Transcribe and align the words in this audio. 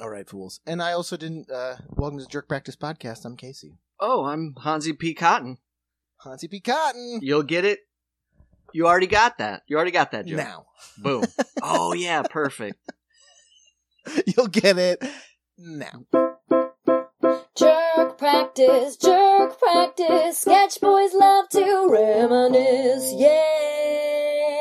All 0.00 0.08
right, 0.08 0.28
fools. 0.28 0.60
And 0.64 0.80
I 0.80 0.92
also 0.92 1.16
didn't. 1.16 1.50
uh 1.50 1.76
Welcome 1.88 2.18
to 2.18 2.24
the 2.24 2.30
Jerk 2.30 2.46
Practice 2.46 2.76
Podcast. 2.76 3.24
I'm 3.24 3.36
Casey. 3.36 3.78
Oh, 3.98 4.24
I'm 4.26 4.54
Hansi 4.62 4.92
P. 4.92 5.12
Cotton. 5.12 5.58
Hansi 6.22 6.46
P. 6.46 6.60
Cotton. 6.60 7.18
You'll 7.20 7.42
get 7.42 7.64
it. 7.64 7.80
You 8.72 8.86
already 8.86 9.08
got 9.08 9.38
that. 9.38 9.62
You 9.66 9.74
already 9.74 9.90
got 9.90 10.12
that 10.12 10.26
joke. 10.26 10.36
Now. 10.36 10.66
Boom. 10.98 11.24
oh 11.62 11.94
yeah, 11.94 12.22
perfect. 12.22 12.78
You'll 14.26 14.46
get 14.46 14.78
it 14.78 15.02
now. 15.58 16.04
Jerk 17.56 18.18
practice, 18.18 18.96
jerk 18.96 19.58
practice. 19.58 20.38
Sketch 20.38 20.80
boys 20.80 21.12
love 21.12 21.48
to 21.48 21.88
reminisce. 21.90 23.14
Yeah. 23.16 24.54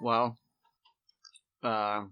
Well, 0.00 0.38
uh, 1.62 2.04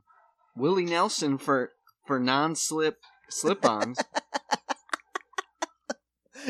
Willie 0.54 0.84
Nelson 0.84 1.38
for 1.38 1.72
for 2.06 2.18
non-slip 2.18 2.98
slip-ons. 3.28 3.98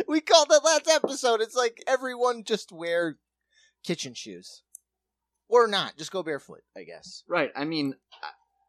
We 0.06 0.20
called 0.20 0.48
that 0.50 0.64
last 0.64 0.88
episode. 0.88 1.40
It's 1.40 1.56
like 1.56 1.82
everyone 1.86 2.44
just 2.44 2.70
wear 2.70 3.16
kitchen 3.82 4.14
shoes. 4.14 4.62
Or 5.48 5.66
not. 5.66 5.96
Just 5.96 6.12
go 6.12 6.22
barefoot, 6.22 6.62
I 6.76 6.82
guess. 6.82 7.22
right. 7.28 7.50
I 7.56 7.64
mean, 7.64 7.94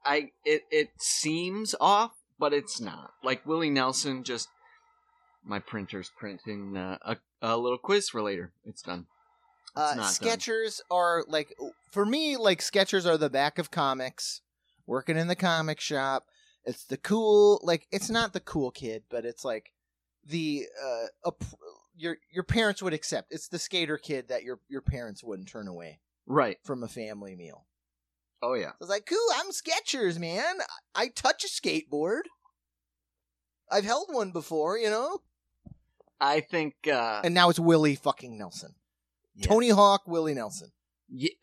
I, 0.05 0.13
I 0.13 0.31
it 0.45 0.61
it 0.71 0.89
seems 0.99 1.75
off, 1.81 2.11
but 2.39 2.53
it's 2.53 2.79
not. 2.79 3.11
Like 3.23 3.45
Willie 3.45 3.69
Nelson 3.69 4.23
just. 4.23 4.47
My 5.43 5.59
printer's 5.59 6.11
printing 6.17 6.77
uh, 6.77 6.97
a 7.01 7.17
a 7.41 7.57
little 7.57 7.77
quiz 7.77 8.09
for 8.09 8.21
later. 8.21 8.51
It's 8.65 8.81
done. 8.81 9.07
Uh, 9.75 9.93
not 9.95 10.19
done. 10.19 10.71
Are 10.89 11.23
like, 11.27 11.53
for 11.91 12.05
me, 12.05 12.35
like, 12.35 12.59
Skechers 12.59 13.05
are 13.05 13.17
the 13.17 13.29
back 13.29 13.59
of 13.59 13.69
comics. 13.69 14.41
Working 14.87 15.17
in 15.17 15.27
the 15.27 15.35
comic 15.35 15.79
shop. 15.79 16.25
It's 16.67 16.83
the 16.83 16.97
cool, 16.97 17.59
like, 17.63 17.87
it's 17.91 18.09
not 18.11 18.33
the 18.33 18.39
cool 18.41 18.69
kid, 18.71 19.03
but 19.09 19.25
it's 19.25 19.43
like 19.43 19.73
the, 20.25 20.65
uh, 21.25 21.31
your 21.95 22.17
your 22.29 22.43
parents 22.43 22.83
would 22.83 22.93
accept. 22.93 23.31
It's 23.31 23.47
the 23.47 23.57
skater 23.57 23.97
kid 23.97 24.27
that 24.27 24.43
your 24.43 24.59
your 24.69 24.81
parents 24.81 25.23
wouldn't 25.23 25.47
turn 25.47 25.67
away 25.67 25.99
Right. 26.27 26.57
from 26.63 26.83
a 26.83 26.87
family 26.87 27.35
meal. 27.35 27.65
Oh 28.43 28.53
yeah. 28.53 28.69
I 28.69 28.73
was 28.79 28.89
like, 28.89 29.07
cool, 29.07 29.17
I'm 29.35 29.47
Skechers, 29.49 30.19
man. 30.19 30.57
I 30.93 31.07
touch 31.07 31.43
a 31.43 31.47
skateboard. 31.47 32.23
I've 33.71 33.83
held 33.85 34.09
one 34.11 34.31
before, 34.31 34.77
you 34.77 34.89
know? 34.91 35.21
I 36.21 36.41
think. 36.41 36.75
uh 36.87 37.21
And 37.23 37.33
now 37.33 37.49
it's 37.49 37.59
Willie 37.59 37.95
fucking 37.95 38.37
Nelson. 38.37 38.75
Tony 39.41 39.69
Hawk, 39.69 40.03
Willie 40.05 40.33
Nelson. 40.35 40.71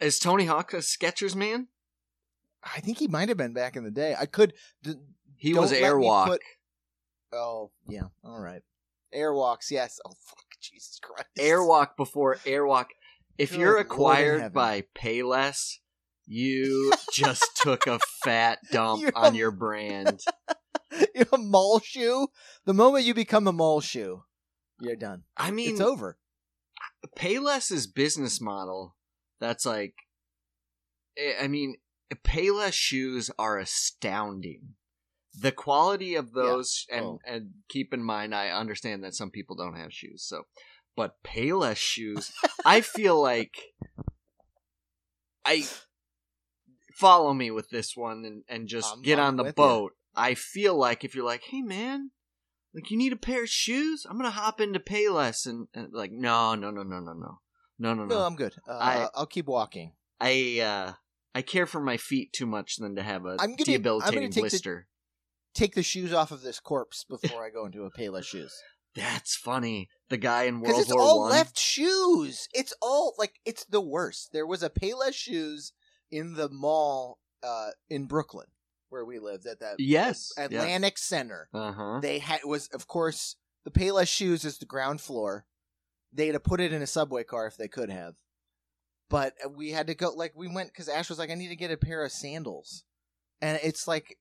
Is 0.00 0.18
Tony 0.18 0.44
Hawk 0.46 0.72
a 0.72 0.76
Skechers 0.78 1.34
man? 1.34 1.68
I 2.62 2.80
think 2.80 2.98
he 2.98 3.08
might 3.08 3.28
have 3.28 3.38
been 3.38 3.52
back 3.54 3.76
in 3.76 3.84
the 3.84 3.90
day. 3.90 4.14
I 4.18 4.26
could. 4.26 4.54
He 5.44 5.52
don't 5.52 5.60
was 5.62 5.72
Airwalk. 5.72 6.26
put- 6.26 6.40
oh, 7.34 7.70
yeah. 7.86 8.04
All 8.24 8.40
right. 8.40 8.62
Airwalks, 9.14 9.70
yes. 9.70 10.00
Oh, 10.06 10.14
fuck. 10.26 10.38
Jesus 10.62 10.98
Christ. 11.02 11.28
Airwalk 11.38 11.96
before 11.98 12.36
Airwalk. 12.46 12.86
If 13.36 13.50
Good 13.50 13.60
you're 13.60 13.76
acquired 13.76 14.54
by 14.54 14.84
Payless, 14.96 15.80
you 16.24 16.94
just 17.12 17.44
took 17.62 17.86
a 17.86 17.98
fat 18.22 18.60
dump 18.72 19.02
You're 19.02 19.12
on 19.14 19.34
a- 19.34 19.36
your 19.36 19.50
brand. 19.50 20.20
You're 21.14 21.26
a 21.32 21.36
mall 21.38 21.80
shoe. 21.80 22.28
The 22.64 22.72
moment 22.72 23.04
you 23.04 23.12
become 23.12 23.46
a 23.46 23.52
mall 23.52 23.80
shoe, 23.82 24.22
you're 24.80 24.96
done. 24.96 25.24
I 25.36 25.50
mean, 25.50 25.72
it's 25.72 25.80
over. 25.80 26.16
Payless's 27.18 27.86
business 27.88 28.40
model. 28.40 28.94
That's 29.40 29.66
like, 29.66 29.94
I 31.42 31.48
mean, 31.48 31.74
Payless 32.24 32.72
shoes 32.74 33.30
are 33.38 33.58
astounding. 33.58 34.76
The 35.36 35.52
quality 35.52 36.14
of 36.14 36.32
those, 36.32 36.86
and 36.90 37.04
Oh. 37.04 37.18
and 37.26 37.54
keep 37.68 37.92
in 37.92 38.02
mind, 38.02 38.34
I 38.34 38.50
understand 38.50 39.02
that 39.04 39.14
some 39.14 39.30
people 39.30 39.56
don't 39.56 39.76
have 39.76 39.92
shoes, 39.92 40.22
so, 40.24 40.44
but 40.96 41.22
Payless 41.24 41.76
shoes, 41.76 42.32
I 42.64 42.80
feel 42.82 43.20
like, 43.20 43.56
I 45.44 45.66
follow 46.94 47.32
me 47.34 47.50
with 47.50 47.68
this 47.70 47.96
one 47.96 48.24
and 48.24 48.42
and 48.48 48.68
just 48.68 48.90
I'm- 48.92 49.02
get 49.02 49.18
on 49.18 49.36
the 49.36 49.52
boat. 49.52 49.92
I 50.16 50.34
feel 50.34 50.76
like 50.76 51.02
if 51.04 51.14
you're 51.16 51.24
like, 51.24 51.42
hey 51.42 51.60
man, 51.62 52.12
like 52.72 52.90
you 52.90 52.96
need 52.96 53.12
a 53.12 53.16
pair 53.16 53.42
of 53.42 53.48
shoes, 53.48 54.06
I'm 54.08 54.16
gonna 54.16 54.30
hop 54.30 54.60
into 54.60 54.78
Payless 54.78 55.46
and, 55.46 55.66
and 55.74 55.92
like, 55.92 56.12
no, 56.12 56.54
no, 56.54 56.70
no, 56.70 56.84
no, 56.84 57.00
no, 57.00 57.12
no, 57.12 57.38
no, 57.78 57.94
no, 57.94 58.04
No, 58.04 58.04
no. 58.04 58.20
I'm 58.20 58.36
good. 58.36 58.54
Uh, 58.68 58.72
I- 58.78 59.08
I'll 59.14 59.26
keep 59.26 59.46
walking. 59.46 59.94
I 60.20 60.60
uh 60.60 60.92
I 61.34 61.42
care 61.42 61.66
for 61.66 61.80
my 61.80 61.96
feet 61.96 62.32
too 62.32 62.46
much 62.46 62.76
than 62.76 62.94
to 62.94 63.02
have 63.02 63.24
a 63.26 63.30
I'm 63.30 63.36
gonna- 63.36 63.42
I'm 63.42 63.56
gonna 63.56 63.64
debilitating 63.78 64.30
take 64.30 64.42
blister. 64.42 64.86
Take 65.54 65.74
the 65.74 65.82
shoes 65.82 66.12
off 66.12 66.30
of 66.32 66.42
this 66.42 66.60
corpse 66.60 67.04
before 67.04 67.44
I 67.44 67.50
go 67.50 67.66
into 67.66 67.84
a 67.84 67.90
Payless 67.90 68.24
shoes. 68.24 68.52
That's 68.96 69.34
funny. 69.36 69.88
The 70.08 70.16
guy 70.16 70.44
in 70.44 70.60
Because 70.60 70.74
World 70.74 70.82
it's 70.86 70.94
War 70.94 71.02
all 71.02 71.20
One. 71.22 71.30
left 71.30 71.58
shoes. 71.58 72.48
It's 72.54 72.72
all 72.80 73.14
like 73.18 73.34
it's 73.44 73.64
the 73.64 73.80
worst. 73.80 74.30
There 74.32 74.46
was 74.46 74.62
a 74.62 74.70
Payless 74.70 75.14
shoes 75.14 75.72
in 76.10 76.34
the 76.34 76.48
mall 76.48 77.18
uh, 77.42 77.70
in 77.90 78.06
Brooklyn 78.06 78.46
where 78.90 79.04
we 79.04 79.18
lived 79.18 79.46
at 79.46 79.58
that 79.60 79.76
Yes. 79.78 80.30
Atlantic 80.38 80.98
Center. 80.98 81.48
Uh 81.52 81.72
huh. 81.72 81.98
They 82.00 82.18
had 82.20 82.40
it 82.40 82.48
was 82.48 82.68
of 82.68 82.86
course 82.86 83.34
the 83.64 83.72
Payless 83.72 84.08
shoes 84.08 84.44
is 84.44 84.58
the 84.58 84.66
ground 84.66 85.00
floor. 85.00 85.44
They'd 86.12 86.34
have 86.34 86.44
put 86.44 86.60
it 86.60 86.72
in 86.72 86.80
a 86.82 86.86
subway 86.86 87.24
car 87.24 87.48
if 87.48 87.56
they 87.56 87.66
could 87.66 87.90
have, 87.90 88.14
but 89.10 89.34
we 89.56 89.70
had 89.72 89.88
to 89.88 89.94
go 89.96 90.10
like 90.10 90.32
we 90.36 90.46
went 90.46 90.68
because 90.68 90.88
Ash 90.88 91.08
was 91.08 91.18
like, 91.18 91.30
I 91.30 91.34
need 91.34 91.48
to 91.48 91.56
get 91.56 91.72
a 91.72 91.76
pair 91.76 92.04
of 92.04 92.12
sandals, 92.12 92.84
and 93.42 93.58
it's 93.64 93.88
like 93.88 94.16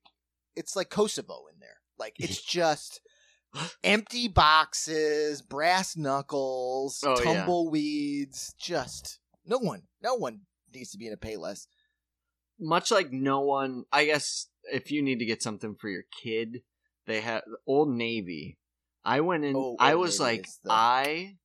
it's 0.56 0.76
like 0.76 0.90
Kosovo 0.90 1.46
in 1.52 1.58
there. 1.60 1.76
Like 1.98 2.16
it's 2.18 2.42
just 2.46 3.00
empty 3.82 4.28
boxes, 4.28 5.42
brass 5.42 5.96
knuckles, 5.96 7.00
Oh, 7.06 7.14
yeah. 7.18 7.24
tumbleweeds. 7.44 8.54
Just 8.60 9.20
no 9.46 9.58
one, 9.58 9.82
no 10.02 10.14
one 10.14 10.40
needs 10.74 10.90
to 10.92 10.98
be 10.98 11.06
in 11.06 11.12
a 11.12 11.16
Payless. 11.16 11.66
Much 12.58 12.90
like 12.90 13.12
no 13.12 13.40
one, 13.40 13.84
I 13.92 14.04
guess 14.06 14.46
if 14.72 14.90
you 14.90 15.02
need 15.02 15.18
to 15.18 15.24
get 15.26 15.42
something 15.42 15.74
for 15.74 15.88
your 15.88 16.04
kid, 16.22 16.62
they 17.06 17.20
have 17.20 17.42
Old 17.66 17.90
Navy. 17.90 18.58
I 19.04 19.20
went 19.20 19.44
in. 19.44 19.54
Oh, 19.56 19.76
I 19.78 19.96
was 19.96 20.18
Navy 20.20 20.30
like, 20.38 20.46
the- 20.62 20.72
I 20.72 21.36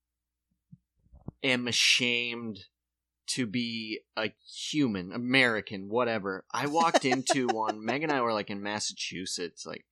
am 1.44 1.68
ashamed 1.68 2.60
to 3.30 3.46
be 3.46 4.00
a 4.18 4.32
human, 4.70 5.12
American, 5.12 5.90
whatever. 5.90 6.46
I 6.54 6.68
walked 6.68 7.06
into 7.06 7.48
one. 7.52 7.84
Meg 7.84 8.04
and 8.04 8.12
I 8.12 8.22
were 8.22 8.34
like 8.34 8.50
in 8.50 8.62
Massachusetts, 8.64 9.66
like 9.66 9.86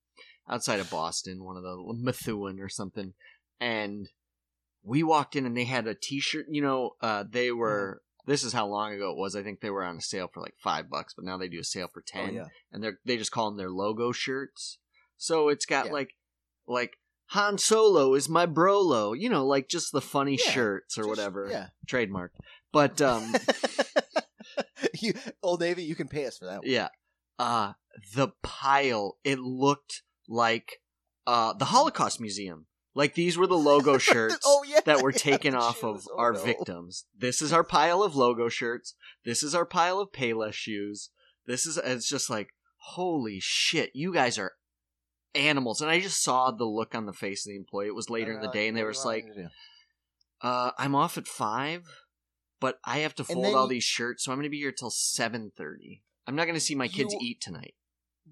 outside 0.49 0.79
of 0.79 0.89
Boston, 0.89 1.43
one 1.43 1.57
of 1.57 1.63
the 1.63 1.93
Methuen 1.97 2.59
or 2.59 2.69
something, 2.69 3.13
and 3.59 4.09
we 4.83 5.03
walked 5.03 5.35
in 5.35 5.45
and 5.45 5.55
they 5.57 5.65
had 5.65 5.87
a 5.87 5.93
T-shirt. 5.95 6.45
You 6.49 6.61
know, 6.61 6.91
uh, 7.01 7.23
they 7.29 7.51
were. 7.51 8.01
This 8.25 8.43
is 8.43 8.51
how 8.51 8.67
long 8.67 8.93
ago 8.93 9.11
it 9.11 9.17
was. 9.17 9.37
I 9.37 9.43
think 9.43 9.61
they 9.61 9.69
were 9.69 9.83
on 9.85 9.97
a 9.97 10.01
sale 10.01 10.29
for 10.33 10.41
like 10.41 10.55
five 10.57 10.89
bucks, 10.89 11.13
but 11.13 11.23
now 11.23 11.37
they 11.37 11.47
do 11.47 11.61
a 11.61 11.63
sale 11.63 11.89
for 11.93 12.01
ten 12.01 12.29
Oh 12.31 12.33
yeah, 12.33 12.45
and 12.73 12.83
they're 12.83 12.99
they 13.05 13.15
just 13.17 13.31
call 13.31 13.45
them 13.49 13.57
their 13.57 13.69
logo 13.71 14.11
shirts. 14.11 14.79
So 15.17 15.47
it's 15.47 15.65
got 15.65 15.85
Yeah. 15.87 15.91
like 15.93 16.15
like 16.67 16.97
Han 17.31 17.57
Solo 17.57 18.13
is 18.15 18.27
my 18.27 18.45
brolo, 18.45 19.17
you 19.17 19.29
know, 19.29 19.45
like 19.45 19.69
just 19.69 19.91
the 19.93 20.01
funny 20.01 20.37
Yeah, 20.45 20.51
shirts 20.51 20.97
or 20.97 21.01
Just- 21.03 21.09
whatever, 21.09 21.47
Yeah. 21.49 21.67
trademark. 21.87 22.33
But 22.73 23.01
um, 23.01 23.33
you, 25.01 25.13
Old 25.41 25.61
Navy, 25.61 25.83
you 25.83 25.95
can 25.95 26.07
pay 26.07 26.25
us 26.25 26.38
for 26.38 26.45
that. 26.45 26.59
One. 26.59 26.69
yeah, 26.69 26.89
uh, 27.39 27.73
the 28.16 28.29
pile 28.44 29.17
it 29.23 29.39
looked 29.39 30.03
like 30.28 30.81
uh 31.25 31.53
the 31.53 31.66
Holocaust 31.66 32.19
Museum. 32.19 32.66
Like 32.94 33.13
these 33.13 33.38
were 33.38 33.47
the 33.47 33.57
logo 33.57 33.97
shirts. 34.00 34.39
oh 34.45 34.63
yeah, 34.67 34.79
that 34.85 35.01
were 35.01 35.11
taken 35.11 35.51
the 35.53 35.59
off 35.59 35.83
of. 35.83 36.06
Oh, 36.11 36.17
our 36.17 36.33
no. 36.33 36.44
victims. 36.44 37.06
This 37.17 37.41
is 37.41 37.53
our 37.53 37.63
pile 37.63 38.01
of 38.03 38.16
logo 38.16 38.50
shirts. 38.50 38.95
This 39.25 39.44
is 39.44 39.53
our 39.56 39.66
pile 39.66 40.00
of 40.00 40.11
Payless 40.11 40.53
shoes. 40.53 41.09
This 41.45 41.66
is 41.66 41.77
it's 41.77 42.09
just 42.09 42.29
like 42.29 42.50
holy 42.79 43.39
shit, 43.41 43.91
you 43.94 44.13
guys 44.13 44.38
are 44.38 44.53
animals. 45.36 45.81
And 45.81 45.89
I 45.91 46.00
just 46.00 46.24
saw 46.24 46.51
the 46.51 46.65
look 46.65 46.95
on 46.95 47.06
the 47.06 47.13
face 47.13 47.45
of 47.45 47.51
the 47.51 47.57
employee. 47.57 47.88
It 47.88 47.95
was 47.95 48.09
later 48.09 48.33
in 48.33 48.41
the 48.41 48.50
Uh, 48.50 48.51
day, 48.51 48.68
and 48.68 48.75
they 48.77 48.83
were 48.83 48.91
do 48.91 48.95
just 48.95 49.06
you 49.06 49.12
like, 49.12 49.24
want 49.25 49.36
me 49.38 49.44
to 49.44 49.50
do? 49.50 50.47
uh, 50.47 50.71
"I'm 50.77 50.95
off 50.95 51.18
at 51.18 51.27
five, 51.27 51.83
but 52.59 52.80
I 52.83 53.00
have 53.00 53.15
to 53.15 53.24
fold 53.24 53.45
then 53.45 53.56
all 53.56 53.68
these 53.68 53.83
shirts, 53.83 54.24
so 54.24 54.31
I'm 54.31 54.38
going 54.38 54.44
to 54.44 54.50
be 54.50 54.59
here 54.59 54.71
till 54.71 54.89
seven 54.89 55.51
thirty. 55.56 56.04
I'm 56.25 56.36
not 56.36 56.45
going 56.45 56.56
to 56.56 56.62
see 56.62 56.75
my 56.75 56.88
kids 56.88 57.15
eat 57.19 57.42
tonight." 57.42 57.74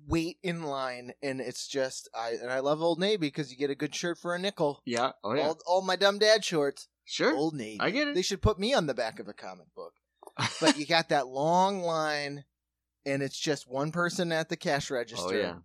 wait 0.08 0.38
in 0.44 0.64
line, 0.64 1.14
and 1.22 1.40
it's 1.42 1.68
just 1.68 2.10
I 2.14 2.32
and 2.42 2.52
I 2.52 2.60
love 2.60 2.82
Old 2.82 3.00
Navy 3.00 3.18
because 3.18 3.52
you 3.52 3.58
get 3.58 3.70
a 3.70 3.76
good 3.76 3.96
shirt 3.96 4.18
for 4.18 4.36
a 4.36 4.40
nickel. 4.40 4.82
Yeah. 4.86 5.12
Oh 5.24 5.34
yeah. 5.34 5.48
All, 5.48 5.60
all 5.66 5.82
my 5.82 5.96
dumb 5.96 6.20
dad 6.20 6.44
shorts, 6.44 6.88
sure. 7.06 7.36
Old 7.36 7.56
Navy. 7.56 7.80
I 7.80 7.90
get 7.92 8.08
it. 8.08 8.16
They 8.16 8.22
should 8.22 8.42
put 8.42 8.60
me 8.60 8.74
on 8.74 8.88
the 8.88 8.94
back 8.94 9.20
of 9.20 9.28
a 9.28 9.34
comic 9.34 9.74
book. 9.76 9.94
But 10.60 10.78
you 10.78 10.86
got 10.86 11.10
that 11.10 11.28
long 11.28 11.82
line, 11.82 12.44
and 13.06 13.24
it's 13.24 13.40
just 13.40 13.70
one 13.70 13.92
person 13.92 14.32
at 14.32 14.50
the 14.50 14.58
cash 14.58 14.92
oh, 14.92 14.96
register. 14.96 15.34
oh 15.34 15.38
yeah. 15.38 15.56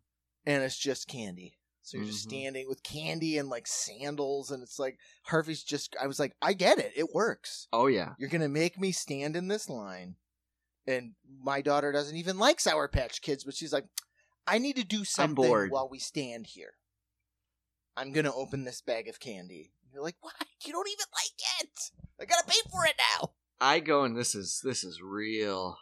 and 0.46 0.62
it's 0.62 0.78
just 0.78 1.08
candy. 1.08 1.58
So 1.90 1.96
you're 1.98 2.06
just 2.06 2.28
Mhm. 2.28 2.30
standing 2.30 2.68
with 2.68 2.84
candy 2.84 3.36
and 3.36 3.48
like 3.48 3.66
sandals, 3.66 4.52
and 4.52 4.62
it's 4.62 4.78
like 4.78 4.96
Harvey's 5.24 5.64
just. 5.64 5.96
I 6.00 6.06
was 6.06 6.20
like, 6.20 6.36
I 6.40 6.52
get 6.52 6.78
it. 6.78 6.92
It 6.94 7.12
works. 7.12 7.66
Oh 7.72 7.88
yeah. 7.88 8.14
You're 8.16 8.28
gonna 8.28 8.48
make 8.48 8.78
me 8.78 8.92
stand 8.92 9.34
in 9.34 9.48
this 9.48 9.68
line, 9.68 10.14
and 10.86 11.16
my 11.42 11.60
daughter 11.62 11.90
doesn't 11.90 12.16
even 12.16 12.38
like 12.38 12.60
Sour 12.60 12.86
Patch 12.86 13.20
Kids, 13.22 13.42
but 13.42 13.54
she's 13.56 13.72
like, 13.72 13.86
I 14.46 14.58
need 14.58 14.76
to 14.76 14.84
do 14.84 15.04
something 15.04 15.44
while 15.68 15.88
we 15.88 15.98
stand 15.98 16.46
here. 16.46 16.74
I'm 17.96 18.12
gonna 18.12 18.32
open 18.32 18.62
this 18.62 18.80
bag 18.80 19.08
of 19.08 19.18
candy. 19.18 19.72
You're 19.92 20.04
like, 20.04 20.16
what? 20.20 20.34
You 20.64 20.72
don't 20.72 20.88
even 20.88 21.06
like 21.12 21.64
it. 21.64 21.90
I 22.20 22.24
gotta 22.24 22.46
pay 22.46 22.60
for 22.70 22.86
it 22.86 22.94
now. 23.18 23.32
I 23.60 23.80
go 23.80 24.04
and 24.04 24.16
this 24.16 24.36
is 24.36 24.60
this 24.62 24.84
is 24.84 25.02
real. 25.02 25.76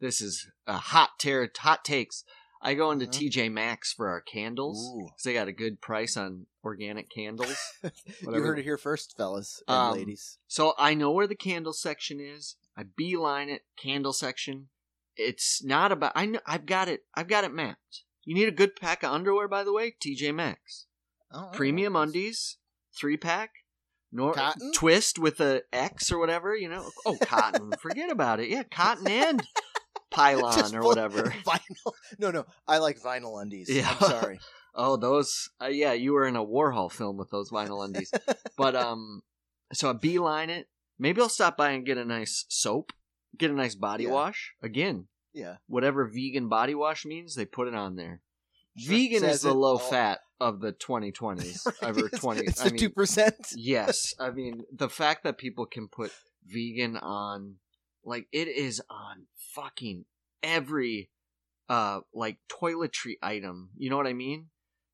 This 0.00 0.20
is 0.20 0.48
a 0.66 0.76
hot 0.78 1.20
tear, 1.20 1.48
hot 1.56 1.84
takes. 1.84 2.24
I 2.66 2.74
go 2.74 2.90
into 2.90 3.06
Mhm. 3.06 3.12
TJ 3.12 3.48
Maxx 3.52 3.92
for 3.92 4.08
our 4.08 4.20
candles 4.20 4.84
Ooh. 4.94 5.08
'cause 5.10 5.22
they 5.22 5.32
got 5.32 5.46
a 5.48 5.52
good 5.52 5.80
price 5.80 6.16
on 6.16 6.46
organic 6.64 7.08
candles. 7.08 7.56
you 8.22 8.30
heard 8.32 8.58
it 8.58 8.64
here 8.64 8.76
first, 8.76 9.16
fellas 9.16 9.62
and 9.68 9.76
Um, 9.76 9.94
ladies. 9.94 10.38
So 10.48 10.74
I 10.76 10.92
know 10.94 11.12
where 11.12 11.26
the 11.28 11.36
candle 11.36 11.72
section 11.72 12.18
is. 12.20 12.56
I 12.76 12.82
beeline 12.82 13.48
it, 13.48 13.64
candle 13.76 14.12
section. 14.12 14.68
It's 15.14 15.62
not 15.62 15.92
about. 15.92 16.12
I 16.14 16.26
know. 16.26 16.40
I've 16.44 16.66
got 16.66 16.88
it. 16.88 17.06
I've 17.14 17.28
got 17.28 17.44
it 17.44 17.52
mapped. 17.54 18.02
You 18.24 18.34
need 18.34 18.48
a 18.48 18.52
good 18.52 18.74
pack 18.76 19.02
of 19.04 19.12
underwear, 19.12 19.46
by 19.48 19.62
the 19.64 19.72
way. 19.72 19.92
TJ 19.92 20.32
Maxx, 20.34 20.86
Oh, 21.30 21.50
premium 21.54 21.94
undies, 21.96 22.56
three 22.92 23.16
pack. 23.16 23.52
Nor- 24.12 24.34
Cotton? 24.34 24.72
twist 24.72 25.18
with 25.18 25.40
a 25.40 25.62
X 25.72 26.10
or 26.12 26.18
whatever, 26.18 26.54
you 26.56 26.68
know. 26.68 26.90
Oh, 27.04 27.16
cotton. 27.20 27.72
Forget 27.80 28.10
about 28.10 28.40
it. 28.40 28.48
Yeah, 28.48 28.62
cotton 28.64 29.06
and 29.08 29.46
pylon 30.16 30.74
or 30.76 30.82
whatever. 30.82 31.22
Vinyl. 31.46 31.92
No, 32.18 32.30
no. 32.30 32.44
I 32.66 32.78
like 32.78 33.00
vinyl 33.00 33.40
undies. 33.40 33.68
Yeah. 33.70 33.88
I'm 34.00 34.08
sorry. 34.08 34.40
Oh, 34.78 34.98
those. 34.98 35.48
Uh, 35.58 35.68
yeah, 35.68 35.94
you 35.94 36.12
were 36.12 36.26
in 36.26 36.36
a 36.36 36.44
Warhol 36.44 36.92
film 36.92 37.16
with 37.16 37.30
those 37.30 37.50
vinyl 37.50 37.82
undies. 37.82 38.12
but 38.58 38.76
um, 38.76 39.22
so 39.72 39.88
I 39.88 39.94
beeline 39.94 40.50
it. 40.50 40.68
Maybe 40.98 41.22
I'll 41.22 41.30
stop 41.30 41.56
by 41.56 41.70
and 41.70 41.86
get 41.86 41.96
a 41.96 42.04
nice 42.04 42.44
soap, 42.50 42.92
get 43.38 43.50
a 43.50 43.54
nice 43.54 43.74
body 43.74 44.04
Yeah. 44.04 44.10
wash. 44.10 44.52
Again, 44.62 45.08
Yeah. 45.32 45.56
whatever 45.66 46.04
vegan 46.04 46.50
body 46.50 46.74
wash 46.74 47.06
means, 47.06 47.36
they 47.36 47.46
put 47.46 47.68
it 47.68 47.74
on 47.74 47.96
there. 47.96 48.20
Vegan 48.76 49.24
is 49.24 49.40
the 49.40 49.54
low 49.54 49.72
all- 49.72 49.78
fat 49.78 50.20
of 50.40 50.60
the 50.60 50.72
2020s. 50.74 51.66
Over 51.82 52.00
It's- 52.08 52.20
20. 52.20 52.44
It's 52.44 52.60
I 52.60 52.64
the 52.64 52.70
mean, 52.72 52.78
two 52.78 52.90
percent. 52.90 53.34
yes. 53.56 54.12
I 54.20 54.30
mean, 54.30 54.64
the 54.70 54.90
fact 54.90 55.24
that 55.24 55.38
people 55.38 55.64
can 55.64 55.88
put 55.88 56.12
vegan 56.44 56.98
on, 56.98 57.54
like, 58.04 58.26
it 58.30 58.48
is 58.48 58.82
on 58.90 59.24
fucking 59.56 60.04
every, 60.42 61.10
uh, 61.68 62.00
like 62.14 62.38
toiletry 62.48 63.14
item. 63.22 63.70
You 63.76 63.90
know 63.90 63.96
what 63.96 64.06
I 64.06 64.12
mean? 64.12 64.50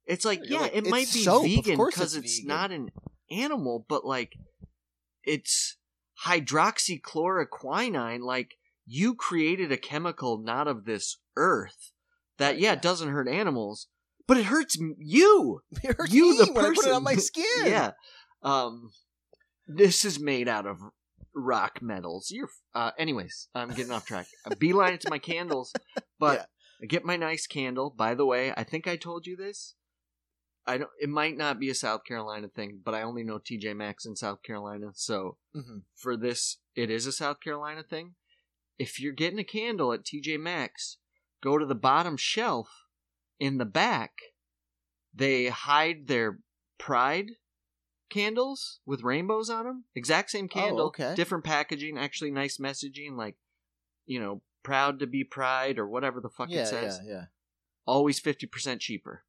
It's 0.07 0.25
like, 0.25 0.41
You're 0.45 0.61
yeah, 0.61 0.61
like, 0.63 0.77
it 0.77 0.87
might 0.87 1.13
be 1.13 1.23
soap, 1.23 1.45
vegan 1.45 1.77
because 1.77 2.17
it's 2.17 2.39
it's, 2.39 2.47
not 2.47 2.71
an 2.71 2.91
animal, 3.31 3.85
but 3.89 4.05
like, 4.07 4.33
it's 5.25 5.77
hydroxychloroquine. 6.25 8.21
Like, 8.21 8.53
you 8.87 9.15
created 9.15 9.71
a 9.71 9.77
chemical 9.77 10.39
not 10.39 10.67
of 10.67 10.85
this 10.85 11.19
earth 11.37 11.93
that, 12.39 12.59
yeah, 12.59 12.73
it 12.73 12.83
doesn't 12.83 13.11
hurt 13.11 13.29
animals, 13.29 13.89
but 14.27 14.37
it 14.37 14.47
hurts 14.47 14.77
you. 14.99 15.63
It 15.83 15.97
hurts 15.97 16.13
You, 16.13 16.37
the 16.45 16.53
when 16.53 16.65
I 16.65 16.75
put 16.75 16.87
it 16.87 16.93
on 16.93 17.03
my 17.03 17.15
person. 17.15 17.27
skin. 17.45 17.67
Yeah. 17.67 17.91
Um, 18.43 18.91
this 19.67 20.05
is 20.05 20.19
made 20.19 20.49
out 20.49 20.67
of 20.67 20.79
rock 21.35 21.81
metals. 21.83 22.31
You're, 22.31 22.49
uh, 22.75 22.93
anyways, 22.99 23.49
I'm 23.55 23.71
getting 23.71 23.93
off 23.93 24.07
track. 24.07 24.27
I 24.47 24.55
beeline 24.55 24.99
to 24.99 25.09
my 25.09 25.19
candles, 25.19 25.73
but 26.19 26.39
Yeah. 26.39 26.45
I 26.83 26.87
get 26.87 27.05
my 27.05 27.17
nice 27.17 27.47
candle. 27.47 27.91
By 27.97 28.15
the 28.15 28.27
way, 28.27 28.53
I 28.57 28.65
think 28.65 28.89
I 28.89 28.97
told 28.97 29.27
you 29.27 29.37
this. 29.37 29.75
I 30.67 30.79
don't. 30.79 30.91
It 31.01 31.09
might 31.09 31.37
not 31.37 31.59
be 31.61 31.71
a 31.71 31.75
South 31.75 32.05
Carolina 32.05 32.49
thing, 32.49 32.81
but 32.85 32.95
I 32.95 33.03
only 33.03 33.23
know 33.25 33.39
TJ 33.39 33.77
Maxx 33.77 34.05
in 34.07 34.17
South 34.17 34.43
Carolina. 34.43 34.91
So 34.95 35.39
hmm 35.55 35.79
for 35.95 36.17
this, 36.17 36.59
it 36.75 36.91
is 36.91 37.07
a 37.07 37.13
South 37.13 37.41
Carolina 37.41 37.83
thing. 37.83 38.15
If 38.79 39.01
you're 39.01 39.13
getting 39.13 39.39
a 39.39 39.45
candle 39.45 39.93
at 39.93 40.05
TJ 40.05 40.39
Maxx, 40.41 40.99
go 41.43 41.59
to 41.59 41.67
the 41.67 41.75
bottom 41.75 42.17
shelf 42.17 42.69
in 43.39 43.59
the 43.59 43.65
back. 43.65 44.13
They 45.15 45.49
hide 45.49 46.07
their 46.07 46.39
Pride 46.79 47.33
candles 48.13 48.79
with 48.87 49.03
rainbows 49.03 49.51
on 49.51 49.65
them. 49.65 49.85
Exact 49.97 50.31
same 50.31 50.47
candle, 50.49 50.81
Oh, 50.81 50.87
okay. 50.87 51.15
different 51.17 51.43
packaging, 51.45 51.99
actually 51.99 52.31
nice 52.31 52.59
messaging, 52.59 53.17
like 53.17 53.37
you 54.07 54.21
know, 54.21 54.43
proud 54.63 54.99
to 55.01 55.07
be 55.07 55.25
Pride 55.25 55.79
or 55.79 55.89
whatever 55.89 56.21
the 56.21 56.29
fuck 56.29 56.49
Yeah, 56.51 56.63
it 56.63 56.67
says. 56.67 57.01
yeah, 57.05 57.13
yeah. 57.13 57.25
Always 57.87 58.21
fifty 58.21 58.47
percent 58.47 58.81
cheaper. 58.81 59.25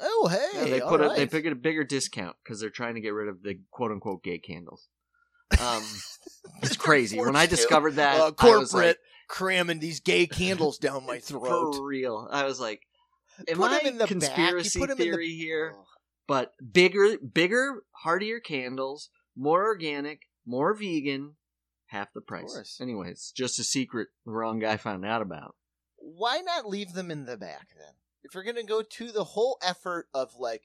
Oh, 0.00 0.28
hey. 0.30 0.48
Yeah, 0.54 0.64
they 0.64 0.80
put 0.80 1.00
a, 1.02 1.08
they 1.10 1.20
right. 1.24 1.30
pick 1.30 1.44
a 1.44 1.54
bigger 1.54 1.84
discount 1.84 2.36
because 2.42 2.58
they're 2.60 2.70
trying 2.70 2.94
to 2.94 3.02
get 3.02 3.10
rid 3.12 3.28
of 3.28 3.42
the 3.42 3.60
quote 3.70 3.90
unquote 3.90 4.22
gay 4.22 4.38
candles. 4.38 4.88
Um, 5.60 5.82
it's 6.62 6.76
crazy. 6.76 7.18
When 7.18 7.36
I 7.36 7.44
discovered 7.46 7.96
that, 7.96 8.18
uh, 8.20 8.30
corporate 8.32 8.72
like, 8.72 8.96
cramming 9.28 9.78
these 9.80 10.00
gay 10.00 10.26
candles 10.26 10.78
down 10.78 11.04
my 11.06 11.18
throat. 11.22 11.74
for 11.74 11.84
real. 11.86 12.28
I 12.30 12.44
was 12.44 12.58
like, 12.60 12.80
am 13.48 13.58
Put 13.58 13.72
I 13.72 13.78
in 13.80 13.98
the 13.98 14.04
back, 14.04 14.10
you 14.10 14.20
conspiracy 14.20 14.78
put 14.78 14.90
in 14.90 14.96
the- 14.96 15.02
theory 15.04 15.28
here? 15.34 15.74
But 16.30 16.52
bigger, 16.72 17.18
bigger, 17.18 17.82
heartier 17.90 18.38
candles, 18.38 19.10
more 19.36 19.64
organic, 19.64 20.28
more 20.46 20.72
vegan, 20.74 21.34
half 21.86 22.12
the 22.12 22.20
price. 22.20 22.52
course. 22.54 22.78
Anyways, 22.80 23.32
just 23.34 23.58
a 23.58 23.64
secret 23.64 24.10
the 24.24 24.30
wrong 24.30 24.60
guy 24.60 24.76
found 24.76 25.04
out 25.04 25.22
about. 25.22 25.56
Why 25.96 26.38
not 26.38 26.68
leave 26.68 26.92
them 26.92 27.10
in 27.10 27.24
the 27.24 27.36
back 27.36 27.70
then? 27.76 27.94
If 28.22 28.32
you're 28.32 28.44
gonna 28.44 28.62
go 28.62 28.80
to 28.80 29.10
the 29.10 29.24
whole 29.24 29.58
effort 29.60 30.06
of 30.14 30.30
like, 30.38 30.62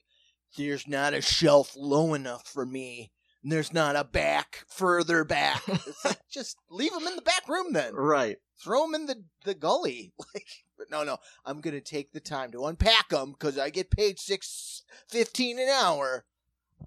there's 0.56 0.86
not 0.86 1.14
a 1.14 1.20
shelf 1.20 1.72
low 1.76 2.14
enough 2.14 2.46
for 2.46 2.64
me, 2.64 3.10
and 3.42 3.50
there's 3.50 3.72
not 3.72 3.96
a 3.96 4.04
back 4.04 4.66
further 4.68 5.24
back. 5.24 5.64
Like, 6.04 6.20
just 6.30 6.58
leave 6.70 6.92
them 6.92 7.08
in 7.08 7.16
the 7.16 7.22
back 7.22 7.48
room 7.48 7.72
then. 7.72 7.92
Right. 7.92 8.36
Throw 8.62 8.82
them 8.82 8.94
in 8.94 9.06
the 9.06 9.24
the 9.44 9.54
gully. 9.54 10.12
Like, 10.32 10.46
but 10.76 10.90
no, 10.90 11.04
no, 11.04 11.18
I'm 11.44 11.60
gonna 11.60 11.80
take 11.80 12.12
the 12.12 12.20
time 12.20 12.52
to 12.52 12.66
unpack 12.66 13.10
them 13.10 13.32
because 13.32 13.58
I 13.58 13.70
get 13.70 13.90
paid 13.90 14.18
six 14.18 14.82
fifteen 15.08 15.58
an 15.58 15.68
hour. 15.68 16.24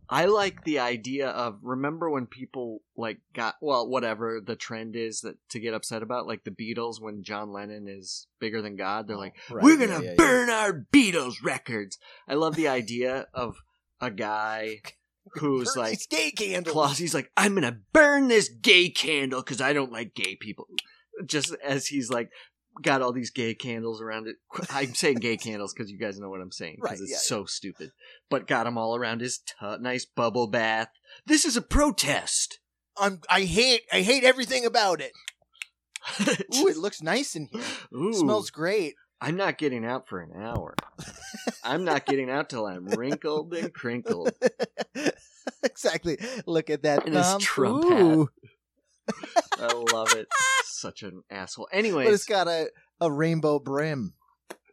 I 0.08 0.26
like 0.26 0.64
the 0.64 0.80
idea 0.80 1.30
of 1.30 1.60
remember 1.62 2.10
when 2.10 2.26
people 2.28 2.82
like 2.96 3.20
got 3.34 3.56
well 3.62 3.88
whatever 3.88 4.40
the 4.44 4.56
trend 4.56 4.96
is 4.96 5.22
that 5.22 5.36
to 5.50 5.60
get 5.60 5.74
upset 5.74 6.04
about 6.04 6.28
like 6.28 6.44
the 6.44 6.52
Beatles 6.52 7.02
when 7.02 7.24
John 7.24 7.52
Lennon 7.52 7.88
is 7.88 8.28
bigger 8.40 8.62
than 8.62 8.76
God 8.76 9.08
they're 9.08 9.18
like 9.18 9.36
Right, 9.50 9.64
we're 9.64 9.78
gonna 9.78 10.04
yeah, 10.04 10.10
yeah. 10.12 10.16
burn 10.16 10.50
our 10.50 10.86
Beatles 10.94 11.44
records. 11.44 11.98
I 12.28 12.36
love 12.36 12.56
the 12.56 12.68
idea 12.68 13.28
of 13.34 13.58
a 14.00 14.12
guy 14.12 14.82
who's 15.34 15.74
Burn 15.74 15.84
like 15.84 16.00
gay 16.10 16.32
candles. 16.32 16.74
Claus. 16.74 16.98
He's 16.98 17.14
like 17.14 17.32
I'm 17.36 17.56
gonna 17.56 17.80
burn 17.94 18.28
this 18.28 18.50
gay 18.50 18.90
candle 18.90 19.42
because 19.42 19.62
I 19.62 19.74
don't 19.74 19.92
like 19.92 20.14
gay 20.16 20.36
people. 20.36 20.68
Just 21.26 21.54
as 21.64 21.88
he's 21.88 22.10
like 22.10 22.32
got 22.82 23.02
all 23.02 23.12
these 23.12 23.30
gay 23.32 23.54
candles 23.56 24.02
around 24.02 24.28
it. 24.28 24.38
I'm 24.70 24.94
saying 24.94 25.18
gay 25.18 25.38
candles 25.46 25.74
because 25.74 25.92
you 25.92 25.98
guys 25.98 26.20
know 26.20 26.30
what 26.30 26.42
I'm 26.42 26.52
saying 26.52 26.78
because 26.82 27.00
Right, 27.00 27.02
it's 27.02 27.12
yeah, 27.12 27.18
so 27.18 27.46
stupid. 27.46 27.92
But 28.30 28.48
got 28.48 28.64
them 28.66 28.78
all 28.78 28.96
around 28.96 29.22
his 29.22 29.40
tut. 29.40 29.82
Nice 29.82 30.06
bubble 30.06 30.48
bath. 30.48 30.90
This 31.26 31.46
is 31.46 31.58
a 31.58 31.62
protest. 31.62 32.60
I'm 32.98 33.22
I 33.30 33.42
hate 33.42 33.82
I 33.92 34.02
hate 34.02 34.24
everything 34.24 34.66
about 34.66 35.02
it. 35.02 35.12
Ooh, 36.56 36.68
it 36.68 36.78
looks 36.78 37.02
nice 37.02 37.36
in 37.36 37.48
here. 37.52 37.62
Ooh, 37.96 38.14
smells 38.14 38.50
great. 38.50 38.96
I'm 39.22 39.36
not 39.36 39.58
getting 39.58 39.86
out 39.86 40.08
for 40.08 40.22
an 40.22 40.32
hour. 40.42 40.76
I'm 41.64 41.84
not 41.84 42.06
getting 42.06 42.30
out 42.30 42.50
till 42.50 42.66
I'm 42.66 42.86
wrinkled 42.88 43.54
and 43.54 43.74
crinkled. 43.74 44.32
exactly. 45.64 46.18
Look 46.46 46.70
at 46.70 46.84
that 46.84 47.06
And 47.06 47.16
his. 47.16 47.38
Trump 47.40 47.84
Ooh. 47.86 48.30
I 49.58 49.74
love 49.92 50.14
it. 50.14 50.28
Such 50.66 51.04
an 51.04 51.24
asshole. 51.30 51.68
Anyway, 51.72 52.06
but 52.06 52.14
it's 52.14 52.26
got 52.26 52.48
a, 52.48 52.70
a 53.02 53.12
rainbow 53.12 53.60
brim. 53.60 54.14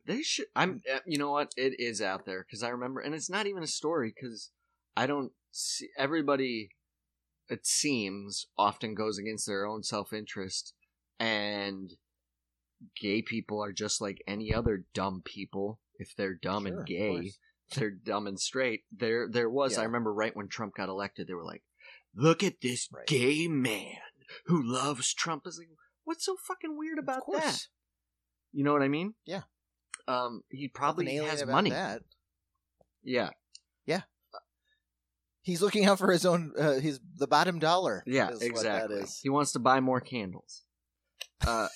they 0.07 0.23
should. 0.23 0.47
I'm. 0.55 0.83
uh, 0.93 0.99
You 1.07 1.19
know 1.19 1.31
what? 1.33 1.53
It 1.57 1.79
is 1.81 2.01
out 2.01 2.25
there 2.27 2.45
because 2.47 2.63
I 2.63 2.69
remember, 2.69 3.01
and 3.01 3.15
it's 3.15 3.31
not 3.31 3.47
even 3.47 3.63
a 3.63 3.67
story 3.69 4.13
because 4.15 4.51
I 4.97 5.07
don't 5.07 5.33
see 5.51 5.89
everybody. 5.99 6.71
It 7.49 7.67
seems 7.67 8.47
often 8.59 8.95
goes 8.95 9.19
against 9.19 9.47
their 9.47 9.67
own 9.67 9.83
self 9.83 10.13
interest, 10.13 10.75
and 11.19 11.93
gay 13.01 13.23
people 13.23 13.63
are 13.63 13.73
just 13.73 14.01
like 14.01 14.23
any 14.27 14.53
other 14.53 14.85
dumb 14.95 15.23
people. 15.25 15.81
If 15.99 16.15
they're 16.17 16.35
dumb 16.35 16.67
Sure, 16.67 16.79
and 16.79 16.87
gay, 16.87 17.33
they're 17.75 17.91
dumb 17.91 18.27
and 18.27 18.39
straight. 18.39 18.83
There, 18.97 19.29
there 19.31 19.49
was. 19.51 19.79
I 19.79 19.85
remember 19.85 20.13
right 20.13 20.37
when 20.37 20.49
Trump 20.49 20.75
got 20.77 20.89
elected, 20.89 21.27
they 21.27 21.35
were 21.35 21.45
like, 21.45 21.63
"Look 22.15 22.43
at 22.45 22.61
this 22.61 22.89
Right. 22.93 23.07
gay 23.07 23.49
man 23.49 23.97
who 24.47 24.63
loves 24.63 25.15
Trump." 25.15 25.43
I 25.45 25.49
was 25.49 25.59
like, 25.59 25.69
"What's 26.05 26.25
so 26.25 26.37
fucking 26.47 26.77
weird 26.77 26.99
about 26.99 27.23
that?" 27.33 27.67
You 28.53 28.65
know 28.65 28.73
what 28.73 28.83
I 28.83 28.89
mean? 28.89 29.15
Yeah. 29.25 29.43
Um, 30.09 30.43
he 30.51 30.69
probably 30.69 31.17
has 31.17 31.45
money. 31.45 31.71
That. 31.71 32.03
Yeah, 33.03 33.31
He's 35.47 35.63
looking 35.63 35.85
out 35.85 36.01
for 36.01 36.11
his 36.11 36.27
own 36.27 36.53
uh, 36.59 36.73
his 36.81 36.99
the 37.19 37.29
bottom 37.29 37.61
dollar. 37.61 38.03
yeah, 38.05 38.31
is 38.31 38.43
exactly. 38.43 38.97
Is. 38.97 39.21
He 39.23 39.29
wants 39.29 39.53
to 39.53 39.61
buy 39.61 39.79
more 39.81 40.01
candles. 40.01 40.65
Uh, 41.47 41.69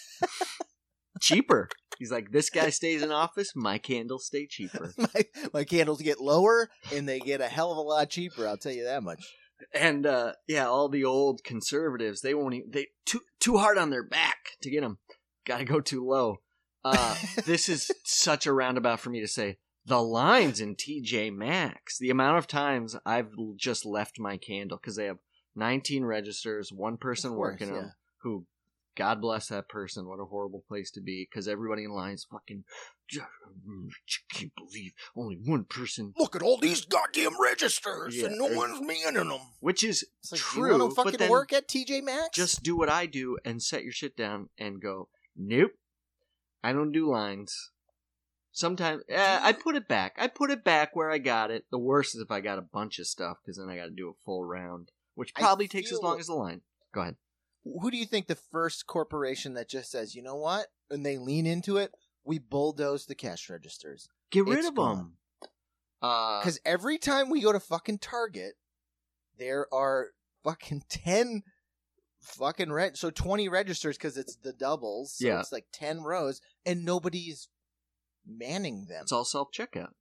cheaper. 1.21 1.69
He's 1.99 2.11
like, 2.11 2.33
this 2.33 2.49
guy 2.49 2.71
stays 2.71 3.03
in 3.03 3.13
office, 3.13 3.53
my 3.55 3.77
candles 3.77 4.25
stay 4.25 4.47
cheaper. 4.47 4.95
my 4.99 5.25
my 5.53 5.65
candles 5.65 6.01
get 6.01 6.19
lower 6.19 6.71
and 6.95 7.07
they 7.07 7.21
get 7.21 7.43
a 7.43 7.47
hell 7.47 7.71
of 7.71 7.77
a 7.77 7.83
lot 7.83 8.09
cheaper. 8.09 8.49
I'll 8.49 8.57
tell 8.57 8.73
you 8.73 8.85
that 8.85 9.03
much. 9.03 9.23
And 9.75 10.07
uh, 10.07 10.33
yeah, 10.47 10.67
all 10.67 10.89
the 10.89 11.05
old 11.05 11.45
conservatives, 11.45 12.21
they 12.21 12.35
won't. 12.35 12.55
Even, 12.55 12.71
they 12.71 12.89
too 13.05 13.21
too 13.39 13.59
hard 13.59 13.79
on 13.79 13.91
their 13.91 14.05
back 14.05 14.51
to 14.63 14.71
get 14.71 14.83
them. 14.83 14.99
Got 15.47 15.59
to 15.59 15.65
go 15.65 15.81
too 15.81 16.07
low. 16.07 16.39
Uh, 16.85 17.17
this 17.47 17.69
is 17.69 17.91
such 18.05 18.47
a 18.47 18.53
roundabout 18.53 19.01
for 19.01 19.11
me 19.11 19.21
to 19.21 19.29
say. 19.29 19.59
The 19.87 20.03
lines 20.03 20.61
in 20.61 20.77
TJ 20.77 21.35
Maxx, 21.35 21.99
the 21.99 22.11
amount 22.11 22.39
of 22.39 22.47
times 22.47 22.97
I've 23.07 23.31
just 23.57 23.87
left 23.87 24.21
my 24.21 24.37
candle 24.37 24.77
because 24.77 24.97
they 24.97 25.07
have 25.07 25.19
19 25.57 26.05
registers, 26.05 26.71
one 26.73 26.97
person 26.97 27.31
course, 27.33 27.53
working 27.53 27.75
them, 27.75 27.93
who, 28.23 28.47
God 28.97 29.21
bless 29.21 29.49
that 29.49 29.69
person, 29.69 30.07
what 30.07 30.21
a 30.21 30.27
horrible 30.27 30.65
place 30.69 30.91
to 30.93 31.01
be 31.01 31.27
because 31.29 31.49
everybody 31.49 31.85
in 31.85 31.93
line 31.93 32.15
is 32.15 32.27
fucking, 32.31 32.65
I 33.19 33.91
can't 34.33 34.53
believe 34.57 34.93
only 35.17 35.37
one 35.37 35.65
person, 35.65 36.15
Look 36.19 36.37
at 36.37 36.43
all 36.43 36.59
these 36.59 36.85
goddamn 36.85 37.41
registers, 37.41 38.17
Yeah, 38.17 38.27
and 38.27 38.39
no 38.39 38.49
or- 38.51 38.57
one's 38.57 38.81
manning 38.81 39.29
them. 39.29 39.41
which 39.61 39.83
is 39.85 40.05
like, 40.31 40.41
true, 40.41 40.73
you 40.73 40.79
want 40.79 40.95
to 40.97 41.03
but 41.05 41.19
then 41.19 41.31
work 41.31 41.53
at 41.53 41.69
TJ 41.69 42.03
Maxx? 42.03 42.31
just 42.37 42.63
do 42.63 42.77
what 42.77 42.89
I 42.89 43.07
do 43.07 43.39
and 43.45 43.63
set 43.63 43.83
your 43.83 43.93
shit 43.93 44.17
down 44.17 44.49
and 44.59 44.81
go, 44.81 45.09
nope, 45.37 45.73
I 46.63 46.73
don't 46.73 46.93
do 46.93 47.11
lines. 47.11 47.71
Sometimes 48.53 49.03
eh, 49.09 49.39
I 49.41 49.53
put 49.53 49.77
it 49.77 49.87
back. 49.89 50.17
I 50.19 50.27
put 50.27 50.51
it 50.51 50.65
back 50.65 50.97
where 50.97 51.11
I 51.11 51.19
got 51.19 51.51
it. 51.51 51.67
The 51.71 51.79
worst 51.79 52.15
is 52.17 52.21
if 52.21 52.31
I 52.31 52.41
got 52.41 52.59
a 52.59 52.63
bunch 52.63 52.99
of 52.99 53.07
stuff 53.07 53.39
because 53.43 53.59
then 53.59 53.69
I 53.69 53.77
got 53.77 53.85
to 53.87 53.91
do 53.91 54.09
a 54.09 54.25
full 54.25 54.45
round, 54.45 54.91
which 55.15 55.33
I 55.37 55.41
probably 55.41 55.69
takes 55.69 55.93
as 55.93 56.01
long 56.01 56.19
as 56.19 56.27
the 56.27 56.35
line. 56.35 56.63
Go 56.93 57.03
ahead. 57.03 57.17
Who 57.65 57.91
do 57.91 57.97
you 57.97 58.07
think 58.07 58.27
the 58.27 58.35
first 58.35 58.87
corporation 58.87 59.55
that 59.55 59.69
just 59.69 59.91
says, 59.91 60.15
you 60.15 60.23
know 60.23 60.35
what, 60.35 60.67
and 60.91 61.05
they 61.07 61.17
lean 61.19 61.47
into 61.47 61.77
it, 61.77 61.95
we 62.25 62.39
bulldoze 62.39 63.07
the 63.07 63.15
cash 63.15 63.49
registers? 63.51 64.09
Get 64.31 64.45
rid 64.47 64.59
It's 64.59 64.69
of 64.69 64.75
them. 64.75 64.85
gone. 64.85 65.13
Uh, 66.03 66.41
Because 66.41 66.61
every 66.65 66.99
time 66.99 67.29
we 67.31 67.41
go 67.41 67.53
to 67.53 67.61
fucking 67.61 67.99
Target, 67.99 68.55
there 69.39 69.67
are 69.73 70.09
fucking 70.45 70.85
ten 70.89 71.43
fucking 72.21 72.73
reg. 72.73 72.97
So 72.97 73.11
twenty 73.11 73.49
registers 73.49 73.97
because 73.97 74.17
it's 74.17 74.37
the 74.37 74.53
doubles. 74.53 75.15
So 75.19 75.27
Yeah. 75.27 75.41
it's 75.41 75.53
like 75.53 75.67
ten 75.73 76.03
rows, 76.03 76.41
and 76.67 76.85
nobody's 76.85 77.49
manning 78.27 78.87
them. 78.89 79.03
it's 79.03 79.13
all 79.13 79.25
self 79.25 79.49
checkout. 79.53 79.93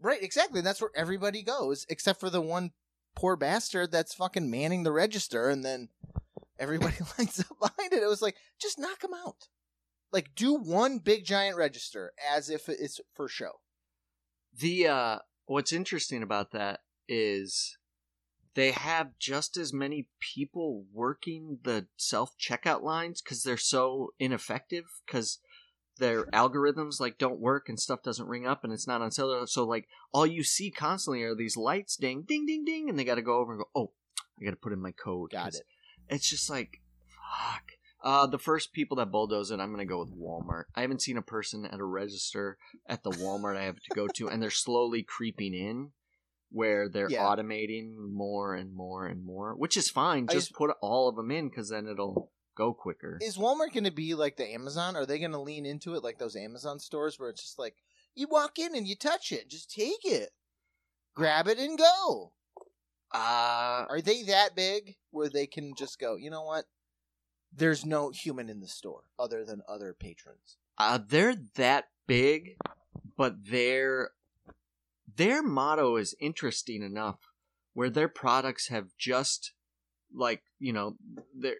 Right, 0.00 0.22
exactly. 0.22 0.60
That's 0.60 0.80
where 0.80 0.90
everybody 0.94 1.42
goes, 1.42 1.86
except 1.88 2.20
for 2.20 2.28
the 2.30 2.40
one 2.40 2.72
poor 3.16 3.36
bastard 3.36 3.92
that's 3.92 4.14
fucking 4.14 4.50
manning 4.50 4.82
the 4.82 4.92
register, 4.92 5.48
and 5.48 5.64
then 5.64 5.88
everybody 6.58 6.96
lines 7.18 7.40
up 7.40 7.58
behind 7.58 7.92
it. 7.92 8.02
It 8.02 8.08
was 8.08 8.20
like, 8.22 8.36
just 8.60 8.78
knock 8.78 9.00
them 9.00 9.14
out. 9.14 9.48
Like, 10.14 10.36
do 10.36 10.54
one 10.54 10.98
big 10.98 11.24
giant 11.24 11.56
register 11.56 12.12
as 12.32 12.48
if 12.48 12.68
it's 12.68 13.00
for 13.14 13.28
show. 13.28 13.50
The 14.56 14.86
uh, 14.86 15.18
what's 15.46 15.72
interesting 15.72 16.22
about 16.22 16.52
that 16.52 16.82
is 17.08 17.76
they 18.54 18.70
have 18.70 19.18
just 19.18 19.56
as 19.56 19.72
many 19.72 20.06
people 20.20 20.84
working 20.92 21.58
the 21.64 21.88
self 21.96 22.36
checkout 22.38 22.84
lines 22.84 23.20
because 23.20 23.42
they're 23.42 23.56
so 23.56 24.10
ineffective 24.20 24.84
because 25.04 25.40
their 25.98 26.26
algorithms 26.26 27.00
like 27.00 27.18
don't 27.18 27.40
work 27.40 27.68
and 27.68 27.80
stuff 27.80 28.04
doesn't 28.04 28.28
ring 28.28 28.46
up 28.46 28.62
and 28.62 28.72
it's 28.72 28.86
not 28.86 29.02
on 29.02 29.10
sale. 29.10 29.44
So 29.48 29.64
like 29.64 29.88
all 30.12 30.28
you 30.28 30.44
see 30.44 30.70
constantly 30.70 31.24
are 31.24 31.34
these 31.34 31.56
lights 31.56 31.96
ding 31.96 32.22
ding 32.22 32.46
ding 32.46 32.64
ding 32.64 32.88
and 32.88 32.96
they 32.96 33.04
got 33.04 33.16
to 33.16 33.22
go 33.22 33.38
over 33.38 33.54
and 33.54 33.62
go 33.62 33.68
oh 33.74 33.90
I 34.40 34.44
got 34.44 34.52
to 34.52 34.56
put 34.56 34.72
in 34.72 34.80
my 34.80 34.92
code. 34.92 35.32
Got 35.32 35.54
it. 35.54 35.62
It's 36.08 36.30
just 36.30 36.48
like 36.48 36.82
fuck. 37.08 37.72
Uh, 38.04 38.26
the 38.26 38.38
first 38.38 38.72
people 38.74 38.98
that 38.98 39.10
bulldoze 39.10 39.50
it, 39.50 39.58
I'm 39.60 39.70
gonna 39.70 39.86
go 39.86 39.98
with 40.00 40.14
Walmart. 40.14 40.64
I 40.74 40.82
haven't 40.82 41.00
seen 41.02 41.16
a 41.16 41.22
person 41.22 41.64
at 41.64 41.80
a 41.80 41.84
register 41.84 42.58
at 42.86 43.02
the 43.02 43.10
Walmart 43.10 43.56
I 43.56 43.64
have 43.64 43.80
to 43.80 43.94
go 43.94 44.06
to, 44.08 44.28
and 44.28 44.42
they're 44.42 44.50
slowly 44.50 45.02
creeping 45.02 45.54
in, 45.54 45.92
where 46.50 46.88
they're 46.88 47.10
Yeah. 47.10 47.24
automating 47.24 47.96
more 47.96 48.54
and 48.54 48.74
more 48.74 49.06
and 49.06 49.24
more, 49.24 49.54
which 49.56 49.76
is 49.78 49.88
fine. 49.88 50.26
Just 50.26 50.48
just- 50.48 50.52
put 50.54 50.76
all 50.82 51.08
of 51.08 51.16
them 51.16 51.30
in, 51.30 51.48
because 51.48 51.70
then 51.70 51.86
it'll 51.88 52.30
go 52.54 52.74
quicker. 52.74 53.18
Is 53.22 53.38
Walmart 53.38 53.72
going 53.72 53.84
to 53.84 53.90
be 53.90 54.14
like 54.14 54.36
the 54.36 54.52
Amazon? 54.52 54.94
Are 54.94 55.06
they 55.06 55.18
going 55.18 55.32
to 55.32 55.40
lean 55.40 55.64
into 55.66 55.94
it 55.94 56.04
like 56.04 56.18
those 56.18 56.36
Amazon 56.36 56.78
stores 56.78 57.18
where 57.18 57.30
it's 57.30 57.42
just 57.42 57.58
like, 57.58 57.74
you 58.14 58.28
walk 58.28 58.58
in 58.60 58.76
and 58.76 58.86
you 58.86 58.94
touch 58.94 59.32
it, 59.32 59.48
just 59.48 59.70
take 59.70 60.04
it, 60.04 60.30
grab 61.14 61.48
it 61.48 61.58
and 61.58 61.76
go? 61.78 62.34
Uh, 63.12 63.86
Are 63.88 64.00
they 64.00 64.22
that 64.24 64.54
big 64.54 64.96
where 65.10 65.28
they 65.28 65.46
can 65.48 65.74
just 65.74 65.98
go, 65.98 66.14
you 66.16 66.30
know 66.30 66.44
what? 66.44 66.66
There's 67.56 67.84
no 67.84 68.10
human 68.10 68.48
in 68.48 68.60
the 68.60 68.68
store 68.68 69.04
other 69.18 69.44
than 69.44 69.62
other 69.68 69.94
patrons. 69.98 70.56
uh, 70.78 70.98
they're 71.06 71.36
that 71.54 71.84
big, 72.06 72.56
but 73.16 73.46
their 73.46 74.10
their 75.16 75.42
motto 75.42 75.96
is 75.96 76.14
interesting 76.20 76.82
enough, 76.82 77.18
where 77.72 77.90
their 77.90 78.08
products 78.08 78.68
have 78.68 78.88
just 78.98 79.52
like 80.12 80.42
you 80.58 80.72
know 80.72 80.96
there 81.34 81.56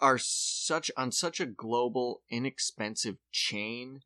are 0.00 0.18
such 0.18 0.90
on 0.96 1.12
such 1.12 1.38
a 1.40 1.46
global 1.46 2.22
inexpensive 2.30 3.16
chain 3.30 4.00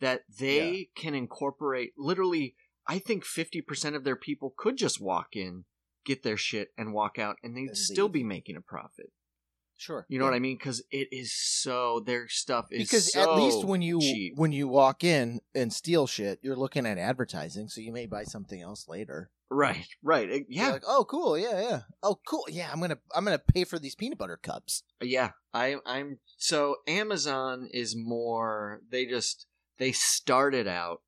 that 0.00 0.22
they 0.38 0.88
can 0.94 1.14
incorporate 1.14 1.92
literally 1.98 2.54
i 2.86 2.98
think 2.98 3.24
50% 3.24 3.94
of 3.94 4.04
their 4.04 4.16
people 4.16 4.54
could 4.56 4.76
just 4.78 5.02
walk 5.02 5.36
in 5.36 5.64
get 6.06 6.22
their 6.22 6.38
shit 6.38 6.68
and 6.78 6.94
walk 6.94 7.18
out 7.18 7.36
and 7.42 7.54
they'd 7.54 7.68
And 7.68 7.76
still 7.76 8.06
leave. 8.06 8.12
be 8.14 8.24
making 8.24 8.56
a 8.56 8.62
profit 8.62 9.12
Sure. 9.78 10.06
you 10.08 10.18
know 10.18 10.24
what 10.24 10.34
i 10.34 10.38
mean 10.38 10.56
because 10.56 10.82
it 10.90 11.08
is 11.12 11.32
so 11.32 12.00
their 12.06 12.28
stuff 12.28 12.66
is 12.70 12.88
Because 12.88 13.14
at 13.14 13.34
least 13.36 13.64
when 13.64 13.82
you 13.82 14.00
cheap. 14.00 14.32
when 14.36 14.52
you 14.52 14.68
walk 14.68 15.04
in 15.04 15.40
and 15.54 15.72
steal 15.72 16.06
shit, 16.06 16.38
you're 16.42 16.56
looking 16.56 16.86
at 16.86 16.98
advertising, 16.98 17.68
so 17.68 17.80
you 17.80 17.92
may 17.92 18.06
buy 18.06 18.24
something 18.24 18.60
else 18.62 18.88
later. 18.88 19.30
right 19.50 19.86
right 20.02 20.28
It- 20.30 20.46
yeah 20.48 20.70
like, 20.72 20.82
oh, 20.86 21.04
cool, 21.04 21.38
yeah, 21.38 21.60
yeah. 21.60 21.80
Oh, 22.02 22.18
cool, 22.26 22.44
yeah. 22.48 22.70
I'm 22.72 22.80
gonna 22.80 22.98
I'm 23.14 23.24
gonna 23.24 23.38
pay 23.38 23.64
for 23.64 23.78
these 23.78 23.94
peanut 23.94 24.18
butter 24.18 24.36
cups. 24.38 24.82
Yeah, 25.00 25.30
I 25.54 25.76
I'm 25.84 26.18
so 26.36 26.76
Amazon 26.88 27.68
is 27.72 27.94
more 27.96 28.80
they 28.90 29.04
just 29.06 29.46
they 29.78 29.92
started 29.92 30.66
out 30.66 31.02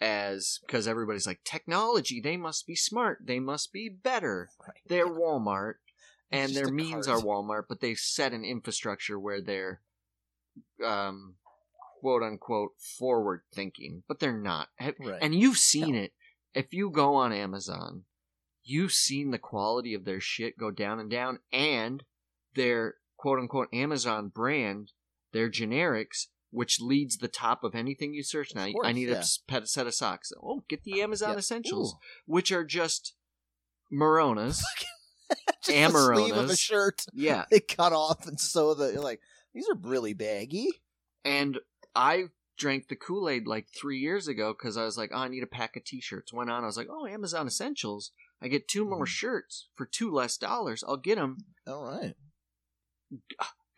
as 0.00 0.58
because 0.66 0.86
everybody's 0.88 1.26
like 1.26 1.40
technology 1.44 2.20
they 2.20 2.36
must 2.36 2.66
be 2.66 2.74
smart 2.74 3.18
they 3.24 3.38
must 3.40 3.72
be 3.72 3.88
better 3.88 4.50
Right. 4.60 4.76
they're 4.86 5.06
Walmart 5.06 5.74
It's 5.82 5.83
and 6.34 6.54
their 6.54 6.68
means 6.70 7.06
cart. 7.06 7.22
are 7.22 7.24
Walmart 7.26 7.64
but 7.68 7.80
they've 7.80 7.98
set 7.98 8.32
an 8.32 8.44
infrastructure 8.44 9.18
where 9.18 9.40
they're 9.40 9.80
um 10.84 11.34
quote 12.00 12.22
unquote 12.22 12.72
forward 12.98 13.42
thinking 13.54 14.02
but 14.08 14.20
they're 14.20 14.36
not 14.38 14.68
Right. 14.80 15.18
and 15.22 15.34
you've 15.34 15.56
seen 15.58 15.94
it 15.94 16.12
if 16.54 16.72
you 16.72 16.90
go 16.90 17.14
on 17.14 17.32
Amazon 17.32 18.04
you've 18.62 18.92
seen 18.92 19.30
the 19.30 19.38
quality 19.38 19.94
of 19.94 20.04
their 20.04 20.20
shit 20.20 20.56
go 20.58 20.70
down 20.70 20.98
and 21.00 21.10
down 21.10 21.38
and 21.52 22.02
their 22.54 22.94
quote 23.16 23.38
unquote 23.38 23.68
Amazon 23.72 24.28
brand, 24.28 24.92
their 25.32 25.50
generics, 25.50 26.26
which 26.50 26.80
leads 26.80 27.16
the 27.18 27.28
top 27.28 27.64
of 27.64 27.74
anything 27.74 28.14
you 28.14 28.22
search 28.22 28.54
now. 28.54 28.70
Course, 28.70 28.86
I 28.86 28.92
need 28.92 29.08
yeah. 29.08 29.22
a 29.50 29.66
set 29.66 29.86
of 29.86 29.94
socks. 29.94 30.32
Oh, 30.42 30.62
get 30.68 30.84
the 30.84 31.02
Amazon 31.02 31.32
Yeah. 31.32 31.38
Essentials, 31.38 31.94
Ooh. 31.94 31.98
which 32.26 32.52
are 32.52 32.64
just 32.64 33.14
Moronas. 33.92 34.60
Just 35.64 35.92
the 35.92 36.14
sleeve 36.14 36.36
of 36.36 36.50
a 36.50 36.56
shirt 36.56 37.04
yeah. 37.12 37.44
they 37.50 37.60
cut 37.60 37.92
off 37.92 38.26
and 38.26 38.38
so 38.38 38.74
the 38.74 39.00
like 39.00 39.20
these 39.54 39.68
are 39.68 39.76
really 39.82 40.12
baggy. 40.14 40.68
And 41.24 41.58
I 41.94 42.24
drank 42.58 42.88
the 42.88 42.96
Kool 42.96 43.28
Aid 43.28 43.46
like 43.46 43.66
three 43.74 43.98
years 43.98 44.28
ago 44.28 44.52
because 44.52 44.76
I 44.76 44.84
was 44.84 44.98
like, 44.98 45.10
oh, 45.12 45.18
I 45.18 45.28
need 45.28 45.42
a 45.42 45.46
pack 45.46 45.76
of 45.76 45.84
t 45.84 46.00
shirts. 46.00 46.32
Went 46.32 46.50
on, 46.50 46.62
I 46.62 46.66
was 46.66 46.76
like, 46.76 46.88
oh, 46.90 47.06
Amazon 47.06 47.46
Essentials. 47.46 48.10
I 48.42 48.48
get 48.48 48.68
two 48.68 48.84
more 48.84 49.04
Mhm. 49.04 49.08
shirts 49.08 49.68
for 49.74 49.86
two 49.86 50.10
less 50.10 50.36
dollars. 50.36 50.84
I'll 50.86 50.96
get 50.98 51.16
them. 51.16 51.38
All 51.66 51.84
right. 51.86 52.14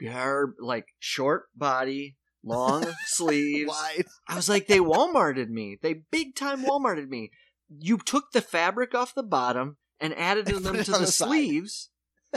Garb, 0.01 0.55
like 0.61 0.89
short 0.99 1.45
body, 1.55 2.17
long 2.43 2.87
sleeves. 3.07 3.69
Wide. 3.69 4.07
I 4.29 4.37
was 4.37 4.49
like, 4.49 4.67
they 4.67 4.79
Walmarted 4.79 5.49
me. 5.49 5.79
They 5.81 6.03
big 6.11 6.35
time 6.35 6.65
Walmarted 6.65 7.09
me. 7.09 7.31
You 7.69 7.99
took 7.99 8.33
the 8.33 8.41
fabric 8.43 8.95
off 8.95 9.15
the 9.15 9.23
bottom 9.23 9.77
and 10.01 10.15
added 10.15 10.49
And 10.49 10.65
them 10.65 10.77
to 10.85 10.91
the, 10.93 10.99
the 10.99 11.07
sleeves. 11.07 11.91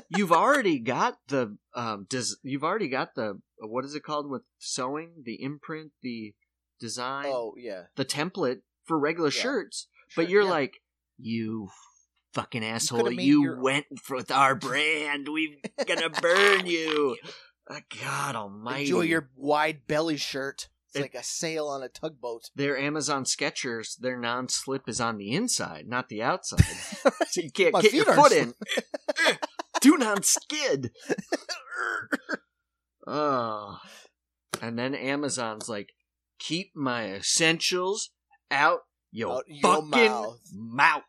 You've 0.10 0.32
already 0.32 0.80
got 0.80 1.18
the 1.28 1.58
um. 1.76 2.06
Des- 2.10 2.38
you've 2.44 2.64
already 2.64 2.88
got 2.88 3.16
the 3.16 3.40
what 3.60 3.84
is 3.86 3.96
it 3.96 4.04
called 4.04 4.30
with 4.30 4.44
sewing? 4.58 5.24
The 5.26 5.42
imprint, 5.44 5.92
the 6.02 6.34
design, 6.80 7.26
Oh 7.28 7.54
yeah. 7.58 7.84
the 7.96 8.06
template 8.06 8.62
for 8.86 8.98
regular 8.98 9.30
Yeah. 9.30 9.42
shirts. 9.42 9.88
Sure, 10.08 10.24
but 10.24 10.30
you're 10.32 10.44
yeah. 10.44 10.50
like, 10.50 10.76
you 11.18 11.70
fucking 12.34 12.64
asshole! 12.64 13.00
coulda 13.02 13.22
You, 13.22 13.58
went 13.60 13.86
for 14.02 14.18
with 14.18 14.32
our 14.32 14.56
brand. 14.56 15.28
We're 15.30 15.58
gonna 15.86 16.10
burn 16.22 16.66
you. 16.66 17.18
Uh, 17.70 17.80
God 18.02 18.36
Almighty! 18.36 18.84
Enjoy 18.84 19.02
your 19.02 19.30
wide 19.36 19.86
belly 19.88 20.18
shirt. 20.18 20.70
It's 20.90 20.98
It- 20.98 21.02
like 21.02 21.16
a 21.16 21.24
sail 21.24 21.68
on 21.68 21.84
a 21.84 21.90
tugboat. 21.90 22.50
their 22.56 22.78
Amazon 22.78 23.24
Skechers, 23.24 23.98
their 23.98 24.18
non-slip 24.18 24.88
is 24.90 25.00
on 25.00 25.18
the 25.18 25.32
inside, 25.32 25.88
not 25.88 26.10
the 26.10 26.22
outside. 26.24 26.62
so 27.30 27.42
you 27.42 27.52
can't 27.52 27.76
get 27.82 27.94
your 27.94 28.06
foot 28.16 28.32
in. 28.32 28.54
Do 29.82 29.98
not 29.98 30.26
skid. 30.26 30.92
Oh. 33.08 33.78
And 34.62 34.78
then 34.78 34.94
Amazon's 34.96 35.70
like, 35.70 35.90
keep 36.40 36.72
my 36.76 37.14
essentials 37.14 38.10
out 38.52 38.82
your 39.12 39.38
Out 39.38 39.44
your 39.48 39.62
fucking 39.76 39.90
mouth." 39.90 40.40
mouth. 40.54 41.04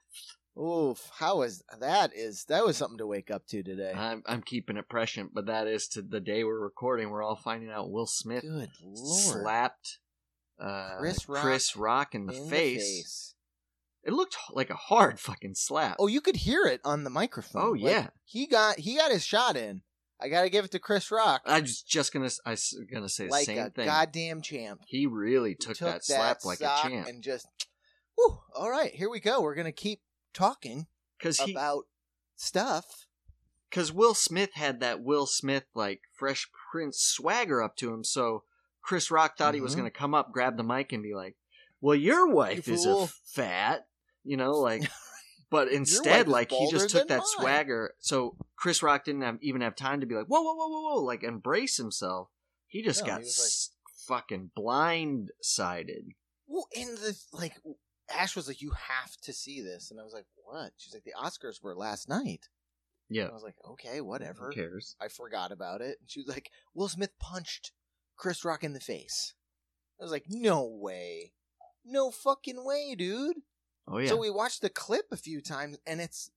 Oof! 0.61 1.11
How 1.19 1.43
is 1.43 1.63
that? 1.81 2.11
Is 2.15 2.45
that 2.49 2.65
was 2.65 2.77
something 2.77 2.99
to 2.99 3.07
wake 3.07 3.31
up 3.31 3.47
to 3.49 3.63
today? 3.63 3.93
I'm, 3.95 4.23
I'm 4.27 4.43
keeping 4.43 4.77
it 4.77 4.89
prescient, 4.89 5.31
but 5.33 5.47
that 5.47 5.67
is 5.67 5.89
to 5.89 6.03
the 6.03 6.21
day 6.21 6.45
we're 6.45 6.61
recording. 6.61 7.11
We're 7.11 7.23
all 7.23 7.37
finding 7.37 7.71
out 7.71 7.91
Will 7.91 8.07
Smith 8.07 8.43
Good 8.43 8.69
lord! 8.83 9.43
slapped 9.43 9.99
uh, 10.61 10.97
Chris 10.99 11.29
Rock 11.29 11.43
Chris 11.43 11.77
Rock 11.77 12.15
in 12.15 12.27
the, 12.27 12.35
in 12.35 12.49
face. 12.51 12.77
the 12.77 12.79
face. 12.81 13.35
It 14.03 14.13
looked 14.13 14.37
like 14.53 14.71
a 14.71 14.75
hard 14.75 15.19
fucking 15.21 15.55
slap. 15.55 15.97
Oh, 15.99 16.07
you 16.07 16.21
could 16.21 16.37
hear 16.37 16.65
it 16.65 16.81
on 16.85 17.05
the 17.05 17.11
microphone. 17.11 17.63
Oh, 17.63 17.71
Like, 17.73 17.93
yeah. 17.93 18.07
he 18.25 18.47
got 18.47 18.79
he 18.79 18.97
got 18.97 19.11
his 19.11 19.25
shot 19.25 19.57
in. 19.57 19.83
I 20.23 20.29
got 20.29 20.43
to 20.43 20.51
give 20.51 20.67
it 20.67 20.71
to 20.73 20.79
Chris 20.79 21.11
Rock. 21.11 21.41
I 21.47 21.61
was 21.61 21.81
just 21.81 22.13
gonna 22.13 22.29
I 22.45 22.51
was 22.51 22.79
gonna 22.93 23.09
say 23.09 23.25
the 23.25 23.31
like 23.31 23.47
same 23.47 23.59
a 23.59 23.71
thing. 23.71 23.87
goddamn 23.87 24.43
champ. 24.43 24.81
he 24.87 25.07
really 25.07 25.55
took, 25.55 25.79
that 25.79 26.05
slap 26.05 26.45
like 26.45 26.61
a 26.61 26.79
champ 26.83 27.07
and 27.09 27.23
just. 27.23 27.47
Whew, 28.17 28.39
all 28.55 28.71
right, 28.71 28.95
here 28.95 29.09
we 29.09 29.21
go. 29.21 29.41
We're 29.41 29.55
gonna 29.55 29.73
keep 29.73 30.01
talking 30.33 30.87
because 31.19 31.39
he 31.41 31.53
about 31.53 31.87
stuff. 32.37 33.07
because 33.69 33.93
Will 33.93 34.15
Smith 34.15 34.55
had 34.55 34.81
that 34.81 35.03
Will 35.03 35.27
Smith 35.27 35.65
like 35.75 36.03
Fresh 36.17 36.51
Prince 36.71 37.01
swagger 37.01 37.63
up 37.63 37.77
to 37.77 37.93
him. 37.93 38.05
So 38.05 38.45
Chris 38.83 39.11
Rock 39.11 39.37
thought 39.37 39.55
he 39.55 39.61
was 39.61 39.75
Mhm. 39.75 39.79
gonna 39.79 39.91
come 39.91 40.15
up, 40.15 40.33
grab 40.33 40.57
the 40.57 40.63
mic, 40.65 40.93
and 40.93 41.03
be 41.03 41.15
like, 41.15 41.37
"Well, 41.81 41.95
your 41.97 42.27
wife 42.29 42.67
You 42.67 42.75
is 42.75 42.85
fool." 42.85 43.05
a 43.05 43.07
fat," 43.07 43.89
you 44.25 44.37
know, 44.37 44.53
like. 44.53 44.83
But 45.51 45.67
instead, 45.73 46.29
like 46.29 46.53
he 46.53 46.71
just 46.71 46.91
took 46.91 47.09
that 47.09 47.19
mine. 47.19 47.27
swagger. 47.27 47.97
So 47.99 48.37
Chris 48.55 48.85
Rock 48.85 49.05
didn't 49.05 49.23
have, 49.23 49.39
even 49.43 49.63
have 49.63 49.75
time 49.75 49.99
to 49.99 50.07
be 50.07 50.15
like, 50.15 50.27
"Whoa, 50.29 50.41
whoa, 50.41 50.55
whoa, 50.55 50.69
whoa, 50.69 50.95
whoa!" 50.95 51.03
Like 51.03 51.25
embrace 51.25 51.77
himself. 51.77 52.29
He 52.69 52.85
just 52.85 53.01
No, 53.01 53.07
got 53.09 53.19
he 53.23 53.25
like- 53.25 53.31
s- 53.31 53.71
fucking 54.07 54.53
blindsided. 54.57 56.15
Well, 56.47 56.69
in 56.73 56.95
the 56.95 57.19
like, 57.33 57.57
Ash 58.15 58.37
was 58.37 58.49
like, 58.49 58.61
"You 58.63 58.73
have 58.73 59.17
to 59.23 59.33
see 59.33 59.61
this," 59.61 59.91
and 59.91 60.01
I 60.01 60.05
was 60.05 60.13
like, 60.13 60.27
"What?" 60.37 60.73
She's 60.77 60.95
like, 60.95 61.05
"The 61.05 61.15
Oscars 61.19 61.63
were 61.63 61.75
last 61.75 62.09
night." 62.09 62.49
Yeah, 63.09 63.23
And 63.25 63.33
I 63.33 63.35
was 63.35 63.43
like, 63.43 63.57
"Okay, 63.69 64.01
whatever." 64.01 64.47
who 64.47 64.55
cares? 64.55 64.97
I 65.01 65.09
forgot 65.09 65.51
about 65.53 65.81
it. 65.81 65.99
And 66.01 66.09
she 66.11 66.21
was 66.21 66.29
like, 66.29 66.51
Will 66.75 66.89
Smith 66.89 67.19
punched 67.19 67.73
Chris 68.17 68.45
Rock 68.45 68.63
in 68.63 68.73
the 68.73 68.81
face. 68.81 69.35
I 69.99 70.05
was 70.05 70.13
like, 70.13 70.27
no 70.29 70.65
way. 70.65 71.33
No 71.85 72.11
fucking 72.11 72.65
way, 72.65 72.95
dude. 72.95 73.39
Oh 73.89 73.99
yeah, 73.99 74.09
So 74.09 74.17
we 74.17 74.31
watched 74.31 74.61
the 74.61 74.69
clip 74.69 75.07
a 75.11 75.17
few 75.17 75.41
times 75.41 75.79
and 75.87 76.01
it's, 76.01 76.31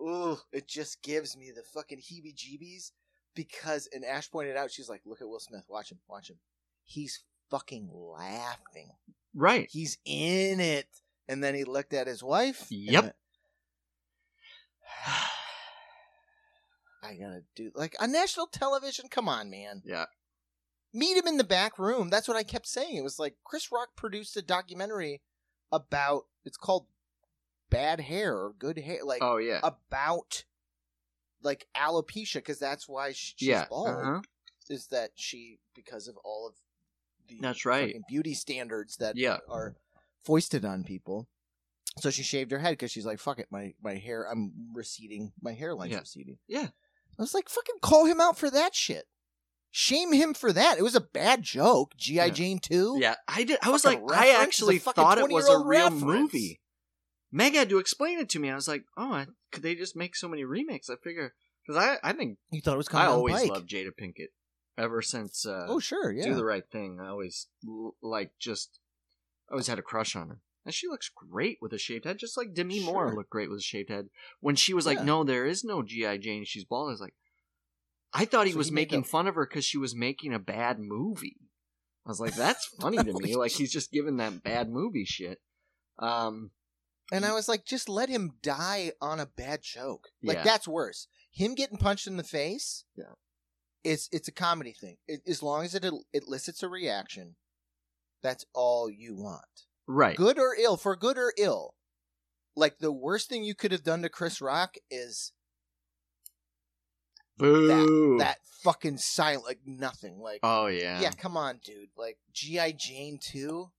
ooh, 0.00 0.38
it 0.52 0.66
just 0.66 1.02
gives 1.02 1.36
me 1.36 1.52
the 1.54 1.62
fucking 1.62 1.98
heebie 1.98 2.34
jeebies 2.34 2.90
because, 3.34 3.88
and 3.92 4.04
Ash 4.04 4.30
pointed 4.30 4.56
out, 4.56 4.70
she's 4.72 4.88
like, 4.88 5.02
look 5.04 5.20
at 5.20 5.28
Will 5.28 5.38
Smith. 5.40 5.64
Watch 5.68 5.92
him. 5.92 5.98
Watch 6.08 6.30
him. 6.30 6.38
He's 6.84 7.22
fucking 7.50 7.90
laughing. 7.92 8.90
right. 9.34 9.68
He's 9.70 9.98
in 10.04 10.60
it. 10.60 10.86
And 11.28 11.44
then 11.44 11.54
he 11.54 11.64
looked 11.64 11.92
at 11.92 12.06
his 12.08 12.22
wife. 12.22 12.66
Yep. 12.70 13.14
I 17.02 17.14
gotta 17.14 17.42
do 17.54 17.70
like 17.74 17.94
on 18.00 18.12
national 18.12 18.46
television. 18.46 19.06
Come 19.10 19.28
on, 19.28 19.50
man. 19.50 19.82
Yeah. 19.84 20.06
Meet 20.92 21.16
him 21.18 21.26
in 21.28 21.36
the 21.36 21.44
back 21.44 21.78
room. 21.78 22.10
That's 22.10 22.26
what 22.28 22.36
I 22.36 22.42
kept 22.42 22.66
saying. 22.66 22.96
It 22.96 23.04
was 23.04 23.18
like 23.18 23.36
Chris 23.44 23.70
Rock 23.72 23.90
produced 23.96 24.36
a 24.36 24.42
documentary 24.42 25.22
about. 25.72 26.26
It's 26.44 26.56
called 26.56 26.86
Bad 27.70 28.00
Hair 28.00 28.34
or 28.36 28.52
Good 28.58 28.78
Hair, 28.78 29.04
like 29.04 29.22
Oh 29.22 29.36
yeah, 29.38 29.60
about 29.62 30.44
like 31.42 31.68
alopecia, 31.76 32.34
because 32.34 32.58
that's 32.58 32.88
why 32.88 33.12
she, 33.12 33.34
she's 33.36 33.48
yeah. 33.48 33.66
bald. 33.70 33.88
uh-huh. 33.88 34.20
Is 34.68 34.86
that 34.88 35.10
she 35.14 35.58
because 35.74 36.06
of 36.06 36.16
all 36.24 36.46
of 36.48 36.54
the 37.36 37.38
That's 37.40 37.64
right. 37.64 37.96
beauty 38.08 38.34
standards 38.34 38.96
that 38.96 39.16
Yeah. 39.16 39.38
are 39.48 39.76
foisted 40.24 40.64
on 40.64 40.84
people. 40.84 41.28
So 41.98 42.10
she 42.10 42.22
shaved 42.22 42.50
her 42.52 42.58
head 42.60 42.72
because 42.72 42.90
she's 42.92 43.06
like, 43.06 43.18
"Fuck 43.18 43.38
it, 43.40 43.48
my 43.50 43.74
my 43.82 43.96
hair, 43.96 44.24
I'm 44.30 44.52
receding, 44.74 45.32
my 45.40 45.52
hairline's 45.54 45.92
Yeah. 45.92 45.98
receding." 46.00 46.38
Yeah. 46.46 46.68
I 47.18 47.22
was 47.22 47.34
like, 47.34 47.48
"Fucking 47.48 47.76
call 47.82 48.04
him 48.06 48.20
out 48.20 48.38
for 48.38 48.48
that 48.50 48.74
shit, 48.74 49.06
shame 49.70 50.12
him 50.12 50.32
for 50.34 50.52
that." 50.52 50.78
It 50.78 50.82
was 50.82 50.94
a 50.94 51.00
bad 51.00 51.42
joke. 51.42 51.96
GI 51.96 52.14
Yeah. 52.14 52.28
Jane 52.28 52.58
two. 52.60 52.96
Yeah, 53.00 53.16
I 53.26 53.44
did. 53.44 53.58
I 53.62 53.70
was 53.70 53.82
Fucking 53.82 54.06
like, 54.06 54.16
I 54.18 54.28
reference 54.28 54.30
is 54.30 54.38
a 54.38 54.42
actually 54.42 54.78
thought 54.78 55.18
it 55.18 55.28
was 55.30 55.48
a 55.48 55.58
real 55.58 55.64
reference. 55.90 56.02
movie. 56.02 56.60
Meg 57.32 57.54
had 57.54 57.68
to 57.70 57.78
explain 57.78 58.18
it 58.18 58.28
to 58.30 58.38
me. 58.38 58.50
I 58.50 58.54
was 58.56 58.66
like, 58.68 58.84
oh, 58.96 59.12
I, 59.12 59.26
could 59.52 59.62
they 59.62 59.74
just 59.74 59.94
make 59.96 60.16
so 60.16 60.28
many 60.28 60.44
remakes? 60.44 60.88
I 60.90 60.96
figure 60.96 61.34
because 61.66 61.80
I, 61.82 61.98
I 62.08 62.12
think 62.12 62.38
you 62.50 62.60
thought 62.60 62.74
it 62.74 62.78
was 62.78 62.88
I 62.88 62.92
coming 62.92 63.06
on 63.08 63.12
always 63.14 63.34
Pike. 63.40 63.50
loved 63.50 63.68
Jada 63.70 63.90
Pinkett 64.00 64.28
ever 64.78 65.02
since 65.02 65.44
uh, 65.46 65.66
Oh 65.68 65.78
sure, 65.80 66.10
yeah. 66.12 66.24
Do 66.24 66.34
the 66.34 66.44
Right 66.44 66.64
Thing. 66.70 66.98
I 67.00 67.08
always 67.08 67.46
like 68.02 68.32
just 68.38 68.78
I 69.48 69.52
always 69.52 69.66
had 69.66 69.78
a 69.78 69.82
crush 69.82 70.14
on 70.16 70.28
her. 70.28 70.40
And 70.66 70.74
she 70.74 70.86
looks 70.88 71.08
great 71.14 71.56
with 71.62 71.72
a 71.72 71.78
shaved 71.78 72.04
head, 72.04 72.18
just 72.18 72.36
like 72.36 72.52
Demi 72.54 72.84
Moore 72.84 73.08
Sure. 73.08 73.16
looked 73.16 73.30
great 73.30 73.48
with 73.48 73.60
a 73.60 73.62
shaved 73.62 73.88
head. 73.88 74.08
When 74.40 74.56
she 74.56 74.74
was 74.74 74.84
like, 74.84 75.02
"No, 75.02 75.24
there 75.24 75.46
is 75.46 75.64
no 75.64 75.82
GI 75.82 76.18
Jane. 76.18 76.44
She's 76.44 76.64
bald," 76.66 76.88
I 76.88 76.92
was 76.92 77.00
like, 77.00 77.14
I 78.12 78.24
thought 78.26 78.46
he 78.46 78.52
So 78.52 78.58
was 78.58 78.68
he 78.68 78.74
making 78.74 79.04
fun 79.04 79.26
of 79.26 79.36
her 79.36 79.46
because 79.46 79.64
she 79.64 79.78
was 79.78 79.94
making 79.96 80.34
a 80.34 80.38
bad 80.38 80.78
movie. 80.78 81.36
I 82.04 82.10
was 82.10 82.20
like, 82.20 82.34
"That's 82.34 82.66
funny 82.66 82.98
to 82.98 83.12
me. 83.20 83.34
Like 83.36 83.52
he's 83.52 83.72
just 83.72 83.90
giving 83.90 84.18
that 84.18 84.42
bad 84.42 84.68
movie 84.70 85.04
shit." 85.06 85.40
Um, 85.98 86.50
And 87.12 87.24
I 87.24 87.32
was 87.32 87.48
like, 87.48 87.64
just 87.64 87.88
let 87.88 88.08
him 88.08 88.34
die 88.42 88.92
on 89.00 89.18
a 89.18 89.26
bad 89.26 89.62
joke. 89.62 90.08
Like 90.22 90.38
Yeah. 90.38 90.44
that's 90.44 90.68
worse. 90.68 91.08
Him 91.32 91.54
getting 91.54 91.78
punched 91.78 92.06
in 92.06 92.16
the 92.18 92.22
face. 92.24 92.84
Yeah. 92.96 93.14
It's 93.82 94.08
it's 94.12 94.28
a 94.28 94.32
comedy 94.32 94.72
thing. 94.72 94.96
It, 95.08 95.22
as 95.26 95.42
long 95.42 95.64
as 95.64 95.74
it 95.74 95.84
el- 95.84 96.04
elicits 96.12 96.62
a 96.62 96.68
reaction, 96.68 97.36
that's 98.22 98.44
all 98.54 98.90
you 98.90 99.14
want. 99.16 99.64
right? 99.86 100.16
Good 100.16 100.38
or 100.38 100.54
ill, 100.58 100.76
for 100.76 100.96
good 100.96 101.16
or 101.16 101.32
ill. 101.38 101.74
Like 102.56 102.78
the 102.78 102.92
worst 102.92 103.28
thing 103.28 103.42
you 103.44 103.54
could 103.54 103.72
have 103.72 103.84
done 103.84 104.02
to 104.02 104.08
Chris 104.08 104.40
Rock 104.40 104.74
is 104.90 105.32
Boo. 107.38 108.18
that 108.18 108.38
fucking 108.62 108.98
silent, 108.98 109.46
like 109.46 109.60
nothing. 109.64 110.18
Like 110.18 110.40
oh 110.42 110.66
yeah. 110.66 111.00
yeah, 111.00 111.12
come 111.12 111.36
on, 111.36 111.60
dude. 111.64 111.88
Like 111.96 112.18
GI 112.32 112.74
Jane 112.78 113.18
two, 113.18 113.70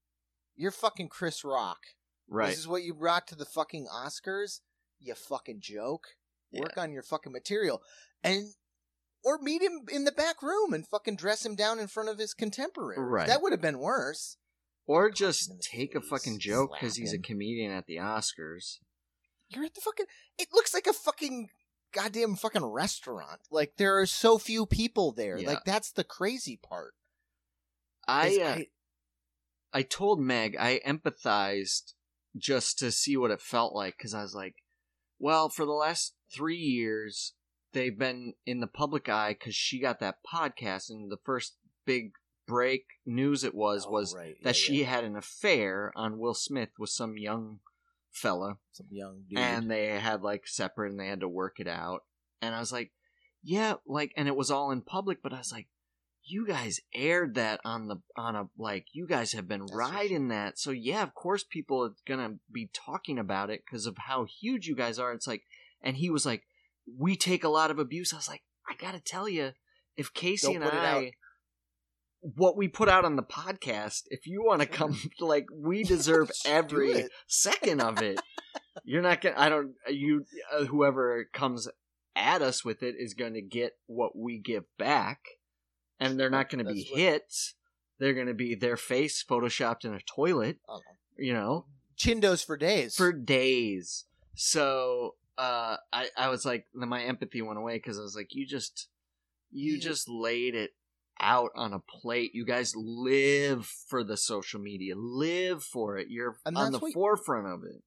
you're 0.55 0.71
fucking 0.71 1.09
Chris 1.09 1.43
Rock. 1.43 1.79
Right. 2.27 2.49
This 2.49 2.59
is 2.59 2.67
what 2.67 2.83
you 2.83 2.93
brought 2.93 3.27
to 3.27 3.35
the 3.35 3.45
fucking 3.45 3.87
Oscars? 3.93 4.61
You 4.99 5.13
fucking 5.15 5.59
joke. 5.59 6.07
Work 6.53 6.77
on 6.77 6.91
your 6.91 7.03
fucking 7.03 7.31
material. 7.31 7.81
And 8.23 8.45
or 9.23 9.39
meet 9.39 9.61
him 9.61 9.81
in 9.91 10.03
the 10.03 10.11
back 10.11 10.41
room 10.41 10.73
and 10.73 10.87
fucking 10.87 11.15
dress 11.15 11.45
him 11.45 11.55
down 11.55 11.79
in 11.79 11.87
front 11.87 12.09
of 12.09 12.17
his 12.17 12.33
contemporaries. 12.33 12.99
Right. 13.01 13.27
That 13.27 13.41
would 13.41 13.51
have 13.51 13.61
been 13.61 13.79
worse. 13.79 14.37
Or 14.87 15.09
just 15.09 15.61
take 15.61 15.95
a 15.95 16.01
fucking 16.01 16.39
joke 16.39 16.71
because 16.73 16.95
he's 16.95 17.13
a 17.13 17.19
comedian 17.19 17.71
at 17.71 17.85
the 17.85 17.97
Oscars. 17.97 18.79
You're 19.49 19.65
at 19.65 19.75
the 19.75 19.81
fucking 19.81 20.07
it 20.37 20.47
looks 20.53 20.73
like 20.73 20.87
a 20.87 20.93
fucking 20.93 21.49
goddamn 21.93 22.35
fucking 22.35 22.65
restaurant. 22.65 23.41
Like 23.51 23.73
there 23.77 23.99
are 23.99 24.05
so 24.05 24.37
few 24.37 24.65
people 24.65 25.11
there. 25.11 25.37
Yeah. 25.37 25.49
Like 25.49 25.63
that's 25.65 25.91
the 25.91 26.03
crazy 26.03 26.59
part. 26.61 26.93
I, 28.07 28.39
uh, 28.41 28.57
I 29.71 29.83
told 29.83 30.19
Meg 30.19 30.57
I 30.59 30.81
empathized 30.85 31.93
just 32.37 32.79
to 32.79 32.91
see 32.91 33.15
what 33.15 33.31
it 33.31 33.41
felt 33.41 33.73
like 33.73 33.97
because 33.97 34.13
I 34.13 34.21
was 34.21 34.33
like, 34.33 34.55
well, 35.19 35.49
for 35.49 35.65
the 35.65 35.71
last 35.71 36.15
three 36.33 36.57
years, 36.57 37.33
they've 37.73 37.97
been 37.97 38.33
in 38.45 38.59
the 38.59 38.67
public 38.67 39.09
eye 39.09 39.33
because 39.37 39.55
she 39.55 39.79
got 39.79 39.99
that 39.99 40.17
podcast, 40.31 40.89
and 40.89 41.11
the 41.11 41.17
first 41.23 41.55
big 41.85 42.11
break 42.47 42.85
news 43.05 43.43
it 43.43 43.53
was 43.55 43.85
Oh, 43.87 43.91
was 43.91 44.15
right. 44.15 44.35
that 44.43 44.49
Yeah, 44.49 44.51
she 44.63 44.79
yeah. 44.81 44.87
had 44.87 45.03
an 45.03 45.15
affair 45.15 45.91
on 45.95 46.17
Will 46.19 46.33
Smith 46.33 46.69
with 46.77 46.89
some 46.89 47.17
young 47.17 47.59
fella, 48.11 48.57
some 48.71 48.87
young 48.89 49.23
dude. 49.29 49.39
and 49.39 49.69
they 49.71 49.87
had 49.99 50.21
like 50.21 50.47
separate, 50.47 50.91
and 50.91 50.99
they 50.99 51.07
had 51.07 51.21
to 51.21 51.29
work 51.29 51.59
it 51.59 51.67
out. 51.67 52.03
And 52.41 52.53
I 52.55 52.59
was 52.59 52.71
like, 52.71 52.91
yeah, 53.43 53.75
like, 53.85 54.11
and 54.17 54.27
it 54.27 54.35
was 54.35 54.51
all 54.51 54.71
in 54.71 54.81
public, 54.81 55.21
but 55.23 55.33
I 55.33 55.37
was 55.37 55.51
like, 55.51 55.67
you 56.23 56.45
guys 56.45 56.79
aired 56.93 57.33
that 57.35 57.59
on 57.65 57.87
the 57.87 57.95
on 58.15 58.35
a 58.35 58.47
like 58.55 58.85
you 58.93 59.07
guys 59.07 59.31
have 59.33 59.47
been 59.47 59.61
That's 59.61 59.73
riding 59.73 60.27
that 60.27 60.59
so 60.59 60.69
yeah 60.69 61.01
of 61.01 61.15
course 61.15 61.43
people 61.43 61.83
are 61.83 61.95
gonna 62.07 62.35
be 62.53 62.69
talking 62.73 63.17
about 63.17 63.49
it 63.49 63.63
because 63.65 63.87
of 63.87 63.97
how 63.97 64.25
huge 64.25 64.67
you 64.67 64.75
guys 64.75 64.99
are 64.99 65.13
it's 65.13 65.25
like 65.25 65.41
and 65.81 65.97
he 65.97 66.11
was 66.11 66.23
like 66.23 66.43
we 66.97 67.15
take 67.15 67.43
a 67.43 67.49
lot 67.49 67.71
of 67.71 67.79
abuse. 67.79 68.13
I 68.13 68.17
was 68.17 68.27
like 68.27 68.41
i 68.69 68.73
gotta 68.79 68.99
tell 68.99 69.27
you 69.27 69.51
if 69.97 70.13
casey 70.13 70.47
Don't 70.53 70.57
and 70.57 70.65
put 70.65 70.73
it 70.73 70.79
out. 70.85 70.97
i 71.03 71.11
what 72.21 72.55
we 72.55 72.67
put 72.67 72.87
out 72.87 73.03
on 73.03 73.15
the 73.15 73.23
podcast 73.23 74.03
if 74.11 74.27
you 74.27 74.43
want 74.43 74.61
to 74.61 74.67
come 74.67 74.95
like 75.19 75.45
we 75.53 75.83
deserve 75.95 76.29
every 76.45 77.05
second 77.27 77.81
of 77.81 78.01
it. 78.01 78.19
You're 78.83 79.01
not 79.01 79.21
gonna 79.21 79.35
i 79.37 79.49
don't 79.49 79.73
you 79.89 80.25
uh, 80.55 80.65
whoever 80.65 81.27
comes 81.33 81.67
at 82.15 82.41
us 82.41 82.63
with 82.63 82.83
it 82.83 82.95
is 82.99 83.13
gonna 83.15 83.41
get 83.41 83.71
what 83.87 84.15
we 84.15 84.37
give 84.37 84.63
back 84.77 85.19
and 85.99 86.19
they're 86.19 86.29
not 86.29 86.49
gonna 86.49 86.63
be 86.63 86.87
what- 86.91 86.99
hits. 86.99 87.55
They're 87.99 88.13
gonna 88.15 88.33
be 88.33 88.55
their 88.55 88.77
face 88.77 89.23
photoshopped 89.27 89.85
in 89.85 89.93
a 89.93 89.99
toilet 90.15 90.57
Oh, 90.67 90.79
you 91.17 91.33
know? 91.33 91.65
Chindos 91.97 92.43
for 92.45 92.57
days. 92.57 92.95
for 92.95 93.11
days. 93.13 94.05
So 94.35 95.15
uh 95.41 95.77
i 95.91 96.07
i 96.17 96.29
was 96.29 96.45
like 96.45 96.65
my 96.73 97.01
empathy 97.03 97.41
went 97.41 97.57
away 97.59 97.75
because 97.77 97.97
i 97.97 98.01
was 98.01 98.15
like 98.15 98.29
you 98.31 98.45
just 98.45 98.87
you 99.49 99.73
Yeah. 99.73 99.79
just 99.89 100.07
laid 100.07 100.55
it 100.55 100.71
out 101.19 101.51
on 101.55 101.73
a 101.73 101.79
plate 101.79 102.31
you 102.33 102.45
guys 102.45 102.73
live 102.75 103.65
for 103.65 104.03
the 104.03 104.17
social 104.17 104.59
media 104.59 104.93
live 104.95 105.63
for 105.63 105.97
it 105.97 106.07
you're 106.09 106.37
on 106.45 106.71
the 106.71 106.79
forefront 106.93 107.47
of 107.47 107.63
it 107.63 107.81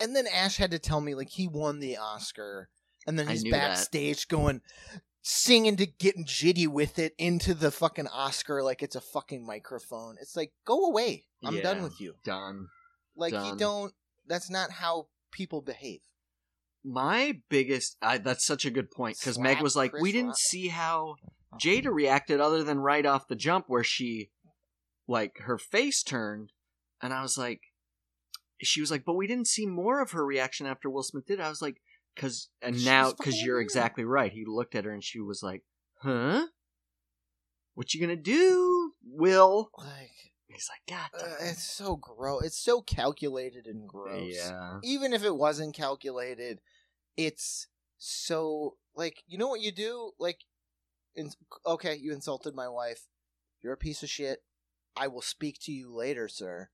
And 0.00 0.16
then 0.16 0.26
Ash 0.26 0.56
had 0.56 0.70
to 0.70 0.78
tell 0.78 1.00
me 1.00 1.14
like 1.14 1.28
he 1.30 1.46
won 1.46 1.80
the 1.80 1.96
Oscar, 1.98 2.70
and 3.06 3.18
then 3.18 3.28
he's 3.28 3.42
knew 3.44 3.50
that. 3.52 3.68
backstage 3.76 4.28
going, 4.28 4.62
singing 5.22 5.76
to 5.76 5.86
getting 5.86 6.24
jitty 6.24 6.66
with 6.66 6.98
it 6.98 7.12
into 7.18 7.52
the 7.54 7.70
fucking 7.70 8.06
Oscar 8.08 8.62
like 8.62 8.82
it's 8.82 8.96
a 8.96 9.00
fucking 9.02 9.44
microphone. 9.46 10.16
It's 10.20 10.36
like, 10.36 10.52
go 10.66 10.86
away. 10.86 11.26
I'm 11.44 11.60
done 11.60 11.82
with 11.82 12.00
you. 12.00 12.14
Done. 12.24 12.68
Like 13.14 13.32
you 13.34 13.56
don't. 13.58 13.92
That's 14.26 14.48
not 14.50 14.70
how 14.70 15.08
people 15.30 15.60
behave. 15.60 16.00
My 16.84 17.40
biggest 17.48 17.96
I, 18.00 18.18
that's 18.18 18.46
such 18.46 18.64
a 18.64 18.70
good 18.70 18.90
point 18.90 19.18
because 19.18 19.38
Meg 19.38 19.60
was 19.60 19.76
like, 19.76 19.90
Chris 19.90 20.02
we 20.02 20.12
didn't 20.12 20.38
see 20.38 20.68
how 20.68 21.16
Jada 21.60 21.92
reacted 21.92 22.40
other 22.40 22.64
than 22.64 22.78
right 22.78 23.04
off 23.04 23.28
the 23.28 23.36
jump 23.36 23.66
where 23.68 23.84
she 23.84 24.30
like 25.06 25.38
her 25.40 25.58
face 25.58 26.02
turned 26.02 26.52
and 27.02 27.12
I 27.12 27.22
was 27.22 27.36
like 27.36 27.60
she 28.62 28.80
was 28.80 28.90
like, 28.90 29.04
but 29.04 29.14
we 29.14 29.26
didn't 29.26 29.48
see 29.48 29.66
more 29.66 30.00
of 30.00 30.12
her 30.12 30.24
reaction 30.24 30.66
after 30.66 30.90
Will 30.90 31.02
Smith 31.02 31.26
did. 31.26 31.40
I 31.40 31.48
was 31.48 31.62
like, 31.62 31.80
because 32.14 32.48
and 32.62 32.84
now 32.84 33.12
because 33.12 33.40
you're 33.40 33.60
exactly 33.60 34.04
right. 34.04 34.32
He 34.32 34.44
looked 34.44 34.74
at 34.74 34.84
her 34.84 34.92
and 34.92 35.04
she 35.04 35.20
was 35.20 35.42
like, 35.42 35.62
huh? 36.02 36.46
What 37.74 37.94
you 37.94 38.00
gonna 38.00 38.16
do, 38.16 38.92
Will? 39.04 39.70
Like 39.78 40.32
He's 40.52 40.68
like, 40.68 40.98
God, 40.98 41.20
uh, 41.22 41.34
it's 41.40 41.64
so 41.64 41.96
gross. 41.96 42.44
It's 42.44 42.58
so 42.58 42.80
calculated 42.82 43.66
and 43.66 43.88
gross. 43.88 44.34
yeah, 44.34 44.78
Even 44.82 45.12
if 45.12 45.24
it 45.24 45.36
wasn't 45.36 45.74
calculated, 45.74 46.60
it's 47.16 47.66
so 47.98 48.76
like 48.94 49.22
you 49.26 49.38
know 49.38 49.48
what 49.48 49.60
you 49.60 49.72
do 49.72 50.12
like. 50.18 50.40
In, 51.16 51.30
okay, 51.66 51.96
you 51.96 52.12
insulted 52.12 52.54
my 52.54 52.68
wife. 52.68 53.06
You're 53.62 53.72
a 53.72 53.78
piece 53.78 54.02
of 54.02 54.08
shit. 54.08 54.42
I 54.96 55.08
will 55.08 55.22
speak 55.22 55.58
to 55.62 55.72
you 55.72 55.92
later, 55.94 56.28
sir. 56.28 56.68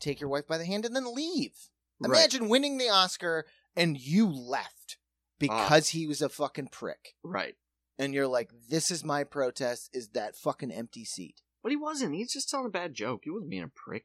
Take 0.00 0.20
your 0.20 0.30
wife 0.30 0.46
by 0.46 0.58
the 0.58 0.64
hand 0.66 0.84
and 0.84 0.94
then 0.94 1.14
leave. 1.14 1.52
Right. 2.00 2.10
Imagine 2.10 2.48
winning 2.48 2.78
the 2.78 2.88
Oscar 2.88 3.46
and 3.76 3.98
you 3.98 4.26
left 4.28 4.98
because 5.38 5.88
he 5.90 6.06
was 6.06 6.22
a 6.22 6.28
fucking 6.28 6.68
prick. 6.68 7.14
right. 7.22 7.54
And 7.98 8.14
you're 8.14 8.26
like, 8.26 8.50
this 8.68 8.90
is 8.90 9.04
my 9.04 9.22
protest, 9.22 9.90
is 9.92 10.08
that 10.10 10.34
fucking 10.34 10.72
empty 10.72 11.04
seat. 11.04 11.42
But 11.62 11.70
he 11.70 11.76
wasn't. 11.76 12.14
He's 12.14 12.32
just 12.32 12.50
telling 12.50 12.66
a 12.66 12.70
bad 12.70 12.94
joke. 12.94 13.20
He 13.24 13.30
wasn't 13.30 13.50
being 13.50 13.62
a 13.62 13.68
prick. 13.68 14.04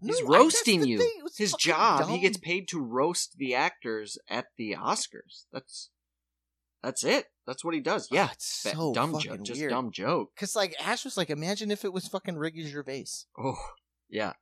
He's 0.00 0.18
that's 0.18 0.28
roasting 0.28 0.84
you. 0.84 0.98
thing. 0.98 1.12
It 1.18 1.24
was 1.24 1.36
His 1.36 1.52
job. 1.54 2.08
He 2.08 2.18
gets 2.20 2.38
paid 2.38 2.68
to 2.68 2.80
roast 2.80 3.36
the 3.36 3.54
actors 3.54 4.16
at 4.28 4.46
the 4.56 4.76
Oscars. 4.78 5.44
That's 5.52 5.90
that's 6.82 7.02
it. 7.04 7.26
That's 7.46 7.64
what 7.64 7.74
he 7.74 7.80
does. 7.80 8.08
Ah, 8.12 8.14
yeah. 8.14 8.26
Oh, 8.28 8.32
it's 8.32 8.62
Ba- 8.62 8.70
so 8.70 8.92
dumb 8.94 9.18
joke. 9.18 9.42
Just 9.42 9.58
weird. 9.60 9.70
dumb 9.70 9.90
joke. 9.90 10.30
Cause 10.36 10.54
like 10.54 10.74
Ash 10.80 11.04
was 11.04 11.16
like, 11.16 11.30
imagine 11.30 11.70
if 11.70 11.84
it 11.84 11.92
was 11.92 12.06
fucking 12.06 12.36
Ricky 12.36 12.64
Gervais. 12.64 13.06
Oh, 13.38 13.56
yeah. 14.08 14.34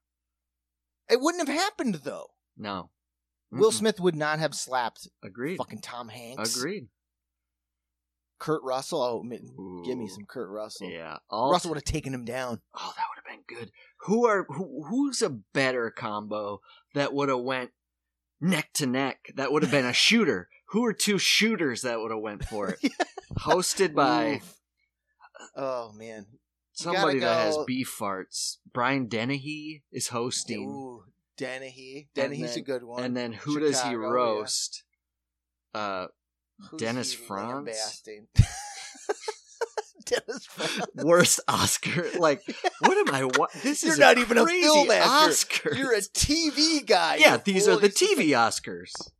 It 1.08 1.20
wouldn't 1.20 1.46
have 1.48 1.56
happened 1.56 2.00
though. 2.04 2.26
No. 2.56 2.90
Will 3.50 3.70
Mm-mm. 3.70 3.74
Smith 3.74 4.00
would 4.00 4.16
not 4.16 4.38
have 4.40 4.54
slapped 4.54 5.08
Agreed. 5.22 5.56
fucking 5.56 5.80
Tom 5.80 6.08
Hanks. 6.08 6.56
Agreed. 6.56 6.88
Kurt 8.38 8.62
Russell. 8.62 9.02
Oh, 9.02 9.22
ma- 9.22 9.82
give 9.84 9.96
me 9.98 10.08
some 10.08 10.24
Kurt 10.28 10.50
Russell. 10.50 10.88
Yeah. 10.90 11.16
All 11.30 11.50
Russell 11.50 11.70
would 11.70 11.78
have 11.78 11.84
taken 11.84 12.12
him 12.12 12.24
down. 12.24 12.60
Oh, 12.74 12.92
that 12.96 13.04
would 13.08 13.22
have 13.24 13.46
been 13.46 13.56
good. 13.58 13.70
Who 14.02 14.26
are 14.26 14.44
who, 14.48 14.84
who's 14.88 15.22
a 15.22 15.30
better 15.30 15.90
combo 15.90 16.60
that 16.94 17.12
would 17.14 17.28
have 17.28 17.40
went 17.40 17.70
neck 18.40 18.72
to 18.74 18.86
neck? 18.86 19.32
That 19.36 19.52
would 19.52 19.62
have 19.62 19.72
been 19.72 19.86
a 19.86 19.92
shooter. 20.06 20.48
Who 20.70 20.84
are 20.84 20.92
two 20.92 21.18
shooters 21.18 21.82
that 21.82 22.00
would 22.00 22.10
have 22.10 22.20
went 22.20 22.44
for 22.44 22.70
it? 22.70 22.92
Hosted 23.38 23.94
by 23.94 24.34
Oof. 24.36 24.54
Oh 25.56 25.92
man. 25.96 26.26
somebody 26.72 27.20
gotta 27.20 27.38
that 27.38 27.46
has 27.46 27.58
beef 27.66 27.94
farts. 27.98 28.56
Brian 28.72 29.06
Dennehy 29.06 29.82
is 29.92 30.08
hosting, 30.08 30.68
Ooh, 30.68 31.04
Dennehy. 31.36 32.08
Dennehy's 32.14 32.54
then- 32.54 32.62
a 32.62 32.64
good 32.64 32.84
one. 32.84 33.02
and 33.04 33.16
then 33.16 33.32
who 33.32 33.60
does 33.60 33.80
he 33.82 33.90
Chicago, 33.90 34.00
yeah. 34.02 34.08
roast? 34.08 34.82
Uh, 35.74 36.06
Who's 36.58 36.80
Dennis 36.80 37.12
Franz? 37.12 38.02
Dennis 40.06 40.46
Franz. 40.46 40.86
worst 40.94 41.40
Oscar. 41.48 42.08
Like, 42.18 42.42
what 42.80 42.96
am 43.08 43.14
I? 43.14 43.24
What 43.24 43.52
this 43.62 43.82
You're 43.82 43.94
is 43.94 43.98
not 43.98 44.18
even 44.18 44.38
a 44.38 44.46
film 44.46 44.90
actor. 44.90 45.08
Oscar. 45.08 45.74
You're 45.74 45.94
a 45.94 46.00
TV 46.00 46.86
guy. 46.86 47.16
yeah, 47.16 47.36
these 47.38 47.66
are 47.68 47.76
the 47.76 47.88
TV 47.88 48.28
Oscars. 48.28 48.92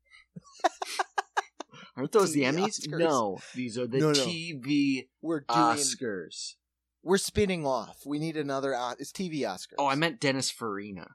Aren't 1.96 2.12
those 2.12 2.33
the 2.33 2.42
Emmys? 2.42 2.87
Oscars. 2.87 2.99
No, 2.99 3.38
these 3.55 3.79
are 3.79 3.87
the 3.87 3.99
No, 3.99 4.12
no. 4.12 4.27
TV 4.27 5.09
We're 5.22 5.40
doing. 5.40 5.59
Oscars. 5.59 6.55
We're 7.03 7.18
spinning 7.18 7.64
off. 7.64 7.99
We 8.05 8.18
need 8.18 8.37
another. 8.37 8.77
It's 8.99 9.12
TV 9.12 9.40
Oscars. 9.40 9.77
Oh, 9.79 9.87
I 9.87 9.94
meant 9.94 10.20
Dennis 10.20 10.51
Farina. 10.51 11.09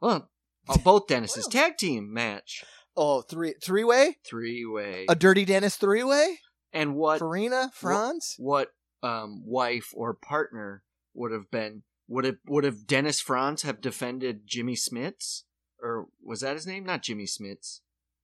Well, 0.00 0.30
oh, 0.68 0.76
both 0.84 1.06
Dennis's 1.08 1.46
tag 1.46 1.76
team 1.78 2.12
match, 2.12 2.64
Oh, 2.96 3.22
three 3.22 3.54
three 3.62 3.84
way. 3.84 4.18
three 4.26 4.64
way, 4.64 5.06
A 5.08 5.14
Dirty 5.14 5.44
Dennis 5.44 5.76
three 5.76 6.04
way. 6.04 6.38
and 6.72 6.94
what 6.94 7.18
Farina, 7.18 7.70
Franz. 7.74 8.34
what 8.38 8.68
um 9.02 9.42
wife 9.44 9.90
or 9.94 10.14
partner 10.14 10.82
would 11.14 11.32
have 11.32 11.50
been 11.50 11.82
would 12.08 12.24
have 12.24 12.36
would 12.46 12.64
have 12.64 12.86
Dennis 12.86 13.20
Franz 13.20 13.62
have 13.62 13.80
defended 13.80 14.42
Jimmy 14.46 14.74
Smits 14.74 15.42
or 15.82 16.06
was 16.22 16.40
that 16.40 16.54
his 16.54 16.66
name? 16.66 16.84
Not 16.84 17.02
Jimmy 17.02 17.24
Smits. 17.24 17.80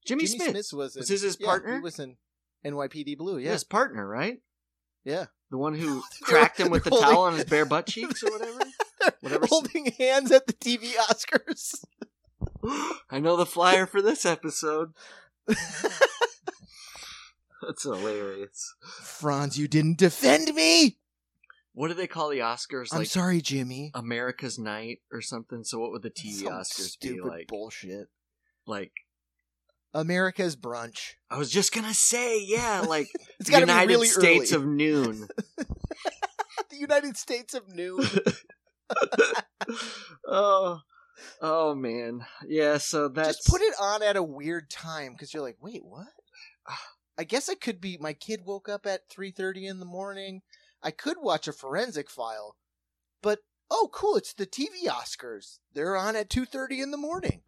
Jimmy, 0.06 0.24
Smits. 0.24 0.52
Smits 0.52 0.72
was. 0.72 0.96
In, 0.96 1.00
Was 1.00 1.08
this 1.08 1.22
his 1.22 1.36
yeah, 1.38 1.46
partner? 1.46 1.74
He 1.74 1.80
was 1.80 1.98
in 1.98 2.16
NYPD 2.64 3.18
Blue. 3.18 3.38
Yeah. 3.38 3.52
His 3.52 3.64
partner, 3.64 4.06
right? 4.06 4.38
yeah. 5.04 5.26
The 5.50 5.58
one 5.58 5.74
who 5.74 6.02
cracked 6.22 6.58
him 6.60 6.70
with 6.70 6.84
the 6.84 6.90
they're 6.90 7.00
towel 7.00 7.22
on 7.22 7.34
his 7.34 7.44
bare 7.44 7.64
butt 7.66 7.86
cheeks 7.88 8.22
or 8.22 8.30
whatever. 8.30 8.60
Whatever. 9.20 9.46
Holding 9.46 9.86
hands 9.98 10.30
at 10.30 10.46
the 10.46 10.52
TV 10.54 10.94
Oscars. 10.94 11.84
I 13.10 13.18
know 13.20 13.36
the 13.36 13.46
flyer 13.46 13.86
for 13.86 14.00
this 14.02 14.24
episode. 14.26 14.92
That's 17.62 17.82
hilarious. 17.82 18.74
Franz, 19.02 19.58
you 19.58 19.68
didn't 19.68 19.98
defend 19.98 20.54
me. 20.54 20.96
What 21.72 21.88
do 21.88 21.94
they 21.94 22.06
call 22.06 22.30
the 22.30 22.38
Oscars? 22.38 22.88
I'm 22.92 22.98
Like 23.00 23.08
sorry, 23.08 23.40
Jimmy. 23.40 23.90
America's 23.94 24.58
Night 24.58 25.00
or 25.12 25.20
something. 25.20 25.62
So 25.64 25.78
what 25.78 25.92
would 25.92 26.02
the 26.02 26.10
TV 26.10 26.32
Some 26.44 26.52
Oscars 26.52 26.98
be 27.00 27.20
like? 27.20 27.46
bullshit. 27.48 28.08
Like 28.66 28.92
America's 29.94 30.56
brunch. 30.56 31.14
I 31.30 31.36
was 31.38 31.50
just 31.50 31.72
gonna 31.74 31.94
say, 31.94 32.42
yeah, 32.42 32.80
like 32.88 33.08
It's 33.38 33.50
got 33.50 33.60
to 33.60 33.66
be 33.66 33.72
United 33.72 33.88
really 33.88 34.06
States 34.08 34.52
early. 34.52 34.62
of 34.62 34.68
Noon. 34.68 35.28
the 36.70 36.76
United 36.76 37.16
States 37.16 37.54
of 37.54 37.68
Noon. 37.74 38.04
oh, 40.26 40.80
oh 41.40 41.74
man, 41.74 42.26
yeah. 42.46 42.78
So 42.78 43.08
that's 43.08 43.38
Just 43.38 43.48
put 43.48 43.62
it 43.62 43.74
on 43.80 44.02
at 44.02 44.16
a 44.16 44.22
weird 44.22 44.70
time 44.70 45.12
because 45.12 45.32
you're 45.32 45.42
like, 45.42 45.58
wait, 45.60 45.84
what? 45.84 46.08
I 47.18 47.24
guess 47.24 47.48
it 47.48 47.60
could 47.60 47.80
be 47.80 47.98
my 48.00 48.14
kid 48.14 48.42
woke 48.44 48.68
up 48.68 48.86
at 48.86 49.08
three 49.08 49.30
thirty 49.30 49.66
in 49.66 49.78
the 49.78 49.86
morning. 49.86 50.42
I 50.82 50.90
could 50.90 51.18
watch 51.20 51.46
a 51.46 51.52
forensic 51.52 52.08
file, 52.10 52.56
but 53.22 53.40
oh, 53.70 53.90
cool! 53.92 54.16
It's 54.16 54.32
the 54.32 54.46
TV 54.46 54.86
Oscars. 54.88 55.58
They're 55.74 55.96
on 55.96 56.16
at 56.16 56.30
two 56.30 56.46
thirty 56.46 56.80
in 56.80 56.90
the 56.90 56.96
morning. 56.96 57.42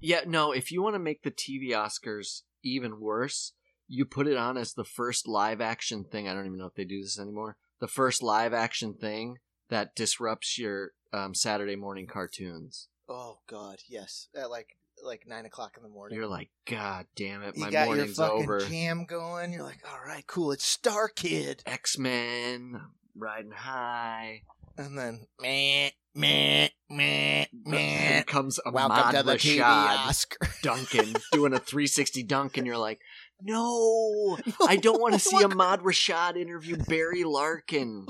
Yeah, 0.00 0.20
no, 0.26 0.52
if 0.52 0.70
you 0.70 0.82
want 0.82 0.96
to 0.96 1.00
make 1.00 1.22
the 1.22 1.30
TV 1.30 1.70
Oscars 1.70 2.42
even 2.62 3.00
worse, 3.00 3.52
you 3.88 4.04
put 4.04 4.26
it 4.26 4.36
on 4.36 4.58
as 4.58 4.74
the 4.74 4.84
first 4.84 5.26
live 5.26 5.62
action 5.62 6.04
thing. 6.04 6.28
I 6.28 6.34
don't 6.34 6.46
even 6.46 6.58
know 6.58 6.66
if 6.66 6.74
they 6.74 6.84
do 6.84 7.00
this 7.00 7.18
anymore. 7.18 7.56
The 7.80 7.88
first 7.88 8.22
live 8.22 8.52
action 8.52 8.94
thing 8.94 9.38
that 9.70 9.94
disrupts 9.94 10.58
your 10.58 10.92
um, 11.12 11.34
Saturday 11.34 11.76
morning 11.76 12.06
cartoons. 12.06 12.88
Oh 13.08 13.38
God, 13.46 13.76
yes, 13.88 14.28
at 14.34 14.50
like 14.50 14.76
like 15.02 15.24
nine 15.26 15.44
o'clock 15.44 15.74
in 15.76 15.82
the 15.82 15.88
morning. 15.88 16.16
You're 16.16 16.26
like, 16.28 16.50
God 16.66 17.06
damn 17.16 17.42
it, 17.42 17.56
you 17.56 17.64
my 17.64 17.70
got 17.70 17.86
your 17.86 17.96
morning's 17.96 18.16
fucking 18.16 18.42
over. 18.42 18.60
jam 18.60 19.04
going. 19.04 19.52
You're 19.52 19.62
like, 19.62 19.80
all 19.90 20.00
right, 20.06 20.26
cool. 20.26 20.52
It's 20.52 20.64
Star 20.64 21.08
Kid, 21.08 21.62
X 21.66 21.98
Men, 21.98 22.80
riding 23.16 23.52
high. 23.52 24.42
and 24.78 24.96
then 24.98 25.26
meh 25.40 25.90
meh 26.14 26.68
meh 26.88 27.44
meh. 27.52 27.78
Here 27.78 28.22
comes 28.24 28.58
Welcome 28.64 28.92
Ahmad 28.92 29.14
to 29.16 29.22
the 29.22 29.34
TV 29.34 29.58
Rashad 29.58 30.08
Oscar. 30.08 30.48
Duncan 30.62 31.14
doing 31.32 31.52
a 31.52 31.58
360 31.58 32.22
dunk, 32.22 32.56
and 32.56 32.66
you're 32.66 32.78
like, 32.78 33.00
no, 33.42 34.38
I 34.66 34.76
don't 34.76 35.00
want 35.00 35.14
to 35.14 35.20
see 35.20 35.42
a 35.42 35.46
Ahmad 35.46 35.80
Rashad 35.80 36.36
interview 36.36 36.76
Barry 36.76 37.24
Larkin. 37.24 38.06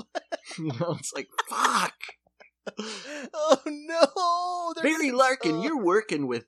You 0.57 0.65
know, 0.79 0.95
it's 0.99 1.13
like, 1.13 1.27
fuck. 1.49 1.95
Oh 3.33 3.61
no! 3.65 4.81
Barry 4.81 5.11
Larkin, 5.11 5.61
you're 5.61 5.81
working 5.81 6.27
with 6.27 6.45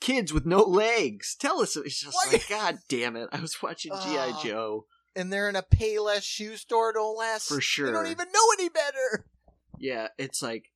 kids 0.00 0.32
with 0.32 0.46
no 0.46 0.60
legs. 0.62 1.36
Tell 1.38 1.60
us. 1.60 1.76
It's 1.76 2.00
just 2.00 2.14
Why- 2.14 2.32
like, 2.32 2.48
God 2.48 2.78
damn 2.88 3.16
it. 3.16 3.28
I 3.32 3.40
was 3.40 3.62
watching 3.62 3.92
G.I. 3.92 4.40
Joe. 4.42 4.86
and 5.16 5.32
they're 5.32 5.48
in 5.48 5.56
a 5.56 5.62
Payless 5.62 6.22
shoe 6.22 6.56
store. 6.56 6.92
Don't 6.92 7.16
last 7.18 7.48
For 7.48 7.56
They 7.56 7.60
sure. 7.60 7.92
don't 7.92 8.06
even 8.06 8.28
know 8.32 8.40
any 8.58 8.68
better. 8.68 9.26
Yeah, 9.78 10.08
it's 10.18 10.42
like, 10.42 10.66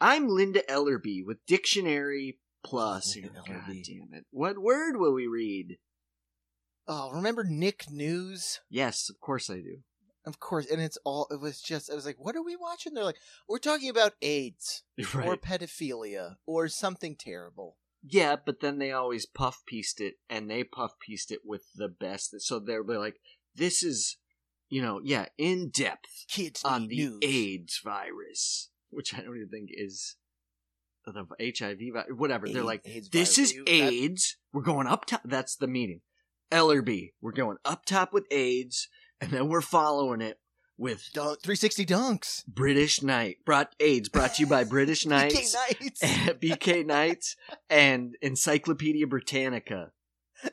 I'm 0.00 0.28
Linda 0.28 0.62
Ellerbee 0.70 1.22
with 1.24 1.38
Dictionary 1.46 2.38
Plus. 2.64 3.14
Linda 3.14 3.30
God 3.34 3.46
Ellerbee. 3.46 3.84
damn 3.84 4.18
it. 4.18 4.24
What 4.30 4.58
word 4.58 4.96
will 4.96 5.12
we 5.12 5.26
read? 5.26 5.76
Oh, 6.88 7.10
remember 7.12 7.44
Nick 7.48 7.90
News? 7.90 8.60
Yes, 8.70 9.08
of 9.08 9.20
course 9.20 9.48
I 9.50 9.56
do. 9.56 9.78
Of 10.26 10.40
course, 10.40 10.70
and 10.70 10.80
it's 10.80 10.98
all. 11.04 11.26
It 11.30 11.40
was 11.40 11.60
just. 11.60 11.90
I 11.90 11.94
was 11.94 12.06
like, 12.06 12.16
"What 12.18 12.36
are 12.36 12.42
we 12.42 12.56
watching?" 12.56 12.94
They're 12.94 13.04
like, 13.04 13.18
"We're 13.48 13.58
talking 13.58 13.90
about 13.90 14.14
AIDS 14.22 14.82
Right. 15.14 15.26
or 15.28 15.36
pedophilia 15.36 16.36
or 16.46 16.68
something 16.68 17.14
terrible." 17.16 17.76
Yeah, 18.02 18.36
but 18.36 18.60
then 18.60 18.78
they 18.78 18.92
always 18.92 19.26
puff 19.26 19.62
pieced 19.66 20.00
it, 20.00 20.14
and 20.30 20.50
they 20.50 20.64
puff 20.64 20.92
pieced 20.98 21.30
it 21.30 21.40
with 21.44 21.64
the 21.74 21.88
best. 21.88 22.34
So 22.40 22.58
they'll 22.58 22.84
be 22.84 22.96
like, 22.96 23.16
"This 23.54 23.82
is 23.82 24.16
you 24.68 24.82
know, 24.82 25.00
yeah, 25.04 25.26
in 25.38 25.70
depth 25.70 26.24
Kids 26.28 26.64
on 26.64 26.88
the 26.88 26.96
news. 26.96 27.18
AIDS 27.22 27.80
virus, 27.84 28.70
which 28.90 29.14
I 29.14 29.18
don't 29.18 29.36
even 29.36 29.48
think 29.48 29.70
is 29.72 30.16
the 31.06 31.26
HIV 31.38 31.78
virus. 31.92 32.08
Whatever. 32.16 32.48
They're 32.48 32.64
like, 32.64 32.82
AIDS 32.84 33.08
this 33.10 33.36
virus. 33.36 33.52
is 33.52 33.62
AIDS. 33.66 34.36
We're 34.52 34.62
going 34.62 34.86
up 34.86 35.04
top. 35.04 35.20
That's 35.24 35.56
the 35.56 35.66
meeting. 35.68 36.00
Ellerbee. 36.50 37.12
We're 37.20 37.32
going 37.32 37.58
up 37.64 37.84
top 37.84 38.12
with 38.12 38.26
AIDS, 38.30 38.88
and 39.20 39.30
then 39.30 39.48
we're 39.48 39.60
following 39.60 40.20
it 40.20 40.38
with 40.76 41.10
Dunk, 41.12 41.40
360 41.42 41.86
dunks. 41.86 42.46
British 42.46 43.02
Knight. 43.02 43.38
Brought 43.44 43.74
AIDS 43.80 44.08
brought 44.08 44.34
to 44.34 44.42
you 44.42 44.46
by 44.48 44.64
British 44.64 45.04
BK 45.06 45.08
Knights, 45.08 45.54
Nights. 45.54 46.02
BK 46.02 46.86
Knights, 46.86 47.36
and 47.70 48.16
Encyclopedia 48.20 49.06
Britannica. 49.06 49.92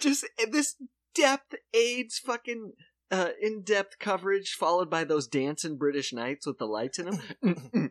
Just 0.00 0.24
uh, 0.24 0.46
this 0.50 0.76
depth 1.14 1.54
AIDS 1.72 2.18
fucking 2.18 2.72
uh, 3.10 3.30
in 3.40 3.62
depth 3.62 3.98
coverage, 3.98 4.52
followed 4.52 4.90
by 4.90 5.04
those 5.04 5.26
dancing 5.26 5.76
British 5.76 6.12
Knights 6.12 6.46
with 6.46 6.58
the 6.58 6.66
lights 6.66 6.98
in 6.98 7.06
them. 7.06 7.90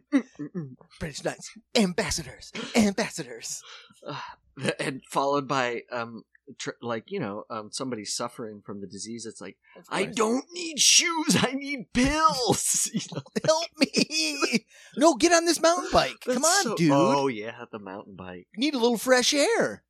British 1.00 1.24
Knights. 1.24 1.52
Ambassadors. 1.76 2.52
Ambassadors. 2.76 3.62
and 4.80 5.02
followed 5.10 5.48
by 5.48 5.82
um 5.91 6.24
tr- 6.57 6.71
like 6.81 7.12
you 7.12 7.19
know 7.19 7.43
um 7.49 7.69
somebody 7.71 8.03
suffering 8.05 8.62
from 8.65 8.81
the 8.81 8.88
disease 8.88 9.25
it's 9.25 9.39
like 9.41 9.57
i 9.89 10.05
don't 10.05 10.45
need 10.53 10.79
shoes 10.79 11.38
i 11.41 11.51
need 11.53 11.91
pills 11.93 12.89
you 12.93 13.01
know 13.13 13.21
Help 13.45 13.67
me. 13.77 14.65
No, 14.97 15.15
get 15.15 15.31
on 15.31 15.45
this 15.45 15.62
mountain 15.62 15.89
bike. 15.93 16.15
Come 16.25 16.43
on, 16.43 16.63
so- 16.63 16.75
dude. 16.75 16.91
oh 16.93 17.27
yeah 17.27 17.65
the 17.71 17.79
mountain 17.79 18.15
bike 18.15 18.47
You 18.53 18.59
need 18.59 18.73
a 18.73 18.79
little 18.79 18.97
fresh 18.97 19.33
air. 19.33 19.83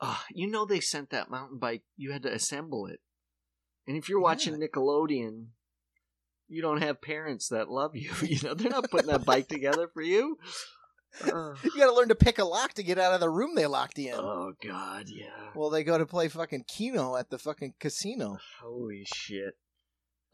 Ah, 0.00 0.24
you 0.32 0.46
know 0.48 0.64
they 0.64 0.80
sent 0.80 1.10
that 1.10 1.30
mountain 1.30 1.58
bike 1.58 1.82
you 1.96 2.12
had 2.12 2.22
to 2.22 2.32
assemble 2.32 2.86
it 2.86 3.00
and 3.86 3.96
if 3.96 4.08
you're 4.08 4.20
watching 4.20 4.54
nickelodeon 4.54 5.46
you 6.46 6.62
don't 6.62 6.82
have 6.82 7.02
parents 7.02 7.48
that 7.48 7.68
love 7.68 7.96
you 7.96 8.10
you 8.22 8.38
know 8.42 8.54
they're 8.54 8.70
not 8.70 8.90
putting 8.90 9.08
that 9.10 9.24
bike 9.24 9.48
together 9.48 9.88
for 9.92 10.02
you 10.02 10.38
Uh, 11.24 11.54
You 11.64 11.70
gotta 11.76 11.94
learn 11.94 12.08
to 12.08 12.14
pick 12.14 12.38
a 12.38 12.44
lock 12.44 12.74
to 12.74 12.82
get 12.82 12.98
out 12.98 13.14
of 13.14 13.20
the 13.20 13.30
room 13.30 13.54
they 13.54 13.66
locked 13.66 13.98
you 13.98 14.10
in. 14.10 14.14
oh 14.18 14.52
god 14.62 15.06
yeah 15.08 15.50
well, 15.54 15.70
they 15.70 15.82
go 15.84 15.98
to 15.98 16.06
play 16.06 16.28
fucking 16.28 16.64
Keno 16.68 17.16
at 17.16 17.30
the 17.30 17.38
fucking 17.38 17.74
casino. 17.80 18.38
Holy 18.62 19.04
shit. 19.14 19.54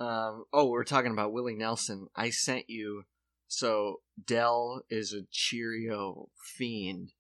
Um, 0.00 0.44
oh, 0.52 0.66
we're 0.66 0.84
talking 0.84 1.12
about 1.12 1.32
Willie 1.32 1.54
Nelson. 1.54 2.08
I 2.16 2.30
sent 2.30 2.68
you. 2.68 3.04
So 3.46 4.00
Dell 4.26 4.82
is 4.90 5.12
a 5.14 5.22
Cheerio 5.30 6.28
fiend, 6.56 7.12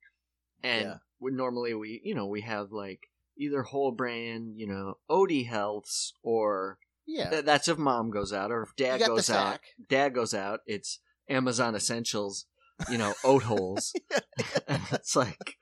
and 0.62 0.82
Yeah. 0.82 0.94
we, 1.20 1.30
normally 1.30 1.72
we, 1.74 2.00
you 2.04 2.14
know, 2.14 2.26
we 2.26 2.40
have 2.42 2.72
like 2.72 3.00
either 3.38 3.62
whole 3.62 3.92
brand, 3.92 4.54
you 4.58 4.66
know, 4.66 4.94
Odie 5.08 5.48
Healths, 5.48 6.12
or 6.22 6.78
Yeah. 7.06 7.30
th- 7.30 7.44
that's 7.44 7.68
if 7.68 7.78
mom 7.78 8.10
goes 8.10 8.32
out, 8.32 8.50
or 8.50 8.62
if 8.64 8.74
dad 8.76 9.00
goes 9.00 9.30
out. 9.30 9.60
Dad 9.88 10.12
goes 10.14 10.34
out. 10.34 10.60
It's 10.66 10.98
Amazon 11.28 11.74
Essentials, 11.76 12.46
you 12.90 12.98
know, 12.98 13.14
oat 13.24 13.42
holes. 13.44 13.92
it's 14.68 15.16
like, 15.16 15.56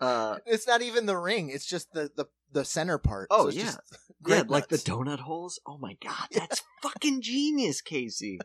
uh, 0.00 0.38
It's 0.46 0.66
not 0.66 0.82
even 0.82 1.06
the 1.06 1.16
ring. 1.16 1.50
It's 1.50 1.66
just 1.66 1.92
the 1.92 2.10
the, 2.16 2.26
the 2.52 2.64
center 2.64 2.98
part. 2.98 3.28
Oh, 3.30 3.42
So 3.44 3.48
it's 3.48 3.56
yeah. 3.56 3.64
just 3.64 3.78
yeah, 4.26 4.36
grape 4.38 4.50
like 4.50 4.68
the 4.68 4.76
donut 4.76 5.20
holes. 5.20 5.60
Oh 5.66 5.78
my 5.78 5.96
god, 6.02 6.28
that's 6.32 6.62
fucking 6.82 7.20
genius, 7.22 7.80
Casey. 7.80 8.38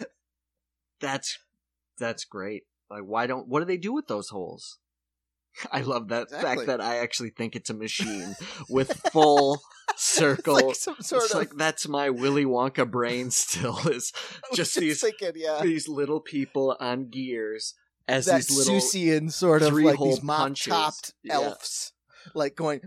That's 1.00 1.38
that's 1.98 2.24
great. 2.24 2.62
Like, 2.90 3.02
why 3.02 3.26
don't? 3.26 3.48
What 3.48 3.60
do 3.60 3.66
they 3.66 3.76
do 3.76 3.92
with 3.92 4.06
those 4.06 4.28
holes? 4.30 4.78
I 5.72 5.80
love 5.82 6.08
that 6.08 6.24
Exactly. 6.24 6.48
fact 6.56 6.66
that 6.66 6.80
I 6.80 6.98
actually 6.98 7.30
think 7.30 7.56
it's 7.56 7.70
a 7.70 7.74
machine 7.74 8.34
with 8.68 8.92
full 9.12 9.60
circle. 9.96 10.56
It's 10.70 10.86
like 10.86 10.96
some 10.96 11.02
sort 11.02 11.24
It's 11.24 11.34
of 11.34 11.38
like 11.38 11.50
that's 11.56 11.88
my 11.88 12.10
Willy 12.10 12.44
Wonka 12.44 12.90
brain 12.90 13.30
still 13.30 13.78
is 13.88 14.12
just 14.54 14.74
these 14.76 15.00
thinking, 15.00 15.32
yeah. 15.36 15.60
these 15.62 15.88
little 15.88 16.20
people 16.20 16.76
on 16.80 17.08
gears 17.08 17.74
as 18.08 18.26
that 18.26 18.36
these 18.36 18.56
little 18.56 18.80
Susian 18.80 19.30
sort 19.32 19.62
of 19.62 19.72
like 19.72 19.98
these 19.98 20.22
mop 20.22 20.54
topped 20.54 21.12
Yeah. 21.22 21.34
elves, 21.34 21.92
like 22.34 22.54
going. 22.56 22.80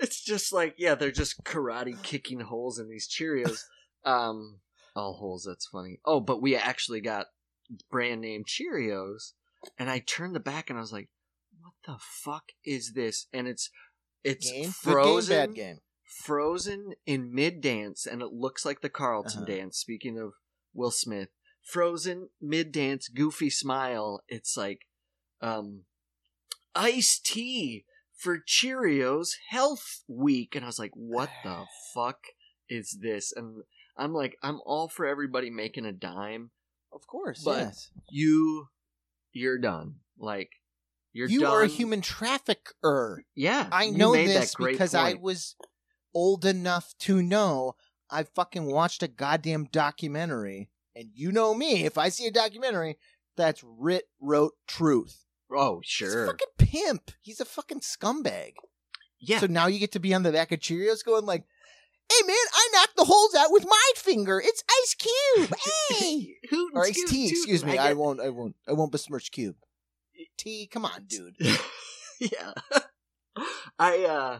it's 0.00 0.22
just 0.22 0.52
like 0.52 0.74
yeah, 0.78 0.94
they're 0.94 1.10
just 1.10 1.44
karate 1.44 2.00
kicking 2.02 2.40
holes 2.40 2.78
in 2.78 2.88
these 2.88 3.08
Cheerios. 3.08 3.60
Um, 4.04 4.60
all 4.94 5.14
holes. 5.14 5.44
That's 5.46 5.66
funny. 5.66 5.98
Oh, 6.04 6.20
but 6.20 6.40
we 6.42 6.56
actually 6.56 7.00
got 7.00 7.26
brand 7.90 8.20
name 8.20 8.44
Cheerios, 8.44 9.32
and 9.78 9.90
I 9.90 10.00
turned 10.00 10.34
the 10.34 10.40
back 10.40 10.70
and 10.70 10.78
I 10.78 10.82
was 10.82 10.92
like, 10.92 11.08
"What 11.66 11.74
the 11.84 11.98
fuck 12.00 12.52
is 12.64 12.92
this?" 12.94 13.26
And 13.32 13.46
it's 13.48 13.70
it's 14.22 14.50
Game, 14.50 14.70
frozen, 14.70 15.28
good 15.28 15.28
game, 15.28 15.46
bad 15.48 15.54
game. 15.54 15.78
frozen 16.04 16.92
in 17.06 17.32
mid 17.34 17.60
dance, 17.60 18.06
and 18.06 18.22
it 18.22 18.32
looks 18.32 18.64
like 18.64 18.80
the 18.80 18.88
Carlton 18.88 19.42
Uh-huh. 19.42 19.46
dance. 19.54 19.78
Speaking 19.78 20.18
of 20.18 20.32
Will 20.72 20.90
Smith, 20.90 21.30
frozen 21.62 22.30
mid 22.40 22.72
dance, 22.72 23.08
goofy 23.08 23.50
smile. 23.50 24.22
It's 24.28 24.56
like, 24.56 24.86
um, 25.40 25.84
Ice 26.74 27.18
T 27.18 27.84
for 28.14 28.38
Cheerios 28.38 29.34
Health 29.50 30.02
Week, 30.08 30.54
and 30.54 30.64
I 30.64 30.68
was 30.68 30.78
like, 30.78 30.92
what 30.94 31.30
the 31.44 31.64
fuck 31.94 32.18
is 32.68 32.98
this? 33.00 33.32
And 33.32 33.62
I'm 33.96 34.12
like, 34.12 34.36
I'm 34.42 34.60
all 34.64 34.88
for 34.88 35.06
everybody 35.06 35.50
making 35.50 35.84
a 35.86 35.92
dime. 35.92 36.50
Of 36.92 37.06
course, 37.06 37.42
But 37.44 37.58
yes. 37.58 37.90
You, 38.08 38.68
you're 39.32 39.58
done. 39.58 39.96
Like, 40.18 40.50
you're 41.16 41.28
You 41.28 41.40
done. 41.40 41.52
are 41.52 41.62
a 41.62 41.66
human 41.66 42.00
trafficker. 42.00 43.24
Yeah, 43.34 43.68
I 43.72 43.90
know 43.90 44.12
this 44.12 44.54
because 44.54 44.94
I 44.94 45.14
was 45.14 45.56
old 46.14 46.44
enough 46.44 46.94
to 47.00 47.22
know 47.22 47.74
I 48.10 48.22
fucking 48.22 48.66
watched 48.66 49.02
a 49.02 49.08
goddamn 49.08 49.64
documentary. 49.72 50.70
And 50.94 51.08
you 51.14 51.30
know 51.32 51.54
me, 51.54 51.84
if 51.84 51.98
I 51.98 52.08
see 52.08 52.26
a 52.26 52.30
documentary, 52.30 52.96
that's 53.36 53.62
writ, 53.64 54.04
wrote 54.20 54.52
truth. 54.66 55.24
Oh, 55.54 55.80
He's 55.82 55.90
sure. 55.90 56.24
a 56.24 56.26
fucking 56.28 56.46
pimp. 56.58 57.10
He's 57.20 57.40
a 57.40 57.44
fucking 57.44 57.80
scumbag. 57.80 58.52
yeah. 59.20 59.38
So 59.40 59.46
now 59.46 59.66
you 59.66 59.78
get 59.78 59.92
to 59.92 60.00
be 60.00 60.14
on 60.14 60.22
the 60.22 60.32
back 60.32 60.52
of 60.52 60.60
Cheerios 60.60 61.04
going 61.04 61.26
like, 61.26 61.44
hey 62.10 62.26
man, 62.26 62.36
I 62.54 62.68
knocked 62.72 62.96
the 62.96 63.04
holes 63.04 63.34
out 63.34 63.50
with 63.52 63.64
my 63.66 63.90
finger. 63.96 64.40
It's 64.44 64.62
Ice 64.82 64.94
Cube. 64.94 65.54
Hey. 65.90 66.36
Who- 66.50 66.70
or 66.74 66.84
Ice 66.86 66.98
T, 67.08 67.28
excuse 67.28 67.64
me. 67.64 67.76
I, 67.78 67.88
get- 67.88 67.96
won't 67.98 68.20
I 68.20 68.30
won't 68.30 68.56
I 68.68 68.72
won't 68.72 68.90
besmirch 68.92 69.30
Cube. 69.32 69.56
T, 70.36 70.66
come 70.70 70.84
on, 70.84 71.04
dude. 71.06 71.36
yeah. 72.20 72.52
I 73.78 74.04
uh 74.04 74.38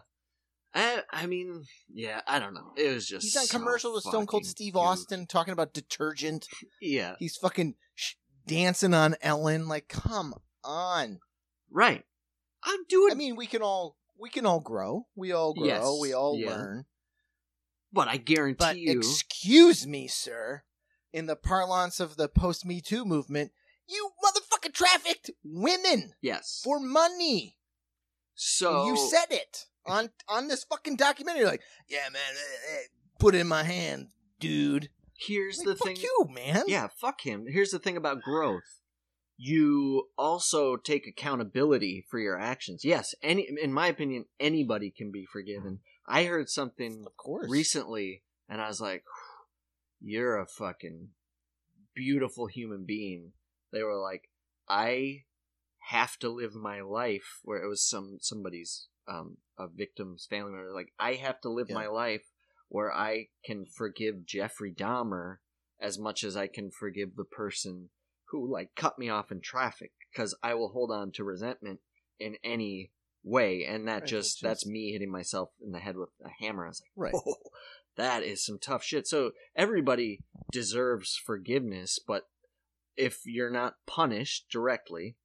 I 0.74 1.02
I 1.10 1.26
mean, 1.26 1.64
yeah, 1.92 2.20
I 2.26 2.38
don't 2.38 2.54
know. 2.54 2.72
It 2.76 2.92
was 2.94 3.06
just 3.06 3.24
He's 3.24 3.36
on 3.36 3.44
so 3.46 3.58
commercial 3.58 3.92
with 3.94 4.02
Stone 4.04 4.26
Cold 4.26 4.46
Steve 4.46 4.74
cute. 4.74 4.82
Austin 4.84 5.26
talking 5.26 5.52
about 5.52 5.72
detergent. 5.74 6.46
Yeah. 6.80 7.16
He's 7.18 7.36
fucking 7.36 7.74
sh- 7.94 8.14
dancing 8.46 8.94
on 8.94 9.16
Ellen. 9.22 9.68
Like, 9.68 9.88
come 9.88 10.34
on. 10.64 11.18
Right. 11.70 12.04
I'm 12.62 12.84
doing 12.88 13.12
I 13.12 13.14
mean, 13.16 13.36
we 13.36 13.46
can 13.46 13.62
all 13.62 13.96
we 14.18 14.30
can 14.30 14.46
all 14.46 14.60
grow. 14.60 15.06
We 15.14 15.32
all 15.32 15.54
grow. 15.54 15.66
Yes, 15.66 15.98
We 16.00 16.12
all 16.14 16.38
yeah. 16.38 16.50
learn. 16.56 16.84
but 17.92 18.08
I 18.08 18.16
guarantee 18.16 18.56
But 18.58 18.78
you 18.78 18.98
excuse 18.98 19.86
me, 19.86 20.08
sir. 20.08 20.62
In 21.12 21.26
the 21.26 21.36
parlance 21.36 22.00
of 22.00 22.16
the 22.16 22.28
post 22.28 22.66
Me 22.66 22.80
Too 22.82 23.04
movement, 23.06 23.52
you 23.88 24.10
motherfucking 24.24 24.72
trafficked 24.74 25.30
women 25.44 26.12
Yes. 26.20 26.60
for 26.64 26.80
money. 26.80 27.56
so 28.34 28.86
you 28.86 28.96
said 28.96 29.26
it 29.30 29.66
on 29.86 30.10
on 30.28 30.48
this 30.48 30.64
fucking 30.64 30.96
documentary. 30.96 31.44
Like, 31.44 31.62
yeah, 31.88 32.08
man, 32.12 32.22
eh, 32.34 32.74
eh, 32.74 32.86
put 33.18 33.34
it 33.34 33.38
in 33.40 33.46
my 33.48 33.62
hand, 33.62 34.08
dude. 34.40 34.90
here's 35.18 35.58
Like, 35.58 35.66
the 35.66 35.76
fuck 35.76 35.86
thing 35.88 35.96
you, 35.96 36.26
man. 36.30 36.64
Yeah, 36.66 36.88
fuck 37.00 37.20
him. 37.22 37.46
Here's 37.48 37.70
the 37.70 37.78
thing 37.78 37.96
about 37.96 38.22
growth. 38.22 38.80
You 39.38 40.08
also 40.16 40.76
take 40.76 41.06
accountability 41.06 42.04
for 42.10 42.18
your 42.18 42.38
actions. 42.38 42.84
Yes, 42.84 43.14
any 43.22 43.48
in 43.62 43.72
my 43.72 43.86
opinion, 43.88 44.24
anybody 44.40 44.90
can 44.90 45.10
be 45.12 45.26
forgiven. 45.30 45.80
I 46.08 46.24
heard 46.24 46.48
something 46.48 47.04
of 47.06 47.16
course. 47.16 47.50
recently 47.50 48.22
and 48.48 48.60
I 48.60 48.68
was 48.68 48.80
like, 48.80 49.04
You're 50.00 50.38
a 50.38 50.46
fucking 50.46 51.08
beautiful 51.94 52.46
human 52.46 52.84
being. 52.86 53.32
They 53.76 53.82
were 53.82 54.00
like, 54.00 54.30
I 54.68 55.24
have 55.90 56.18
to 56.18 56.30
live 56.30 56.54
my 56.54 56.80
life 56.80 57.40
where 57.44 57.62
it 57.62 57.68
was 57.68 57.86
some 57.86 58.18
somebody's 58.20 58.88
um 59.06 59.36
a 59.58 59.68
victim's 59.68 60.26
family 60.28 60.50
member 60.52 60.72
like 60.74 60.92
I 60.98 61.12
have 61.14 61.40
to 61.42 61.48
live 61.48 61.68
Yeah. 61.68 61.76
my 61.76 61.86
life 61.86 62.24
where 62.68 62.92
I 62.92 63.28
can 63.44 63.66
forgive 63.66 64.26
Jeffrey 64.26 64.72
Dahmer 64.72 65.36
as 65.78 65.98
much 65.98 66.24
as 66.24 66.36
I 66.36 66.48
can 66.48 66.70
forgive 66.70 67.14
the 67.14 67.24
person 67.24 67.90
who 68.30 68.50
like 68.50 68.74
cut 68.74 68.98
me 68.98 69.08
off 69.08 69.30
in 69.30 69.40
traffic 69.40 69.92
because 70.10 70.34
I 70.42 70.54
will 70.54 70.70
hold 70.70 70.90
on 70.90 71.12
to 71.12 71.22
resentment 71.24 71.80
in 72.18 72.36
any 72.42 72.90
way 73.22 73.64
and 73.64 73.86
that 73.86 74.00
Right, 74.02 74.08
just 74.08 74.36
it's 74.36 74.40
that's 74.40 74.66
me 74.66 74.92
hitting 74.92 75.12
myself 75.12 75.50
in 75.64 75.70
the 75.70 75.78
head 75.80 75.96
with 75.96 76.08
a 76.24 76.30
hammer. 76.42 76.64
I 76.64 76.68
was 76.68 76.82
like, 76.82 77.12
Right. 77.12 77.14
"Whoa, 77.14 77.34
that 77.96 78.22
is 78.22 78.44
some 78.44 78.58
tough 78.58 78.82
shit. 78.82 79.06
So 79.06 79.32
everybody 79.54 80.20
deserves 80.50 81.16
forgiveness, 81.16 81.98
but 81.98 82.28
if 82.96 83.20
you're 83.26 83.50
not 83.50 83.74
punished 83.86 84.46
directly, 84.50 85.16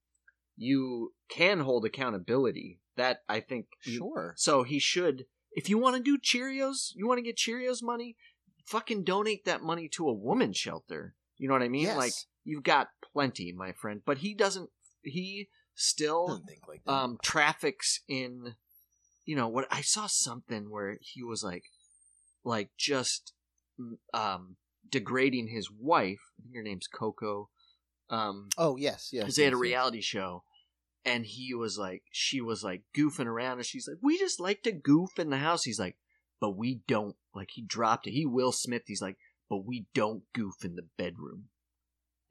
you 0.57 1.13
can 1.29 1.59
hold 1.61 1.85
accountability 1.85 2.79
That 2.97 3.23
I 3.29 3.39
think. 3.39 3.67
you- 3.85 3.97
Sure. 3.97 4.33
So 4.37 4.63
he 4.63 4.77
should. 4.79 5.25
If 5.53 5.69
you 5.69 5.77
want 5.77 5.95
to 5.97 6.03
do 6.03 6.17
Cheerios, 6.17 6.91
you 6.93 7.07
want 7.07 7.17
to 7.19 7.23
get 7.23 7.37
Cheerios 7.37 7.81
money, 7.81 8.15
fucking 8.65 9.03
donate 9.05 9.45
that 9.45 9.61
money 9.63 9.87
to 9.89 10.07
a 10.07 10.13
woman 10.13 10.53
shelter. 10.53 11.15
You 11.37 11.47
know 11.47 11.53
what 11.53 11.63
I 11.63 11.69
mean? 11.69 11.83
Yes. 11.83 11.97
Like 11.97 12.13
you've 12.43 12.63
got 12.63 12.89
plenty, 13.13 13.51
my 13.53 13.71
friend. 13.71 14.01
But 14.05 14.19
he 14.19 14.33
doesn't. 14.33 14.69
He 15.03 15.47
still 15.73 16.43
like 16.67 16.83
that. 16.85 16.91
um 16.91 17.17
traffics 17.23 18.01
in 18.07 18.55
you 19.25 19.35
know 19.37 19.47
what 19.47 19.65
i 19.71 19.79
saw 19.81 20.05
something 20.05 20.69
where 20.69 20.97
he 21.01 21.23
was 21.23 21.43
like 21.43 21.63
like 22.43 22.69
just 22.77 23.33
um 24.13 24.57
degrading 24.89 25.47
his 25.47 25.71
wife 25.71 26.19
i 26.37 26.43
think 26.43 26.55
her 26.55 26.61
name's 26.61 26.87
coco 26.87 27.49
um 28.11 28.49
oh 28.57 28.75
yes, 28.75 29.09
yes. 29.11 29.23
because 29.23 29.35
they 29.37 29.43
had 29.45 29.53
a 29.53 29.55
yes, 29.55 29.59
yes. 29.63 29.69
reality 29.69 30.01
show 30.01 30.43
and 31.05 31.25
he 31.25 31.53
was 31.53 31.77
like 31.77 32.03
she 32.11 32.41
was 32.41 32.63
like 32.63 32.83
goofing 32.95 33.25
around 33.25 33.53
and 33.57 33.65
she's 33.65 33.87
like 33.87 33.97
we 34.01 34.17
just 34.19 34.39
like 34.39 34.61
to 34.61 34.71
goof 34.71 35.17
in 35.17 35.29
the 35.29 35.37
house 35.37 35.63
he's 35.63 35.79
like 35.79 35.97
but 36.39 36.51
we 36.57 36.81
don't 36.87 37.15
like 37.33 37.49
he 37.53 37.61
dropped 37.63 38.05
it 38.05 38.11
he 38.11 38.25
will 38.25 38.51
smith 38.51 38.83
he's 38.85 39.01
like 39.01 39.17
but 39.49 39.65
we 39.65 39.85
don't 39.93 40.23
goof 40.33 40.63
in 40.63 40.75
the 40.75 40.85
bedroom 40.97 41.45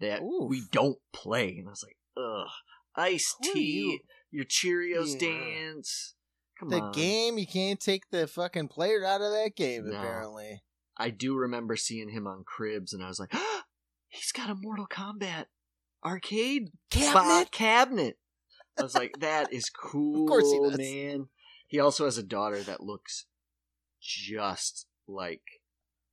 that 0.01 0.23
Oof. 0.23 0.49
we 0.49 0.63
don't 0.71 0.99
play 1.13 1.57
and 1.59 1.67
i 1.67 1.71
was 1.71 1.85
like 1.85 1.97
ugh 2.17 2.49
Ice 2.97 3.37
T 3.43 3.61
you? 3.61 3.99
your 4.31 4.45
cheerios 4.45 5.21
Yeah. 5.21 5.31
dance 5.31 6.15
come 6.59 6.69
The 6.71 6.81
on 6.81 6.93
game, 6.93 7.39
you 7.39 7.47
can't 7.47 7.81
take 7.81 8.11
the 8.11 8.27
fucking 8.27 8.69
player 8.69 9.05
out 9.05 9.23
of 9.23 9.31
that 9.31 9.53
game. 9.57 9.89
No. 9.89 9.97
Apparently, 9.97 10.63
i 10.99 11.09
do 11.09 11.35
remember 11.35 11.77
seeing 11.77 12.11
him 12.11 12.27
on 12.27 12.45
cribs 12.45 12.93
and 12.93 13.03
i 13.03 13.09
was 13.09 13.19
like 13.19 13.33
he's 14.09 14.33
got 14.33 14.51
a 14.51 14.55
mortal 14.55 14.87
kombat 14.87 15.47
arcade 16.05 16.69
cabinet. 16.91 17.51
Cabinet. 17.51 18.19
I 18.79 18.83
was 18.83 18.95
like, 18.95 19.15
that 19.21 19.53
is 19.53 19.69
cool, 19.71 20.25
of 20.25 20.29
course 20.29 20.51
he 20.51 20.59
does. 20.59 20.79
man. 20.79 21.29
He 21.67 21.79
also 21.81 22.05
has 22.05 22.19
a 22.19 22.23
daughter 22.23 22.63
that 22.63 22.81
looks 22.83 23.27
just 24.01 24.87
like 25.07 25.43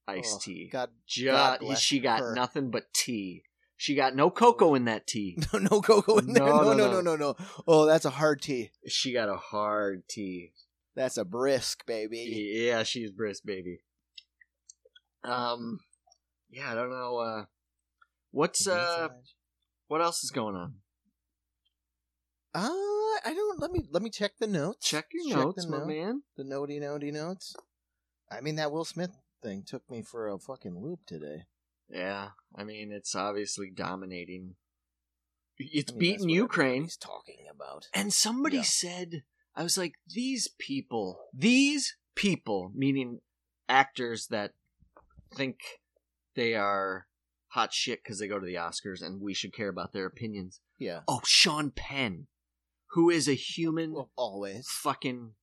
Ice 0.08 0.34
Oh, 0.36 0.40
T. 0.42 0.70
God, 0.72 0.90
Just 1.08 1.32
God 1.32 1.60
bless 1.62 1.80
she 1.80 2.00
got 2.00 2.20
her. 2.20 2.34
nothing 2.36 2.70
but 2.72 2.94
tea. 2.94 3.44
She 3.76 3.94
got 3.96 4.16
no 4.16 4.30
cocoa 4.32 4.74
in 4.76 4.86
that 4.86 5.06
tea. 5.08 5.38
no, 5.54 5.60
no 5.60 5.82
cocoa 5.82 6.18
in 6.18 6.34
there. 6.34 6.44
No, 6.46 6.62
No, 6.62 6.74
no, 6.74 6.74
no, 6.74 6.88
no. 6.88 7.02
no, 7.02 7.02
no, 7.02 7.16
no. 7.16 7.36
Oh, 7.68 7.86
that's 7.86 8.06
a 8.06 8.10
hard 8.12 8.42
tea. 8.42 8.72
She 8.88 9.14
got 9.14 9.30
a 9.30 9.38
hard 9.38 10.08
tea. 10.10 10.54
That's 10.96 11.18
a 11.18 11.26
brisk, 11.26 11.86
baby. 11.86 12.54
Yeah, 12.68 12.82
she's 12.84 13.12
brisk, 13.12 13.44
baby. 13.46 13.82
Um, 15.24 15.80
yeah, 16.50 16.72
I 16.72 16.76
don't 16.76 16.90
know. 16.90 17.18
Uh, 17.18 17.46
what's 18.32 18.68
uh, 18.68 19.10
what 19.88 20.02
else 20.02 20.24
is 20.24 20.32
going 20.32 20.56
on? 20.56 20.76
Uh, 22.54 22.70
I 23.26 23.34
don't. 23.36 23.60
Let 23.60 23.72
me 23.72 23.86
let 23.92 24.02
me 24.02 24.10
check 24.10 24.34
the 24.40 24.48
notes. 24.48 24.88
Check 24.88 25.08
your 25.12 25.26
Check 25.30 25.38
notes, 25.46 25.68
my 25.68 25.78
note. 25.80 25.88
man. 25.88 26.22
The 26.38 26.44
notey 26.44 26.80
notey 26.82 27.12
notes. 27.14 27.56
I 28.32 28.42
mean, 28.42 28.56
that 28.56 28.72
Will 28.72 28.86
Smith 28.86 29.12
thing 29.44 29.64
took 29.66 29.90
me 29.90 30.02
for 30.02 30.28
a 30.28 30.40
fucking 30.40 30.78
loop 30.82 31.02
today. 31.06 31.44
Yeah, 31.90 32.30
I 32.56 32.64
mean 32.64 32.92
it's 32.92 33.16
obviously 33.16 33.70
dominating. 33.74 34.56
It's 35.58 35.92
I 35.92 35.96
mean, 35.96 36.00
beating 36.00 36.30
Ukraine, 36.30 36.84
He's 36.84 36.98
talking 36.98 37.46
about. 37.52 37.88
and 37.94 38.14
somebody 38.14 38.58
Yeah. 38.58 38.64
said, 38.64 39.24
"I 39.56 39.64
was 39.64 39.78
like, 39.78 39.96
these 40.08 40.48
people, 40.48 41.20
these 41.34 41.96
people, 42.16 42.72
meaning 42.76 43.22
actors 43.70 44.28
that 44.28 44.54
think 45.34 45.60
they 46.36 46.54
are 46.56 47.08
hot 47.50 47.74
shit 47.74 48.04
because 48.04 48.20
they 48.20 48.28
go 48.28 48.40
to 48.40 48.46
the 48.46 48.56
Oscars, 48.56 49.02
and 49.02 49.22
we 49.22 49.34
should 49.34 49.54
care 49.54 49.70
about 49.70 49.94
their 49.94 50.06
opinions." 50.06 50.60
Yeah. 50.78 51.02
Oh, 51.08 51.22
Sean 51.26 51.72
Penn, 51.72 52.28
who 52.92 53.10
is 53.10 53.28
a 53.28 53.34
human 53.34 53.94
Well, 53.94 54.12
always 54.16 54.68
fucking 54.70 55.34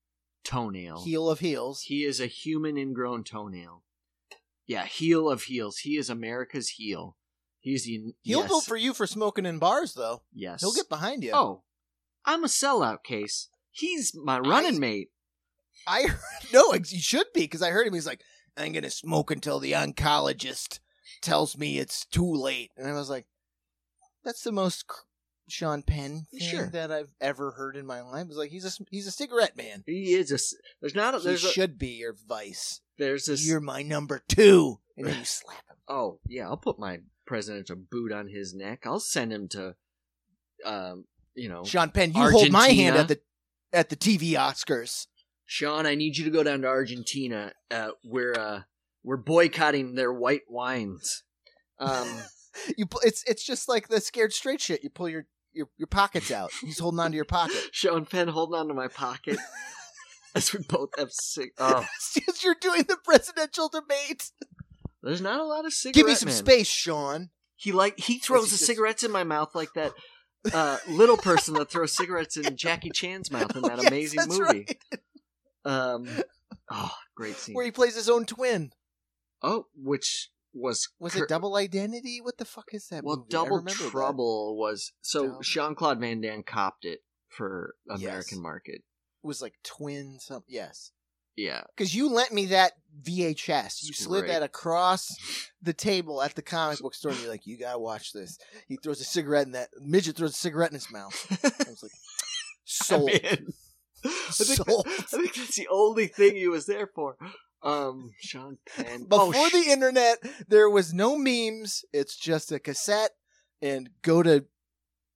toenail. 0.45 1.03
heel 1.05 1.29
of 1.31 1.41
heels. 1.41 1.83
He 1.83 2.05
is 2.05 2.21
a 2.21 2.27
human 2.27 2.77
ingrown 2.77 3.25
toenail. 3.25 3.83
Yeah, 4.67 4.85
heel 4.87 5.29
of 5.29 5.43
heels. 5.45 5.79
He 5.79 5.97
is 5.97 6.09
America's 6.09 6.71
heel. 6.71 7.17
He's 7.61 7.85
the 7.85 8.15
He'll 8.23 8.41
yes, 8.41 8.49
vote 8.51 8.65
for 8.65 8.77
you 8.77 8.93
for 8.95 9.07
smoking 9.07 9.47
in 9.47 9.59
bars, 9.59 9.95
though. 9.95 10.23
yes. 10.33 10.61
He'll 10.61 10.75
get 10.75 10.89
behind 10.89 11.23
you. 11.25 11.33
Oh, 11.35 11.63
I'm 12.27 12.45
a 12.45 12.49
sellout 12.49 13.03
case. 13.05 13.49
He's 13.71 14.15
my 14.15 14.39
running 14.39 14.77
I- 14.77 14.79
mate. 14.79 15.09
I 15.87 16.07
no, 16.53 16.73
you 16.75 17.01
should 17.01 17.27
be 17.35 17.41
because 17.43 17.61
I 17.63 17.71
heard 17.71 17.87
him. 17.87 17.93
He's 17.95 18.07
like, 18.07 18.21
I'm 18.57 18.73
gonna 18.73 18.91
smoke 18.91 19.31
until 19.31 19.59
the 19.61 19.73
oncologist 19.73 20.79
tells 21.25 21.57
me 21.59 21.79
it's 21.79 22.05
too 22.07 22.33
late, 22.33 22.71
and 22.77 22.87
I 22.89 22.93
was 22.93 23.11
like, 23.11 23.27
that's 24.25 24.43
the 24.43 24.53
most 24.53 24.87
cr- 24.87 25.01
Sean 25.49 25.83
Penn 25.83 26.27
thing 26.31 26.41
Sure. 26.41 26.67
that 26.69 26.91
I've 26.93 27.13
ever 27.21 27.51
heard 27.53 27.77
in 27.77 27.85
my 27.87 28.01
life. 28.01 28.27
It's 28.29 28.37
like 28.37 28.51
he's 28.51 28.65
a 28.65 28.69
s- 28.69 28.81
he's 28.91 29.07
a 29.07 29.11
cigarette 29.11 29.57
man. 29.57 29.83
He 29.87 30.15
is 30.15 30.31
a. 30.31 30.35
s- 30.37 30.55
There's 30.81 30.95
not. 30.95 31.15
A, 31.15 31.19
He 31.19 31.25
there's 31.25 31.45
a, 31.45 31.49
should 31.51 31.79
be 31.79 31.89
your 31.89 32.15
vice. 32.29 32.81
There's 32.99 33.27
this. 33.27 33.47
You're 33.47 33.61
my 33.61 33.83
number 33.83 34.23
two, 34.29 34.79
and 34.97 35.07
then 35.07 35.19
you 35.19 35.25
slap 35.25 35.57
him. 35.69 35.77
Oh 35.89 36.21
yeah, 36.29 36.45
I'll 36.47 36.57
put 36.57 36.79
my 36.79 37.01
presidential 37.27 37.77
boot 37.77 38.13
on 38.13 38.29
his 38.29 38.55
neck. 38.55 38.87
I'll 38.87 39.01
send 39.01 39.33
him 39.33 39.49
to. 39.49 39.75
Um, 40.65 41.05
you 41.35 41.49
know, 41.49 41.65
Sean 41.65 41.91
Penn, 41.91 42.13
you 42.15 42.31
hold 42.31 42.51
my 42.51 42.69
hand 42.69 42.97
Argentina? 42.97 43.01
at 43.01 43.09
the 43.09 43.21
at 43.79 43.89
the 43.91 43.97
TV 43.97 44.31
Oscars. 44.33 45.09
Sean, 45.45 45.85
I 45.85 45.95
need 45.95 46.17
you 46.17 46.25
to 46.25 46.31
go 46.31 46.43
down 46.43 46.63
to 46.63 46.69
Argentina. 46.69 47.53
Uh, 47.71 47.91
we're 48.03 48.33
uh, 48.33 48.61
we're 49.05 49.17
boycotting 49.19 49.95
their 49.95 50.13
white 50.13 50.43
wines. 50.49 51.23
Um, 51.79 52.09
you 52.77 52.87
it's 53.03 53.23
it's 53.27 53.45
just 53.45 53.69
like 53.69 53.89
the 53.89 54.01
scared 54.01 54.33
straight 54.33 54.61
shit. 54.61 54.83
You 54.83 54.91
pull 54.91 55.09
your 55.09 55.27
your, 55.53 55.69
your 55.77 55.87
pockets 55.87 56.31
out. 56.31 56.51
He's 56.61 56.79
holding 56.81 56.99
onto 57.01 57.17
your 57.17 57.25
pocket. 57.25 57.57
Sean 57.73 58.07
Penn 58.07 58.29
holding 58.29 58.59
on 58.59 58.69
to 58.69 58.75
my 58.75 58.89
pocket 58.89 59.39
as 60.35 60.53
we 60.53 60.61
both 60.69 60.91
have 60.99 61.13
cig. 61.13 61.51
Oh, 61.59 61.87
just 62.15 62.43
you're 62.43 62.57
doing 62.61 62.83
the 62.89 62.97
presidential 63.05 63.69
debate. 63.69 64.31
there's 65.03 65.21
not 65.21 65.39
a 65.41 65.45
lot 65.45 65.65
of 65.67 65.73
cigarette. 65.73 65.95
Give 65.95 66.07
me 66.07 66.15
some 66.15 66.31
space, 66.31 66.67
Sean. 66.67 67.31
He 67.57 67.71
like 67.73 67.99
he 68.01 68.19
throws 68.19 68.47
he 68.47 68.51
the 68.51 68.57
just- 68.57 68.67
cigarettes 68.67 69.05
in 69.05 69.13
my 69.13 69.23
mouth 69.23 69.55
like 69.55 69.73
that 69.75 69.93
uh, 70.53 70.79
little 70.89 71.17
person 71.17 71.55
that 71.55 71.71
throws 71.71 71.93
cigarettes 71.93 72.37
in 72.37 72.57
Jackie 72.57 72.91
Chan's 72.91 73.31
mouth 73.31 73.55
in 73.57 73.63
that 73.63 73.79
Oh, 73.79 73.83
yes, 73.83 73.89
amazing 73.89 74.21
movie. 74.27 74.43
right. 74.43 74.79
Um, 75.65 76.07
oh, 76.71 76.93
great 77.17 77.37
scene. 77.37 77.55
Where 77.55 77.65
he 77.65 77.71
plays 77.71 77.95
his 77.95 78.11
own 78.11 78.27
twin. 78.27 78.73
Oh, 79.45 79.67
which 79.77 80.31
was 80.53 80.89
Was 80.99 81.15
cur- 81.15 81.25
it 81.25 81.29
Double 81.29 81.57
Identity? 81.57 82.21
What 82.23 82.39
the 82.39 82.45
fuck 82.45 82.69
is 82.73 82.89
that? 82.89 83.05
well, 83.05 83.17
movie? 83.17 83.29
Double 83.31 83.57
remember 83.59 83.83
that. 83.85 83.91
Trouble 83.91 84.57
was 84.57 84.93
so 85.03 85.39
Jean 85.43 85.75
Claude 85.75 86.01
Van 86.01 86.21
Damme 86.21 86.43
copped 86.43 86.85
it 86.85 87.01
for 87.29 87.75
American 87.89 88.39
Yes. 88.39 88.43
market. 88.43 88.75
It 88.77 89.27
was 89.27 89.43
like 89.43 89.55
twin 89.65 90.19
something. 90.21 90.47
Yes, 90.55 90.93
Yeah, 91.37 91.63
because 91.77 91.95
you 91.95 92.09
lent 92.09 92.33
me 92.33 92.47
that 92.47 92.73
VHS. 93.03 93.83
You 93.85 93.93
slid 93.93 94.21
great. 94.25 94.33
that 94.33 94.43
across 94.45 95.09
the 95.63 95.73
table 95.73 96.23
at 96.23 96.35
the 96.37 96.43
comic 96.43 96.79
book 96.83 96.95
store, 96.95 97.11
and 97.13 97.21
you're 97.21 97.31
like, 97.31 97.47
"You 97.47 97.59
gotta 97.59 97.79
watch 97.79 98.13
this." 98.13 98.39
He 98.69 98.77
throws 98.77 99.01
a 99.01 99.05
cigarette 99.05 99.47
in 99.47 99.53
that 99.53 99.71
midget 99.81 100.17
throws 100.17 100.31
a 100.33 100.35
cigarette 100.35 100.71
in 100.71 100.75
his 100.77 100.91
mouth. 100.93 101.15
I 101.45 101.71
was 101.71 101.83
like, 101.83 101.93
"Sold." 102.65 103.11
I, 103.11 103.13
mean, 103.15 103.49
I 104.05 104.09
think, 104.09 104.69
Sold. 104.69 104.87
I 104.87 104.91
think 105.03 105.35
that's 105.35 105.57
the 105.57 105.69
only 105.71 106.07
thing 106.07 106.37
he 106.37 106.47
was 106.49 106.67
there 106.67 106.87
for. 106.95 107.17
Um, 107.65 108.13
Sean 108.21 108.59
Penn. 108.77 109.05
Before 109.09 109.35
oh, 109.35 109.49
sh- 109.49 109.53
the 109.53 109.73
internet, 109.73 110.19
there 110.47 110.69
was 110.71 110.93
no 110.93 111.17
memes. 111.17 111.85
It's 111.93 112.17
just 112.17 112.53
a 112.53 112.59
cassette 112.59 113.13
and 113.63 113.91
go 114.03 114.23
to, 114.23 114.45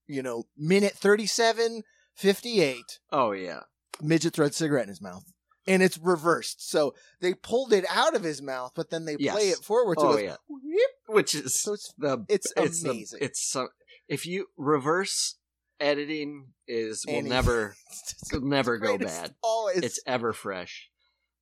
you 0.07 0.23
know, 0.23 0.45
minute 0.57 0.95
37, 0.95 1.83
58, 2.15 2.83
oh 3.13 3.33
yeah, 3.33 3.61
midget 4.03 4.33
throws 4.35 4.51
a 4.51 4.55
cigarette 4.55 4.85
in 4.85 4.89
his 4.89 5.03
mouth. 5.03 5.25
And 5.67 5.83
it's 5.83 5.99
reversed. 5.99 6.67
So 6.71 6.95
they 7.21 7.35
pulled 7.35 7.75
it 7.75 7.85
out 7.91 8.17
of 8.17 8.23
his 8.23 8.41
mouth, 8.41 8.73
but 8.75 8.89
then 8.89 9.05
they 9.05 9.19
play 9.19 9.51
it 9.51 9.59
forward. 9.59 9.99
So 10.01 10.09
oh 10.09 10.17
it 10.17 10.25
yeah, 10.25 10.37
"Whip." 10.49 10.91
which 11.09 11.35
is 11.35 11.61
So 11.61 11.75
it's 11.75 11.93
the 11.99 12.25
it's 12.29 12.55
the- 12.55 12.91
amazing. 12.91 13.19
it's 13.21 13.47
so 13.47 13.69
if 14.09 14.25
you 14.25 14.47
reverse 14.57 15.37
editing 15.79 16.49
is 16.67 17.05
will 17.07 17.23
never 17.23 17.77
will 18.33 18.41
never 18.41 18.79
go 18.79 18.97
bad. 18.97 19.35
Always. 19.43 19.79
It's 19.83 20.01
ever 20.07 20.33
fresh, 20.33 20.89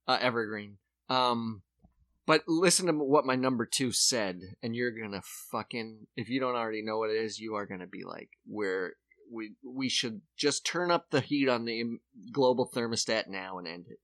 uh, 0.09 0.19
evergreen. 0.21 0.79
Um, 1.09 1.63
but 2.27 2.43
listen 2.49 2.87
to 2.87 2.93
what 2.93 3.25
my 3.25 3.37
number 3.37 3.67
two 3.67 3.93
said, 3.93 4.41
and 4.63 4.75
you're 4.75 4.91
gonna 4.91 5.23
fucking 5.51 6.07
if 6.17 6.29
you 6.29 6.41
don't 6.41 6.57
already 6.57 6.83
know 6.83 6.99
what 6.99 7.11
it 7.11 7.17
is, 7.17 7.39
you 7.39 7.55
are 7.55 7.67
gonna 7.67 7.87
be 7.87 8.05
like, 8.05 8.31
where 8.45 8.95
we 9.31 9.53
we 9.65 9.89
should 9.89 10.23
just 10.37 10.67
turn 10.67 10.91
up 10.91 11.11
the 11.11 11.21
heat 11.21 11.49
on 11.49 11.65
the 11.65 11.99
global 12.33 12.69
thermostat 12.69 13.29
now 13.29 13.59
and 13.59 13.69
end 13.69 13.87
it. 13.89 13.99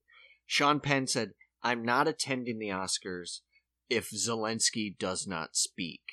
Sean 0.45 0.79
Penn 0.79 1.07
said, 1.07 1.33
"I'm 1.61 1.83
not 1.83 2.07
attending 2.07 2.59
the 2.59 2.69
Oscars 2.69 3.41
if 3.89 4.09
Zelensky 4.09 4.97
does 4.97 5.27
not 5.27 5.55
speak 5.55 6.03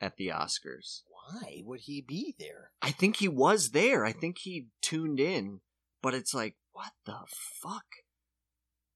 at 0.00 0.16
the 0.16 0.28
Oscars." 0.28 1.02
Why 1.08 1.62
would 1.64 1.80
he 1.80 2.00
be 2.00 2.34
there? 2.38 2.72
I 2.82 2.90
think 2.90 3.16
he 3.16 3.28
was 3.28 3.70
there. 3.70 4.04
I 4.04 4.12
think 4.12 4.38
he 4.38 4.68
tuned 4.80 5.20
in, 5.20 5.60
but 6.02 6.14
it's 6.14 6.34
like, 6.34 6.56
what 6.72 6.92
the 7.06 7.18
fuck? 7.62 7.84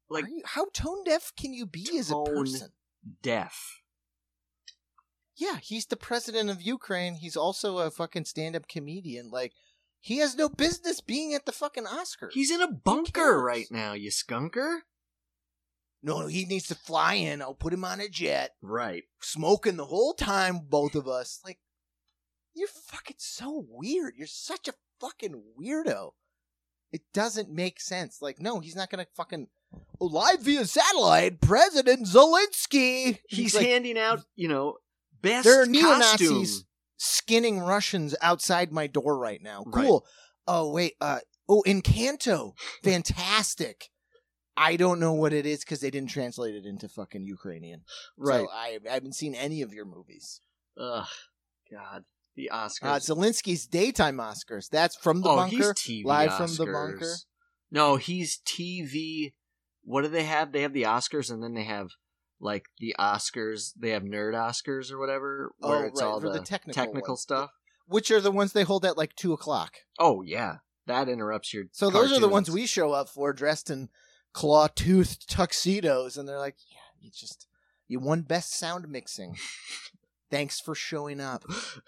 Like 0.08 0.26
you- 0.28 0.42
how 0.44 0.66
tone 0.72 1.04
deaf 1.04 1.32
can 1.36 1.52
you 1.54 1.66
be 1.66 1.98
as 1.98 2.10
a 2.10 2.22
person? 2.22 2.72
deaf. 3.22 3.80
Yeah, 5.36 5.58
he's 5.58 5.86
the 5.86 5.96
president 5.96 6.48
of 6.50 6.62
Ukraine. 6.62 7.14
He's 7.16 7.36
also 7.36 7.78
a 7.78 7.90
fucking 7.90 8.24
stand-up 8.26 8.68
comedian. 8.68 9.30
Like 9.30 9.52
He 10.00 10.18
has 10.18 10.36
no 10.36 10.48
business 10.50 11.00
being 11.00 11.32
at 11.34 11.46
the 11.46 11.52
fucking 11.52 11.84
Oscars. 11.86 12.32
He's 12.32 12.50
in 12.50 12.60
a 12.60 12.70
bunker 12.70 13.42
right 13.42 13.66
now, 13.70 13.94
you 13.94 14.10
skunker. 14.10 14.80
no, 16.02 16.26
he 16.26 16.44
needs 16.44 16.66
to 16.68 16.74
fly 16.74 17.14
in. 17.14 17.40
I'll 17.40 17.54
put 17.54 17.72
him 17.72 17.84
on 17.86 17.98
a 18.00 18.08
jet, 18.10 18.54
Right. 18.60 19.04
smoking 19.22 19.76
the 19.78 19.86
whole 19.86 20.12
time. 20.12 20.58
Both 20.68 20.94
of 20.94 21.08
us, 21.08 21.40
like, 21.42 21.58
you're 22.52 22.68
fucking 22.68 23.16
so 23.18 23.64
weird. 23.66 24.14
You're 24.16 24.26
such 24.26 24.68
a 24.68 24.74
fucking 25.00 25.54
weirdo. 25.58 26.12
It 26.92 27.10
doesn't 27.14 27.48
make 27.50 27.80
sense. 27.80 28.20
Like, 28.20 28.38
no, 28.38 28.60
he's 28.60 28.76
not 28.76 28.90
gonna 28.90 29.06
fucking 29.16 29.48
live 30.00 30.40
via 30.40 30.64
satellite. 30.64 31.40
President 31.40 32.06
Zelensky. 32.06 33.18
He's 33.28 33.54
like, 33.54 33.66
handing 33.66 33.98
out, 33.98 34.24
you 34.36 34.48
know, 34.48 34.78
best 35.22 35.44
There 35.44 35.62
are 35.62 35.66
costume. 35.66 35.72
neo-Nazis 35.72 36.64
skinning 36.96 37.60
Russians 37.60 38.14
outside 38.22 38.72
my 38.72 38.86
door 38.86 39.18
right 39.18 39.42
now. 39.42 39.64
Right. 39.66 39.86
Cool. 39.86 40.06
Oh 40.46 40.70
wait. 40.70 40.94
Uh. 41.00 41.20
Oh, 41.48 41.62
Encanto. 41.66 42.54
Fantastic. 42.82 43.90
I 44.56 44.76
don't 44.76 45.00
know 45.00 45.12
what 45.12 45.32
it 45.32 45.46
is 45.46 45.60
because 45.60 45.80
they 45.80 45.90
didn't 45.90 46.10
translate 46.10 46.54
it 46.54 46.64
into 46.64 46.88
fucking 46.88 47.24
Ukrainian. 47.24 47.82
Right. 48.16 48.40
So 48.40 48.48
I, 48.50 48.78
I 48.88 48.94
haven't 48.94 49.14
seen 49.14 49.34
any 49.34 49.62
of 49.62 49.74
your 49.74 49.84
movies. 49.84 50.40
Ugh. 50.78 51.06
God. 51.70 52.04
The 52.36 52.50
Oscars. 52.52 52.82
Uh, 52.82 52.98
Zelensky's 52.98 53.66
daytime 53.66 54.16
Oscars. 54.16 54.68
That's 54.70 54.96
from 54.96 55.22
the 55.22 55.28
oh, 55.28 55.36
bunker. 55.36 55.56
he's 55.56 55.66
TV 55.72 56.04
live 56.04 56.30
Oscars. 56.30 56.56
from 56.56 56.66
the 56.66 56.72
bunker. 56.72 57.14
No, 57.70 57.96
he's 57.96 58.38
TV. 58.46 59.32
What 59.84 60.02
do 60.02 60.08
they 60.08 60.24
have? 60.24 60.52
They 60.52 60.62
have 60.62 60.72
the 60.72 60.82
Oscars, 60.84 61.30
and 61.30 61.42
then 61.42 61.54
they 61.54 61.64
have 61.64 61.88
like 62.40 62.64
the 62.78 62.94
Oscars. 62.98 63.72
They 63.78 63.90
have 63.90 64.02
Nerd 64.02 64.32
Oscars 64.34 64.90
or 64.90 64.98
whatever, 64.98 65.52
where 65.58 65.76
Oh, 65.76 65.86
it's 65.86 66.00
right, 66.00 66.06
all 66.08 66.20
for 66.20 66.30
the, 66.32 66.40
the 66.40 66.44
technical 66.44 67.02
ones. 67.12 67.20
stuff. 67.20 67.50
Which 67.86 68.10
are 68.10 68.20
the 68.20 68.30
ones 68.32 68.52
they 68.52 68.62
hold 68.62 68.84
at 68.84 68.96
like 68.96 69.14
two 69.14 69.32
o'clock. 69.32 69.74
Oh 69.98 70.22
yeah, 70.22 70.56
that 70.86 71.08
interrupts 71.08 71.52
your. 71.52 71.64
So 71.72 71.90
those 71.90 72.12
are 72.12 72.20
the 72.20 72.28
ones 72.28 72.50
we 72.50 72.66
show 72.66 72.92
up 72.92 73.08
for, 73.10 73.32
dressed 73.32 73.68
in 73.70 73.90
claw 74.32 74.68
toothed 74.68 75.28
tuxedos, 75.28 76.16
and 76.16 76.26
they're 76.28 76.38
like, 76.38 76.56
"Yeah, 76.70 76.78
you 77.00 77.10
just 77.14 77.46
you 77.86 78.00
won 78.00 78.22
best 78.22 78.58
sound 78.58 78.88
mixing. 78.88 79.36
Thanks 80.30 80.60
for 80.60 80.74
showing 80.74 81.20
up." 81.20 81.44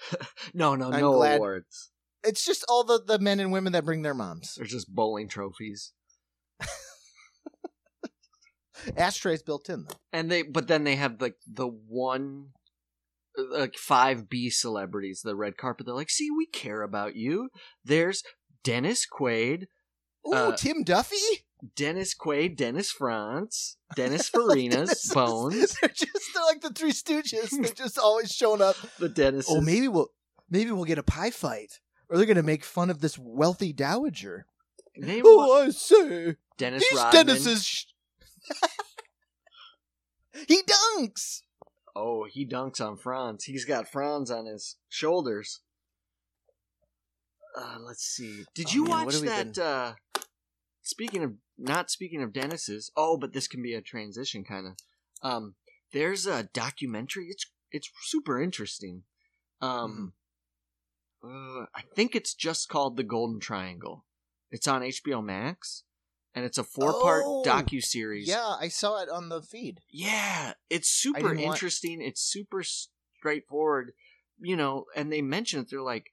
no, 0.55 0.75
no, 0.77 0.93
I'm 0.93 1.01
no 1.01 1.15
glad- 1.15 1.37
awards. 1.39 1.91
It's 2.23 2.45
just 2.45 2.65
all 2.69 2.85
the 2.85 3.01
the 3.03 3.19
men 3.19 3.41
and 3.41 3.53
women 3.53 3.73
that 3.73 3.85
bring 3.87 4.03
their 4.03 4.13
moms. 4.15 4.55
They're 4.57 4.67
just 4.67 4.95
bowling 4.95 5.29
trophies. 5.29 5.93
Ashtrays 8.97 9.43
built 9.43 9.69
in 9.69 9.85
though. 9.89 9.97
and 10.13 10.31
they 10.31 10.43
but 10.43 10.69
then 10.69 10.85
they 10.85 10.97
have 10.97 11.21
like 11.21 11.37
the 11.47 11.67
one 11.67 12.49
like 13.51 13.77
five 13.77 14.29
b 14.29 14.49
celebrities 14.51 15.21
the 15.23 15.37
red 15.37 15.57
carpet 15.57 15.87
they're 15.87 15.95
like 15.95 16.11
see 16.11 16.29
we 16.31 16.47
care 16.47 16.83
about 16.83 17.15
you 17.17 17.51
there's 17.85 18.23
dennis 18.65 19.07
quaid 19.07 19.67
Ooh, 20.27 20.33
Uh, 20.35 20.57
Tim 20.57 20.83
Duffy. 20.83 21.17
dennis 21.77 22.15
quaid 22.15 22.57
dennis 22.57 22.91
Franz, 22.91 23.77
dennis 23.97 24.31
farinas 24.31 25.13
bones 25.15 25.77
They're 25.81 25.91
just 25.91 26.35
they're 26.35 26.45
like 26.45 26.61
the 26.63 26.71
Three 26.71 26.93
Stooges. 26.93 27.51
They're 27.51 27.73
just 27.85 27.99
always 27.99 28.33
showing 28.33 28.63
up. 28.63 28.77
the 28.99 29.09
dennis 29.09 29.47
Oh, 29.49 29.61
maybe 29.61 29.87
we'll 29.89 30.09
maybe 30.51 30.71
we'll 30.71 30.85
get 30.85 30.99
a 30.99 31.03
pie 31.03 31.31
fight, 31.31 31.81
or 32.09 32.17
they're 32.17 32.27
gonna 32.27 32.43
make 32.43 32.65
fun 32.65 32.91
of 32.91 33.01
this 33.01 33.19
wealthy 33.19 33.73
dowager. 33.73 34.47
name 34.97 35.23
Oh, 35.27 35.63
I 35.65 35.71
say, 35.71 36.37
dennis 36.59 36.85
he's 36.89 36.99
rodman 36.99 37.27
Dennis's. 37.27 37.87
He 40.49 40.63
dunks. 40.63 41.43
oh 41.95 42.25
he 42.31 42.47
dunks 42.47 42.81
on 42.81 42.97
franz. 42.99 43.45
He's 43.45 43.65
got 43.65 43.89
franz 43.91 44.31
on 44.31 44.47
his 44.47 44.77
shoulders. 44.89 45.61
Uh, 47.59 47.79
let's 47.81 48.03
see. 48.05 48.45
Did 48.55 48.67
Oh, 48.69 48.73
you 48.75 48.85
man, 48.85 48.91
watch 49.07 49.15
that 49.21 49.55
been- 49.55 49.63
uh 49.65 49.95
speaking 50.83 51.25
of 51.25 51.33
not 51.59 51.91
speaking 51.91 52.23
of 52.23 52.33
dennis's 52.33 52.91
oh 52.97 53.17
but 53.17 53.33
this 53.33 53.49
can 53.49 53.63
be 53.63 53.73
a 53.75 53.81
transition 53.81 54.45
kind 54.45 54.67
of 54.69 54.73
um 55.23 55.55
there's 55.93 56.27
a 56.27 56.45
documentary. 56.53 57.29
It's 57.31 57.47
it's 57.73 57.91
super 58.03 58.41
interesting. 58.41 59.03
Um 59.63 60.13
Mm-hmm. 61.25 61.63
uh, 61.63 61.67
i 61.75 61.81
think 61.95 62.15
it's 62.15 62.35
just 62.35 62.69
called 62.69 62.97
the 62.99 63.03
golden 63.03 63.41
triangle. 63.41 64.05
It's 64.51 64.69
on 64.69 64.83
hbo 64.83 65.25
max 65.25 65.83
and 66.37 66.45
it's 66.45 66.59
a 66.59 66.63
four 66.65 66.93
part 67.03 67.23
Oh, 67.27 67.43
docu 67.45 67.83
series 67.83 68.29
Yeah, 68.29 68.55
I 68.61 68.69
saw 68.69 69.03
it 69.03 69.09
on 69.09 69.29
the 69.31 69.43
feed. 69.43 69.81
yeah, 69.91 70.53
it's 70.71 70.89
super 70.89 71.21
didn't 71.21 71.39
want- 71.45 71.57
interesting. 71.57 72.01
It's 72.01 72.21
super 72.21 72.63
straightforward, 72.63 73.93
you 74.39 74.55
know. 74.55 74.85
And 74.95 75.13
they 75.13 75.23
mention 75.23 75.61
it. 75.61 75.71
They're 75.71 75.81
like 75.83 76.13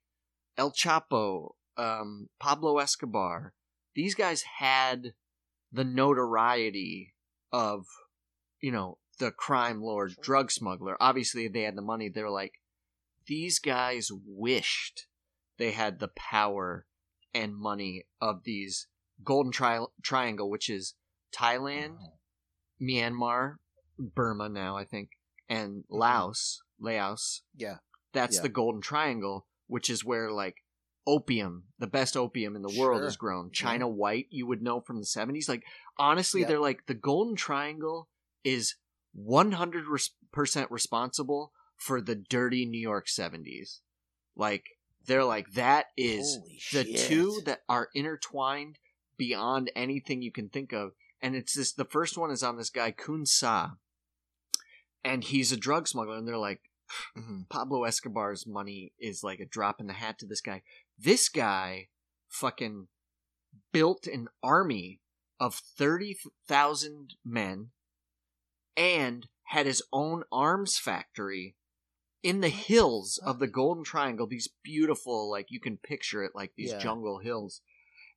El 0.57 0.71
Chapo, 0.71 1.51
um, 1.77 2.29
Pablo 2.39 2.79
Escobar. 2.79 3.53
These 3.93 4.15
guys 4.15 4.43
had 4.59 5.13
the 5.71 5.83
notoriety 5.83 7.13
of, 7.51 7.85
you 8.61 8.71
know, 8.71 8.97
the 9.19 9.31
crime 9.31 9.81
lord, 9.83 10.15
drug 10.21 10.49
smuggler. 10.51 10.97
Obviously, 10.99 11.47
they 11.47 11.61
had 11.63 11.75
the 11.75 11.81
money. 11.81 12.09
They're 12.09 12.29
like, 12.29 12.53
these 13.27 13.59
guys 13.59 14.09
wished 14.25 15.07
they 15.57 15.71
had 15.71 15.99
the 15.99 16.07
power 16.09 16.87
and 17.33 17.55
money 17.55 18.05
of 18.19 18.43
these 18.43 18.87
Golden 19.23 19.51
tri- 19.51 19.85
Triangle, 20.01 20.49
which 20.49 20.69
is 20.69 20.95
Thailand, 21.35 21.95
uh-huh. 21.95 22.09
Myanmar, 22.81 23.55
Burma 23.97 24.49
now, 24.49 24.77
I 24.77 24.85
think, 24.85 25.09
and 25.49 25.83
mm-hmm. 25.83 25.95
Laos, 25.95 26.61
Laos. 26.79 27.43
Yeah. 27.55 27.77
That's 28.13 28.37
Yeah. 28.37 28.43
the 28.43 28.49
Golden 28.49 28.81
Triangle, 28.81 29.47
which 29.67 29.89
is 29.89 30.03
where 30.05 30.31
like 30.31 30.57
opium, 31.05 31.65
the 31.79 31.87
best 31.87 32.15
opium 32.15 32.55
in 32.55 32.61
the 32.61 32.75
world 32.79 33.03
is 33.03 33.17
grown. 33.17 33.51
China 33.51 33.87
white, 33.87 34.27
you 34.29 34.47
would 34.47 34.61
know 34.61 34.79
from 34.79 34.99
the 34.99 35.05
70s. 35.05 35.49
Like 35.49 35.63
honestly, 35.97 36.41
Yep. 36.41 36.47
they're 36.49 36.59
like 36.59 36.85
the 36.85 36.93
Golden 36.93 37.35
Triangle 37.35 38.09
is 38.43 38.75
100% 39.17 40.09
responsible 40.69 41.51
for 41.75 42.01
the 42.01 42.15
dirty 42.15 42.65
New 42.65 42.79
York 42.79 43.07
70s. 43.07 43.79
Like 44.35 44.65
they're 45.05 45.25
like 45.25 45.51
that 45.53 45.87
is 45.97 46.37
Holy 46.37 46.59
the 46.71 46.97
shit. 46.97 47.07
two 47.07 47.41
that 47.45 47.61
are 47.67 47.89
intertwined 47.93 48.79
beyond 49.17 49.71
anything 49.75 50.21
you 50.21 50.31
can 50.31 50.49
think 50.49 50.71
of. 50.73 50.91
And 51.21 51.35
it's 51.35 51.53
this 51.53 51.71
the 51.73 51.85
first 51.85 52.17
one 52.17 52.31
is 52.31 52.43
on 52.43 52.57
this 52.57 52.69
guy 52.69 52.91
Kun 52.91 53.25
Sa. 53.25 53.71
And 55.03 55.23
he's 55.23 55.51
a 55.51 55.57
drug 55.57 55.87
smuggler, 55.87 56.15
and 56.17 56.27
they're 56.27 56.37
like, 56.37 56.61
Mhm. 57.15 57.49
Pablo 57.49 57.83
Escobar's 57.85 58.45
money 58.45 58.93
is 58.99 59.23
like 59.23 59.39
a 59.39 59.45
drop 59.45 59.79
in 59.79 59.87
the 59.87 59.93
hat 59.93 60.19
to 60.19 60.25
this 60.27 60.41
guy. 60.41 60.61
This 60.97 61.27
guy 61.29 61.89
fucking 62.27 62.87
built 63.71 64.05
an 64.05 64.27
army 64.43 65.01
of 65.39 65.55
30,000 65.55 67.15
men 67.23 67.71
and 68.75 69.27
had 69.47 69.65
his 69.65 69.81
own 69.91 70.23
arms 70.31 70.77
factory 70.77 71.55
in 72.21 72.41
the 72.41 72.49
hills 72.49 73.17
of 73.17 73.39
the 73.39 73.47
Golden 73.47 73.83
Triangle. 73.83 74.27
These 74.27 74.49
beautiful, 74.63 75.29
like 75.29 75.51
you 75.51 75.59
can 75.59 75.77
picture 75.77 76.23
it 76.23 76.33
like 76.35 76.53
these 76.55 76.71
Yeah. 76.71 76.79
jungle 76.79 77.19
hills. 77.19 77.61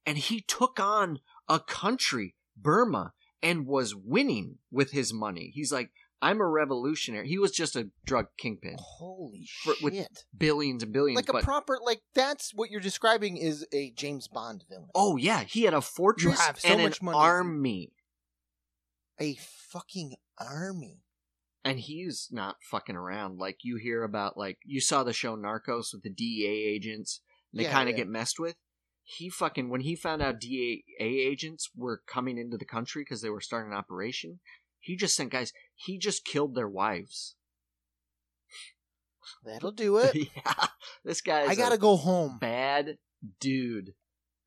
And 0.06 0.16
he 0.18 0.40
took 0.40 0.78
on 0.78 1.18
a 1.48 1.58
country, 1.58 2.36
Burma, 2.56 3.12
and 3.42 3.66
was 3.66 3.94
winning 3.94 4.58
with 4.70 4.92
his 4.92 5.12
money. 5.12 5.50
He's 5.52 5.72
like, 5.72 5.90
I'm 6.22 6.40
a 6.40 6.46
revolutionary. 6.46 7.28
He 7.28 7.38
was 7.38 7.50
just 7.50 7.76
a 7.76 7.90
drug 8.06 8.28
kingpin, 8.38 8.76
Holy 8.78 9.46
For- 9.64 9.74
shit! 9.74 9.82
with 9.82 10.08
billions 10.36 10.82
and 10.82 10.92
billions. 10.92 11.16
like 11.28 11.42
a 11.42 11.44
proper 11.44 11.78
like 11.84 12.00
that's 12.14 12.52
what 12.54 12.70
you're 12.70 12.80
describing 12.80 13.36
is 13.36 13.66
a 13.72 13.90
James 13.90 14.26
Bond 14.28 14.64
villain. 14.70 14.88
oh 14.94 15.16
yeah, 15.16 15.42
he 15.42 15.64
had 15.64 15.74
a 15.74 15.82
fortress 15.82 16.38
so 16.38 16.68
and 16.68 16.82
much 16.82 17.00
an 17.00 17.04
money. 17.06 17.18
army, 17.18 17.92
A 19.20 19.34
fucking 19.70 20.14
army. 20.38 21.02
and 21.64 21.78
he's 21.80 22.28
not 22.30 22.56
fucking 22.62 22.96
around. 22.96 23.38
Like 23.38 23.58
you 23.62 23.76
hear 23.76 24.02
about, 24.02 24.36
like 24.38 24.58
you 24.64 24.80
saw 24.80 25.02
the 25.04 25.12
show 25.12 25.36
Narcos 25.36 25.92
with 25.92 26.02
the 26.02 26.10
DEA 26.10 26.46
agents. 26.74 27.20
They 27.52 27.64
Yeah, 27.64 27.72
kind 27.72 27.88
of 27.88 27.92
yeah. 27.94 28.04
get 28.04 28.08
messed 28.08 28.38
with. 28.38 28.56
He 29.08 29.30
fucking 29.30 29.70
when 29.70 29.82
he 29.82 29.94
found 29.94 30.20
out 30.20 30.40
DEA 30.40 30.82
agents 30.98 31.70
were 31.76 32.02
coming 32.08 32.38
into 32.38 32.56
the 32.56 32.64
country 32.64 33.02
because 33.02 33.22
they 33.22 33.30
were 33.30 33.40
starting 33.40 33.70
an 33.70 33.78
operation, 33.78 34.40
he 34.80 34.96
just 34.96 35.14
sent 35.14 35.30
guys. 35.30 35.52
He 35.76 35.96
just 35.96 36.24
killed 36.24 36.56
their 36.56 36.68
wives. 36.68 37.36
That'll 39.44 39.70
do 39.70 39.98
it. 39.98 40.12
yeah, 40.36 40.66
this 41.04 41.20
guy. 41.20 41.44
I 41.44 41.54
gotta 41.54 41.78
go 41.78 41.96
home. 41.96 42.38
bad 42.40 42.98
dude. 43.38 43.94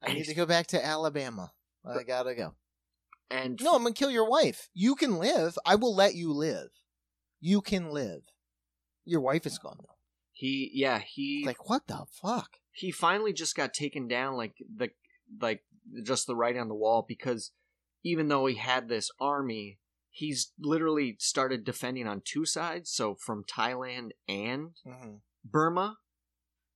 I 0.03 0.13
need 0.13 0.25
to 0.25 0.33
go 0.33 0.45
back 0.45 0.67
to 0.67 0.85
Alabama. 0.85 1.53
I 1.85 2.03
gotta 2.03 2.35
go. 2.35 2.55
And 3.31 3.57
No, 3.63 3.75
I'm 3.75 3.83
gonna 3.83 3.93
kill 3.93 4.11
your 4.11 4.29
wife. 4.29 4.69
You 4.73 4.95
can 4.95 5.19
live. 5.19 5.57
I 5.65 5.75
will 5.75 5.95
let 5.95 6.15
you 6.15 6.33
live. 6.33 6.67
You 7.39 7.61
can 7.61 7.91
live. 7.91 8.23
Your 9.05 9.21
wife 9.21 9.45
is 9.45 9.57
gone 9.57 9.77
though. 9.79 9.95
he, 10.33 10.69
yeah, 10.73 10.99
he 10.99 11.43
Like 11.45 11.69
what 11.69 11.87
the 11.87 12.03
fuck? 12.11 12.57
He 12.79 12.91
finally 12.91 13.33
just 13.33 13.55
got 13.55 13.73
taken 13.73 14.07
down 14.07 14.35
like 14.35 14.53
the 14.75 14.89
like 15.41 15.63
just 16.03 16.27
the 16.27 16.35
right 16.35 16.57
on 16.57 16.67
the 16.69 16.75
wall 16.75 17.03
because 17.07 17.51
even 18.03 18.27
though 18.27 18.45
he 18.45 18.55
had 18.55 18.87
this 18.87 19.09
army 19.19 19.79
he's 20.09 20.51
literally 20.59 21.15
started 21.19 21.63
defending 21.63 22.07
on 22.07 22.21
two 22.23 22.45
sides 22.45 22.89
so 22.89 23.15
from 23.15 23.43
thailand 23.43 24.09
and 24.27 24.71
Mm-hmm. 24.87 25.15
burma 25.43 25.97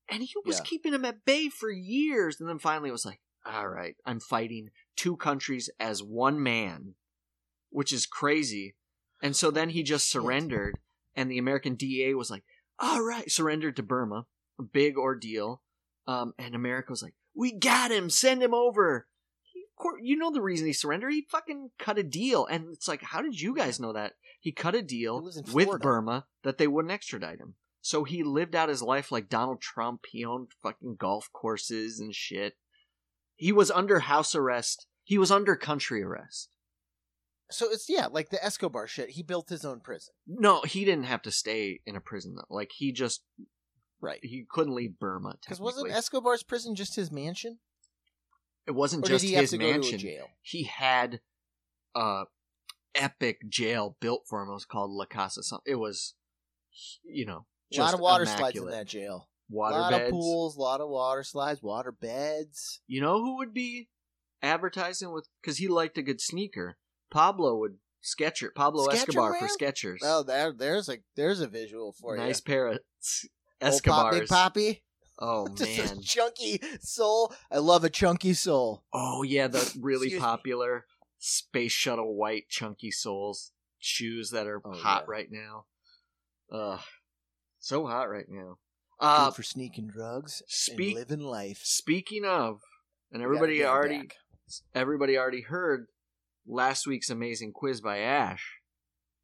and 0.10 0.24
he 0.24 0.34
was 0.46 0.58
Yeah. 0.58 0.64
keeping 0.66 0.94
him 0.94 1.06
at 1.06 1.24
bay 1.26 1.48
for 1.50 1.72
years, 1.72 2.40
and 2.40 2.50
then 2.50 2.60
finally 2.60 2.90
it 2.90 2.92
was 2.92 3.06
like, 3.06 3.22
"All 3.46 3.70
right, 3.70 3.96
I'm 4.06 4.20
fighting 4.20 4.70
two 4.98 5.16
countries 5.16 5.70
as 5.80 6.04
one 6.04 6.44
man," 6.44 6.96
which 7.70 7.94
is 7.94 8.06
crazy. 8.06 8.76
And 9.22 9.34
so 9.34 9.50
then 9.50 9.70
he 9.70 9.82
just 9.82 10.10
surrendered, 10.12 10.78
and 11.16 11.32
the 11.32 11.38
American 11.38 11.76
DA 11.76 12.14
was 12.16 12.30
like, 12.30 12.44
"All 12.80 13.02
right," 13.02 13.32
surrendered 13.32 13.78
to 13.78 13.84
Burma, 13.84 14.28
a 14.60 14.64
big 14.64 14.98
ordeal. 14.98 15.63
Um, 16.08 16.34
and 16.38 16.56
America 16.56 16.92
was 16.92 17.04
like, 17.04 17.16
"We 17.34 17.52
got 17.52 17.92
him, 17.92 18.10
send 18.10 18.44
him 18.44 18.54
over." 18.54 19.08
He, 19.42 19.62
of 19.62 19.82
course, 19.82 20.02
you 20.04 20.18
know 20.18 20.32
the 20.32 20.42
reason 20.42 20.68
he 20.68 20.74
surrendered. 20.74 21.14
He 21.14 21.28
fucking 21.30 21.72
cut 21.80 21.98
a 21.98 22.04
deal, 22.04 22.46
and 22.46 22.74
it's 22.74 22.88
like, 22.88 23.02
how 23.04 23.22
did 23.22 23.40
you 23.40 23.56
guys 23.56 23.80
know 23.80 23.94
that? 23.94 24.14
He 24.40 24.52
cut 24.52 24.76
a 24.76 24.82
deal 24.82 25.20
It 25.20 25.24
was 25.24 25.38
in 25.38 25.54
with. 25.54 25.82
Burma 25.82 26.26
that 26.44 26.58
they 26.58 26.68
wouldn't 26.68 26.92
extradite 26.92 27.40
him. 27.40 27.56
So 27.82 28.04
he 28.04 28.24
lived 28.24 28.56
out 28.56 28.70
his 28.70 28.82
life 28.82 29.12
like 29.12 29.30
Donald 29.30 29.62
Trump. 29.62 30.06
He 30.10 30.24
owned 30.24 30.50
fucking 30.62 30.96
golf 30.98 31.30
courses 31.34 32.00
and 32.00 32.14
shit. 32.16 32.56
He 33.36 33.52
was 33.52 33.72
under 33.72 34.00
house 34.00 34.36
arrest. 34.36 34.88
He 35.04 35.18
was 35.18 35.32
under 35.32 35.56
country 35.56 36.02
arrest. 36.02 36.50
So 37.52 37.70
it's 37.70 37.90
yeah, 37.90 38.08
like 38.08 38.30
the 38.30 38.44
Escobar 38.44 38.88
shit. 38.88 39.12
He 39.12 39.22
built 39.22 39.50
his 39.50 39.66
own 39.66 39.82
prison. 39.82 40.14
No, 40.26 40.62
he 40.62 40.86
didn't 40.86 41.06
have 41.06 41.22
to 41.24 41.32
stay 41.32 41.82
in 41.86 41.96
a 41.96 42.02
prison 42.02 42.36
though. 42.36 42.56
Like 42.56 42.72
he 42.74 42.92
just 42.92 43.24
Right. 44.04 44.20
he 44.22 44.46
couldn't 44.50 44.76
leave 44.76 45.00
Burma. 45.00 45.38
Because 45.42 45.60
wasn't. 45.60 45.92
Escobar's 45.92 46.44
prison 46.44 46.76
just 46.76 46.96
his 46.96 47.12
mansion? 47.12 47.60
it 48.68 48.72
wasn't 48.72 49.06
Or 49.06 49.10
just 49.10 49.22
did 49.24 49.30
he 49.30 49.34
have 49.36 49.42
his 49.44 49.52
to 49.52 49.58
go 49.58 49.64
to 49.66 49.70
a 49.70 49.74
mansion. 49.74 50.00
jail? 50.00 50.28
He 50.42 50.64
had 50.64 51.22
a 51.96 52.24
epic 52.96 53.48
jail 53.50 53.98
built 54.00 54.24
for 54.30 54.42
him. 54.42 54.50
It 54.50 54.54
was 54.54 54.66
called 54.66 54.92
La 54.92 55.06
Casa. 55.06 55.42
It 55.66 55.76
was, 55.76 56.16
you 57.04 57.26
know, 57.26 57.46
A 57.76 57.80
lot 57.80 57.94
of 57.94 58.00
water 58.00 58.26
slides 58.26 58.58
in 58.58 58.64
immaculate. 58.64 58.72
that 58.74 58.88
jail. 58.88 59.30
Water 59.50 59.76
a 59.78 59.80
lot 59.80 59.92
beds. 59.92 60.04
of 60.06 60.10
pools, 60.12 60.56
a 60.58 60.62
lot 60.62 60.82
of 60.82 60.90
water 60.90 61.24
slides, 61.24 61.62
water 61.62 61.92
beds. 61.92 62.82
You 62.88 63.02
know 63.02 63.20
who 63.20 63.38
would 63.38 63.54
be 63.54 63.90
advertising 64.42 65.12
with 65.12 65.28
because 65.42 65.58
he 65.58 65.68
liked 65.68 65.98
a 65.98 66.02
good 66.02 66.22
sneaker. 66.22 66.78
Pablo 67.12 67.58
would 67.60 67.78
Sketcher 68.02 68.52
Pablo 68.56 68.88
Skechers, 68.88 68.94
Escobar 68.94 69.34
for 69.36 69.46
man? 69.46 69.50
Skechers. 69.60 69.98
Oh, 70.02 70.24
there, 70.24 70.52
there's 70.52 70.90
a 70.90 70.98
there's 71.16 71.40
a 71.42 71.48
visual 71.48 71.94
for 71.94 72.16
nice 72.16 72.24
you. 72.24 72.28
Nice 72.30 72.42
pair 72.42 72.68
of 72.68 72.80
s- 73.68 73.82
Old 73.88 74.12
Big 74.12 74.28
Poppy. 74.28 74.84
Oh 75.20 75.48
man. 75.60 76.02
chunky 76.02 76.60
soul. 76.82 77.34
I 77.52 77.58
love 77.60 77.84
a 77.84 77.90
chunky 77.90 78.34
soul. 78.34 78.84
Oh 78.94 79.24
yeah, 79.24 79.48
the 79.48 79.78
really 79.82 80.18
popular 80.18 80.86
space 81.20 81.72
shuttle 81.72 82.16
white 82.16 82.50
chunky 82.50 82.92
soles 82.92 83.52
shoes 83.80 84.32
that 84.32 84.48
are 84.48 84.62
Oh, 84.66 84.74
hot 84.74 85.04
yeah. 85.08 85.12
right 85.12 85.28
now. 85.32 85.66
Ugh, 86.52 86.80
so 87.60 87.86
hot 87.88 88.10
right 88.10 88.26
now. 88.30 88.58
Uh, 89.00 89.26
Good 89.26 89.36
for 89.36 89.44
sneaking 89.44 89.88
drugs 89.88 90.42
speak- 90.48 90.96
and 90.96 91.08
living 91.10 91.20
life. 91.26 91.62
speaking 91.64 92.26
of, 92.26 92.62
and 93.12 93.22
We 93.22 93.28
got 93.28 93.34
a 93.34 93.36
everybody 93.38 93.66
already 93.66 93.98
back. 94.00 94.16
everybody 94.74 95.18
already 95.18 95.42
heard 95.42 95.88
last 96.48 96.86
week's 96.88 97.10
amazing 97.10 97.52
quiz 97.54 97.82
by 97.82 98.00
Ash. 98.00 98.60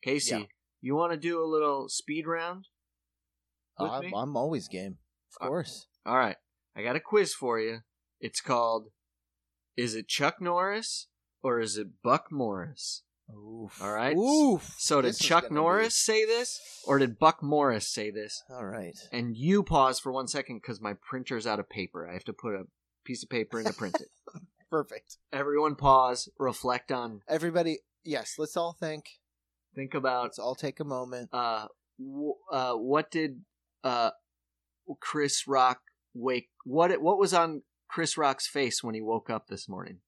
Casey, 0.03 0.35
Yeah. 0.35 0.43
you 0.81 0.95
want 0.95 1.11
to 1.13 1.17
do 1.17 1.43
a 1.43 1.45
little 1.45 1.87
speed 1.89 2.25
round? 2.27 2.67
I'm. 3.85 4.13
I'm 4.13 4.37
always 4.37 4.67
game, 4.67 4.97
of 5.39 5.45
Uh, 5.45 5.49
course. 5.49 5.87
All 6.05 6.17
right, 6.17 6.37
I 6.75 6.83
got 6.83 6.95
a 6.95 6.99
quiz 6.99 7.33
for 7.33 7.59
you. 7.59 7.79
It's 8.19 8.41
called 8.41 8.87
"Is 9.77 9.95
it 9.95 10.07
Chuck 10.07 10.41
Norris 10.41 11.07
or 11.41 11.59
is 11.59 11.77
it 11.77 12.01
Buck 12.03 12.31
Morris?" 12.31 13.03
Oof. 13.31 13.79
all 13.81 13.93
right. 13.93 14.17
Oof. 14.17 14.73
So 14.79 15.01
did 15.03 15.09
This 15.09 15.19
Chuck 15.19 15.43
gonna 15.43 15.49
be- 15.49 15.55
Norris 15.55 15.95
say 15.95 16.25
this, 16.25 16.59
or 16.87 16.97
did 16.97 17.19
Buck 17.19 17.43
Morris 17.43 17.87
say 17.87 18.09
this? 18.09 18.41
All 18.49 18.65
right. 18.65 18.97
And 19.11 19.37
you 19.37 19.61
pause 19.61 19.99
for 19.99 20.11
one 20.11 20.27
second 20.27 20.57
because 20.57 20.81
my 20.81 20.93
printer's 20.95 21.45
out 21.45 21.59
of 21.59 21.69
paper. 21.69 22.09
I 22.09 22.13
have 22.13 22.23
to 22.23 22.33
put 22.33 22.55
a 22.55 22.63
piece 23.05 23.21
of 23.21 23.29
paper 23.29 23.59
in 23.59 23.65
to 23.67 23.73
print 23.73 24.01
it. 24.01 24.09
Perfect. 24.71 25.17
Everyone 25.31 25.75
pause, 25.75 26.27
reflect 26.39 26.91
on, 26.91 27.21
Everybody, 27.27 27.79
yes. 28.03 28.33
Let's 28.39 28.57
all 28.57 28.73
think. 28.73 29.05
think 29.75 29.93
about 29.93 30.23
Let's 30.23 30.39
all 30.39 30.55
take 30.55 30.79
a 30.79 30.83
moment. 30.83 31.29
uh, 31.31 31.67
w- 31.99 32.33
uh, 32.51 32.73
what 32.73 33.11
did 33.11 33.45
uh, 33.83 34.11
Chris 34.99 35.47
Rock 35.47 35.81
wake? 36.13 36.49
What 36.65 37.01
what 37.01 37.19
was 37.19 37.33
on 37.33 37.63
Chris 37.87 38.17
Rock's 38.17 38.47
face 38.47 38.83
when 38.83 38.95
he 38.95 39.01
woke 39.01 39.29
up 39.29 39.47
this 39.47 39.67
morning? 39.67 39.99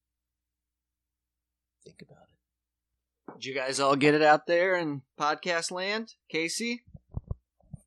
Think 1.84 2.02
about 2.02 2.24
it. 2.28 3.34
Did 3.34 3.46
you 3.46 3.54
guys 3.54 3.80
all 3.80 3.96
get 3.96 4.14
it 4.14 4.22
out 4.22 4.46
there 4.46 4.76
in 4.76 5.02
podcast 5.18 5.70
land, 5.70 6.14
Casey? 6.28 6.82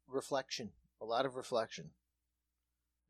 Reflection. 0.08 0.72
A 1.02 1.06
lot 1.06 1.26
of 1.26 1.36
reflection. 1.36 1.92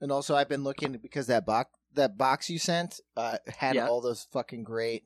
And 0.01 0.11
also, 0.11 0.35
I've 0.35 0.49
been 0.49 0.63
looking 0.63 0.91
because 1.01 1.27
that 1.27 1.45
box 1.45 1.71
that 1.93 2.17
box 2.17 2.49
you 2.49 2.59
sent 2.59 2.99
uh, 3.15 3.37
had 3.47 3.77
all 3.77 4.01
those 4.01 4.27
fucking 4.31 4.63
great 4.63 5.05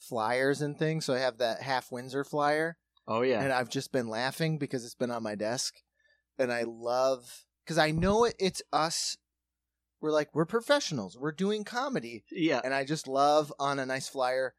flyers 0.00 0.60
and 0.60 0.78
things. 0.78 1.04
So 1.04 1.14
I 1.14 1.18
have 1.18 1.38
that 1.38 1.62
half 1.62 1.92
Windsor 1.92 2.24
flyer. 2.24 2.76
Oh 3.06 3.22
yeah, 3.22 3.42
and 3.42 3.52
I've 3.52 3.68
just 3.68 3.92
been 3.92 4.08
laughing 4.08 4.58
because 4.58 4.84
it's 4.84 4.94
been 4.94 5.10
on 5.10 5.22
my 5.22 5.34
desk, 5.34 5.76
and 6.38 6.52
I 6.52 6.62
love 6.62 7.44
because 7.64 7.78
I 7.78 7.90
know 7.90 8.24
it, 8.24 8.34
it's 8.38 8.62
us. 8.72 9.16
We're 10.00 10.12
like 10.12 10.34
we're 10.34 10.44
professionals. 10.44 11.16
We're 11.18 11.32
doing 11.32 11.64
comedy, 11.64 12.24
yeah. 12.30 12.60
and 12.62 12.74
I 12.74 12.84
just 12.84 13.08
love 13.08 13.52
on 13.58 13.78
a 13.78 13.86
nice 13.86 14.08
flyer. 14.08 14.54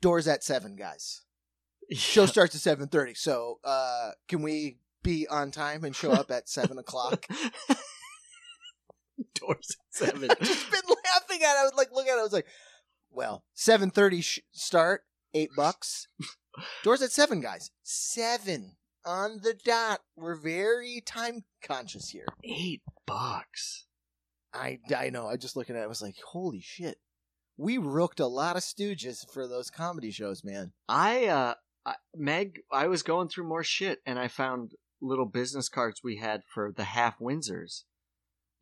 Doors 0.00 0.26
at 0.26 0.42
seven, 0.42 0.76
guys. 0.76 1.22
Show 1.92 2.26
starts 2.26 2.54
at 2.54 2.62
seven 2.62 2.88
thirty. 2.88 3.14
So, 3.14 3.58
uh, 3.64 4.10
can 4.28 4.42
we 4.42 4.78
be 5.02 5.26
on 5.28 5.50
time 5.50 5.84
and 5.84 5.94
show 5.94 6.12
up 6.12 6.30
at 6.30 6.48
seven 6.48 6.78
o'clock? 6.78 7.26
Doors 9.34 9.76
at 9.78 9.94
seven. 9.94 10.30
I've 10.30 10.38
just 10.38 10.70
been 10.70 10.80
laughing 10.88 11.42
at. 11.44 11.56
it. 11.56 11.60
I 11.60 11.64
was 11.64 11.74
like, 11.76 11.92
look 11.92 12.06
at 12.06 12.16
it. 12.16 12.20
I 12.20 12.22
was 12.22 12.32
like, 12.32 12.46
well, 13.10 13.44
seven 13.52 13.90
thirty 13.90 14.22
sh- 14.22 14.40
start, 14.52 15.04
eight 15.34 15.50
bucks. 15.54 16.08
Doors 16.82 17.02
at 17.02 17.12
seven, 17.12 17.40
guys. 17.40 17.70
Seven 17.82 18.76
on 19.04 19.40
the 19.42 19.54
dot. 19.54 20.00
We're 20.16 20.36
very 20.36 21.02
time 21.04 21.44
conscious 21.62 22.10
here. 22.10 22.26
Eight 22.44 22.82
bucks. 23.06 23.86
I 24.52 24.80
I 24.96 25.10
know. 25.10 25.26
I 25.26 25.36
just 25.36 25.56
looking 25.56 25.76
at 25.76 25.82
it. 25.82 25.84
I 25.84 25.88
was 25.88 26.02
like, 26.02 26.16
holy 26.24 26.60
shit. 26.60 26.98
We 27.56 27.78
rooked 27.78 28.20
a 28.20 28.26
lot 28.26 28.56
of 28.56 28.62
stooges 28.62 29.18
for 29.32 29.46
those 29.46 29.70
comedy 29.70 30.10
shows, 30.10 30.42
man. 30.44 30.72
I 30.88 31.26
uh 31.26 31.54
I, 31.86 31.94
Meg 32.14 32.60
I 32.70 32.86
was 32.88 33.02
going 33.02 33.28
through 33.28 33.48
more 33.48 33.64
shit 33.64 34.00
and 34.04 34.18
I 34.18 34.28
found 34.28 34.72
little 35.00 35.26
business 35.26 35.68
cards 35.68 36.02
we 36.02 36.16
had 36.16 36.42
for 36.52 36.72
the 36.72 36.84
half 36.84 37.18
Windsors. 37.18 37.84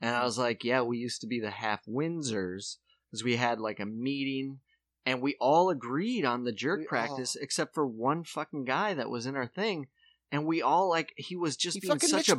And 0.01 0.15
I 0.15 0.25
was 0.25 0.39
like, 0.39 0.63
yeah, 0.63 0.83
we 0.83 0.99
used 0.99 1.21
to 1.23 1.27
be 1.27 1.41
the 1.41 1.51
half 1.51 1.85
Windsors 1.87 2.77
because 3.11 3.25
we 3.25 3.37
had 3.37 3.59
like 3.59 3.81
a 3.81 3.87
meeting 3.87 4.61
and 5.05 5.23
we 5.23 5.37
all 5.41 5.71
agreed 5.71 6.25
on 6.25 6.45
the 6.45 6.53
jerk 6.53 6.81
We 6.81 6.87
practice 6.87 7.35
except 7.35 7.75
for 7.75 7.87
one 7.87 8.25
fucking 8.25 8.65
guy 8.65 8.95
that 8.95 9.11
was 9.11 9.27
in 9.27 9.37
our 9.37 9.47
thing. 9.47 9.89
And 10.31 10.45
we 10.47 10.63
all 10.63 10.89
like 10.89 11.13
he 11.17 11.37
was 11.37 11.57
just 11.57 11.77
He 11.77 11.81
being 11.81 11.99
such 11.99 12.13
Mitch 12.13 12.29
a 12.29 12.37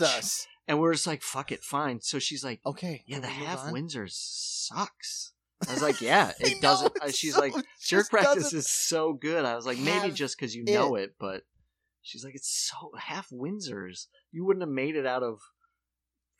bitch. 0.00 0.02
us. 0.02 0.46
And 0.68 0.80
we 0.80 0.88
are 0.88 0.92
just 0.92 1.06
like, 1.06 1.22
fuck 1.22 1.50
it, 1.50 1.64
fine. 1.64 2.00
So 2.00 2.18
she's 2.18 2.44
like, 2.44 2.60
Okay. 2.64 3.02
yeah, 3.06 3.18
the 3.20 3.26
move 3.26 3.36
half 3.36 3.60
on? 3.66 3.72
Windsors 3.74 4.12
sucks. 4.12 5.32
I 5.68 5.72
was 5.72 5.82
like, 5.82 6.00
yeah, 6.00 6.32
I 6.40 6.48
it 6.48 6.60
doesn't. 6.62 6.92
it's 7.02 7.16
she's 7.18 7.34
so- 7.34 7.40
like, 7.40 7.56
it 7.56 7.64
jerk 7.84 8.00
just 8.02 8.10
practice 8.10 8.42
doesn't 8.44 8.58
is 8.60 8.68
so 8.68 9.12
good. 9.12 9.44
I 9.44 9.56
was 9.56 9.66
like, 9.66 9.78
maybe 9.78 9.90
have 10.08 10.14
just 10.14 10.36
because 10.36 10.54
you 10.54 10.64
know 10.64 10.94
it, 10.96 11.14
but 11.18 11.42
she's 12.02 12.24
like, 12.24 12.34
it's 12.34 12.48
so 12.70 12.90
half 12.98 13.28
Windsors. 13.30 14.06
You 14.30 14.44
wouldn't 14.44 14.62
have 14.62 14.70
made 14.72 14.94
it 14.96 15.06
out 15.06 15.22
of 15.22 15.40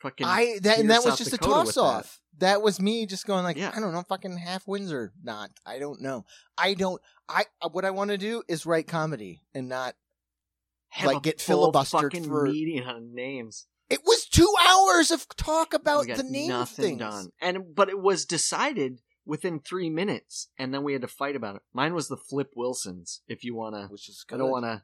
fucking. 0.01 0.25
I 0.27 0.59
that 0.63 0.79
and 0.79 0.89
that 0.89 0.97
was 1.03 1.13
South 1.13 1.17
just 1.17 1.31
Dakota 1.31 1.51
a 1.53 1.65
with 1.65 1.75
toss 1.75 1.77
off. 1.77 2.21
That. 2.39 2.61
was 2.61 2.79
me 2.79 3.05
just 3.05 3.25
going 3.25 3.43
like, 3.43 3.57
Yeah. 3.57 3.71
I 3.75 3.79
don't 3.79 3.93
know, 3.93 4.03
fucking 4.03 4.37
half 4.37 4.67
Windsor, 4.67 5.13
not. 5.23 5.49
I 5.65 5.79
don't 5.79 6.01
know. 6.01 6.25
I 6.57 6.73
don't. 6.75 7.01
I 7.29 7.43
what 7.71 7.85
I 7.85 7.91
want 7.91 8.11
to 8.11 8.17
do 8.17 8.43
is 8.47 8.65
write 8.65 8.87
comedy 8.87 9.41
and 9.53 9.67
not. 9.69 9.95
Have 10.93 11.07
like, 11.13 11.23
get 11.23 11.37
filibustered 11.39 12.01
fucking 12.03 12.25
for- 12.25 12.43
meeting 12.45 12.83
on 12.83 13.13
names. 13.13 13.67
It 13.89 14.01
was 14.05 14.25
two 14.25 14.51
hours 14.67 15.11
of 15.11 15.27
talk 15.35 15.73
about 15.73 16.07
the 16.07 16.23
name 16.23 16.47
nothing 16.49 16.97
done, 16.97 17.27
and 17.41 17.75
but 17.75 17.89
it 17.89 17.99
was 17.99 18.25
decided 18.25 19.01
within 19.25 19.59
three 19.59 19.89
minutes, 19.89 20.47
and 20.57 20.73
then 20.73 20.83
we 20.83 20.93
had 20.93 21.01
to 21.01 21.07
fight 21.07 21.35
about 21.35 21.55
it. 21.57 21.61
Mine 21.73 21.93
was 21.93 22.07
the 22.07 22.17
Flip 22.17 22.51
Wilsons. 22.55 23.21
If 23.27 23.43
you 23.43 23.53
wanna, 23.55 23.87
which 23.87 24.09
is 24.09 24.25
I 24.31 24.37
don't 24.37 24.49
wanna 24.49 24.83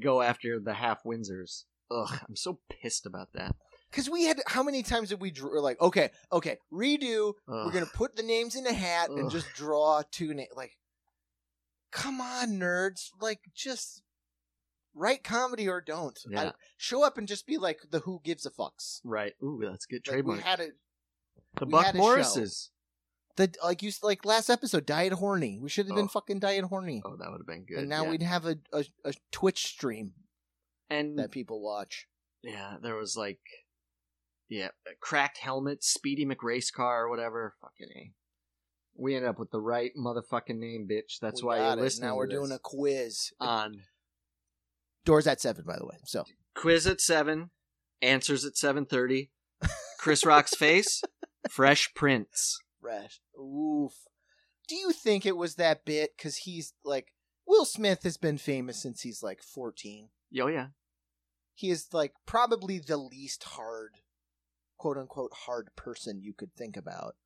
go 0.00 0.22
after 0.22 0.60
the 0.60 0.74
half 0.74 1.02
Windsors. 1.04 1.64
Ugh, 1.90 2.18
I'm 2.28 2.36
so 2.36 2.60
pissed 2.68 3.06
about 3.06 3.32
that. 3.32 3.56
because 3.90 4.10
we 4.10 4.24
had 4.24 4.40
how 4.46 4.62
many 4.62 4.82
times 4.82 5.08
did 5.08 5.20
we 5.20 5.30
draw? 5.30 5.60
Like, 5.60 5.80
okay, 5.80 6.10
okay, 6.30 6.58
redo. 6.72 7.32
We're 7.46 7.72
gonna 7.72 7.86
put 7.86 8.14
the 8.14 8.22
names 8.22 8.54
in 8.56 8.66
a 8.66 8.72
hat 8.74 9.08
and 9.10 9.30
just 9.30 9.52
draw 9.54 10.02
two 10.10 10.34
names. 10.34 10.50
Like, 10.54 10.76
come 11.90 12.20
on, 12.20 12.58
nerds! 12.60 13.10
Like, 13.20 13.40
just 13.54 14.02
write 14.98 15.24
comedy 15.24 15.68
or 15.68 15.80
don't. 15.80 16.18
I- 16.36 16.52
show 16.76 17.04
up 17.04 17.16
and 17.18 17.26
just 17.28 17.46
be 17.46 17.56
like 17.58 17.78
the 17.90 18.00
Who 18.00 18.20
gives 18.24 18.44
a 18.46 18.50
fucks. 18.50 19.00
Right. 19.04 19.32
Ooh, 19.42 19.60
that's 19.62 19.86
good. 19.86 20.02
Like, 20.06 20.12
Trademark. 20.14 20.38
we 20.38 20.42
had 20.44 20.60
it. 20.60 20.72
the 21.58 21.66
we 21.66 21.72
Buck 21.72 21.86
had 21.86 21.94
a 21.94 21.98
Morrises. 21.98 22.70
The 23.36 23.54
like 23.62 23.82
you 23.82 23.92
like 24.02 24.24
last 24.24 24.50
episode, 24.50 24.84
diet 24.84 25.12
horny. 25.14 25.60
We 25.62 25.68
should 25.68 25.86
have 25.86 25.94
been 25.94 26.06
Oh. 26.06 26.08
fucking 26.08 26.40
diet 26.40 26.64
horny, 26.64 27.02
Oh, 27.04 27.16
that 27.16 27.30
would 27.30 27.38
have 27.40 27.46
been 27.46 27.64
good. 27.64 27.78
and 27.78 27.88
now 27.88 28.02
yeah. 28.04 28.10
we'd 28.10 28.22
have 28.22 28.44
a, 28.46 28.58
a 28.72 28.84
a 29.04 29.12
Twitch 29.30 29.64
stream 29.66 30.12
and 30.90 31.18
that 31.20 31.30
people 31.30 31.60
watch. 31.62 32.08
yeah, 32.42 32.76
there 32.82 32.96
was 32.96 33.16
like 33.16 33.38
Yeah, 34.48 34.68
cracked 35.00 35.38
helmet, 35.38 35.84
Speedy 35.84 36.26
McRace 36.26 36.72
car 36.72 37.04
or 37.04 37.08
whatever. 37.10 37.54
Fucking 37.60 37.88
a. 37.94 38.12
We 38.96 39.14
ended 39.14 39.28
up 39.30 39.38
with 39.38 39.52
the 39.52 39.60
right 39.60 39.92
motherfucking 39.96 40.58
name, 40.58 40.88
bitch. 40.90 41.20
That's 41.20 41.40
We 41.40 41.46
why 41.46 41.58
got 41.58 41.64
you're 41.70 41.78
it. 41.78 41.82
listening. 41.82 42.08
Now 42.08 42.16
we're 42.16 42.26
to 42.26 42.34
doing 42.34 42.48
this. 42.48 42.56
a 42.56 42.60
quiz. 42.60 43.32
on 43.38 43.82
Doors 45.08 45.26
at 45.26 45.40
seven, 45.40 45.64
by 45.66 45.78
the 45.78 45.86
way. 45.86 45.96
So 46.04 46.24
quiz 46.54 46.86
at 46.86 47.00
seven, 47.00 47.48
answers 48.02 48.44
at 48.44 48.58
seven 48.58 48.84
thirty. 48.84 49.30
Chris 49.98 50.26
Rock's 50.26 50.54
face, 50.54 51.02
Fresh 51.50 51.94
Prince. 51.94 52.58
fresh. 52.78 53.18
Oof. 53.40 53.94
Do 54.68 54.76
you 54.76 54.92
think 54.92 55.24
it 55.24 55.38
was 55.38 55.54
that 55.54 55.86
bit? 55.86 56.10
Because 56.14 56.36
he's 56.36 56.74
like 56.84 57.14
Will 57.46 57.64
Smith 57.64 58.02
has 58.02 58.18
been 58.18 58.36
famous 58.36 58.82
since 58.82 59.00
he's 59.00 59.22
like 59.22 59.42
fourteen. 59.42 60.10
Yo, 60.30 60.48
yeah. 60.48 60.66
He 61.54 61.70
is 61.70 61.88
like 61.90 62.12
probably 62.26 62.78
the 62.78 62.98
least 62.98 63.44
hard, 63.44 63.94
quote 64.76 64.98
unquote, 64.98 65.32
hard 65.46 65.70
person 65.74 66.20
you 66.20 66.34
could 66.34 66.54
think 66.54 66.76
about. 66.76 67.16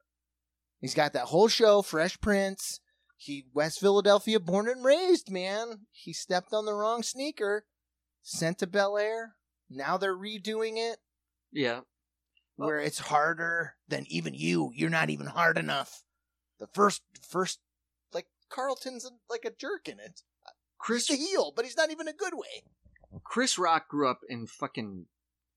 He's 0.80 0.94
got 0.94 1.14
that 1.14 1.24
whole 1.26 1.48
show, 1.48 1.82
Fresh 1.82 2.20
Prince. 2.20 2.78
He 3.16 3.46
West 3.52 3.80
Philadelphia, 3.80 4.38
born 4.38 4.68
and 4.68 4.84
raised, 4.84 5.32
man. 5.32 5.86
He 5.90 6.12
stepped 6.12 6.52
on 6.52 6.64
the 6.64 6.74
wrong 6.74 7.02
sneaker, 7.02 7.64
sent 8.22 8.58
to 8.58 8.66
Bel 8.66 8.96
Air. 8.98 9.34
Now 9.70 9.96
they're 9.96 10.16
redoing 10.16 10.76
it 10.76 10.98
Yeah. 11.50 11.80
Well- 12.56 12.68
where 12.68 12.78
it's 12.78 12.98
harder 12.98 13.76
than 13.88 14.04
even 14.08 14.34
you. 14.34 14.70
You're 14.74 14.90
not 14.90 15.10
even 15.10 15.26
hard 15.26 15.56
enough. 15.58 16.02
The 16.58 16.66
first, 16.68 17.02
first, 17.26 17.60
like 18.12 18.26
Carlton's 18.48 19.04
a, 19.04 19.10
like 19.30 19.44
a 19.44 19.50
jerk 19.50 19.88
in 19.88 19.98
it. 19.98 20.22
Chris 20.78 21.06
He's 21.08 21.18
a 21.18 21.22
heel, 21.22 21.52
but 21.54 21.64
he's 21.64 21.76
not 21.76 21.90
even 21.90 22.08
a 22.08 22.12
good 22.12 22.34
way. 22.34 22.64
Chris 23.24 23.58
Rock 23.58 23.88
grew 23.88 24.08
up 24.10 24.20
in 24.28 24.46
fucking 24.46 25.06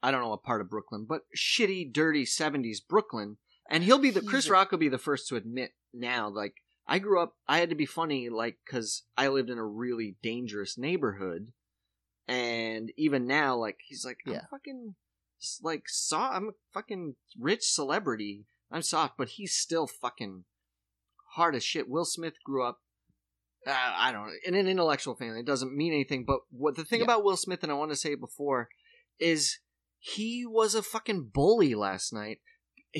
I 0.04 0.12
don't 0.12 0.22
know 0.22 0.30
what 0.30 0.44
part 0.44 0.62
of 0.62 0.70
Brooklyn, 0.70 1.06
but 1.08 1.22
shitty, 1.36 1.92
dirty 1.92 2.26
seventies 2.26 2.80
Brooklyn. 2.80 3.38
And 3.70 3.84
he'll 3.84 3.98
be 3.98 4.12
the 4.12 4.20
He's 4.22 4.30
Chris 4.30 4.48
a- 4.48 4.52
Rock 4.52 4.72
will 4.72 4.78
be 4.78 4.90
the 4.90 4.98
first 5.00 5.28
to 5.30 5.36
admit 5.36 5.72
now, 5.94 6.30
like 6.30 6.56
I 6.88 7.00
grew 7.00 7.20
up, 7.20 7.36
I 7.48 7.58
had 7.58 7.70
to 7.70 7.76
be 7.76 7.88
funny, 7.88 8.30
like 8.30 8.58
because 8.66 9.04
I 9.18 9.28
lived 9.30 9.50
in 9.50 9.58
a 9.58 9.66
really 9.66 10.18
dangerous 10.22 10.78
neighborhood, 10.78 11.52
and 12.28 12.92
even 12.98 13.28
now, 13.28 13.56
like 13.56 13.78
he's 13.88 14.06
like, 14.06 14.20
I'm 14.26 14.34
Yeah. 14.34 14.42
fucking 14.50 14.96
like 15.62 15.84
saw, 15.88 16.32
I'm 16.32 16.50
a 16.50 16.52
fucking 16.74 17.16
rich 17.40 17.64
celebrity. 17.64 18.46
I'm 18.72 18.82
soft, 18.82 19.16
but 19.18 19.30
he's 19.30 19.54
still 19.56 19.86
fucking 19.86 20.46
hard 21.36 21.56
as 21.56 21.64
shit. 21.64 21.88
Will 21.90 22.06
Smith 22.06 22.36
grew 22.44 22.64
up 22.66 22.82
uh, 23.68 23.72
I 23.74 24.12
don't 24.12 24.28
know, 24.28 24.34
in 24.46 24.54
an 24.54 24.68
intellectual 24.68 25.16
family. 25.16 25.40
It 25.40 25.46
doesn't 25.48 25.76
mean 25.76 25.92
anything. 25.92 26.24
But 26.24 26.42
what 26.52 26.76
the 26.76 26.86
thing 26.86 27.00
Yeah. 27.00 27.06
about 27.06 27.24
Will 27.24 27.38
Smith, 27.38 27.64
and 27.64 27.72
I 27.72 27.76
want 27.76 27.90
to 27.92 27.96
say 27.98 28.14
it 28.14 28.20
before, 28.20 28.70
is 29.18 29.58
he 29.98 30.46
was 30.46 30.76
a 30.76 30.84
fucking 30.84 31.32
bully 31.34 31.74
last 31.74 32.14
night. 32.14 32.42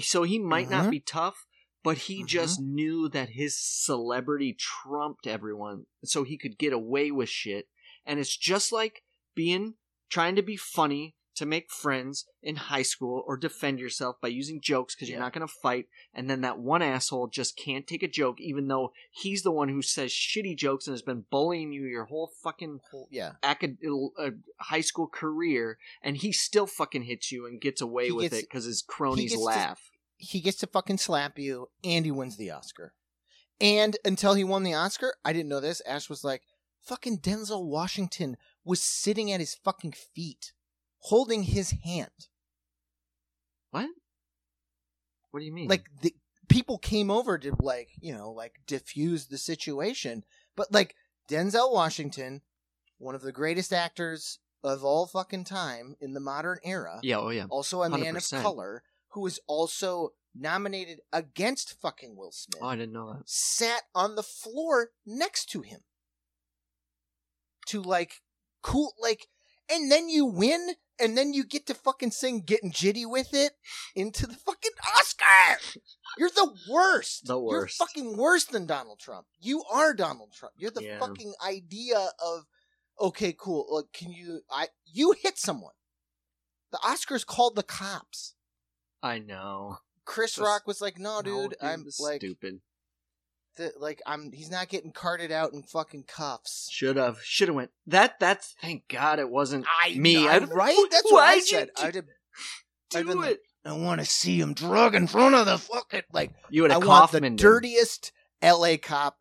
So 0.02 0.24
he 0.24 0.40
might 0.40 0.68
not 0.70 0.88
Mhm. 0.88 0.90
be 0.92 1.00
tough, 1.02 1.46
but 1.84 2.00
he 2.00 2.24
Mhm. 2.24 2.28
just 2.28 2.60
knew 2.60 3.08
that 3.10 3.30
his 3.30 3.58
celebrity 3.60 4.54
trumped 4.54 5.28
everyone, 5.28 5.86
so 6.04 6.24
he 6.24 6.38
could 6.38 6.58
get 6.58 6.74
away 6.74 7.12
with 7.12 7.30
shit. 7.30 7.70
And 8.04 8.20
it's 8.20 8.36
just 8.36 8.72
like 8.72 9.05
being 9.36 9.76
trying 10.10 10.36
to 10.36 10.42
be 10.42 10.56
funny 10.56 11.16
to 11.36 11.46
make 11.46 11.70
friends 11.70 12.26
in 12.42 12.56
high 12.56 12.82
school 12.82 13.22
or 13.28 13.36
defend 13.36 13.78
yourself 13.78 14.16
by 14.22 14.30
using 14.30 14.62
jokes 14.62 14.96
because 14.96 15.10
you're 15.10 15.18
Yeah. 15.18 15.24
not 15.26 15.34
going 15.34 15.46
to 15.46 15.54
fight 15.62 15.88
and 16.14 16.30
then 16.30 16.40
that 16.42 16.60
one 16.60 16.82
asshole 16.82 17.28
just 17.28 17.58
can't 17.58 17.86
take 17.86 18.02
a 18.04 18.08
joke 18.08 18.40
even 18.40 18.68
though 18.70 18.94
he's 19.12 19.44
the 19.44 19.52
one 19.52 19.68
who 19.68 19.82
says 19.82 20.12
shitty 20.12 20.56
jokes 20.56 20.88
and 20.88 20.94
has 20.94 21.02
been 21.02 21.26
bullying 21.30 21.74
you 21.74 21.84
your 21.88 22.06
whole 22.06 22.32
fucking 22.42 22.80
Yeah, 23.12 23.34
acad- 23.44 23.80
uh, 24.18 24.30
high 24.62 24.80
school 24.80 25.08
career 25.08 25.78
and 26.02 26.16
he 26.16 26.32
still 26.32 26.68
fucking 26.68 27.04
hits 27.04 27.34
you 27.34 27.46
and 27.46 27.60
gets 27.60 27.82
away 27.82 28.06
He 28.06 28.12
with 28.14 28.32
gets- 28.32 28.44
it 28.44 28.50
because 28.50 28.64
his 28.64 28.82
cronies 28.82 29.34
to- 29.34 29.40
laugh 29.40 29.92
he 30.18 30.40
gets 30.40 30.60
to 30.60 30.68
fucking 30.68 30.98
slap 30.98 31.38
you, 31.38 31.68
and 31.84 32.06
he 32.06 32.12
wins 32.12 32.38
the 32.38 32.50
Oscar. 32.50 32.94
And 33.60 33.98
until 34.06 34.34
he 34.34 34.46
won 34.46 34.64
the 34.64 34.74
Oscar, 34.74 35.18
I 35.26 35.34
didn't 35.34 35.50
know 35.50 35.60
this. 35.60 35.82
Ash 35.82 36.10
was 36.10 36.24
like, 36.24 36.42
fucking 36.82 37.20
Denzel 37.20 37.66
Washington 37.66 38.38
was 38.66 38.82
sitting 38.82 39.32
at 39.32 39.40
his 39.40 39.56
fucking 39.56 39.94
feet, 39.94 40.52
holding 41.00 41.44
his 41.44 41.72
hand. 41.84 42.10
what 43.72 43.86
what 45.32 45.40
do 45.42 45.46
you 45.46 45.52
mean 45.52 45.68
like 45.68 45.84
the 46.02 46.16
people 46.48 46.78
came 46.78 47.12
over 47.12 47.38
to 47.38 47.54
like 47.60 47.90
you 48.00 48.14
know 48.14 48.32
like 48.32 48.54
diffuse 48.66 49.28
the 49.28 49.38
situation 49.38 50.24
but 50.56 50.72
like 50.72 50.96
denzel 51.30 51.74
washington 51.74 52.42
one 53.00 53.16
of 53.16 53.22
the 53.22 53.34
greatest 53.34 53.74
actors 53.74 54.40
of 54.64 54.86
all 54.86 55.06
fucking 55.06 55.44
time 55.44 55.98
in 56.00 56.14
the 56.14 56.22
modern 56.22 56.58
era 56.64 57.00
yeah 57.04 57.18
oh 57.18 57.30
yeah 57.32 57.48
also 57.50 57.84
a 57.84 57.90
man 57.90 58.16
of 58.16 58.24
100%. 58.24 58.42
color 58.42 58.84
who 59.10 59.26
is 59.26 59.38
also 59.46 60.14
nominated 60.34 61.00
against 61.12 61.80
fucking 61.82 62.16
will 62.16 62.32
smith 62.32 62.62
oh 62.64 62.68
i 62.68 62.76
didn't 62.78 62.94
know 62.94 63.12
that 63.12 63.24
sat 63.26 63.82
on 63.94 64.16
the 64.16 64.24
floor 64.24 64.92
next 65.06 65.50
to 65.50 65.62
him 65.64 65.82
to 67.68 67.82
like 67.82 68.22
cool 68.66 68.94
like 69.00 69.28
and 69.72 69.92
then 69.92 70.10
you 70.10 70.26
win 70.26 70.72
and 71.00 71.18
then 71.18 71.34
you 71.34 71.44
get 71.46 71.66
to 71.68 71.74
fucking 71.74 72.12
sing 72.12 72.40
getting 72.40 72.72
jiggy 72.72 73.06
with 73.06 73.34
it 73.34 73.54
into 73.96 74.26
the 74.26 74.34
fucking 74.36 74.72
oscar! 74.98 75.60
You're 76.18 76.30
the 76.30 76.56
worst. 76.72 77.26
The 77.28 77.38
worst. 77.40 77.80
you're 77.80 77.88
fucking 77.88 78.18
worse 78.18 78.46
than 78.46 78.66
donald 78.66 79.00
trump. 79.00 79.28
You 79.40 79.64
are 79.72 79.94
donald 79.94 80.32
trump. 80.34 80.54
You're 80.58 80.72
the 80.72 80.84
Yeah. 80.84 81.00
fucking 81.00 81.34
idea 81.46 82.10
of 82.24 82.46
okay 83.00 83.36
cool 83.38 83.68
like 83.70 83.92
can 83.94 84.12
you 84.12 84.42
i 84.50 84.68
you 84.86 85.12
hit 85.22 85.38
someone. 85.38 85.74
The 86.72 86.78
oscars 86.80 87.26
called 87.26 87.56
the 87.56 87.64
cops. 87.64 88.34
I 89.04 89.20
know. 89.20 89.78
Chris 90.06 90.38
rock 90.38 90.66
was 90.66 90.82
like 90.82 90.98
no 91.00 91.18
No, 91.20 91.22
dude 91.22 91.56
i'm 91.62 91.86
like 92.00 92.18
stupid 92.22 92.62
the, 93.58 93.74
like 93.80 94.02
I'm 94.06 94.32
he's 94.32 94.52
not 94.52 94.70
getting 94.70 94.92
carted 94.92 95.32
out 95.32 95.54
in 95.54 95.64
fucking 95.64 96.04
cuffs. 96.08 96.70
should 96.72 96.98
have 96.98 97.20
should 97.24 97.48
have 97.48 97.56
went 97.56 97.72
that 97.88 98.20
that's 98.20 98.56
thank 98.62 98.88
god 98.88 99.20
it 99.20 99.30
wasn't 99.30 99.66
I 99.84 99.96
Me, 99.96 100.28
I, 100.28 100.40
right? 100.40 100.78
That's 100.92 101.12
what 101.12 101.24
I 101.24 101.40
said. 101.40 101.70
do- 101.76 101.84
I'd 101.84 101.96
have, 101.96 102.06
I've 102.96 103.06
do 103.08 103.14
like, 103.14 103.32
it 103.32 103.40
I 103.66 103.74
want 103.74 104.00
to 104.00 104.06
see 104.06 104.40
him 104.40 104.54
drug 104.54 104.94
in 104.94 105.08
front 105.08 105.34
of 105.34 105.48
the 105.48 105.58
fucking 105.58 106.04
like. 106.14 106.32
you 106.50 106.62
would 106.62 106.72
I 106.72 106.76
have 106.76 106.86
want 106.86 107.12
the 107.12 107.30
dirtiest 107.32 108.12
L.A. 108.42 108.78
cop 108.78 109.18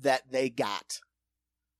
that 0.00 0.22
they 0.30 0.48
got. 0.48 1.00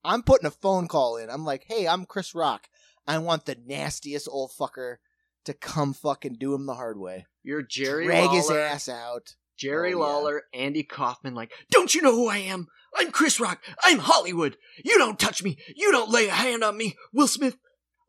I'm 0.03 0.21
putting 0.21 0.45
a 0.45 0.51
phone 0.51 0.87
call 0.87 1.17
in. 1.17 1.29
I'm 1.29 1.43
like, 1.43 1.65
hey, 1.67 1.87
I'm 1.87 2.05
Chris 2.05 2.35
Rock. 2.35 2.67
I 3.07 3.17
want 3.17 3.45
the 3.45 3.57
nastiest 3.65 4.27
old 4.29 4.51
fucker 4.51 4.97
to 5.45 5.53
come 5.53 5.93
fucking 5.93 6.35
do 6.39 6.53
him 6.53 6.67
the 6.67 6.75
hard 6.75 6.99
way. 6.99 7.25
you're 7.41 7.63
jerry 7.63 8.05
Drag 8.05 8.25
lawler 8.25 8.37
his 8.37 8.49
ass 8.51 8.89
out. 8.89 9.35
Jerry 9.63 9.93
Oh, 9.93 9.99
yeah. 9.99 10.05
lawler 10.05 10.43
andy 10.53 10.83
kaufman 10.83 11.33
like 11.35 11.51
don't 11.71 11.93
you 11.95 12.01
know 12.01 12.11
who 12.15 12.27
i 12.29 12.37
am 12.37 12.67
i'm 12.97 13.11
chris 13.11 13.39
rock 13.39 13.61
i'm 13.83 13.99
hollywood 13.99 14.57
you 14.83 14.97
don't 14.97 15.19
touch 15.19 15.41
me 15.43 15.57
you 15.75 15.91
don't 15.91 16.11
lay 16.11 16.27
a 16.27 16.31
hand 16.33 16.63
on 16.63 16.77
me 16.77 16.95
will 17.13 17.27
smith 17.27 17.57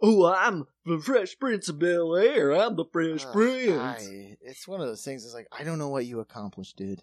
oh 0.03 0.27
i'm 0.27 0.65
the 0.85 0.99
fresh 1.01 1.39
prince 1.39 1.69
of 1.69 1.79
bel 1.79 2.15
air 2.17 2.53
i'm 2.53 2.77
the 2.77 2.85
fresh 2.93 3.25
Ugh, 3.25 3.33
prince 3.33 3.71
I- 4.09 4.37
it's 4.43 4.69
one 4.69 4.81
of 4.83 4.87
those 4.87 5.03
things. 5.03 5.25
It's 5.25 5.33
like 5.33 5.47
I 5.51 5.65
don't 5.65 5.79
know 5.79 5.89
what 5.89 6.05
you 6.05 6.21
accomplished, 6.21 6.77
dude. 6.77 7.03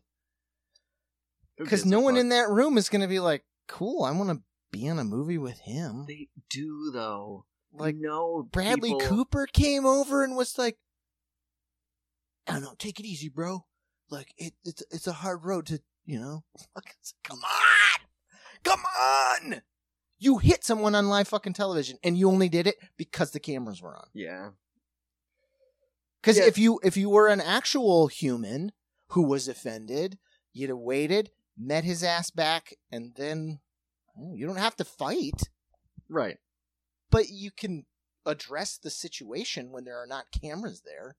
Because 1.58 1.86
no 1.88 2.00
one 2.00 2.14
fuck? 2.14 2.22
in 2.22 2.30
that 2.30 2.50
room 2.50 2.78
is 2.78 2.88
going 2.90 3.02
to 3.02 3.08
be 3.08 3.20
like, 3.20 3.44
cool, 3.68 4.04
I 4.04 4.12
want 4.12 4.30
to 4.30 4.42
be 4.72 4.86
in 4.86 5.00
a 5.00 5.04
movie 5.04 5.38
with 5.40 5.60
him. 5.62 6.06
they 6.08 6.28
do 6.52 6.92
though 6.94 7.46
Like, 7.74 7.96
no 7.98 8.44
Bradley 8.52 8.90
people- 8.94 9.08
Cooper 9.08 9.48
came 9.52 9.86
over 9.88 10.24
and 10.24 10.36
was 10.36 10.58
like, 10.60 10.78
I 12.48 12.54
don't 12.54 12.62
know, 12.64 12.76
take 12.78 13.00
it 13.00 13.06
easy, 13.06 13.30
bro. 13.30 13.66
Like, 14.12 14.34
it, 14.38 14.54
it's, 14.64 14.84
it's 14.92 15.08
a 15.08 15.14
hard 15.14 15.46
road 15.46 15.66
to, 15.68 15.82
you 16.06 16.20
know. 16.20 16.44
Come 17.24 17.40
mm. 17.40 17.44
on! 17.44 18.00
Come 18.64 18.82
on! 19.00 19.62
You 20.20 20.38
hit 20.38 20.64
someone 20.64 20.94
on 20.94 21.10
live 21.10 21.30
fucking 21.30 21.54
television 21.54 21.98
and 22.04 22.16
you 22.16 22.30
only 22.30 22.50
did 22.50 22.68
it 22.68 22.76
because 22.96 23.32
the 23.32 23.40
cameras 23.40 23.82
were 23.82 23.96
on. 23.98 24.06
yeah 24.14 24.50
Because 26.22 26.38
Yeah. 26.38 26.44
if 26.46 26.60
you 26.60 26.80
if 26.84 26.96
you 26.96 27.10
were 27.10 27.28
an 27.28 27.42
actual 27.42 28.06
human 28.08 28.72
who 29.08 29.24
was 29.24 29.48
offended, 29.48 30.20
you'd 30.54 30.70
have 30.70 30.78
waited, 30.78 31.32
met 31.58 31.86
his 31.86 32.04
ass 32.04 32.30
back, 32.30 32.76
and 32.92 33.16
then 33.16 33.62
oh, 34.16 34.36
you 34.36 34.46
don't 34.46 34.58
have 34.58 34.76
to 34.76 34.86
fight, 34.86 35.50
right 36.08 36.38
but 37.10 37.30
you 37.30 37.52
can 37.52 37.86
address 38.26 38.78
the 38.78 38.90
situation 38.90 39.72
when 39.72 39.84
there 39.84 39.98
are 40.02 40.08
not 40.08 40.32
cameras 40.32 40.82
there. 40.86 41.16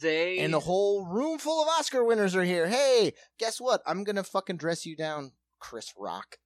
They 0.00 0.38
And 0.38 0.52
the 0.54 0.60
whole 0.60 1.06
room 1.06 1.38
full 1.38 1.62
of 1.62 1.68
Oscar 1.68 2.04
winners 2.04 2.34
are 2.36 2.44
here. 2.44 2.68
Hey, 2.68 3.12
guess 3.38 3.60
what? 3.60 3.82
I'm 3.86 4.04
gonna 4.04 4.24
fucking 4.24 4.56
dress 4.56 4.86
you 4.86 4.96
down, 4.96 5.32
Chris 5.58 5.92
Rock. 5.98 6.38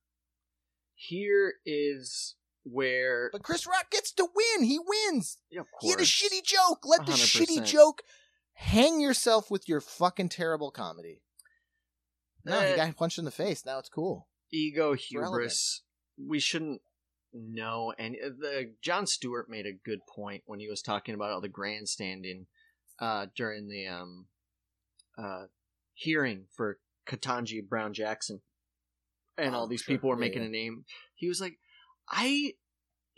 here 0.95 1.55
is 1.67 2.37
where 2.65 3.29
But 3.33 3.43
Chris 3.43 3.67
Rock 3.67 3.91
gets 3.91 4.13
to 4.13 4.27
win. 4.35 4.65
He 4.67 4.79
wins. 4.79 5.39
Yeah, 5.51 5.61
of 5.61 5.67
He 5.83 5.91
had 5.91 6.01
a 6.01 6.05
shitty 6.05 6.43
joke. 6.45 6.85
Let 6.87 7.05
the 7.07 7.13
shitty 7.13 7.59
100%. 7.61 7.67
joke 7.67 8.03
hang 8.55 9.01
yourself 9.01 9.51
with 9.51 9.69
your 9.69 9.81
fucking 9.81 10.31
terrible 10.31 10.71
comedy. 10.71 11.21
No, 12.45 12.59
he 12.61 12.67
Eh. 12.69 12.77
got 12.77 12.97
punched 12.97 13.19
in 13.19 13.25
the 13.25 13.31
face. 13.31 13.65
Now 13.65 13.79
it's 13.79 13.89
cool. 13.89 14.29
ego 14.53 14.91
relevant. 14.91 15.01
hubris. 15.03 15.83
We 16.17 16.39
shouldn't 16.39 16.81
know. 17.33 17.93
And 17.99 18.15
the 18.15 18.75
Jon 18.81 19.07
Stewart 19.07 19.49
made 19.51 19.67
a 19.67 19.73
good 19.73 20.01
point 20.07 20.45
when 20.47 20.61
he 20.61 20.69
was 20.69 20.81
talking 20.81 21.15
about 21.15 21.31
all 21.33 21.41
the 21.41 21.49
grandstanding. 21.49 22.47
Uh, 23.01 23.27
during 23.37 23.69
the 23.69 23.87
um, 23.87 24.27
uh, 25.19 25.47
hearing 25.95 26.45
for 26.57 26.79
Ketanji 27.09 27.67
Brown 27.67 27.93
Jackson, 27.93 28.41
and 29.37 29.55
all 29.55 29.65
Oh, 29.65 29.69
these 29.69 29.83
sure. 29.83 29.95
people 29.97 30.11
were 30.11 30.17
making 30.17 30.43
yeah. 30.43 30.49
a 30.49 30.53
name. 30.53 30.85
He 31.15 31.29
was 31.29 31.41
like, 31.41 31.59
"I 32.09 32.55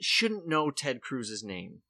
shouldn't 0.01 0.47
know 0.49 0.71
Ted 0.71 1.01
Cruz's 1.03 1.45
name. 1.45 1.83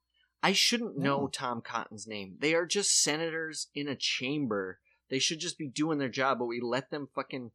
I 0.42 0.52
shouldn't 0.52 0.98
know 0.98 1.28
Tom 1.28 1.60
Cotton's 1.60 2.06
name. 2.06 2.36
They 2.40 2.54
are 2.54 2.66
just 2.66 3.02
senators 3.02 3.68
in 3.74 3.88
a 3.88 3.96
chamber. 3.96 4.80
They 5.08 5.18
should 5.18 5.38
just 5.40 5.56
be 5.58 5.68
doing 5.68 5.98
their 5.98 6.08
job, 6.08 6.38
but 6.38 6.46
we 6.46 6.60
let 6.60 6.90
them 6.90 7.08
fucking." 7.14 7.52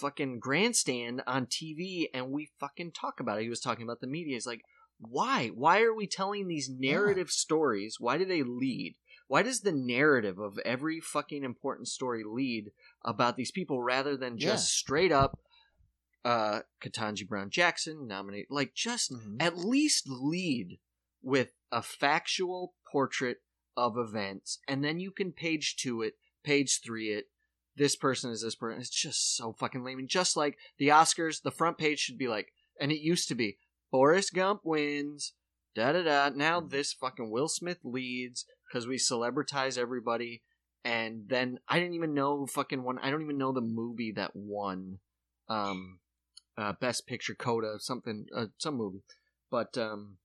Fucking 0.00 0.38
grandstand 0.38 1.22
on 1.26 1.46
TV 1.46 2.08
and 2.14 2.30
we 2.30 2.50
fucking 2.60 2.92
talk 2.92 3.18
about 3.18 3.38
it. 3.40 3.44
He 3.44 3.48
was 3.48 3.58
talking 3.58 3.82
about 3.84 4.00
the 4.00 4.06
media. 4.06 4.34
He's 4.34 4.46
like, 4.46 4.62
why? 5.00 5.48
Why 5.48 5.80
are 5.80 5.94
we 5.94 6.06
telling 6.06 6.46
these 6.46 6.68
narrative 6.70 7.30
stories? 7.30 7.96
Why 7.98 8.18
do 8.18 8.24
they 8.24 8.42
lead? 8.42 8.96
Why 9.28 9.42
does 9.42 9.60
the 9.60 9.72
narrative 9.72 10.38
of 10.38 10.58
every 10.64 11.00
fucking 11.00 11.44
important 11.44 11.86
story 11.86 12.24
lead 12.24 12.72
about 13.04 13.36
these 13.36 13.52
people 13.52 13.80
rather 13.80 14.16
than 14.16 14.38
just 14.38 14.64
Yeah. 14.64 14.78
straight 14.78 15.12
up 15.12 15.38
uh 16.24 16.62
Ketanji 16.82 17.26
Brown 17.28 17.48
Jackson 17.48 18.08
nominate 18.08 18.50
like 18.50 18.74
just 18.74 19.12
Mhm. 19.12 19.36
at 19.40 19.56
least 19.56 20.08
lead 20.08 20.80
with 21.22 21.52
a 21.70 21.80
factual 21.82 22.74
portrait 22.90 23.42
of 23.76 23.96
events 23.96 24.58
and 24.66 24.82
then 24.82 24.98
you 24.98 25.12
can 25.12 25.32
page 25.32 25.76
two 25.76 26.02
it, 26.02 26.18
page 26.42 26.80
three 26.80 27.12
it. 27.12 27.30
This 27.76 27.94
person 27.94 28.32
is 28.32 28.42
this 28.42 28.56
person. 28.56 28.80
It's 28.80 28.90
just 28.90 29.36
so 29.36 29.52
fucking 29.52 29.84
lame. 29.84 30.00
And 30.00 30.08
just 30.08 30.36
like 30.36 30.58
the 30.78 30.88
Oscars, 30.88 31.40
the 31.42 31.52
front 31.52 31.78
page 31.78 32.00
should 32.00 32.18
be 32.18 32.26
like, 32.26 32.52
and 32.80 32.90
it 32.90 32.98
used 32.98 33.28
to 33.28 33.36
be 33.36 33.58
Forrest 33.92 34.34
Gump 34.34 34.64
wins, 34.64 35.34
da 35.78 35.92
da 35.92 36.02
da. 36.02 36.28
Now 36.34 36.60
this 36.60 36.92
fucking 36.92 37.30
Will 37.30 37.48
Smith 37.48 37.78
leads 37.84 38.44
because 38.66 38.86
we 38.86 38.96
celebritize 38.96 39.78
everybody. 39.78 40.42
And 40.84 41.28
then 41.28 41.58
I 41.68 41.78
didn't 41.78 41.94
even 41.94 42.14
know 42.14 42.46
fucking 42.46 42.82
one. 42.82 42.98
I 42.98 43.10
don't 43.10 43.22
even 43.22 43.38
know 43.38 43.52
the 43.52 43.60
movie 43.60 44.12
that 44.12 44.34
won, 44.34 44.98
um, 45.48 45.98
uh, 46.56 46.72
Best 46.80 47.06
Picture 47.06 47.34
Coda 47.34 47.74
something 47.78 48.26
uh, 48.34 48.46
some 48.58 48.76
movie, 48.76 49.02
but 49.50 49.76
um, 49.76 50.18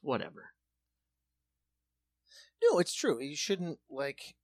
whatever. 0.00 0.50
No, 2.62 2.78
it's 2.78 2.94
true. 2.94 3.20
You 3.20 3.36
shouldn't 3.36 3.78
like. 3.90 4.34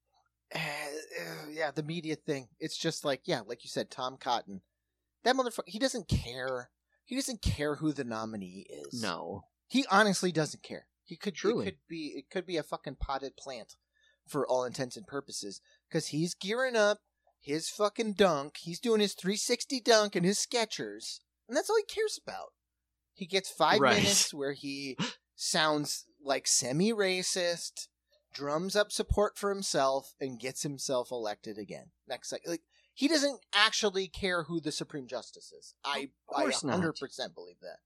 Uh, 0.54 0.58
uh, 0.58 1.50
yeah, 1.50 1.70
the 1.70 1.82
media 1.82 2.16
thing. 2.16 2.48
It's 2.58 2.76
just 2.76 3.04
like 3.04 3.22
yeah, 3.24 3.40
like 3.46 3.64
you 3.64 3.68
said, 3.68 3.90
Tom 3.90 4.16
Cotton. 4.18 4.62
That 5.24 5.36
motherfucker. 5.36 5.62
He 5.66 5.78
doesn't 5.78 6.08
care. 6.08 6.70
He 7.04 7.16
doesn't 7.16 7.42
care 7.42 7.76
who 7.76 7.92
the 7.92 8.04
nominee 8.04 8.66
is. 8.68 9.02
No, 9.02 9.44
he 9.68 9.84
honestly 9.90 10.32
doesn't 10.32 10.62
care. 10.62 10.86
He 11.04 11.16
could 11.16 11.34
Truly. 11.34 11.66
It 11.66 11.70
could 11.70 11.78
be. 11.88 12.06
It 12.16 12.30
could 12.30 12.46
be 12.46 12.56
a 12.56 12.62
fucking 12.62 12.96
potted 12.96 13.36
plant, 13.36 13.76
for 14.26 14.46
all 14.46 14.64
intents 14.64 14.96
and 14.96 15.06
purposes, 15.06 15.60
because 15.88 16.08
he's 16.08 16.34
gearing 16.34 16.76
up 16.76 16.98
his 17.40 17.68
fucking 17.70 18.14
dunk. 18.14 18.56
He's 18.58 18.80
doing 18.80 19.00
his 19.00 19.14
360 19.14 19.80
dunk 19.80 20.16
and 20.16 20.26
his 20.26 20.38
Skechers, 20.38 21.20
and 21.48 21.56
that's 21.56 21.70
all 21.70 21.76
he 21.76 21.84
cares 21.84 22.18
about. 22.22 22.52
He 23.14 23.26
gets 23.26 23.50
five 23.50 23.80
Right. 23.80 23.96
minutes 23.96 24.34
where 24.34 24.52
he 24.52 24.96
sounds 25.34 26.04
like 26.22 26.46
semi-racist, 26.46 27.88
drums 28.34 28.76
up 28.76 28.92
support 28.92 29.38
for 29.38 29.50
himself, 29.50 30.14
and 30.20 30.38
gets 30.40 30.62
himself 30.62 31.10
elected 31.10 31.58
again. 31.58 31.90
Next, 32.06 32.32
like, 32.32 32.42
like 32.46 32.62
he 32.92 33.08
doesn't 33.08 33.40
actually 33.54 34.08
care 34.08 34.42
who 34.44 34.60
the 34.60 34.72
Supreme 34.72 35.06
Justice 35.06 35.52
is. 35.52 35.74
I 35.84 36.10
I 36.34 36.42
course 36.42 36.62
not. 36.64 36.72
100 36.72 36.96
percent 36.96 37.34
believe 37.34 37.60
that. 37.62 37.78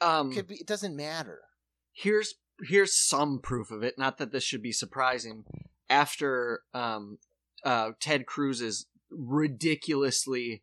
Um, 0.00 0.32
Could 0.32 0.46
be. 0.48 0.56
It 0.56 0.66
doesn't 0.66 0.94
matter. 0.96 1.40
here's 1.92 2.34
here's 2.68 2.94
some 2.96 3.40
proof 3.42 3.70
of 3.70 3.82
it. 3.82 3.94
Not 3.98 4.18
that 4.18 4.32
this 4.32 4.42
should 4.44 4.62
be 4.62 4.72
surprising. 4.72 5.44
After 5.88 6.60
um, 6.74 7.18
uh, 7.64 7.92
Ted 8.00 8.26
Cruz's 8.26 8.86
ridiculously 9.10 10.62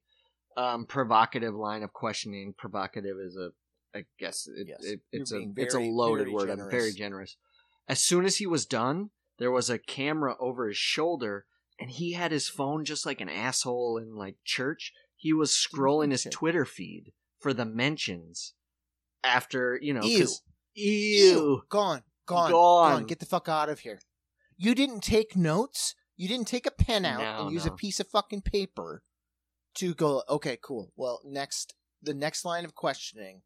um, 0.58 0.86
provocative 0.86 1.54
line 1.56 1.84
of 1.84 1.94
questioning, 1.94 2.54
provocative 2.58 3.18
is 3.20 3.36
a, 3.38 3.50
I 3.98 4.06
guess 4.20 4.48
it, 4.54 4.68
Yes. 4.70 4.80
it, 4.84 5.00
it's 5.12 5.32
a 5.32 5.38
being 5.38 5.54
it's 5.58 5.76
a 5.76 5.80
loaded 5.80 6.26
very 6.26 6.34
word. 6.34 6.50
I'm 6.50 6.58
very 6.70 6.92
generous. 6.92 6.96
generous. 6.98 7.38
As 7.88 8.02
soon 8.02 8.26
as 8.26 8.38
he 8.38 8.48
was 8.48 8.66
done, 8.66 9.10
there 9.40 9.52
was 9.52 9.70
a 9.70 9.78
camera 9.80 10.36
over 10.40 10.68
his 10.68 10.78
shoulder, 10.78 11.46
and 11.80 11.90
he 11.92 12.14
had 12.14 12.32
his 12.32 12.48
phone 12.50 12.86
just 12.86 13.06
like 13.06 13.22
an 13.22 13.30
asshole 13.30 13.98
in 13.98 14.16
like 14.16 14.38
church. 14.44 14.94
He 15.16 15.34
was 15.34 15.52
scrolling 15.52 16.12
his. 16.12 16.28
Twitter 16.30 16.66
feed 16.66 17.14
for 17.40 17.54
the 17.54 17.66
mentions 17.66 18.54
after 19.24 19.80
you 19.82 19.94
know 19.94 20.04
Ew. 20.04 20.28
Ew. 20.76 21.62
Gone. 21.70 22.04
Gone. 22.26 22.52
Gone. 22.52 22.92
Gone. 22.94 23.04
Get 23.06 23.20
the 23.20 23.26
fuck 23.26 23.48
out 23.50 23.70
of 23.70 23.80
here. 23.80 24.00
You 24.58 24.76
didn't 24.76 25.02
take 25.02 25.36
notes. 25.36 25.96
You 26.16 26.28
didn't 26.28 26.48
take 26.48 26.66
a 26.66 26.72
pen 26.72 27.06
out 27.06 27.20
No, 27.20 27.46
and 27.46 27.54
use 27.54 27.66
no. 27.66 27.74
a 27.74 27.76
piece 27.76 28.00
of 28.00 28.08
fucking 28.08 28.42
paper 28.42 29.02
to 29.76 29.94
go, 29.96 30.24
okay, 30.30 30.58
cool. 30.62 30.92
Well, 30.96 31.20
next, 31.26 31.74
the 32.02 32.14
next 32.14 32.46
line 32.46 32.64
of 32.66 32.76
questioning. 32.76 33.42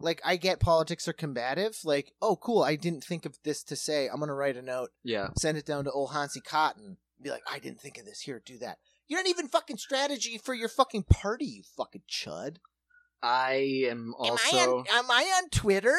Like, 0.00 0.20
I 0.24 0.36
get 0.36 0.60
politics 0.60 1.06
are 1.06 1.12
combative. 1.12 1.76
Like, 1.84 2.12
oh, 2.22 2.36
cool. 2.36 2.62
I 2.62 2.76
didn't 2.76 3.04
think 3.04 3.26
of 3.26 3.36
this 3.44 3.62
to 3.64 3.76
say. 3.76 4.08
I'm 4.08 4.16
going 4.16 4.28
to 4.28 4.34
write 4.34 4.56
a 4.56 4.62
note, 4.62 4.90
Yeah. 5.04 5.28
send 5.38 5.58
it 5.58 5.66
down 5.66 5.84
to 5.84 5.92
old 5.92 6.12
Hansi 6.12 6.40
Cotton. 6.40 6.96
Be 7.22 7.30
like, 7.30 7.42
I 7.50 7.58
didn't 7.58 7.80
think 7.80 7.98
of 7.98 8.06
this. 8.06 8.20
Here, 8.20 8.42
do 8.44 8.58
that. 8.58 8.78
You're 9.06 9.20
not 9.20 9.28
even 9.28 9.48
fucking 9.48 9.76
strategy 9.76 10.38
for 10.42 10.54
your 10.54 10.68
fucking 10.70 11.04
party, 11.04 11.44
you 11.44 11.62
fucking 11.76 12.02
chud. 12.10 12.56
I 13.22 13.86
am 13.88 14.14
also. 14.18 14.56
am, 14.56 14.58
I 14.58 14.66
on, 14.66 14.84
am 15.04 15.10
I 15.10 15.40
on 15.42 15.48
Twitter? 15.50 15.98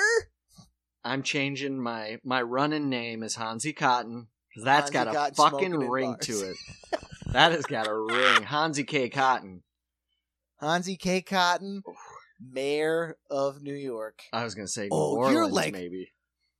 I'm 1.03 1.23
changing 1.23 1.81
my 1.81 2.19
my 2.23 2.41
running 2.41 2.89
name 2.89 3.23
is 3.23 3.35
Hansi 3.35 3.73
Cotton 3.73 4.27
because 4.49 4.63
that's 4.65 4.91
Hansi 4.91 4.93
got 4.93 5.07
a 5.07 5.35
Cotton 5.35 5.35
fucking 5.35 5.89
ring 5.89 6.15
to 6.21 6.49
it. 6.49 6.57
that 7.31 7.51
has 7.51 7.65
got 7.65 7.87
a 7.87 7.95
ring. 7.95 8.43
Hansi 8.43 8.83
K 8.83 9.09
Cotton. 9.09 9.63
Hansi 10.59 10.95
K. 10.95 11.21
Cotton, 11.21 11.83
mayor 12.39 13.17
of 13.29 13.61
New 13.61 13.73
York. 13.73 14.23
I 14.31 14.43
was 14.43 14.55
gonna 14.55 14.67
say 14.67 14.87
oh, 14.91 14.95
New 14.95 14.95
Oh, 14.95 15.15
Orleans, 15.17 15.33
you're 15.33 15.47
like- 15.47 15.73
maybe. 15.73 16.11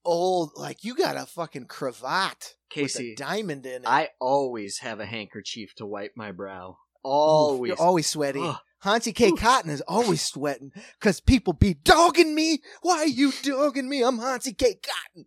Old, 0.08 0.52
like 0.56 0.84
you 0.84 0.96
got 0.96 1.18
a 1.18 1.26
fucking 1.26 1.66
cravat 1.66 2.58
Casey, 2.70 3.12
with 3.12 3.20
a 3.20 3.24
diamond 3.24 3.66
in 3.66 3.82
it. 3.82 3.88
I 3.88 4.10
always 4.20 4.78
have 4.80 5.00
a 5.00 5.06
handkerchief 5.06 5.74
to 5.78 5.86
wipe 5.88 6.12
my 6.16 6.32
brow. 6.32 6.70
Oof, 6.70 6.78
Always. 7.04 7.70
You're 7.70 7.82
always 7.82 8.06
sweaty. 8.06 8.40
Ugh. 8.40 8.56
Hansi 8.80 9.14
K. 9.14 9.32
Cotton 9.32 9.72
is 9.72 9.82
always 9.82 10.22
sweating 10.22 10.72
because 11.00 11.20
people 11.20 11.54
be 11.54 11.74
dogging 11.74 12.36
me. 12.36 12.62
Why 12.82 12.98
are 13.00 13.08
you 13.08 13.32
dogging 13.42 13.90
me? 13.90 14.04
I'm 14.04 14.20
Hansi 14.20 14.54
K. 14.54 14.76
Cotton. 14.76 15.26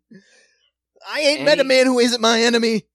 I 1.11 1.21
ain't 1.21 1.45
met 1.45 1.61
a 1.61 1.65
man 1.65 1.87
who 1.87 1.99
isn't 1.99 2.21
my 2.21 2.41
enemy. 2.41 2.87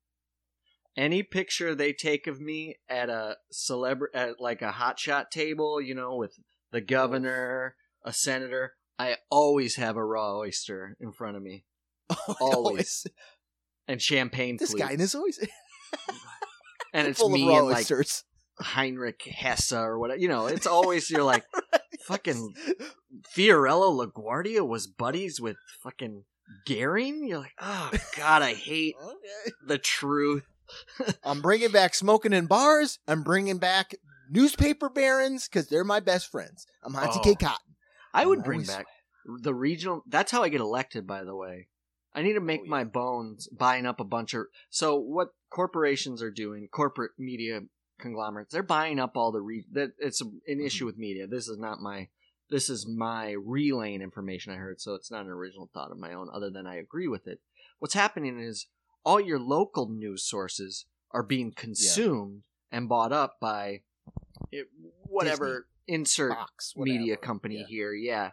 Any 0.95 1.24
picture 1.24 1.74
they 1.74 1.91
take 1.91 2.28
of 2.28 2.39
me 2.39 2.76
at 2.88 3.10
a 3.10 3.38
celebr 3.51 4.06
at 4.14 4.39
like 4.39 4.62
a 4.62 4.72
hotshot 4.72 5.32
table, 5.32 5.82
you 5.82 5.95
know, 5.95 6.16
with 6.16 6.38
the 6.72 6.82
governor, 6.82 7.76
a 8.04 8.14
senator, 8.14 8.74
I 8.99 9.18
always 9.30 9.76
have 9.78 9.97
a 9.97 10.06
raw 10.06 10.38
oyster 10.38 10.95
in 10.99 11.12
front 11.12 11.36
of 11.36 11.43
me 11.43 11.66
Always. 12.39 13.08
and 13.88 14.01
champagne. 14.01 14.58
This 14.58 14.74
guy 14.74 14.88
flutes. 14.88 15.04
is 15.04 15.16
always 15.16 15.39
and 16.93 17.08
it's 17.08 17.20
full 17.20 17.30
me 17.30 17.43
of 17.43 17.49
raw 17.49 17.58
and 17.60 17.68
like 17.68 17.78
oysters. 17.80 18.24
Heinrich 18.60 19.22
Hesse 19.24 19.72
or 19.74 19.97
whatever. 19.99 20.20
You 20.20 20.28
know, 20.28 20.47
it's 20.47 20.68
always 20.68 21.10
you're 21.10 21.24
like 21.24 21.43
fucking 22.06 22.54
Fiorello 23.36 24.06
LaGuardia 24.06 24.68
was 24.68 24.88
buddies 24.88 25.39
with 25.39 25.58
fucking 25.82 26.24
Garing. 26.66 27.26
You're 27.28 27.39
like, 27.39 27.54
oh 27.62 27.91
god, 28.18 28.41
I 28.41 28.54
hate 28.54 28.95
the 29.68 29.78
truth. 29.78 30.43
I'm 31.24 31.41
bringing 31.41 31.72
back 31.72 31.93
smoking 31.95 32.34
in 32.34 32.45
bars. 32.47 32.99
I'm 33.08 33.24
bringing 33.24 33.58
back 33.58 33.95
newspaper 34.30 34.89
barons 34.89 35.47
because 35.47 35.68
they're 35.68 35.84
my 35.84 35.99
best 35.99 36.30
friends. 36.32 36.66
I'm 36.84 36.93
Hansi 36.93 37.20
Oh. 37.20 37.24
K. 37.24 37.36
Cotton. 37.36 37.76
I 38.14 38.26
would 38.26 38.39
I'm 38.39 38.43
bring 38.45 38.60
always- 38.60 38.70
back 38.70 38.86
the 39.41 39.54
regional. 39.54 40.04
That's 40.08 40.32
how 40.32 40.43
I 40.43 40.49
get 40.49 40.62
elected. 40.62 41.08
By 41.08 41.24
the 41.24 41.36
way, 41.36 41.68
I 42.14 42.22
need 42.22 42.34
to 42.34 42.39
make 42.41 42.62
Oh, 42.62 42.66
yeah. 42.66 42.70
my 42.72 42.84
bones 42.84 43.47
buying 43.47 43.86
up 43.86 43.99
a 43.99 44.06
bunch 44.06 44.34
of. 44.34 44.45
So 44.70 44.97
what 44.97 45.30
corporations 45.49 46.22
are 46.22 46.32
doing? 46.32 46.68
Corporate 46.72 47.12
media 47.18 47.62
conglomerates. 48.04 48.54
They're 48.54 48.62
buying 48.64 48.99
up 48.99 49.18
all 49.18 49.32
the. 49.32 49.41
Re- 49.41 49.66
that 49.72 49.93
it's 49.97 50.22
an 50.22 50.39
Mm-hmm. 50.49 50.66
issue 50.66 50.86
with 50.86 50.97
media. 50.97 51.26
This 51.28 51.47
is 51.47 51.58
not 51.58 51.80
my. 51.82 52.10
This 52.49 52.70
is 52.70 52.86
my 52.88 53.32
relaying 53.32 54.01
information 54.04 54.54
I 54.54 54.58
heard, 54.58 54.80
so 54.80 54.93
it's 54.93 55.10
not 55.10 55.26
an 55.26 55.32
original 55.32 55.70
thought 55.74 55.91
of 55.91 55.97
my 55.97 56.14
own. 56.14 56.30
Other 56.32 56.51
than 56.51 56.68
I 56.68 56.76
agree 56.76 57.08
with 57.08 57.26
it. 57.28 57.39
What's 57.80 57.95
happening 57.95 58.39
is 58.39 58.68
all 59.04 59.20
your 59.20 59.39
local 59.39 59.89
news 59.89 60.24
sources 60.24 60.86
are 61.12 61.24
being 61.24 61.51
consumed 61.51 62.43
and 62.72 62.88
bought 62.89 63.12
up 63.12 63.38
by 63.41 63.82
it, 64.51 64.68
whatever 65.08 65.68
insert 65.88 66.34
Fox, 66.34 66.74
media 66.78 67.18
company 67.18 67.58
Yeah. 67.60 67.66
here, 67.68 67.93
yeah. 67.93 68.32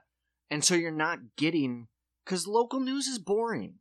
And 0.50 0.64
so 0.64 0.74
you're 0.74 0.90
not 0.90 1.36
getting 1.36 1.88
because 2.24 2.46
local 2.46 2.80
news 2.80 3.06
is 3.06 3.18
boring, 3.18 3.74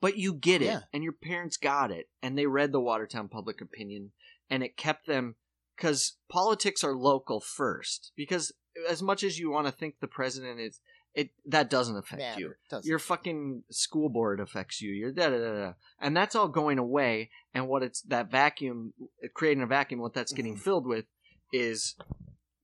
but 0.00 0.16
you 0.16 0.34
get 0.34 0.62
it, 0.62 0.66
Yeah. 0.66 0.80
and 0.92 1.02
your 1.04 1.12
parents 1.12 1.56
got 1.56 1.90
it, 1.90 2.08
and 2.22 2.36
they 2.36 2.46
read 2.46 2.72
the 2.72 2.80
Watertown 2.80 3.28
Public 3.28 3.60
Opinion, 3.60 4.12
and 4.50 4.62
it 4.62 4.76
kept 4.76 5.06
them 5.06 5.36
because 5.76 6.16
politics 6.28 6.82
are 6.84 6.94
local 6.94 7.40
first. 7.40 8.12
Because 8.16 8.52
as 8.88 9.02
much 9.02 9.22
as 9.22 9.38
you 9.38 9.50
want 9.50 9.66
to 9.66 9.72
think 9.72 9.96
the 10.00 10.06
president 10.08 10.60
is 10.60 10.80
it 11.14 11.30
that 11.46 11.70
doesn't 11.70 11.96
affect 11.96 12.38
you. 12.38 12.54
Doesn't. 12.68 12.88
Your 12.88 12.98
fucking 12.98 13.62
school 13.70 14.08
board 14.08 14.40
affects 14.40 14.80
you. 14.82 14.90
Your 14.92 15.12
da 15.12 15.30
da 15.30 15.38
da 15.38 15.54
da, 15.54 15.72
and 16.00 16.16
that's 16.16 16.34
all 16.34 16.48
going 16.48 16.78
away. 16.78 17.30
And 17.54 17.68
what 17.68 17.84
it's 17.84 18.02
that 18.02 18.30
vacuum, 18.32 18.94
creating 19.32 19.62
a 19.62 19.66
vacuum. 19.66 20.00
What 20.00 20.12
that's 20.12 20.32
getting 20.32 20.56
Mhm. 20.56 20.60
filled 20.60 20.86
with 20.88 21.04
is 21.52 21.94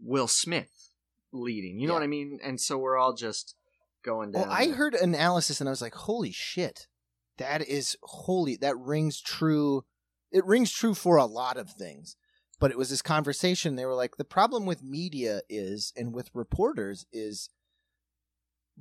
Will 0.00 0.26
Smith 0.26 0.90
leading. 1.32 1.78
You 1.78 1.86
know 1.86 1.92
Yeah. 1.92 1.98
what 2.00 2.04
I 2.04 2.08
mean? 2.08 2.40
And 2.42 2.60
so 2.60 2.76
we're 2.76 2.96
all 2.96 3.12
just 3.12 3.54
going 4.02 4.32
down. 4.32 4.42
Well, 4.42 4.50
I 4.50 4.68
heard 4.70 4.94
analysis 4.94 5.60
and 5.60 5.68
I 5.68 5.70
was 5.70 5.82
like, 5.82 5.94
holy 5.94 6.32
shit. 6.32 6.88
That 7.36 7.62
is 7.62 7.96
holy. 8.02 8.56
That 8.56 8.76
rings 8.76 9.20
true. 9.20 9.84
It 10.32 10.44
rings 10.46 10.72
true 10.72 10.94
for 10.94 11.16
a 11.16 11.24
lot 11.26 11.56
of 11.56 11.70
things. 11.70 12.16
But 12.58 12.70
it 12.70 12.76
was 12.76 12.90
this 12.90 13.00
conversation. 13.02 13.76
They 13.76 13.86
were 13.86 13.94
like, 13.94 14.16
the 14.16 14.24
problem 14.24 14.66
with 14.66 14.82
media 14.82 15.40
is, 15.48 15.94
and 15.96 16.14
with 16.14 16.30
reporters, 16.34 17.06
is 17.10 17.48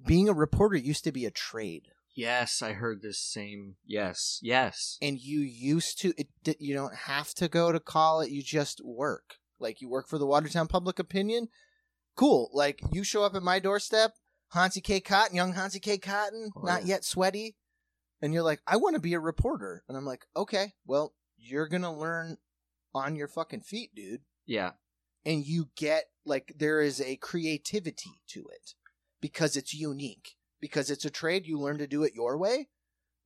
being 0.05 0.27
a 0.27 0.33
reporter 0.33 0.75
used 0.75 1.05
to 1.05 1.13
be 1.13 1.25
a 1.25 1.31
trade. 1.31 1.83
Yes, 2.13 2.61
I 2.61 2.73
heard 2.73 3.01
this 3.01 3.19
same. 3.19 3.75
Yes, 3.85 4.39
yes. 4.41 4.97
And 5.01 5.17
you 5.17 5.39
used 5.39 6.01
to, 6.01 6.13
it, 6.17 6.27
you 6.59 6.73
don't 6.73 6.93
have 6.93 7.33
to 7.35 7.47
go 7.47 7.71
to 7.71 7.79
college. 7.79 8.29
You 8.29 8.43
just 8.43 8.81
work. 8.83 9.35
Like 9.59 9.79
you 9.79 9.87
work 9.87 10.09
for 10.09 10.17
the 10.17 10.25
Watertown 10.25 10.67
Public 10.67 10.99
Opinion. 10.99 11.47
Cool. 12.17 12.49
Like 12.53 12.81
you 12.91 13.05
show 13.05 13.23
up 13.23 13.35
at 13.35 13.43
my 13.43 13.59
doorstep, 13.59 14.11
Hansi 14.51 14.81
K. 14.81 14.99
Cotton, 14.99 15.37
young 15.37 15.53
Hansi 15.53 15.79
K. 15.79 15.97
Cotton, 15.97 16.49
Oh, 16.57 16.61
not 16.63 16.85
yet 16.85 17.05
sweaty. 17.05 17.55
And 18.21 18.33
you're 18.33 18.43
like, 18.43 18.59
I 18.67 18.75
want 18.75 18.95
to 18.95 19.01
be 19.01 19.13
a 19.13 19.19
reporter. 19.19 19.83
And 19.87 19.97
I'm 19.97 20.05
like, 20.05 20.25
okay, 20.35 20.73
well, 20.85 21.13
you're 21.39 21.67
going 21.67 21.81
to 21.83 21.91
learn 21.91 22.37
on 22.93 23.15
your 23.15 23.27
fucking 23.27 23.61
feet, 23.61 23.93
dude. 23.95 24.21
Yeah, 24.45 24.71
And 25.25 25.45
you 25.45 25.69
get, 25.75 26.05
like, 26.25 26.53
there 26.57 26.81
is 26.81 26.99
a 26.99 27.15
creativity 27.17 28.21
to 28.29 28.47
it 28.51 28.73
because 29.21 29.55
it's 29.55 29.73
unique. 29.73 30.35
Because 30.59 30.89
it's 30.89 31.05
a 31.05 31.09
trade, 31.09 31.45
you 31.45 31.57
learn 31.59 31.77
to 31.77 31.87
do 31.87 32.03
it 32.03 32.13
your 32.15 32.35
way. 32.37 32.67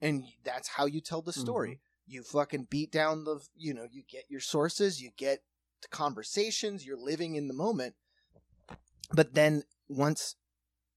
And 0.01 0.25
that's 0.43 0.67
how 0.67 0.85
you 0.85 0.99
tell 1.01 1.21
the 1.21 1.31
story. 1.33 1.79
You 2.05 2.23
fucking 2.23 2.67
beat 2.69 2.91
down 2.91 3.23
the, 3.23 3.39
you 3.55 3.73
know, 3.73 3.87
you 3.89 4.03
get 4.07 4.25
your 4.29 4.41
sources, 4.41 5.01
you 5.01 5.11
get 5.17 5.39
the 5.81 5.87
conversations, 5.87 6.85
you're 6.85 6.97
living 6.99 7.35
in 7.35 7.47
the 7.47 7.53
moment. 7.53 7.95
But 9.13 9.33
then 9.33 9.63
once 9.87 10.35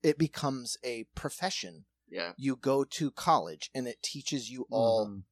it 0.02 0.18
becomes 0.18 0.76
a 0.84 1.04
profession, 1.14 1.84
yeah. 2.08 2.32
you 2.36 2.56
go 2.56 2.84
to 2.84 3.10
college 3.12 3.70
and 3.74 3.86
it 3.86 4.02
teaches 4.02 4.50
you 4.50 4.66
all 4.70 5.06
Mhm. 5.06 5.22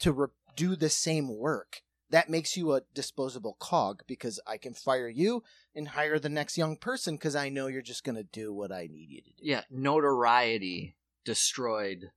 to 0.00 0.12
re- 0.12 0.28
do 0.56 0.76
the 0.76 0.88
same 0.88 1.36
work. 1.36 1.82
That 2.10 2.28
makes 2.28 2.56
you 2.56 2.72
a 2.72 2.82
disposable 2.92 3.56
cog 3.60 4.02
because 4.08 4.40
I 4.44 4.56
can 4.56 4.74
fire 4.74 5.08
you 5.08 5.44
and 5.76 5.88
hire 5.88 6.18
the 6.18 6.28
next 6.28 6.58
young 6.58 6.76
person 6.76 7.14
because 7.14 7.36
I 7.36 7.50
know 7.50 7.68
you're 7.68 7.82
just 7.82 8.02
going 8.02 8.16
to 8.16 8.24
do 8.24 8.52
what 8.52 8.72
I 8.72 8.88
need 8.90 9.10
you 9.10 9.20
to 9.22 9.30
do. 9.30 9.36
Yeah, 9.42 9.62
notoriety 9.70 10.96
destroyed 11.24 12.10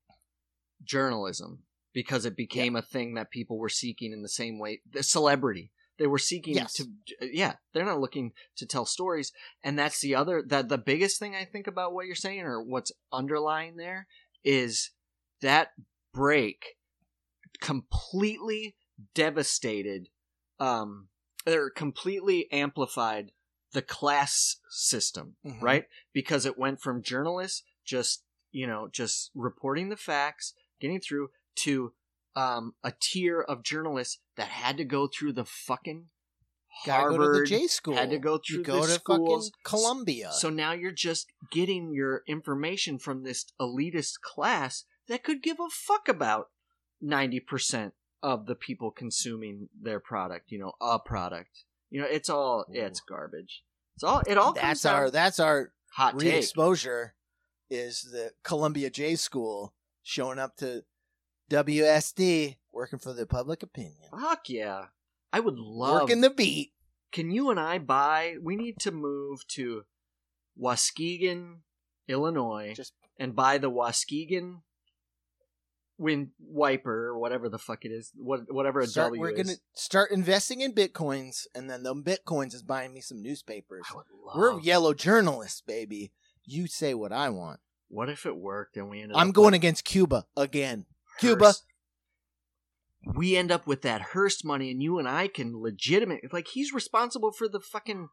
journalism 0.84 1.64
because 1.94 2.26
it 2.26 2.36
became 2.36 2.76
a 2.76 2.82
thing 2.82 3.14
that 3.14 3.30
people 3.30 3.58
were 3.60 3.70
seeking 3.70 4.12
in 4.12 4.24
the 4.24 4.30
same 4.30 4.58
way. 4.60 4.82
The 4.92 5.04
celebrity. 5.04 5.72
They 6.00 6.08
were 6.08 6.18
seeking 6.18 6.56
Yes. 6.56 6.74
to 6.74 6.86
yeah, 7.22 7.58
they're 7.72 7.86
not 7.86 8.00
looking 8.00 8.32
to 8.58 8.66
tell 8.66 8.86
stories 8.86 9.32
and 9.64 9.78
that's 9.78 10.02
the 10.02 10.16
other 10.16 10.42
that 10.48 10.68
the 10.68 10.80
biggest 10.80 11.20
thing 11.20 11.36
I 11.36 11.46
think 11.46 11.68
about 11.68 11.94
what 11.94 12.08
you're 12.08 12.16
saying 12.16 12.42
or 12.42 12.60
what's 12.62 12.92
underlying 13.12 13.78
there 13.78 14.08
is 14.44 14.90
that 15.42 15.70
break 16.12 16.78
completely 17.64 18.76
devastated 19.16 20.10
um 20.60 21.08
or 21.48 21.70
completely 21.70 22.52
amplified 22.52 23.32
the 23.72 23.82
class 23.82 24.58
system 24.70 25.36
Mhm. 25.46 25.62
right 25.62 25.86
because 26.14 26.46
it 26.46 26.58
went 26.58 26.82
from 26.82 27.02
journalists 27.02 27.64
just 27.86 28.24
you 28.52 28.68
know 28.68 28.88
just 28.88 29.32
reporting 29.34 29.88
the 29.90 29.98
facts 29.98 30.54
getting 30.80 31.00
through 31.00 31.30
to 31.56 31.94
um 32.36 32.76
a 32.84 32.92
tier 33.00 33.40
of 33.42 33.64
journalists 33.64 34.20
that 34.36 34.50
had 34.50 34.76
to 34.78 34.84
go 34.86 35.08
through 35.08 35.34
the 35.34 35.46
fucking 35.46 36.10
Harvard 36.86 37.18
go 37.20 37.34
to 37.34 37.40
the 37.42 37.46
J 37.46 37.68
school. 37.68 37.96
had 37.96 38.10
to 38.10 38.18
go 38.20 38.38
through 38.40 38.58
you 38.60 38.64
go 38.64 38.82
the 38.82 38.88
to 38.88 38.94
schools. 38.94 39.50
fucking 39.50 39.60
Columbia. 39.64 40.32
so 40.34 40.50
now 40.50 40.74
you're 40.74 40.92
just 40.92 41.28
getting 41.52 41.94
your 41.94 42.24
information 42.28 43.00
from 43.00 43.24
this 43.24 43.46
elitist 43.60 44.20
class 44.22 44.84
that 45.08 45.24
could 45.24 45.42
give 45.42 45.60
a 45.60 45.70
fuck 45.70 46.08
about 46.10 46.50
90% 47.04 47.92
of 48.22 48.46
the 48.46 48.56
people 48.56 48.90
consuming 48.90 49.70
their 49.80 50.00
product, 50.00 50.52
you 50.52 50.60
know, 50.60 50.74
a 50.82 50.98
product. 51.00 51.66
You 51.90 52.02
know, 52.02 52.08
it's 52.10 52.30
all 52.30 52.66
Ooh. 52.70 52.74
it's 52.74 53.02
garbage. 53.02 53.64
It's 53.96 54.04
all 54.04 54.22
it 54.26 54.38
all 54.38 54.54
comes 54.54 54.82
that's 54.82 54.86
our 54.86 55.12
that's 55.12 55.40
our 55.40 55.72
hot 55.92 56.18
take. 56.18 56.32
re-exposure 56.32 57.14
is 57.70 58.10
the 58.12 58.32
Columbia 58.44 58.90
J 58.90 59.16
school 59.16 59.74
showing 60.02 60.40
up 60.40 60.58
to 60.58 60.84
WSD 61.52 62.58
working 62.72 63.00
for 63.00 63.14
the 63.14 63.26
public 63.26 63.62
opinion. 63.62 64.10
Fuck 64.12 64.50
yeah. 64.50 64.86
I 65.32 65.40
would 65.40 65.58
love 65.58 66.04
Working 66.04 66.22
the 66.22 66.30
beat. 66.30 66.74
Can 67.12 67.30
you 67.30 67.52
and 67.52 67.60
I 67.60 67.78
buy 67.78 68.38
we 68.42 68.56
need 68.56 68.80
to 68.80 68.92
move 68.92 69.46
to 69.50 69.84
Waukegan, 70.60 71.58
Illinois 72.08 72.74
Just 72.76 72.94
and 73.20 73.36
buy 73.36 73.58
the 73.58 73.70
Waukegan 73.70 74.62
wind 76.04 76.30
wiper 76.40 77.08
or 77.08 77.18
whatever 77.18 77.50
the 77.50 77.58
fuck 77.58 77.86
it 77.86 77.92
is. 77.92 78.12
What 78.16 78.42
whatever 78.54 78.82
a 78.82 78.88
start, 78.88 79.14
W 79.14 79.22
we're 79.22 79.32
is. 79.32 79.48
gonna 79.48 79.58
start 79.74 80.12
investing 80.12 80.62
in 80.62 80.74
bitcoins, 80.74 81.48
and 81.56 81.70
then 81.70 81.84
them 81.84 82.04
bitcoins 82.04 82.54
is 82.54 82.62
buying 82.62 82.94
me 82.94 83.02
some 83.02 83.24
newspapers. 83.24 83.86
I 83.90 83.96
would 83.96 84.06
We're 84.36 84.60
yellow 84.60 84.94
journalists, 84.94 85.62
baby. 85.62 86.12
You 86.46 86.68
say 86.68 86.94
what 86.94 87.12
I 87.12 87.30
want. 87.30 87.62
What 87.88 88.10
if 88.10 88.26
it 88.26 88.36
worked 88.36 88.76
and 88.76 88.90
we 88.90 89.02
ended 89.02 89.18
I'm 89.18 89.30
up 89.30 89.34
going 89.36 89.52
with 89.52 89.56
against 89.56 89.86
Cuba 89.86 90.26
again. 90.36 90.86
Cuba. 91.20 91.46
Hearst? 91.46 91.66
We 93.06 93.36
end 93.36 93.52
up 93.52 93.68
with 93.68 93.82
that 93.82 94.02
Hearst 94.14 94.46
money, 94.46 94.72
and 94.72 94.82
you 94.82 94.98
and 94.98 95.08
I 95.08 95.28
can 95.28 95.62
legitimate 95.62 96.32
like 96.32 96.48
he's 96.50 96.74
responsible 96.74 97.32
for 97.32 97.48
the 97.48 97.60
fucking 97.60 98.10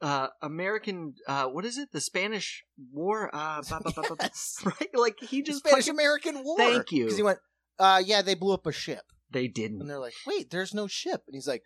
uh, 0.00 0.28
American 0.42 1.14
uh, 1.26 1.46
what 1.46 1.64
is 1.64 1.78
it? 1.78 1.90
The 1.92 2.00
Spanish 2.00 2.64
War? 2.92 3.30
Uh, 3.32 3.62
ba- 3.68 3.80
ba- 3.84 3.92
ba- 3.94 4.02
ba- 4.08 4.16
ba- 4.16 4.16
Yes. 4.22 4.58
right? 4.64 4.88
Like 4.94 5.18
he 5.20 5.42
just 5.42 5.60
Spanish 5.60 5.86
fucking- 5.86 5.98
American 5.98 6.44
War. 6.44 6.56
Thank 6.58 6.92
you. 6.92 7.04
Because 7.04 7.16
he 7.16 7.22
went, 7.22 7.38
uh, 7.78 8.02
yeah, 8.04 8.22
they 8.22 8.34
blew 8.34 8.54
up 8.54 8.66
a 8.66 8.72
ship. 8.72 9.04
they 9.30 9.46
didn't. 9.48 9.80
And 9.80 9.88
they're 9.90 9.98
like, 9.98 10.14
wait, 10.26 10.50
there's 10.50 10.74
no 10.74 10.86
ship. 10.86 11.22
And 11.26 11.34
he's 11.34 11.46
like, 11.48 11.62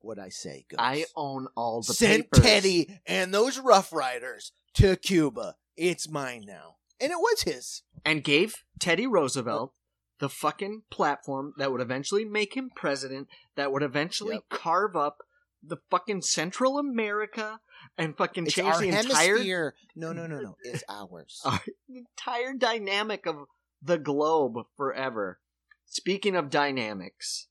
what 0.00 0.18
I 0.18 0.28
say 0.28 0.64
goes. 0.70 0.76
I 0.78 1.06
own 1.16 1.48
all 1.56 1.80
the 1.82 1.92
Sent 1.94 2.30
papers. 2.30 2.44
Teddy 2.44 3.00
and 3.06 3.32
those 3.34 3.58
Rough 3.58 3.92
Riders 3.92 4.52
to 4.74 4.96
Cuba. 4.96 5.56
It's 5.76 6.08
mine 6.10 6.44
now. 6.46 6.76
And 7.00 7.10
it 7.12 7.18
was 7.18 7.42
his. 7.42 7.82
and 8.04 8.22
gave 8.24 8.56
Teddy 8.80 9.06
Roosevelt 9.06 9.72
the 10.20 10.28
fucking 10.28 10.82
platform 10.90 11.52
that 11.58 11.70
would 11.70 11.80
eventually 11.80 12.24
make 12.24 12.54
him 12.56 12.70
president, 12.74 13.28
that 13.54 13.70
would 13.72 13.82
eventually 13.84 14.34
Yep. 14.34 14.48
carve 14.50 14.96
up 14.96 15.18
the 15.62 15.78
fucking 15.90 16.22
Central 16.22 16.78
America 16.78 17.60
and 17.96 18.16
fucking 18.16 18.46
It's 18.46 18.54
change 18.54 18.74
our 18.74 18.80
the 18.80 18.88
entire 18.88 19.26
hemisphere. 19.34 19.74
No, 19.96 20.12
no, 20.12 20.26
no, 20.26 20.40
no. 20.40 20.56
It's 20.62 20.84
ours. 20.88 21.40
Our- 21.44 21.60
entire 21.88 22.54
dynamic 22.54 23.26
of 23.26 23.36
the 23.82 23.98
globe 23.98 24.54
forever. 24.76 25.40
Speaking 25.86 26.36
of 26.36 26.50
dynamics 26.50 27.46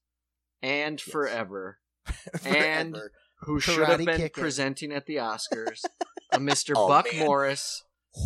and 0.61 0.99
Yes. 1.05 1.11
forever, 1.11 1.79
and 2.45 2.91
Forever. 2.93 3.11
who 3.41 3.59
should 3.59 3.87
have 3.87 3.97
been 3.97 4.17
kicking. 4.17 4.41
presenting 4.41 4.91
at 4.91 5.05
the 5.05 5.15
Oscars, 5.17 5.83
a 6.31 6.37
Mr. 6.39 6.73
Oh, 6.75 6.87
Buck 6.87 7.07
man. 7.13 7.25
Morris. 7.25 7.83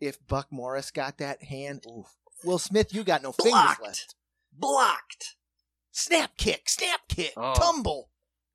If 0.00 0.18
Buck 0.26 0.48
Morris 0.50 0.90
got 0.90 1.18
that 1.18 1.44
hand, 1.44 1.84
oof. 1.88 2.06
Will 2.44 2.58
Smith, 2.58 2.92
you 2.92 3.04
got 3.04 3.22
no 3.22 3.30
fingers 3.32 3.52
Blocked. 3.52 3.82
left. 3.82 4.14
Blocked. 4.52 5.36
Snap 5.92 6.36
kick, 6.36 6.68
snap 6.68 7.00
kick, 7.08 7.32
Oh. 7.36 7.54
tumble. 7.54 8.10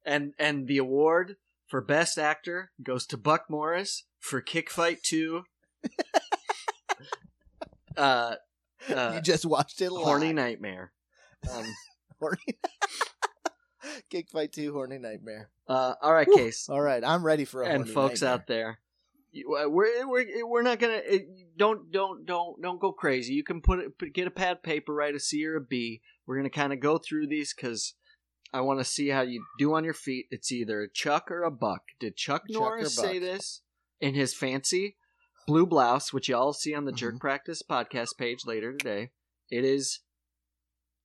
And 0.05 0.33
and 0.39 0.67
the 0.67 0.77
award 0.77 1.35
for 1.67 1.81
best 1.81 2.17
actor 2.17 2.71
goes 2.81 3.05
to 3.07 3.17
Buck 3.17 3.45
Morris 3.49 4.03
for 4.19 4.41
Kick 4.41 4.69
Fight 4.69 5.03
Two. 5.03 5.43
uh, 7.97 8.35
uh, 8.93 9.11
you 9.15 9.21
just 9.21 9.45
watched 9.45 9.81
it 9.81 9.91
live. 9.91 10.03
horny 10.03 10.33
nightmare. 10.33 10.91
Um, 11.51 11.65
Horny. 12.19 12.37
Kick 14.09 14.29
fight 14.29 14.51
two, 14.51 14.73
horny 14.73 14.97
nightmare. 14.97 15.49
uh, 15.67 15.93
all 16.01 16.13
right, 16.13 16.27
Whew. 16.27 16.35
case 16.35 16.67
All 16.67 16.81
right, 16.81 17.01
I'm 17.03 17.23
ready 17.23 17.45
for 17.45 17.63
a 17.63 17.67
and 17.67 17.87
folks 17.89 18.21
nightmare. 18.21 18.33
out 18.33 18.47
there. 18.47 18.79
uh, 19.63 19.69
We're 19.69 20.05
we're 20.07 20.45
we're 20.47 20.61
not 20.63 20.79
gonna 20.79 20.97
uh, 21.09 21.17
don't 21.55 21.89
don't 21.91 22.25
don't 22.25 22.61
don't 22.61 22.79
go 22.81 22.91
crazy. 22.91 23.33
You 23.35 23.43
can 23.43 23.61
put 23.61 23.79
it 23.79 23.97
put, 23.97 24.13
get 24.13 24.27
a 24.27 24.31
pad 24.31 24.53
of 24.57 24.63
paper, 24.63 24.93
write 24.93 25.15
a 25.15 25.19
C 25.19 25.45
or 25.45 25.55
a 25.55 25.61
B. 25.61 26.01
We're 26.25 26.35
gonna 26.37 26.49
kind 26.49 26.73
of 26.73 26.79
go 26.81 26.97
through 26.97 27.27
these 27.27 27.53
because 27.53 27.93
I 28.51 28.61
want 28.61 28.79
to 28.79 28.85
see 28.85 29.09
how 29.09 29.21
you 29.21 29.43
do 29.57 29.73
on 29.75 29.83
your 29.83 29.93
feet. 29.93 30.25
It's 30.31 30.51
either 30.51 30.81
a 30.81 30.89
Chuck 30.89 31.29
or 31.29 31.43
a 31.43 31.51
Buck. 31.51 31.81
Did 31.99 32.15
Chuck, 32.15 32.43
Chuck 32.51 32.61
or 32.61 32.77
Norris 32.77 32.95
say 32.95 33.19
this 33.19 33.61
in 33.99 34.13
his 34.15 34.33
fancy 34.33 34.95
blue 35.47 35.65
blouse, 35.65 36.11
which 36.13 36.29
y'all 36.29 36.53
see 36.53 36.73
on 36.75 36.85
the 36.85 36.91
Jerk 36.91 37.15
Mhm. 37.15 37.19
Practice 37.19 37.61
podcast 37.67 38.17
page 38.17 38.39
later 38.45 38.71
today? 38.75 39.11
It 39.49 39.65
is. 39.65 39.99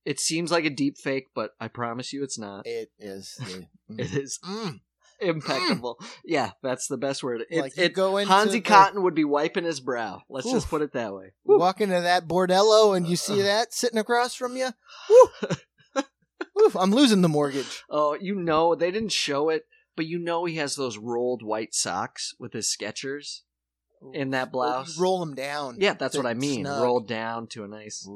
It 0.05 0.19
seems 0.19 0.51
like 0.51 0.65
a 0.65 0.69
deep 0.69 0.97
fake, 0.99 1.27
but 1.33 1.51
I 1.59 1.67
promise 1.67 2.13
you, 2.13 2.23
it's 2.23 2.37
not. 2.37 2.65
It 2.67 2.91
is. 2.99 3.35
the- 3.39 3.67
It 4.01 4.13
is 4.13 4.39
Mm. 4.43 4.81
Impeccable. 5.21 5.97
Yeah, 6.25 6.51
that's 6.61 6.87
the 6.87 6.97
best 6.97 7.23
word. 7.23 7.45
It, 7.49 7.61
like 7.61 7.77
you 7.77 7.83
it, 7.85 7.93
go 7.93 8.17
into 8.17 8.31
Hansi 8.33 8.53
the- 8.53 8.61
Cotton 8.61 9.01
would 9.03 9.15
be 9.15 9.23
wiping 9.23 9.63
his 9.63 9.79
brow. 9.79 10.21
Let's 10.29 10.51
just 10.51 10.67
put 10.69 10.81
it 10.81 10.91
that 10.93 11.13
way. 11.13 11.33
Walk 11.45 11.79
into 11.81 12.01
that 12.01 12.27
bordello 12.27 12.95
and 12.97 13.07
you 13.07 13.15
see 13.15 13.41
that 13.43 13.73
sitting 13.73 13.97
across 13.97 14.35
from 14.35 14.57
you. 14.57 14.69
Woo, 16.55 16.71
I'm 16.75 16.91
losing 16.91 17.21
the 17.21 17.29
mortgage. 17.29 17.83
Oh, 17.89 18.17
you 18.19 18.35
know, 18.35 18.75
they 18.75 18.89
didn't 18.91 19.11
show 19.11 19.49
it, 19.49 19.65
but 19.95 20.05
you 20.05 20.17
know 20.19 20.45
he 20.45 20.55
has 20.55 20.75
those 20.75 20.97
rolled 20.97 21.43
white 21.43 21.73
socks 21.75 22.33
with 22.39 22.53
his 22.53 22.67
Skechers 22.67 23.41
in 24.13 24.29
that 24.31 24.51
blouse. 24.51 24.97
roll 24.99 25.19
them 25.19 25.35
down. 25.35 25.77
yeah, 25.79 25.93
that's 25.93 26.15
what 26.15 26.25
I 26.25 26.33
mean. 26.33 26.61
snug. 26.65 26.81
Rolled 26.83 27.07
down 27.07 27.47
to 27.47 27.63
a 27.63 27.67
nice 27.67 28.07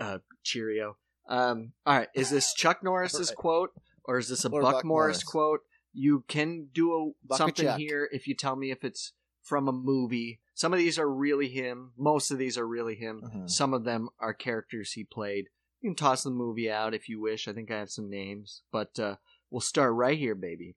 uh, 0.00 0.18
Cheerio. 0.42 0.96
Um, 1.28 1.72
all 1.86 1.96
right, 1.98 2.08
is 2.14 2.30
this 2.30 2.52
Chuck 2.54 2.82
Norris's 2.82 3.30
Right. 3.30 3.36
quote 3.36 3.70
or 4.04 4.18
is 4.18 4.28
this 4.28 4.44
a 4.44 4.48
Or 4.50 4.60
Buck, 4.62 4.72
Buck 4.74 4.84
Morris, 4.84 5.16
Morris. 5.16 5.24
quote? 5.24 5.60
You 5.92 6.24
can 6.28 6.68
do 6.74 6.92
a, 6.92 7.26
Buck 7.26 7.38
something 7.38 7.78
here 7.78 8.08
if 8.12 8.26
you 8.26 8.34
tell 8.34 8.56
me 8.56 8.70
if 8.70 8.84
it's 8.84 9.12
from 9.42 9.68
a 9.68 9.72
movie. 9.72 10.40
Some 10.54 10.72
of 10.72 10.78
these 10.78 10.98
are 10.98 11.08
really 11.10 11.48
him. 11.48 11.92
Most 11.96 12.30
of 12.30 12.38
these 12.38 12.58
are 12.58 12.66
really 12.66 12.94
him. 12.96 13.22
Mhm. 13.24 13.50
Some 13.50 13.72
of 13.72 13.84
them 13.84 14.08
are 14.20 14.34
characters 14.34 14.92
he 14.92 15.04
played. 15.04 15.46
You 15.84 15.90
can 15.90 15.96
toss 15.96 16.22
the 16.22 16.30
movie 16.30 16.70
out 16.70 16.94
if 16.94 17.10
you 17.10 17.20
wish. 17.20 17.46
I 17.46 17.52
think 17.52 17.70
I 17.70 17.78
have 17.78 17.90
some 17.90 18.08
names, 18.08 18.62
but 18.72 18.98
uh, 18.98 19.16
we'll 19.50 19.60
start 19.60 19.92
right 19.92 20.16
here, 20.18 20.34
baby. 20.34 20.76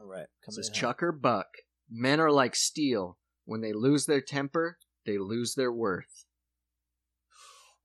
All 0.00 0.06
right. 0.06 0.28
This 0.46 0.58
is 0.58 0.68
in 0.68 0.74
Chuck 0.74 1.02
or 1.02 1.10
Buck. 1.10 1.48
Men 1.90 2.20
are 2.20 2.30
like 2.30 2.54
steel. 2.54 3.18
When 3.46 3.62
they 3.62 3.72
lose 3.72 4.06
their 4.06 4.20
temper, 4.20 4.78
they 5.06 5.18
lose 5.18 5.56
their 5.56 5.72
worth. 5.72 6.24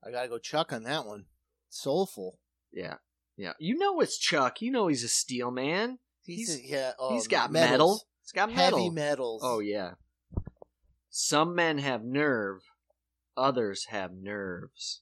I 0.06 0.12
gotta 0.12 0.28
go 0.28 0.38
Chuck 0.38 0.72
on 0.72 0.84
that 0.84 1.06
one. 1.06 1.24
Soulful. 1.68 2.38
Yeah, 2.72 2.98
yeah. 3.36 3.54
You 3.58 3.76
know 3.76 3.98
it's 3.98 4.16
Chuck. 4.16 4.62
You 4.62 4.70
know 4.70 4.86
he's 4.86 5.02
a 5.02 5.08
steel 5.08 5.50
man. 5.50 5.98
He's, 6.20 6.54
He's- 6.54 6.70
yeah. 6.70 6.92
Oh, 7.00 7.14
he's 7.14 7.26
got 7.26 7.50
metals. 7.50 7.70
metal. 7.72 8.00
He's 8.22 8.32
got 8.32 8.54
metal. 8.54 8.78
Heavy 8.78 8.90
metals. 8.90 9.42
Oh 9.44 9.58
yeah. 9.58 9.94
Some 11.10 11.56
men 11.56 11.78
have 11.78 12.04
nerve. 12.04 12.60
Others 13.36 13.86
have 13.86 14.12
nerves. 14.12 15.00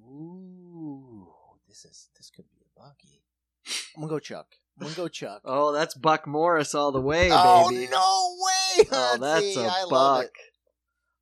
Ooh, 0.00 1.26
this 1.68 1.84
is 1.84 2.08
this 2.16 2.30
could 2.30 2.46
be 2.50 2.58
a 2.60 2.80
Bucky. 2.80 3.22
I'm 3.96 4.02
gonna 4.02 4.10
go 4.10 4.18
Chuck. 4.18 4.46
I'm 4.78 4.86
gonna 4.86 4.96
go 4.96 5.08
Chuck. 5.08 5.42
Oh, 5.44 5.72
that's 5.72 5.94
Buck 5.94 6.26
Morris 6.26 6.74
all 6.74 6.92
the 6.92 7.00
way, 7.00 7.28
oh 7.32 7.70
baby. 7.70 7.88
no 7.90 8.36
way! 8.40 8.88
Oh, 8.92 9.16
that's 9.20 9.56
a 9.56 9.66
I 9.66 9.84
buck. 9.88 10.24
it. 10.24 10.30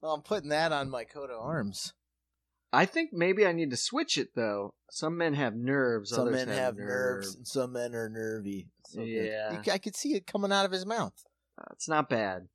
Oh, 0.02 0.14
I'm 0.14 0.22
putting 0.22 0.48
that 0.50 0.72
on 0.72 0.90
my 0.90 1.04
coat 1.04 1.30
of 1.30 1.40
arms. 1.40 1.92
I 2.72 2.86
think 2.86 3.10
maybe 3.12 3.46
I 3.46 3.52
need 3.52 3.70
to 3.70 3.76
switch 3.76 4.16
it 4.16 4.34
though. 4.34 4.74
Some 4.90 5.18
men 5.18 5.34
have 5.34 5.54
nerves. 5.54 6.10
Some 6.10 6.32
men 6.32 6.48
have 6.48 6.76
nerve. 6.76 6.86
nerves, 6.88 7.34
and 7.36 7.46
some 7.46 7.72
men 7.72 7.94
are 7.94 8.08
nervy. 8.08 8.68
So. 8.86 9.02
Yeah. 9.02 9.60
Ca- 9.62 9.72
I 9.72 9.78
could 9.78 9.94
see 9.94 10.14
it 10.14 10.26
coming 10.26 10.52
out 10.52 10.64
of 10.64 10.72
his 10.72 10.86
mouth. 10.86 11.12
Uh, 11.58 11.66
It's 11.72 11.88
not 11.88 12.08
bad. 12.08 12.48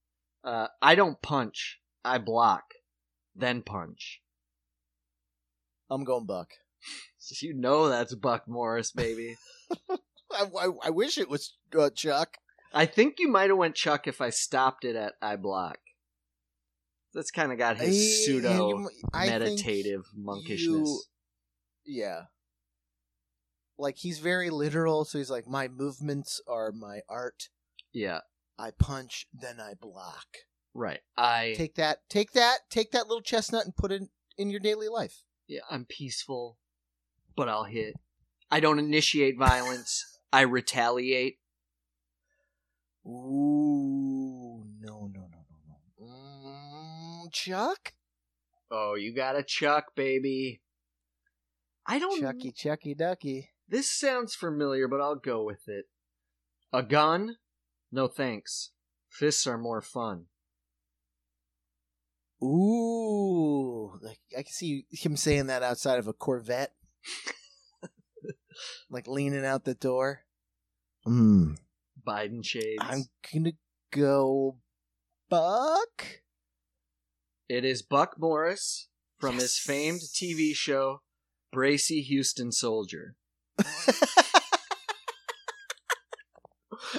Uh, 0.43 0.67
I 0.81 0.95
don't 0.95 1.21
punch. 1.21 1.79
I 2.03 2.17
block, 2.17 2.73
then 3.35 3.61
punch. 3.61 4.21
I'm 5.89 6.03
going 6.03 6.25
Buck. 6.25 6.49
You 7.41 7.53
know 7.53 7.89
that's 7.89 8.15
Buck 8.15 8.47
Morris, 8.47 8.91
baby. 8.93 9.35
I, 9.89 10.45
I, 10.57 10.69
I 10.85 10.89
wish 10.91 11.17
it 11.17 11.29
was 11.29 11.57
uh, 11.77 11.89
Chuck. 11.89 12.37
I 12.73 12.85
think 12.85 13.15
you 13.19 13.27
might 13.27 13.49
have 13.49 13.57
went 13.57 13.75
Chuck 13.75 14.07
if 14.07 14.21
I 14.21 14.29
stopped 14.29 14.85
it 14.85 14.95
at 14.95 15.13
I 15.21 15.35
block. 15.35 15.77
That's 17.13 17.31
kind 17.31 17.51
of 17.51 17.57
got 17.57 17.77
his 17.77 18.25
pseudo 18.25 18.69
you- 18.69 18.89
I 19.13 19.27
think 19.27 19.41
meditative 19.41 20.05
monkishness. 20.17 20.59
you- 20.87 21.01
Yeah. 21.85 22.21
Like 23.77 23.97
he's 23.97 24.19
very 24.19 24.49
literal, 24.49 25.03
so 25.05 25.17
he's 25.17 25.29
like, 25.31 25.47
my 25.47 25.67
movements 25.67 26.39
are 26.47 26.71
my 26.71 27.01
art. 27.09 27.49
Yeah, 27.91 28.21
I 28.57 28.71
punch, 28.71 29.27
then 29.33 29.59
I 29.59 29.73
block. 29.73 30.27
right. 30.73 31.01
I 31.17 31.55
Take 31.57 31.75
that, 31.75 32.07
take 32.09 32.31
that, 32.33 32.59
take 32.69 32.91
that 32.91 33.07
little 33.07 33.21
chestnut 33.21 33.65
and 33.65 33.75
put 33.75 33.91
it 33.91 34.03
in 34.37 34.49
your 34.49 34.59
daily 34.59 34.87
life. 34.87 35.23
Yeah, 35.47 35.61
I'm 35.69 35.85
peaceful, 35.85 36.57
but 37.35 37.49
I'll 37.49 37.65
hit. 37.65 37.95
I 38.49 38.59
don't 38.59 38.79
initiate 38.79 39.37
violence. 39.37 40.19
I 40.33 40.41
retaliate. 40.41 41.39
Ooh, 43.05 44.65
no, 44.81 45.09
no, 45.13 45.21
no, 45.21 45.27
no, 45.31 45.57
no. 45.99 46.05
Mm, 46.05 47.31
Chuck, 47.31 47.93
Oh, 48.69 48.95
you 48.95 49.13
got 49.13 49.37
a 49.37 49.43
Chuck, 49.43 49.95
baby. 49.95 50.61
I 51.85 51.99
don't. 51.99 52.19
Chucky, 52.19 52.51
Chucky, 52.51 52.93
Ducky. 52.93 53.51
This 53.67 53.89
sounds 53.89 54.35
familiar, 54.35 54.87
but 54.87 55.01
I'll 55.01 55.15
go 55.15 55.43
with 55.43 55.67
it. 55.67 55.85
A 56.73 56.83
gun? 56.83 57.37
No 57.91 58.07
thanks. 58.07 58.71
Fists 59.09 59.47
are 59.47 59.57
more 59.57 59.81
fun. 59.81 60.25
Ooh, 62.43 63.97
like 64.01 64.19
I 64.37 64.43
can 64.43 64.51
see 64.51 64.85
him 64.91 65.17
saying 65.17 65.47
that 65.47 65.63
outside 65.63 65.97
of 65.97 66.07
a 66.07 66.13
Corvette, 66.13 66.73
like 68.89 69.07
leaning 69.07 69.45
out 69.45 69.65
the 69.65 69.73
door. 69.73 70.21
Hmm. 71.03 71.53
Biden 72.05 72.45
shades. 72.45 72.77
I'm 72.79 73.05
gonna 73.33 73.53
go 73.91 74.57
Buck. 75.29 76.21
It 77.49 77.65
is 77.65 77.81
Buck 77.81 78.19
Morris 78.19 78.89
from 79.17 79.35
his 79.35 79.57
famed 79.57 80.01
TV 80.01 80.55
show 80.55 81.01
Bracy 81.51 82.01
Houston 82.01 82.51
Soldier. 82.51 83.15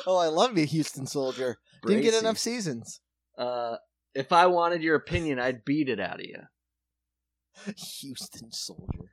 oh, 0.07 0.16
I 0.16 0.26
love 0.26 0.59
you, 0.59 0.64
Houston 0.66 1.07
Soldier. 1.07 1.59
Didn't 1.86 2.03
get 2.03 2.14
enough 2.14 2.39
seasons. 2.39 3.01
Uh, 3.36 3.76
if 4.18 4.32
I 4.32 4.46
wanted 4.46 4.82
your 4.82 4.96
opinion, 4.96 5.38
I'd 5.38 5.64
beat 5.64 5.88
it 5.88 6.00
out 6.00 6.20
of 6.20 6.26
you. 6.26 6.42
Houston 8.00 8.50
Soldier. 8.52 9.12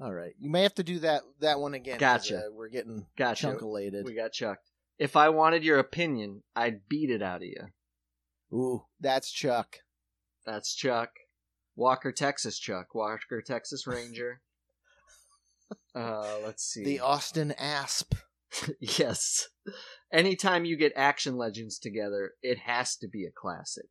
All 0.00 0.12
right, 0.12 0.34
you 0.38 0.50
may 0.50 0.62
have 0.62 0.74
to 0.74 0.84
do 0.84 1.00
that 1.00 1.22
that 1.40 1.58
one 1.58 1.74
again. 1.74 1.98
Gotcha. 1.98 2.38
uh, 2.38 2.42
we're 2.52 2.68
getting 2.68 3.06
Gotcha. 3.16 3.48
chunkalated. 3.48 4.04
We 4.04 4.14
got 4.14 4.32
chucked. 4.32 4.70
If 4.98 5.16
I 5.16 5.28
wanted 5.30 5.64
your 5.64 5.78
opinion, 5.78 6.42
I'd 6.54 6.88
beat 6.88 7.10
it 7.10 7.22
out 7.22 7.42
of 7.42 7.48
you. 7.48 7.66
Ooh, 8.52 8.84
that's 9.00 9.30
Chuck. 9.32 9.78
That's 10.46 10.74
Chuck. 10.74 11.10
Walker, 11.76 12.12
Texas 12.12 12.58
Chuck. 12.58 12.94
Walker, 12.94 13.42
Texas 13.42 13.86
Ranger. 13.86 14.40
Uh, 15.94 16.36
let's 16.46 16.64
see. 16.64 16.82
The 16.82 17.00
Austin 17.00 17.52
Asp. 17.58 18.14
yes. 18.80 19.48
Anytime 20.12 20.64
you 20.64 20.76
get 20.76 20.92
action 20.96 21.36
legends 21.36 21.78
together, 21.78 22.32
it 22.42 22.58
has 22.60 22.96
to 22.96 23.08
be 23.08 23.24
a 23.24 23.30
classic. 23.30 23.90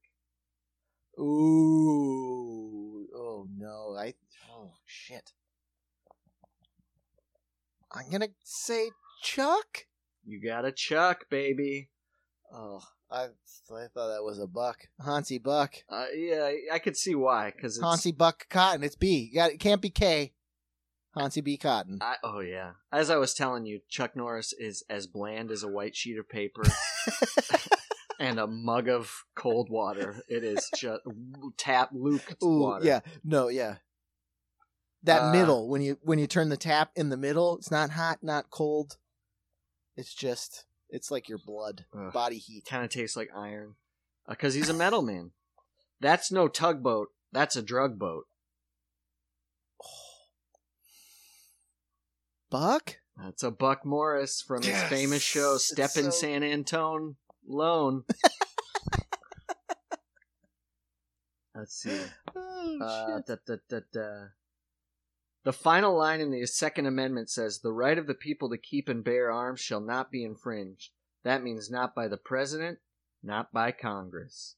Ooh. 1.19 3.07
Oh 3.15 3.47
no. 3.55 3.95
I 3.97 4.13
oh 4.51 4.73
shit. 4.85 5.31
I'm 7.91 8.09
gonna 8.11 8.29
say 8.43 8.89
Chuck. 9.21 9.85
You 10.25 10.41
got 10.41 10.65
a 10.65 10.71
Chuck, 10.71 11.29
baby. 11.29 11.89
Oh, 12.53 12.81
I 13.11 13.25
I 13.25 13.87
thought 13.93 14.09
that 14.09 14.23
was 14.23 14.39
a 14.39 14.47
buck. 14.47 14.87
Hansi 15.03 15.37
Buck. 15.37 15.75
Uh, 15.89 16.05
yeah, 16.15 16.51
I 16.73 16.79
could 16.79 16.97
see 16.97 17.15
why. 17.15 17.51
Because 17.55 17.77
it's. 17.77 17.85
Hansi 17.85 18.11
Buck 18.11 18.47
Cotton. 18.49 18.83
It's 18.83 18.95
B. 18.95 19.29
You 19.31 19.39
got 19.39 19.51
it 19.51 19.59
can't 19.59 19.81
be 19.81 19.89
K. 19.89 20.33
Hansi 21.17 21.41
B 21.41 21.57
Cotton. 21.57 21.99
I, 22.01 22.15
oh 22.23 22.39
yeah. 22.39 22.71
As 22.91 23.09
I 23.09 23.17
was 23.17 23.33
telling 23.33 23.65
you, 23.65 23.81
Chuck 23.89 24.15
Norris 24.15 24.53
is 24.53 24.83
as 24.89 25.07
bland 25.07 25.51
as 25.51 25.63
a 25.63 25.67
white 25.67 25.95
sheet 25.95 26.17
of 26.17 26.29
paper 26.29 26.63
and 28.19 28.39
a 28.39 28.47
mug 28.47 28.87
of 28.87 29.11
cold 29.35 29.69
water. 29.69 30.23
It 30.27 30.43
is 30.43 30.69
just 30.75 31.01
tap 31.57 31.89
looped 31.93 32.35
Ooh, 32.43 32.59
water. 32.59 32.85
yeah. 32.85 32.99
No, 33.23 33.47
yeah. 33.47 33.75
That 35.03 35.23
Uh, 35.23 35.31
middle 35.31 35.69
when 35.69 35.81
you 35.81 35.97
when 36.01 36.19
you 36.19 36.27
turn 36.27 36.49
the 36.49 36.57
tap 36.57 36.91
in 36.95 37.09
the 37.09 37.17
middle, 37.17 37.57
it's 37.57 37.71
not 37.71 37.91
hot, 37.91 38.19
not 38.21 38.49
cold. 38.49 38.97
It's 39.95 40.13
just 40.13 40.65
it's 40.89 41.11
like 41.11 41.27
your 41.29 41.39
blood, 41.45 41.85
body 42.13 42.37
heat. 42.37 42.65
Kind 42.65 42.83
of 42.83 42.89
tastes 42.89 43.17
like 43.17 43.29
iron. 43.35 43.75
Because 44.27 44.53
he's 44.53 44.69
a 44.69 44.73
metal 44.73 45.01
man. 45.01 45.31
That's 45.99 46.31
no 46.31 46.47
tugboat. 46.47 47.09
That's 47.31 47.55
a 47.55 47.61
drug 47.61 47.97
boat. 47.97 48.25
Buck? 52.49 52.97
That's 53.17 53.43
a 53.43 53.51
Buck 53.51 53.85
Morris 53.85 54.41
from 54.41 54.59
his 54.61 54.67
Yes! 54.69 54.89
famous 54.89 55.21
show 55.23 55.55
It's 55.55 55.65
Step 55.67 55.91
in 55.97 56.05
so- 56.05 56.09
San 56.11 56.43
Antone 56.43 57.15
Lone. 57.47 58.03
Let's 61.55 61.75
see. 61.75 61.99
Oh, 62.35 62.77
Uh, 62.81 63.17
shit. 63.17 63.25
da, 63.25 63.35
da, 63.47 63.55
da, 63.69 63.79
da. 63.91 64.25
The 65.43 65.53
final 65.53 65.97
line 65.97 66.21
in 66.21 66.29
the 66.29 66.45
Second 66.45 66.85
Amendment 66.85 67.29
says, 67.29 67.59
The 67.59 67.71
right 67.71 67.97
of 67.97 68.05
the 68.05 68.13
people 68.13 68.49
to 68.49 68.57
keep 68.57 68.87
and 68.89 69.03
bear 69.03 69.31
arms 69.31 69.59
shall 69.59 69.79
not 69.79 70.11
be 70.11 70.23
infringed. 70.23 70.91
That 71.23 71.41
means 71.43 71.71
not 71.71 71.95
by 71.95 72.07
the 72.07 72.17
President, 72.17 72.79
not 73.23 73.51
by 73.51 73.71
Congress. 73.71 74.55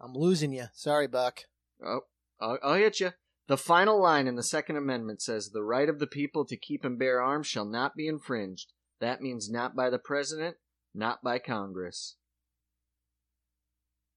I'm 0.00 0.14
losing 0.14 0.52
you. 0.52 0.66
Sorry, 0.72 1.06
Buck. 1.06 1.40
Oh, 1.84 2.00
I'll, 2.40 2.58
I'll 2.62 2.74
hit 2.74 3.00
you. 3.00 3.12
The 3.46 3.58
final 3.58 4.00
line 4.00 4.26
in 4.26 4.36
the 4.36 4.42
Second 4.42 4.76
Amendment 4.76 5.20
says 5.20 5.50
the 5.50 5.62
right 5.62 5.88
of 5.88 5.98
the 5.98 6.06
people 6.06 6.46
to 6.46 6.56
keep 6.56 6.84
and 6.84 6.98
bear 6.98 7.20
arms 7.20 7.46
shall 7.46 7.66
not 7.66 7.94
be 7.94 8.08
infringed. 8.08 8.72
That 9.00 9.20
means 9.20 9.50
not 9.50 9.76
by 9.76 9.90
the 9.90 9.98
president, 9.98 10.56
not 10.94 11.22
by 11.22 11.38
Congress. 11.38 12.16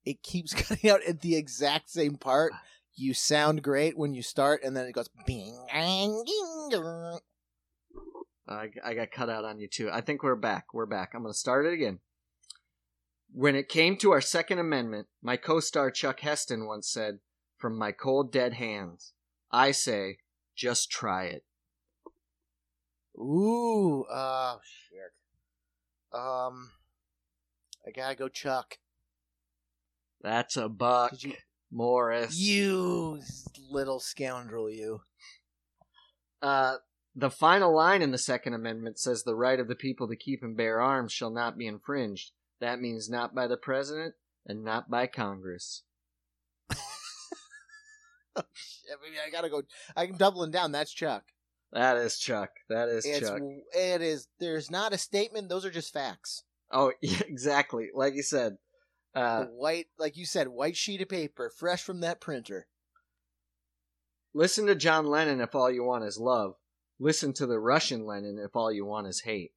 It 0.06 0.24
keeps 0.24 0.54
cutting 0.68 0.90
out 0.90 1.04
at 1.04 1.22
the 1.22 1.36
exact 1.36 1.90
same 1.90 2.16
part. 2.16 2.54
You 2.96 3.14
sound 3.14 3.64
great 3.64 3.98
when 3.98 4.14
you 4.14 4.24
start, 4.24 4.64
and 4.64 4.76
then 4.76 4.88
it 4.88 4.94
goes 4.94 5.10
bing, 5.26 5.66
bang, 5.72 6.24
ding. 6.26 7.20
I, 8.48 8.70
I 8.84 8.94
got 8.94 9.12
cut 9.12 9.30
out 9.30 9.44
on 9.44 9.60
you 9.60 9.68
too. 9.68 9.90
I 9.92 10.00
think 10.00 10.24
we're 10.24 10.36
back. 10.36 10.74
We're 10.74 10.86
back. 10.86 11.12
I'm 11.14 11.22
going 11.22 11.34
to 11.34 11.38
start 11.38 11.66
it 11.66 11.74
again. 11.74 12.00
When 13.34 13.56
it 13.56 13.68
came 13.68 13.98
to 13.98 14.12
our 14.12 14.22
Second 14.22 14.60
Amendment, 14.60 15.08
my 15.22 15.36
co 15.36 15.60
star 15.60 15.92
Chuck 15.92 16.22
Heston 16.22 16.66
once 16.66 16.88
said, 16.88 17.20
From 17.58 17.78
my 17.78 17.92
cold, 17.92 18.32
dead 18.32 18.54
hands, 18.54 19.14
I 19.52 19.72
say, 19.72 20.18
just 20.56 20.90
try 20.90 21.26
it. 21.26 21.44
Ooh, 23.18 24.06
oh 24.12 24.60
shit. 24.64 25.12
Um, 26.14 26.72
I 27.86 27.92
gotta 27.92 28.16
go, 28.16 28.28
Chuck. 28.28 28.78
That's 30.22 30.58
a 30.58 30.70
buck, 30.70 31.12
Did 31.12 31.24
you, 31.24 31.34
Morris. 31.72 32.38
you 32.38 33.22
little 33.70 34.00
scoundrel, 34.00 34.70
you. 34.70 35.02
Uh, 36.42 36.78
the 37.16 37.32
final 37.32 37.74
line 37.74 38.02
in 38.02 38.12
the 38.12 38.18
Second 38.18 38.54
Amendment 38.54 39.00
says 39.00 39.24
the 39.24 39.36
right 39.36 39.60
of 39.60 39.68
the 39.68 39.76
people 39.76 40.08
to 40.08 40.16
keep 40.16 40.44
and 40.44 40.56
bear 40.56 40.80
arms 40.80 41.12
shall 41.12 41.32
not 41.32 41.58
be 41.58 41.66
infringed. 41.66 42.32
That 42.60 42.80
means 42.80 43.10
not 43.10 43.34
by 43.34 43.48
the 43.48 43.58
president 43.58 44.16
and 44.46 44.64
not 44.64 44.90
by 44.90 45.08
Congress. 45.08 45.84
I 48.92 49.10
mean, 49.10 49.20
I 49.26 49.30
gotta 49.32 49.50
go. 49.50 49.64
I'm 49.96 50.14
doubling 50.18 50.52
down. 50.52 50.72
That's 50.72 50.92
Chuck. 50.94 51.24
That 51.74 51.98
is 51.98 52.18
Chuck. 52.18 52.50
That 52.70 52.88
is 52.90 53.06
It's 53.06 53.28
Chuck. 53.28 53.42
it 53.74 54.02
is. 54.02 54.28
There's 54.40 54.72
not 54.72 54.94
a 54.94 54.98
statement. 54.98 55.50
Those 55.50 55.66
are 55.66 55.72
just 55.72 55.92
facts. 55.94 56.44
Oh, 56.72 56.92
yeah, 57.02 57.22
exactly. 57.28 57.90
Like 57.94 58.14
you 58.16 58.24
said. 58.24 58.58
Uh, 59.16 59.46
white, 59.46 59.88
like 59.98 60.16
you 60.16 60.26
said, 60.28 60.48
white 60.48 60.78
sheet 60.78 61.02
of 61.02 61.10
paper, 61.10 61.50
fresh 61.58 61.82
from 61.82 62.02
that 62.02 62.22
printer. 62.22 62.68
listen 64.34 64.68
to 64.68 64.76
John 64.76 65.08
Lennon 65.08 65.42
if 65.42 65.56
all 65.56 65.72
you 65.72 65.84
want 65.84 66.04
is 66.04 66.20
love. 66.20 66.54
Listen 67.00 67.34
to 67.34 67.48
the 67.48 67.60
Russian 67.60 68.06
Lenin 68.06 68.38
if 68.38 68.56
all 68.56 68.72
you 68.72 68.86
want 68.86 69.08
is 69.08 69.22
hate. 69.22 69.54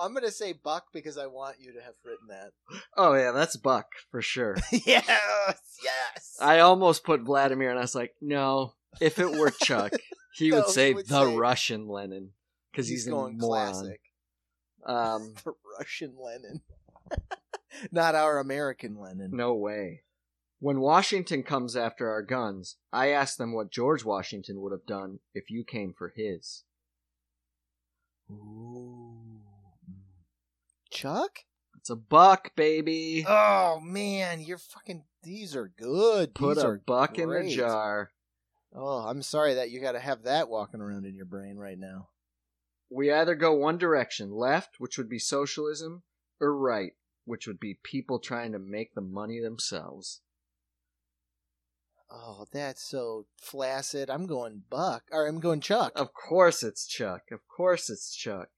I'm 0.00 0.14
gonna 0.14 0.30
say 0.30 0.52
Buck 0.52 0.86
because 0.92 1.18
I 1.18 1.26
want 1.26 1.56
you 1.60 1.72
to 1.74 1.80
have 1.82 1.94
written 2.04 2.28
that. 2.28 2.52
Oh 2.96 3.14
yeah, 3.14 3.32
that's 3.32 3.56
Buck 3.56 3.86
for 4.10 4.20
sure. 4.22 4.56
yes, 4.72 5.06
yes. 5.82 6.36
I 6.40 6.60
almost 6.60 7.04
put 7.04 7.20
Vladimir, 7.22 7.70
and 7.70 7.78
I 7.78 7.82
was 7.82 7.94
like, 7.94 8.14
no. 8.20 8.74
If 9.00 9.18
it 9.18 9.30
were 9.30 9.50
Chuck, 9.62 9.92
he 10.34 10.48
No, 10.50 10.56
would 10.56 10.66
he 10.66 10.72
say 10.72 10.92
would 10.94 11.06
the 11.08 11.24
say- 11.26 11.36
Russian 11.36 11.86
Lenin 11.88 12.30
because 12.72 12.88
he's, 12.88 13.06
a 13.06 13.10
going 13.10 13.38
moron. 13.38 13.72
classic. 13.72 14.00
Um, 14.86 15.34
The 15.44 15.52
Russian 15.78 16.14
Lenin, 16.18 16.62
not 17.92 18.14
our 18.14 18.38
American 18.38 18.98
Lenin. 18.98 19.30
no 19.32 19.54
way. 19.54 20.02
When 20.60 20.80
Washington 20.80 21.44
comes 21.44 21.76
after 21.76 22.10
our 22.10 22.22
guns, 22.22 22.76
I 22.92 23.08
ask 23.10 23.36
them 23.36 23.52
what 23.54 23.70
George 23.70 24.04
Washington 24.04 24.60
would 24.60 24.72
have 24.72 24.86
done 24.86 25.20
if 25.34 25.50
you 25.50 25.62
came 25.64 25.94
for 25.96 26.12
his. 26.16 26.64
Ooh. 28.30 29.20
Chuck? 30.90 31.40
It's 31.76 31.90
a 31.90 31.96
buck, 31.96 32.54
baby. 32.56 33.24
Oh 33.26 33.80
man, 33.80 34.40
you're 34.40 34.58
fucking. 34.58 35.04
These 35.22 35.56
are 35.56 35.72
good. 35.76 36.34
Put 36.34 36.56
These 36.56 36.64
a 36.64 36.68
are 36.68 36.82
buck 36.84 37.18
in 37.18 37.30
the 37.30 37.48
jar. 37.48 38.10
Oh, 38.74 39.06
I'm 39.06 39.22
sorry 39.22 39.54
that 39.54 39.70
you 39.70 39.80
got 39.80 39.92
to 39.92 40.00
have 40.00 40.24
that 40.24 40.48
walking 40.48 40.80
around 40.80 41.06
in 41.06 41.14
your 41.14 41.24
brain 41.24 41.56
right 41.56 41.78
now. 41.78 42.08
We 42.90 43.12
either 43.12 43.34
go 43.34 43.54
one 43.54 43.78
direction, 43.78 44.30
left, 44.30 44.76
which 44.78 44.98
would 44.98 45.08
be 45.08 45.18
socialism, 45.18 46.02
or 46.40 46.56
right, 46.56 46.92
which 47.24 47.46
would 47.46 47.60
be 47.60 47.78
people 47.82 48.18
trying 48.18 48.52
to 48.52 48.58
make 48.58 48.94
the 48.94 49.00
money 49.00 49.40
themselves. 49.40 50.20
Oh, 52.10 52.46
that's 52.52 52.82
so 52.82 53.26
flaccid. 53.36 54.08
I'm 54.08 54.26
going 54.26 54.62
Buck, 54.70 55.04
or 55.12 55.26
I'm 55.26 55.40
going 55.40 55.60
Chuck. 55.60 55.92
Of 55.94 56.12
course 56.14 56.62
it's 56.62 56.86
Chuck. 56.86 57.22
Of 57.30 57.40
course 57.48 57.90
it's 57.90 58.14
Chuck. 58.14 58.48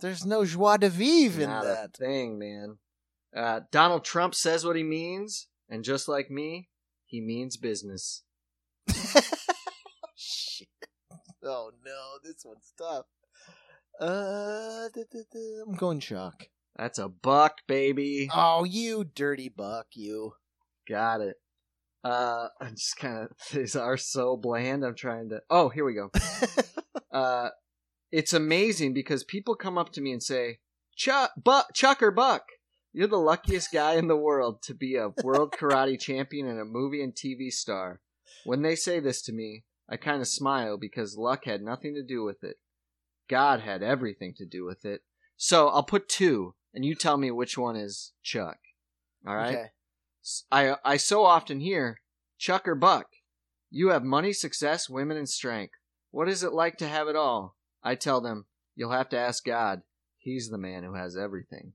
There's 0.00 0.26
no 0.26 0.44
joie 0.44 0.76
de 0.76 0.88
vivre 0.90 1.42
in 1.42 1.48
Not 1.50 1.64
a 1.64 1.68
that. 1.68 1.96
thing, 1.96 2.38
man. 2.38 2.78
Uh, 3.34 3.60
Donald 3.70 4.04
Trump 4.04 4.34
says 4.34 4.64
what 4.64 4.76
he 4.76 4.82
means, 4.82 5.48
and 5.68 5.84
just 5.84 6.08
like 6.08 6.30
me, 6.30 6.68
he 7.04 7.20
means 7.20 7.56
business. 7.56 8.22
Shit. 10.14 10.68
Oh 11.44 11.70
no, 11.84 12.18
this 12.24 12.44
one's 12.44 12.72
tough. 12.78 13.06
Uh, 14.00 14.88
da, 14.94 15.02
da, 15.10 15.20
da, 15.32 15.62
I'm 15.66 15.74
going 15.74 16.00
Chuck. 16.00 16.48
That's 16.76 16.98
a 16.98 17.08
buck, 17.08 17.58
baby. 17.66 18.28
Oh, 18.34 18.64
you 18.64 19.04
dirty 19.04 19.48
Buck, 19.48 19.86
you. 19.94 20.32
Got 20.88 21.22
it. 21.22 21.36
Uh, 22.04 22.48
I'm 22.60 22.74
just 22.74 22.96
kind 22.98 23.24
of 23.24 23.30
these 23.52 23.74
are 23.76 23.96
so 23.96 24.36
bland. 24.36 24.84
I'm 24.84 24.94
trying 24.94 25.30
to. 25.30 25.40
Oh, 25.50 25.68
here 25.68 25.84
we 25.84 25.94
go. 25.94 26.10
Uh, 27.12 27.48
it's 28.10 28.32
amazing 28.32 28.94
because 28.94 29.24
people 29.24 29.54
come 29.54 29.76
up 29.78 29.92
to 29.92 30.00
me 30.00 30.12
and 30.12 30.22
say, 30.22 30.58
"Chuck, 30.94 31.32
Buck, 31.36 31.74
Chuck 31.74 32.02
or 32.02 32.10
Buck, 32.10 32.44
you're 32.92 33.08
the 33.08 33.16
luckiest 33.16 33.72
guy 33.72 33.94
in 33.94 34.08
the 34.08 34.16
world 34.16 34.62
to 34.62 34.74
be 34.74 34.96
a 34.96 35.12
world 35.22 35.52
karate 35.58 36.00
champion 36.00 36.46
and 36.46 36.60
a 36.60 36.64
movie 36.64 37.02
and 37.02 37.14
TV 37.14 37.50
star." 37.50 38.00
When 38.44 38.62
they 38.62 38.76
say 38.76 39.00
this 39.00 39.22
to 39.22 39.32
me, 39.32 39.64
I 39.88 39.96
kind 39.96 40.20
of 40.20 40.28
smile 40.28 40.76
because 40.76 41.16
luck 41.16 41.44
had 41.44 41.62
nothing 41.62 41.94
to 41.94 42.02
do 42.02 42.22
with 42.22 42.42
it. 42.44 42.56
God 43.28 43.60
had 43.60 43.82
everything 43.82 44.34
to 44.34 44.46
do 44.46 44.64
with 44.64 44.84
it. 44.84 45.02
So 45.36 45.68
I'll 45.68 45.82
put 45.82 46.08
two, 46.08 46.54
and 46.72 46.84
you 46.84 46.94
tell 46.94 47.16
me 47.16 47.30
which 47.30 47.58
one 47.58 47.76
is 47.76 48.12
Chuck. 48.22 48.58
All 49.26 49.36
right. 49.36 49.54
Okay. 49.54 49.66
I 50.50 50.76
I 50.84 50.96
so 50.96 51.24
often 51.24 51.60
hear, 51.60 52.00
Chuck 52.38 52.66
or 52.66 52.74
Buck, 52.74 53.06
you 53.70 53.88
have 53.88 54.02
money, 54.04 54.32
success, 54.32 54.88
women, 54.88 55.16
and 55.16 55.28
strength. 55.28 55.74
What 56.10 56.28
is 56.28 56.42
it 56.42 56.52
like 56.52 56.78
to 56.78 56.88
have 56.88 57.08
it 57.08 57.16
all? 57.16 57.55
I 57.86 57.94
tell 57.94 58.20
them, 58.20 58.46
you'll 58.74 58.90
have 58.90 59.08
to 59.10 59.18
ask 59.18 59.44
God. 59.44 59.82
He's 60.18 60.48
the 60.48 60.58
man 60.58 60.82
who 60.82 60.94
has 60.94 61.16
everything. 61.16 61.72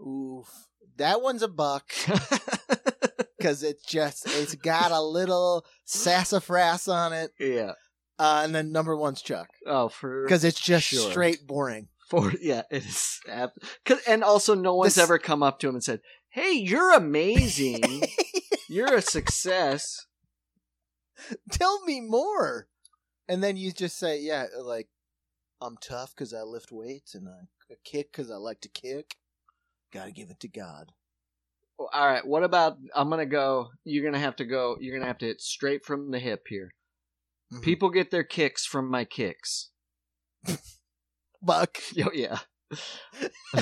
Oof. 0.00 0.48
That 0.96 1.22
one's 1.22 1.42
a 1.42 1.48
Buck 1.48 1.92
because 3.38 3.62
it's 3.62 3.84
just 3.84 4.24
it's 4.26 4.54
got 4.54 4.90
a 4.92 5.00
little 5.00 5.64
sassafras 5.84 6.88
on 6.88 7.12
it. 7.12 7.30
yeah. 7.38 7.72
Uh, 8.18 8.42
and 8.44 8.54
then 8.54 8.70
number 8.72 8.94
one's 8.96 9.22
Chuck 9.22 9.48
Oh, 9.66 9.88
for 9.88 10.24
because 10.24 10.44
it's 10.44 10.60
just 10.60 10.86
Sure. 10.88 11.10
straight 11.10 11.46
boring. 11.46 11.88
for 12.10 12.32
yeah, 12.40 12.62
it 12.70 12.84
is. 12.84 13.20
ab- 13.28 13.50
'cause- 13.86 14.02
and 14.06 14.22
also, 14.24 14.54
no 14.54 14.74
one's 14.74 14.96
This- 14.96 15.04
ever 15.04 15.18
come 15.18 15.42
up 15.42 15.58
to 15.60 15.68
him 15.68 15.74
and 15.76 15.84
said, 15.84 16.00
"Hey, 16.30 16.52
you're 16.52 16.92
amazing. 16.92 18.02
you're 18.68 18.94
a 18.94 19.00
success." 19.02 20.06
Tell 21.50 21.82
me 21.84 22.00
more. 22.00 22.68
And 23.30 23.42
then 23.44 23.56
you 23.56 23.70
just 23.70 23.96
say, 23.96 24.20
yeah, 24.20 24.46
like, 24.60 24.88
I'm 25.60 25.76
tough 25.80 26.10
because 26.16 26.34
I 26.34 26.42
lift 26.42 26.72
weights 26.72 27.14
and 27.14 27.28
I 27.28 27.74
kick 27.84 28.10
because 28.10 28.28
I 28.30 28.34
like 28.36 28.60
to 28.62 28.68
kick. 28.68 29.16
Gotta 29.92 30.10
give 30.10 30.30
it 30.30 30.40
to 30.40 30.48
God. 30.48 30.90
Well, 31.78 31.88
All 31.92 32.06
right. 32.06 32.26
What 32.26 32.42
about? 32.42 32.76
I'm 32.94 33.08
gonna 33.08 33.26
go. 33.26 33.68
You're 33.84 34.04
gonna 34.04 34.18
have 34.22 34.36
to 34.36 34.44
go. 34.44 34.76
You're 34.80 34.96
gonna 34.96 35.06
have 35.06 35.18
to 35.18 35.26
hit 35.26 35.40
straight 35.40 35.84
from 35.84 36.10
the 36.10 36.18
hip 36.18 36.46
here. 36.48 36.74
Mhm. 37.52 37.62
People 37.62 37.90
get 37.90 38.10
their 38.10 38.24
kicks 38.24 38.66
from 38.66 38.90
my 38.90 39.04
kicks. 39.04 39.70
Buck. 41.42 41.78
Oh 42.04 42.10
yeah. 42.12 42.38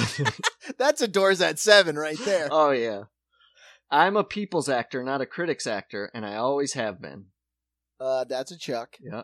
That's 0.78 1.00
a 1.00 1.08
doors 1.08 1.40
at 1.40 1.58
seven 1.58 1.96
right 1.96 2.18
there. 2.24 2.48
oh 2.50 2.70
yeah. 2.70 3.04
I'm 3.90 4.16
a 4.16 4.24
people's 4.24 4.68
actor, 4.68 5.02
not 5.02 5.20
a 5.22 5.26
critics 5.26 5.66
actor, 5.66 6.10
and 6.14 6.24
I 6.26 6.36
always 6.36 6.74
have 6.74 7.00
been. 7.00 7.26
Uh, 8.00 8.24
that's 8.24 8.50
a 8.52 8.58
Chuck. 8.58 8.96
Yeah. 9.00 9.22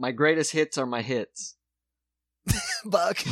My 0.00 0.12
greatest 0.12 0.52
hits 0.52 0.78
are 0.78 0.86
my 0.86 1.02
hits. 1.02 1.56
Buck. 2.86 3.18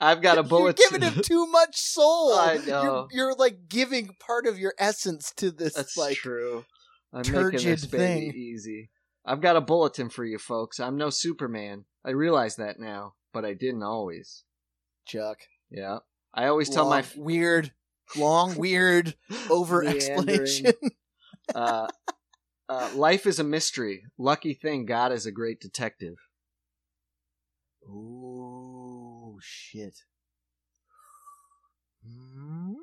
I've 0.00 0.20
got 0.20 0.36
a 0.36 0.42
bullet. 0.42 0.78
You're 0.78 0.90
giving 0.98 1.10
him 1.10 1.22
too 1.22 1.46
much 1.46 1.74
soul. 1.76 2.34
I 2.34 2.52
You're, 2.54 2.66
know. 2.66 3.08
you're 3.10 3.34
like 3.34 3.66
giving 3.70 4.10
part 4.20 4.46
of 4.46 4.58
your 4.58 4.74
essence 4.78 5.32
to 5.38 5.50
this. 5.50 5.72
That's 5.72 5.96
like, 5.96 6.18
true. 6.18 6.66
I'm 7.14 7.22
making 7.32 7.66
this 7.66 7.86
baby 7.86 8.30
thing. 8.30 8.34
easy. 8.34 8.90
I've 9.24 9.40
got 9.40 9.56
a 9.56 9.60
bulletin 9.62 10.10
for 10.10 10.24
you 10.26 10.38
folks. 10.38 10.78
I'm 10.80 10.98
no 10.98 11.08
Superman. 11.08 11.86
I 12.04 12.10
realize 12.10 12.56
that 12.56 12.78
now, 12.78 13.14
but 13.32 13.46
I 13.46 13.54
didn't 13.54 13.82
always. 13.82 14.44
Chuck. 15.06 15.38
Yeah. 15.70 16.00
I 16.34 16.46
always 16.46 16.68
tell 16.68 16.90
my 16.90 17.00
Long, 17.00 17.24
weird, 17.24 17.72
long, 18.16 18.54
weird 18.56 19.14
over 19.50 19.82
explanation. 19.82 20.72
uh, 21.54 21.88
uh, 22.70 22.88
life 22.94 23.26
is 23.26 23.40
a 23.40 23.44
mystery. 23.44 24.04
Lucky 24.16 24.54
thing, 24.54 24.86
God 24.86 25.10
is 25.10 25.26
a 25.26 25.32
great 25.32 25.60
detective. 25.60 26.14
Oh 27.88 29.38
shit. 29.42 30.04
Hmm. 32.06 32.74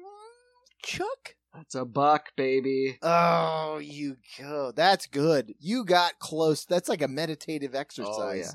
Chuck? 0.84 1.36
That's 1.54 1.74
a 1.74 1.86
buck, 1.86 2.36
baby. 2.36 3.00
Oh, 3.02 3.80
you 3.82 4.18
go. 4.38 4.74
That's 4.76 5.08
good. 5.08 5.54
You 5.60 5.86
got 5.86 6.20
close. 6.20 6.66
That's 6.66 6.90
like 6.90 7.02
a 7.02 7.08
meditative 7.08 7.74
exercise. 7.74 8.16
Oh, 8.20 8.32
yeah. 8.34 8.52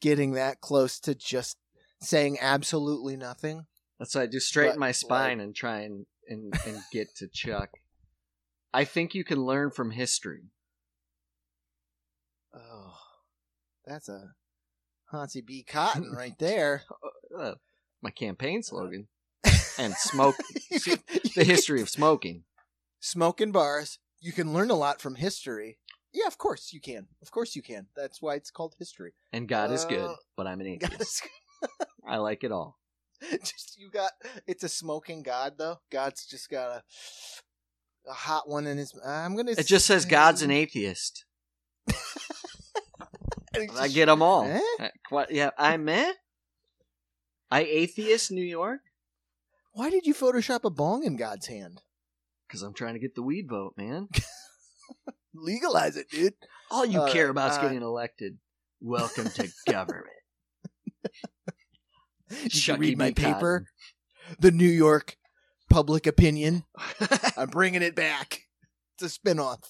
Getting 0.00 0.32
that 0.32 0.60
close 0.60 0.98
to 1.00 1.14
just 1.14 1.58
saying 2.00 2.38
absolutely 2.40 3.16
nothing. 3.16 3.66
That's 3.98 4.14
why 4.14 4.22
I 4.22 4.26
do 4.26 4.40
straighten 4.40 4.74
But, 4.74 4.80
my 4.80 4.92
spine 4.92 5.38
and 5.40 5.54
try 5.54 5.80
and, 5.82 6.06
and, 6.28 6.52
and 6.66 6.78
get 6.92 7.14
to 7.16 7.28
Chuck. 7.28 7.70
I 8.74 8.84
think 8.84 9.14
you 9.14 9.22
can 9.22 9.44
learn 9.44 9.70
from 9.70 9.92
history. 9.92 10.50
Oh, 12.54 12.94
that's 13.86 14.08
a 14.08 14.34
Hansi 15.10 15.40
B. 15.40 15.62
Cotton 15.62 16.12
right 16.16 16.38
there. 16.38 16.82
Uh, 17.36 17.54
my 18.02 18.10
campaign 18.10 18.62
slogan. 18.62 19.08
And 19.78 19.94
smoke. 19.96 20.36
You 20.70 20.78
See, 20.78 20.96
can- 20.98 21.20
the 21.34 21.44
history 21.44 21.80
of 21.80 21.88
smoking. 21.88 22.44
Smoking 23.00 23.52
bars. 23.52 23.98
You 24.20 24.30
can 24.32 24.52
learn 24.52 24.70
a 24.70 24.74
lot 24.74 25.00
from 25.00 25.14
history. 25.14 25.78
Yeah, 26.12 26.26
of 26.26 26.36
course 26.36 26.74
you 26.74 26.80
can. 26.80 27.06
Of 27.22 27.30
course 27.30 27.56
you 27.56 27.62
can. 27.62 27.86
That's 27.96 28.20
why 28.20 28.34
it's 28.34 28.50
called 28.50 28.74
history. 28.78 29.14
And 29.32 29.48
God 29.48 29.72
is 29.72 29.86
good, 29.86 30.10
Uh, 30.10 30.14
but 30.36 30.46
I'm 30.46 30.60
an 30.60 30.66
atheist. 30.82 31.26
I 32.06 32.18
like 32.18 32.44
it 32.44 32.52
all. 32.52 32.78
just 33.40 33.78
you 33.78 33.90
got 33.90 34.12
it's 34.46 34.62
a 34.62 34.68
smoking 34.68 35.22
god 35.22 35.54
though. 35.56 35.78
God's 35.90 36.26
just 36.26 36.50
got 36.50 36.70
a 36.70 36.82
a 38.10 38.12
hot 38.12 38.46
one 38.48 38.66
in 38.66 38.76
his. 38.76 38.92
I'm 39.04 39.36
gonna. 39.36 39.52
It 39.52 39.66
just 39.66 39.86
says 39.86 40.04
God's 40.04 40.42
an 40.42 40.50
atheist. 40.50 41.24
I 43.54 43.88
get 43.88 44.06
them 44.06 44.22
all. 44.22 44.44
Eh? 44.44 44.60
Uh, 44.80 44.88
What? 45.10 45.30
Yeah, 45.32 45.50
I'm 45.58 45.88
eh? 45.88 46.12
I 47.50 47.62
atheist 47.64 48.30
New 48.30 48.44
York 48.44 48.80
Why 49.72 49.90
did 49.90 50.06
you 50.06 50.14
Photoshop 50.14 50.64
a 50.64 50.70
bong 50.70 51.04
in 51.04 51.16
God's 51.16 51.46
hand? 51.46 51.80
because 52.46 52.62
I'm 52.62 52.74
trying 52.74 52.92
to 52.94 53.00
get 53.00 53.14
the 53.14 53.22
weed 53.22 53.48
vote, 53.48 53.72
man. 53.78 54.08
Legalize 55.34 55.96
it, 55.96 56.10
dude. 56.10 56.34
All 56.70 56.84
you 56.84 57.00
All 57.00 57.10
care 57.10 57.30
about 57.30 57.52
is 57.52 57.56
uh, 57.56 57.62
getting 57.62 57.80
elected. 57.80 58.36
Welcome 58.82 59.30
to 59.30 59.48
government. 59.70 60.06
Did 62.28 62.66
you 62.66 62.76
read 62.76 62.98
my 62.98 63.12
paper? 63.12 63.66
The 64.38 64.50
New 64.50 64.68
York 64.68 65.16
Public 65.70 66.06
Opinion. 66.06 66.64
I'm 67.36 67.48
bringing 67.48 67.80
it 67.82 67.94
back. 67.94 68.42
It's 68.98 69.16
a 69.16 69.20
spinoff. 69.20 69.60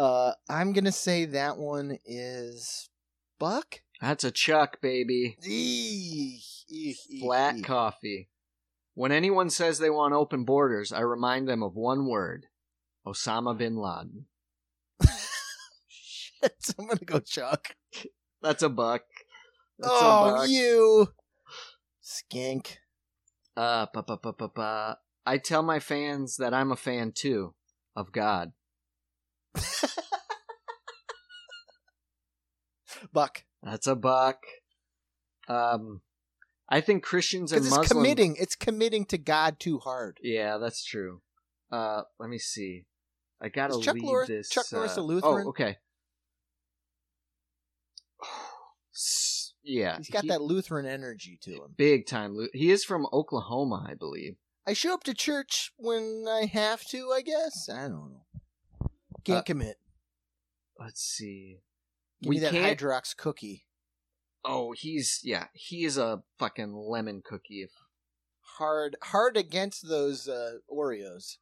Uh, 0.00 0.32
I'm 0.48 0.72
gonna 0.72 0.92
say 0.92 1.26
that 1.26 1.58
one 1.58 1.98
is 2.06 2.88
Buck. 3.38 3.82
That's 4.00 4.24
a 4.24 4.30
Chuck, 4.30 4.80
baby. 4.80 5.36
Eek, 5.44 6.42
eek, 6.70 6.96
eek, 7.10 7.22
Flat 7.22 7.62
coffee. 7.62 8.30
When 8.94 9.12
anyone 9.12 9.50
says 9.50 9.78
they 9.78 9.90
want 9.90 10.14
open 10.14 10.44
borders, 10.44 10.90
I 10.90 11.00
remind 11.00 11.48
them 11.48 11.62
of 11.62 11.76
one 11.76 12.06
word 12.06 12.46
Osama 13.06 13.58
bin 13.58 13.76
Laden. 13.76 14.24
Shit, 15.86 16.74
I'm 16.78 16.86
gonna 16.86 17.00
go 17.04 17.20
Chuck. 17.20 17.76
That's 18.40 18.62
a 18.62 18.70
buck. 18.70 19.02
That's 19.78 19.92
a 19.92 19.96
oh, 19.96 20.34
buck. 20.34 20.48
you 20.48 21.08
skink. 22.00 22.78
Uh, 23.54 23.84
pa, 23.84 24.00
pa, 24.00 24.16
pa, 24.16 24.32
pa, 24.32 24.48
pa. 24.48 24.96
I 25.26 25.36
tell 25.36 25.62
my 25.62 25.78
fans 25.78 26.38
that 26.38 26.54
I'm 26.54 26.72
a 26.72 26.76
fan 26.76 27.12
too 27.14 27.52
of 27.94 28.12
God. 28.12 28.52
Buck. 33.12 33.44
That's 33.62 33.86
a 33.86 33.94
buck. 33.94 34.38
Um, 35.48 36.00
I 36.68 36.80
think 36.80 37.02
Christians 37.02 37.52
and 37.52 37.60
it's 37.62 37.70
Muslims. 37.70 37.88
committing. 37.92 38.36
It's 38.38 38.54
committing 38.56 39.04
to 39.06 39.18
God 39.18 39.58
too 39.60 39.78
hard. 39.78 40.18
Yeah, 40.22 40.58
that's 40.58 40.84
true. 40.84 41.22
Uh, 41.70 42.02
let 42.18 42.28
me 42.30 42.38
see. 42.38 42.84
I 43.40 43.48
gotta 43.48 43.76
Is 43.78 43.84
Chuck 43.84 43.94
leave 43.94 44.26
this. 44.26 44.48
Chuck 44.50 44.66
Norris 44.72 44.98
uh, 44.98 45.00
a 45.00 45.02
Lutheran? 45.02 45.46
Oh, 45.46 45.50
okay. 45.50 45.78
Yeah, 49.62 49.98
He's 49.98 50.08
got 50.10 50.22
he- 50.22 50.28
that 50.28 50.40
Lutheran 50.42 50.86
energy 50.86 51.38
to 51.42 51.50
him. 51.52 51.74
big 51.76 52.06
time. 52.06 52.36
He 52.52 52.70
is 52.70 52.84
from 52.84 53.06
Oklahoma, 53.12 53.86
I 53.88 53.94
believe. 53.94 54.36
I 54.66 54.72
show 54.72 54.94
up 54.94 55.04
to 55.04 55.14
church 55.14 55.72
when 55.76 56.24
I 56.28 56.46
have 56.46 56.82
to. 56.90 57.10
I 57.10 57.22
guess 57.22 57.68
I 57.68 57.82
don't 57.82 58.12
know. 58.12 58.24
Can't 59.24 59.38
Uh, 59.38 59.42
commit. 59.42 59.76
Let's 60.78 61.02
see. 61.02 61.58
Give 62.22 62.28
we 62.28 62.36
me 62.36 62.40
that 62.40 62.52
can't. 62.52 62.78
Hydrox 62.78 63.16
cookie. 63.16 63.66
oh, 64.44 64.72
he's 64.72 65.20
yeah. 65.22 65.46
He 65.52 65.84
is 65.84 65.96
a 65.98 66.22
fucking 66.38 66.72
lemon 66.74 67.22
cookie. 67.24 67.62
If 67.62 67.70
Hard, 68.58 68.96
hard 69.04 69.36
against 69.38 69.88
those 69.88 70.28
uh, 70.28 70.58
Oreos. 70.70 71.36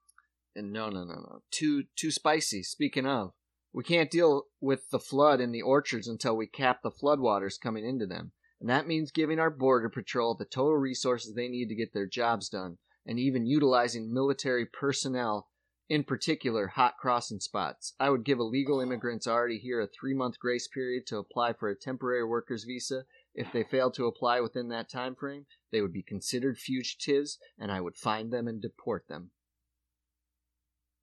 and 0.55 0.73
no, 0.73 0.89
no, 0.89 1.05
no, 1.05 1.15
no. 1.15 1.43
Too 1.51 1.85
too 1.97 2.11
spicy. 2.11 2.63
Speaking 2.63 3.07
of, 3.07 3.33
we 3.73 3.83
can't 3.83 4.11
deal 4.11 4.45
with 4.61 4.91
the 4.91 5.01
flood 5.01 5.41
in 5.41 5.51
the 5.53 5.63
orchards 5.63 6.07
until 6.07 6.37
we 6.37 6.47
cap 6.47 6.83
the 6.83 6.91
floodwaters 6.93 7.61
coming 7.61 7.85
into 7.85 8.07
them, 8.07 8.33
and 8.61 8.69
that 8.71 8.87
means 8.87 9.11
giving 9.11 9.39
our 9.41 9.51
border 9.51 9.89
patrol 9.89 10.35
the 10.35 10.45
total 10.45 10.77
resources 10.77 11.35
they 11.35 11.49
need 11.49 11.69
to 11.69 11.75
get 11.75 11.93
their 11.93 12.07
jobs 12.07 12.49
done, 12.49 12.79
and 13.07 13.19
even 13.19 13.47
utilizing 13.47 14.13
military 14.13 14.67
personnel. 14.67 15.49
In 15.89 16.05
particular, 16.05 16.67
hot 16.67 16.99
crossing 16.99 17.41
spots. 17.41 17.95
I 17.99 18.11
would 18.11 18.25
give 18.25 18.39
illegal 18.39 18.81
immigrants 18.81 19.27
already 19.27 19.59
here 19.59 19.81
a 19.81 19.87
three 19.87 20.13
month 20.13 20.39
grace 20.39 20.69
period 20.69 21.07
to 21.07 21.17
apply 21.17 21.55
for 21.55 21.71
a 21.71 21.77
temporary 21.77 22.25
workers 22.25 22.65
visa. 22.65 23.05
If 23.35 23.53
they 23.53 23.65
fail 23.65 23.91
to 23.93 24.07
apply 24.07 24.41
within 24.41 24.69
that 24.69 24.91
time 24.91 25.15
frame, 25.15 25.47
they 25.73 25.81
would 25.81 25.93
be 25.93 26.03
considered 26.03 26.59
fugitives, 26.59 27.39
and 27.59 27.73
I 27.73 27.81
would 27.81 27.97
find 27.97 28.31
them 28.31 28.47
and 28.47 28.61
deport 28.61 29.09
them. 29.09 29.31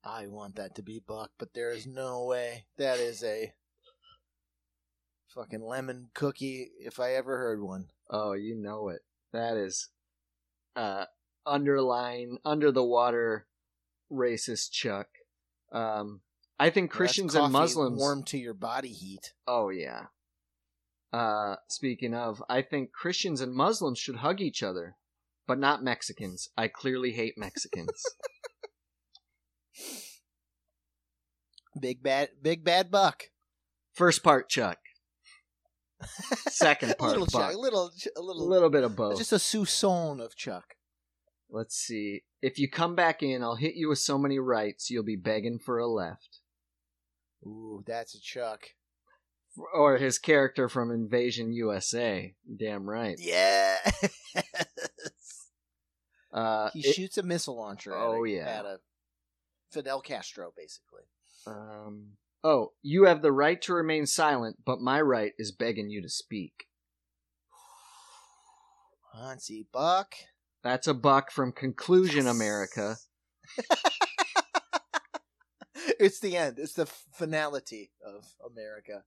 I 0.04 0.28
want 0.28 0.54
that 0.54 0.76
to 0.76 0.82
be 0.82 1.02
Buck, 1.04 1.32
but 1.36 1.52
there 1.52 1.72
is 1.72 1.86
no 1.86 2.24
way. 2.24 2.66
That 2.76 3.00
is 3.00 3.24
a 3.24 3.54
fucking 5.34 5.64
lemon 5.64 6.10
cookie 6.14 6.70
if 6.78 7.00
I 7.00 7.14
ever 7.14 7.36
heard 7.38 7.60
one. 7.60 7.88
Oh, 8.08 8.34
you 8.34 8.54
know 8.54 8.88
it. 8.88 9.00
That 9.32 9.56
is 9.56 9.88
uh 10.76 11.06
underlying 11.44 12.38
under 12.44 12.70
the 12.70 12.84
water 12.84 13.46
racist 14.12 14.70
Chuck. 14.72 15.08
Um 15.72 16.20
I 16.58 16.70
think 16.70 16.90
That's 16.90 16.96
Christians 16.96 17.34
and 17.34 17.52
Muslims 17.52 17.98
warm 18.00 18.22
to 18.24 18.38
your 18.38 18.54
body 18.54 18.88
heat. 18.92 19.32
Oh 19.46 19.68
yeah. 19.70 20.06
Uh 21.12 21.56
speaking 21.68 22.14
of, 22.14 22.42
I 22.48 22.62
think 22.62 22.92
Christians 22.92 23.40
and 23.40 23.54
Muslims 23.54 23.98
should 23.98 24.16
hug 24.16 24.40
each 24.40 24.62
other, 24.62 24.96
but 25.46 25.58
not 25.58 25.82
Mexicans. 25.82 26.48
I 26.56 26.68
clearly 26.68 27.12
hate 27.12 27.34
Mexicans. 27.36 28.02
Big 31.78 32.02
bad, 32.02 32.30
big 32.40 32.64
bad 32.64 32.90
Buck. 32.90 33.24
First 33.92 34.22
part 34.22 34.48
Chuck. 34.48 34.78
Second 36.48 36.92
a 36.92 36.94
part 36.94 37.10
little, 37.12 37.26
Buck. 37.26 37.50
Chuck, 37.50 37.54
a 37.54 37.58
little, 37.58 37.90
a 38.16 38.20
A 38.20 38.22
little, 38.22 38.48
little 38.48 38.70
bit 38.70 38.82
of 38.84 38.96
both. 38.96 39.18
just 39.18 39.32
a 39.32 39.36
soupçon 39.36 40.20
of 40.24 40.34
Chuck. 40.36 40.75
Let's 41.50 41.76
see. 41.76 42.24
If 42.42 42.58
you 42.58 42.68
come 42.68 42.94
back 42.94 43.22
in, 43.22 43.42
I'll 43.42 43.56
hit 43.56 43.74
you 43.76 43.88
with 43.88 43.98
so 43.98 44.18
many 44.18 44.38
rights 44.38 44.90
you'll 44.90 45.04
be 45.04 45.16
begging 45.16 45.58
for 45.58 45.78
a 45.78 45.86
left. 45.86 46.40
Ooh, 47.44 47.82
that's 47.86 48.14
a 48.14 48.20
Chuck. 48.20 48.70
Or 49.74 49.96
his 49.96 50.18
character 50.18 50.68
from 50.68 50.90
Invasion 50.90 51.52
USA. 51.52 52.34
Damn 52.56 52.88
right. 52.88 53.16
Yeah. 53.18 53.76
Uh, 56.32 56.68
he 56.74 56.80
it- 56.80 56.94
shoots 56.94 57.16
a 57.16 57.22
missile 57.22 57.56
launcher. 57.56 57.92
At 57.94 57.98
Oh, 57.98 58.24
a, 58.24 58.28
yeah. 58.28 58.46
at 58.58 58.64
a 58.66 58.80
Fidel 59.72 60.02
Castro, 60.02 60.52
basically. 60.54 61.04
um, 61.46 62.08
oh, 62.44 62.72
you 62.82 63.04
have 63.04 63.22
the 63.22 63.32
right 63.32 63.62
to 63.62 63.72
remain 63.72 64.04
silent, 64.04 64.58
but 64.66 64.78
my 64.78 65.00
right 65.00 65.32
is 65.38 65.50
begging 65.50 65.88
you 65.88 66.02
to 66.02 66.10
speak. 66.10 66.66
Hansi 69.14 69.66
Buck. 69.72 70.14
That's 70.66 70.88
a 70.88 70.94
buck 70.94 71.30
from 71.30 71.52
Conclusion 71.52 72.26
America. 72.36 72.96
it's 76.00 76.18
the 76.18 76.36
end. 76.36 76.58
It's 76.58 76.72
the 76.72 76.86
finality 76.86 77.92
of 78.04 78.24
America. 78.44 79.04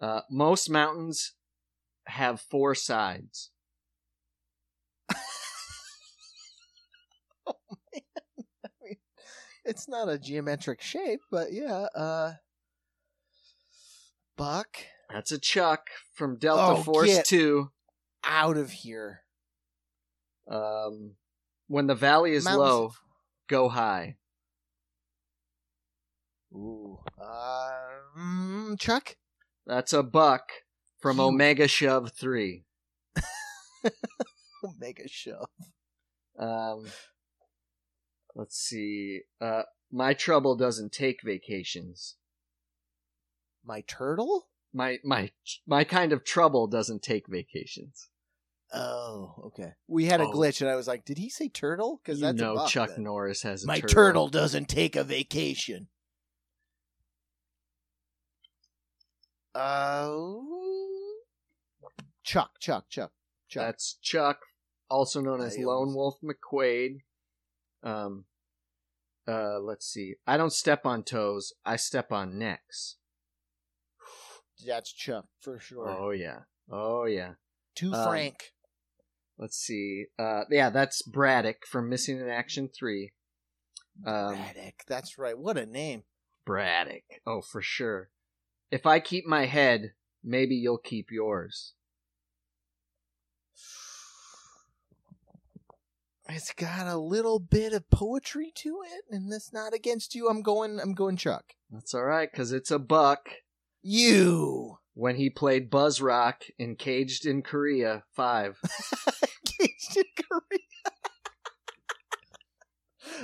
Uh, 0.00 0.22
most 0.30 0.70
mountains 0.70 1.32
have 2.06 2.40
four 2.40 2.74
sides. 2.74 3.50
oh, 7.46 7.52
man. 7.92 8.02
I 8.64 8.68
mean, 8.82 8.96
It's 9.66 9.86
not 9.86 10.08
a 10.08 10.18
geometric 10.18 10.80
shape, 10.80 11.20
but 11.30 11.52
yeah. 11.52 11.88
Uh, 11.94 12.32
Buck 14.34 14.78
That's 15.12 15.30
a 15.32 15.38
Chuck 15.38 15.88
from 16.14 16.38
Delta 16.38 16.80
Oh, 16.80 16.82
Force 16.82 17.08
get- 17.08 17.26
2. 17.26 17.70
out 18.24 18.56
of 18.56 18.70
here. 18.70 19.20
Um, 20.50 21.16
when 21.68 21.86
the 21.86 21.94
valley 21.94 22.32
is 22.32 22.44
Mountains- 22.44 22.60
low, 22.60 22.92
go 23.48 23.68
high. 23.68 24.16
Ooh. 26.52 26.98
Uh, 27.20 27.70
mm, 28.18 28.78
Chuck. 28.80 29.16
That's 29.66 29.92
a 29.92 30.02
buck 30.02 30.48
from 31.00 31.18
You- 31.18 31.24
Omega 31.24 31.68
Shove 31.68 32.12
3. 32.12 32.64
Omega 34.64 35.08
Shove. 35.08 35.48
Um, 36.38 36.86
Let's 38.34 38.56
see. 38.58 39.20
Uh, 39.40 39.62
my 39.90 40.12
trouble 40.12 40.56
doesn't 40.56 40.92
take 40.92 41.22
vacations. 41.24 42.16
My 43.64 43.80
turtle? 43.86 44.48
My 44.74 44.98
my 45.02 45.30
my 45.66 45.84
kind 45.84 46.12
of 46.12 46.22
trouble 46.22 46.66
doesn't 46.66 47.02
take 47.02 47.28
vacations. 47.28 48.10
Oh, 48.74 49.34
okay. 49.46 49.72
We 49.86 50.06
had 50.06 50.20
a 50.20 50.24
Oh. 50.24 50.32
glitch, 50.32 50.60
and 50.60 50.68
I 50.68 50.74
was 50.74 50.88
like, 50.88 51.04
"Did 51.04 51.18
he 51.18 51.30
say 51.30 51.48
turtle?" 51.48 52.00
Because 52.02 52.20
You 52.20 52.26
that's 52.26 52.40
a 52.40 52.42
know 52.42 52.66
Chuck 52.66 52.90
then. 52.90 53.04
Norris 53.04 53.42
has 53.42 53.62
a 53.62 53.66
turtle. 53.66 53.80
My 53.82 53.86
turtle. 53.88 54.28
doesn't 54.28 54.68
take 54.68 54.96
a 54.96 55.04
vacation. 55.04 55.88
Uh, 59.54 60.10
Chuck, 62.22 62.58
Chuck, 62.60 62.86
Chuck, 62.90 63.12
Chuck. 63.48 63.62
That's 63.64 63.94
Chuck, 64.02 64.40
also 64.90 65.20
known 65.20 65.40
as 65.40 65.56
I 65.56 65.60
Lone 65.62 65.88
almost- 65.88 65.96
Wolf 65.96 66.36
McQuaid. 66.52 66.98
Um, 67.82 68.26
uh, 69.26 69.58
let's 69.60 69.86
see. 69.86 70.16
I 70.26 70.36
don't 70.36 70.52
step 70.52 70.84
on 70.84 71.04
toes. 71.04 71.52
I 71.64 71.76
step 71.76 72.12
on 72.12 72.38
necks. 72.38 72.96
That's 74.66 74.92
Chuck 74.92 75.26
for 75.40 75.58
sure. 75.58 75.88
Oh 75.88 76.10
yeah. 76.10 76.40
Oh 76.70 77.04
yeah. 77.04 77.34
Too 77.74 77.92
um, 77.92 78.08
frank. 78.08 78.52
Let's 79.38 79.56
see. 79.56 80.06
Uh, 80.18 80.42
yeah, 80.50 80.70
that's 80.70 81.02
Braddock 81.02 81.66
from 81.66 81.90
Missing 81.90 82.20
in 82.20 82.28
Action 82.28 82.68
Three. 82.68 83.12
Um, 84.06 84.34
Braddock. 84.34 84.82
That's 84.88 85.18
right. 85.18 85.38
What 85.38 85.58
a 85.58 85.66
name. 85.66 86.04
Braddock. 86.44 87.02
Oh, 87.26 87.42
for 87.42 87.60
sure. 87.60 88.10
If 88.70 88.86
I 88.86 89.00
keep 89.00 89.26
my 89.26 89.46
head, 89.46 89.92
maybe 90.24 90.54
you'll 90.54 90.78
keep 90.78 91.10
yours. 91.10 91.74
It's 96.28 96.52
got 96.52 96.88
a 96.88 96.98
little 96.98 97.38
bit 97.38 97.72
of 97.72 97.88
poetry 97.88 98.50
to 98.56 98.82
it, 98.84 99.04
and 99.14 99.30
that's 99.30 99.52
not 99.52 99.72
against 99.72 100.14
you. 100.14 100.28
I'm 100.28 100.42
going. 100.42 100.80
I'm 100.80 100.94
going 100.94 101.16
Chuck. 101.16 101.52
That's 101.70 101.94
all 101.94 102.04
right, 102.04 102.32
cause 102.32 102.52
it's 102.52 102.70
a 102.70 102.78
buck. 102.78 103.28
You. 103.82 104.78
When 104.98 105.16
he 105.16 105.28
played 105.28 105.68
Buzz 105.68 106.00
Rock 106.00 106.44
in 106.58 106.74
Caged 106.74 107.26
in 107.26 107.42
Korea 107.42 108.04
Five. 108.14 108.58
Engaged 109.06 109.94
in 109.98 110.04
Korea. 110.24 110.60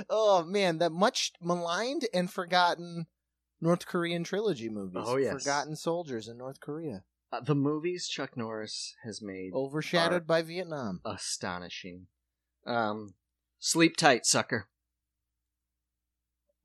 oh 0.07 0.43
man, 0.43 0.77
that 0.77 0.91
much 0.91 1.31
maligned 1.41 2.03
and 2.13 2.29
forgotten 2.31 3.07
North 3.59 3.87
Korean 3.87 4.23
trilogy 4.23 4.69
movies. 4.69 5.01
Oh, 5.03 5.17
yes. 5.17 5.33
Forgotten 5.33 5.75
soldiers 5.75 6.27
in 6.27 6.37
North 6.37 6.59
Korea. 6.59 7.05
Uh, 7.31 7.39
the 7.39 7.55
movies 7.55 8.07
Chuck 8.07 8.37
Norris 8.37 8.93
has 9.03 9.19
made 9.19 9.49
Overshadowed 9.55 10.27
by 10.27 10.43
Vietnam. 10.43 11.01
astonishing. 11.03 12.05
Um, 12.67 13.15
sleep 13.57 13.97
tight, 13.97 14.27
sucker. 14.27 14.67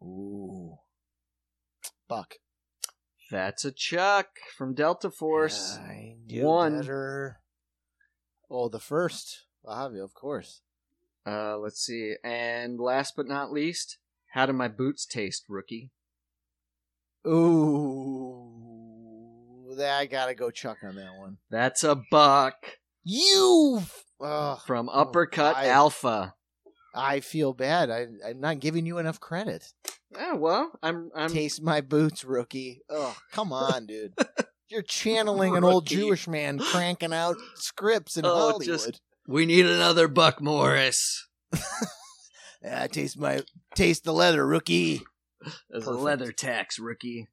Ooh. 0.02 0.76
Buck. 2.09 2.35
That's 3.30 3.64
a 3.64 3.72
Chuck 3.72 4.28
from 4.56 4.74
Delta 4.74 5.10
Force. 5.10 5.78
I 5.78 6.16
knew 6.26 6.44
One. 6.44 6.80
better. 6.80 7.40
Oh, 8.50 8.68
the 8.68 8.80
first. 8.80 9.44
Obvio, 9.66 10.02
of 10.02 10.14
course. 10.14 10.62
Uh, 11.26 11.59
let's 11.59 11.80
see. 11.80 12.14
And 12.24 12.80
last 12.80 13.14
but 13.16 13.26
not 13.26 13.52
least, 13.52 13.98
how 14.32 14.46
do 14.46 14.52
my 14.55 14.68
boots 14.68 15.05
taste, 15.05 15.44
rookie? 15.48 15.90
Ooh. 17.26 18.55
I 19.80 20.06
gotta 20.06 20.34
go 20.34 20.50
Chuck 20.50 20.78
on 20.82 20.96
that 20.96 21.12
one. 21.18 21.36
That's 21.50 21.84
a 21.84 22.02
buck 22.10 22.78
You. 23.05 23.82
Ugh. 24.20 24.59
from 24.66 24.88
Oh, 24.88 24.92
Uppercut 25.02 25.56
I- 25.56 25.68
Alpha. 25.68 26.34
I 26.94 27.20
feel 27.20 27.52
bad. 27.52 27.90
I, 27.90 28.06
I'm 28.26 28.40
not 28.40 28.59
giving 28.59 28.84
you 28.86 28.98
enough 28.98 29.20
credit. 29.20 29.72
Oh 30.16 30.36
well, 30.36 30.72
I'm 30.82 31.10
I'm 31.14 31.30
Taste 31.30 31.62
my 31.62 31.80
boots, 31.80 32.24
rookie. 32.24 32.80
Oh, 32.89 33.16
come 33.32 33.52
on, 33.52 33.86
dude. 33.86 34.14
You're 34.70 34.82
channeling 34.82 35.56
an 35.56 35.64
old 35.64 35.85
Rookie. 35.90 35.97
Jewish 35.97 36.28
man 36.28 36.59
cranking 36.59 37.12
out 37.12 37.36
scripts 37.55 38.16
in 38.16 38.26
Oh, 38.26 38.35
Hollywood. 38.35 38.64
just- 38.66 39.01
We 39.26 39.47
need 39.47 39.66
another 39.66 40.09
Buck 40.09 40.40
Morris. 40.40 41.26
Yeah, 42.60 42.89
taste 42.89 43.16
my 43.18 43.43
taste 43.76 44.02
the 44.02 44.12
leather, 44.12 44.44
rookie. 44.44 45.02
As 45.72 45.85
a 45.85 45.86
Perfect. 45.86 45.97
leather 46.02 46.32
tax, 46.32 46.78
rookie. 46.80 47.28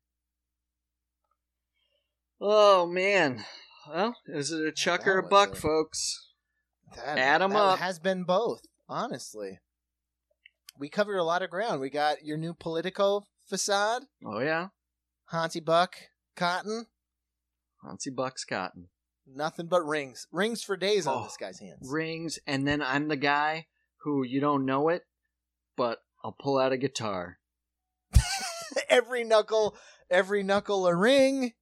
Oh 2.39 2.85
man. 2.85 3.43
Well, 3.89 4.15
is 4.27 4.51
it 4.51 4.65
a 4.67 4.71
chuck 4.71 5.01
that 5.03 5.09
or 5.09 5.19
a 5.19 5.21
was 5.23 5.29
buck, 5.29 5.53
a- 5.53 5.55
folks? 5.55 6.29
That, 6.95 7.17
Add 7.17 7.41
'em 7.41 7.51
that 7.51 7.57
up. 7.59 7.79
Has 7.79 7.97
been 7.99 8.23
both, 8.23 8.61
honestly. 8.87 9.59
We 10.79 10.89
covered 10.89 11.17
a 11.17 11.23
lot 11.23 11.41
of 11.41 11.49
ground. 11.49 11.79
We 11.79 11.89
got 11.89 12.23
your 12.23 12.37
new 12.37 12.53
Politico 12.53 13.23
facade, 13.47 14.03
Oh 14.25 14.39
yeah, 14.39 14.67
Hansi 15.29 15.59
Buck, 15.59 15.95
Cotton, 16.35 16.87
Hansi 17.83 18.09
Bucks 18.09 18.43
Cotton. 18.43 18.89
Nothing 19.27 19.67
but 19.67 19.83
rings, 19.83 20.27
rings 20.31 20.61
for 20.63 20.77
days 20.77 21.07
on 21.07 21.17
Oh, 21.17 21.23
this 21.23 21.37
guy's 21.37 21.59
hands. 21.59 21.87
rings, 21.89 22.37
and 22.45 22.67
then 22.67 22.81
I'm 22.81 23.07
the 23.07 23.15
guy 23.15 23.67
who 24.03 24.23
you 24.23 24.39
don't 24.39 24.65
know 24.65 24.89
it, 24.89 25.03
but 25.75 25.99
I'll 26.23 26.35
pull 26.39 26.57
out 26.59 26.71
a 26.73 26.77
guitar. 26.77 27.37
every 28.89 29.23
knuckle, 29.23 29.75
every 30.09 30.43
knuckle 30.43 30.85
a 30.87 30.95
ring, 30.95 31.53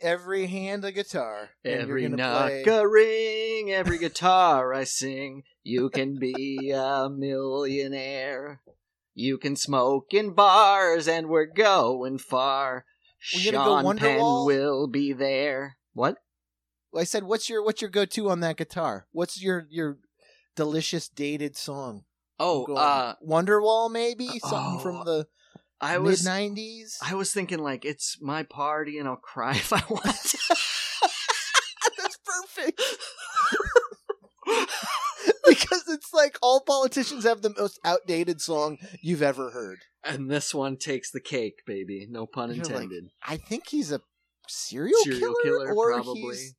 every 0.00 0.46
hand 0.46 0.84
a 0.84 0.92
guitar. 0.92 1.50
And 1.64 1.80
Every 1.80 2.02
you're 2.02 2.10
knock 2.10 2.46
play- 2.46 2.62
a 2.64 2.86
ring, 2.86 3.72
every 3.72 3.98
guitar 3.98 4.72
I 4.74 4.84
sing. 4.84 5.42
You 5.62 5.90
can 5.90 6.18
be 6.18 6.70
a 6.74 7.08
millionaire. 7.08 8.60
You 9.14 9.38
can 9.38 9.56
smoke 9.56 10.12
in 10.12 10.34
bars, 10.34 11.06
and 11.06 11.28
we're 11.28 11.46
going 11.46 12.18
far. 12.18 12.84
We're 13.34 13.52
gonna 13.52 13.64
go 13.64 13.82
Sean 13.82 13.98
Penn 13.98 14.18
will 14.18 14.86
be 14.88 15.12
there. 15.12 15.76
What? 15.92 16.18
I 16.94 17.04
said, 17.04 17.24
"What's 17.24 17.48
your 17.48 17.62
what's 17.62 17.80
your 17.80 17.90
go 17.90 18.04
to 18.04 18.28
on 18.28 18.40
that 18.40 18.56
guitar? 18.56 19.06
What's 19.12 19.40
your 19.40 19.66
your 19.70 19.98
delicious 20.56 21.08
dated 21.08 21.56
song? 21.56 22.04
Oh, 22.38 22.64
uh, 22.74 23.14
Wonderwall, 23.26 23.90
maybe 23.90 24.26
something 24.40 24.76
oh, 24.76 24.78
from 24.80 25.04
the 25.04 25.28
I 25.84 25.94
mid 25.98 26.02
was 26.06 26.22
'90s. 26.26 26.96
I 27.02 27.14
was 27.14 27.32
thinking 27.32 27.58
like 27.58 27.84
it's 27.84 28.18
my 28.20 28.42
party, 28.42 28.98
and 28.98 29.08
I'll 29.08 29.16
cry 29.16 29.52
if 29.56 29.72
I 29.72 29.82
want. 29.90 30.04
That's 31.98 32.18
perfect 32.24 32.80
because 35.48 35.84
it's 35.88 36.12
like 36.12 36.38
all 36.42 36.60
politicians 36.60 37.24
have 37.24 37.42
the 37.42 37.54
most 37.58 37.78
outdated 37.84 38.40
song 38.40 38.78
you've 39.02 39.22
ever 39.22 39.50
heard. 39.50 39.78
and 40.02 40.30
this 40.30 40.54
one 40.54 40.76
takes 40.76 41.10
the 41.10 41.20
cake, 41.20 41.62
baby. 41.66 42.06
No 42.10 42.26
pun 42.26 42.54
You're 42.54 42.64
like, 42.64 42.74
intended. 42.74 43.04
I 43.26 43.36
think 43.36 43.68
he's 43.68 43.92
a 43.92 44.00
serial, 44.48 44.98
Serial 45.04 45.34
killer, 45.42 45.66
killer, 45.66 45.74
or 45.74 45.92
probably. 45.94 46.20
he's 46.36 46.54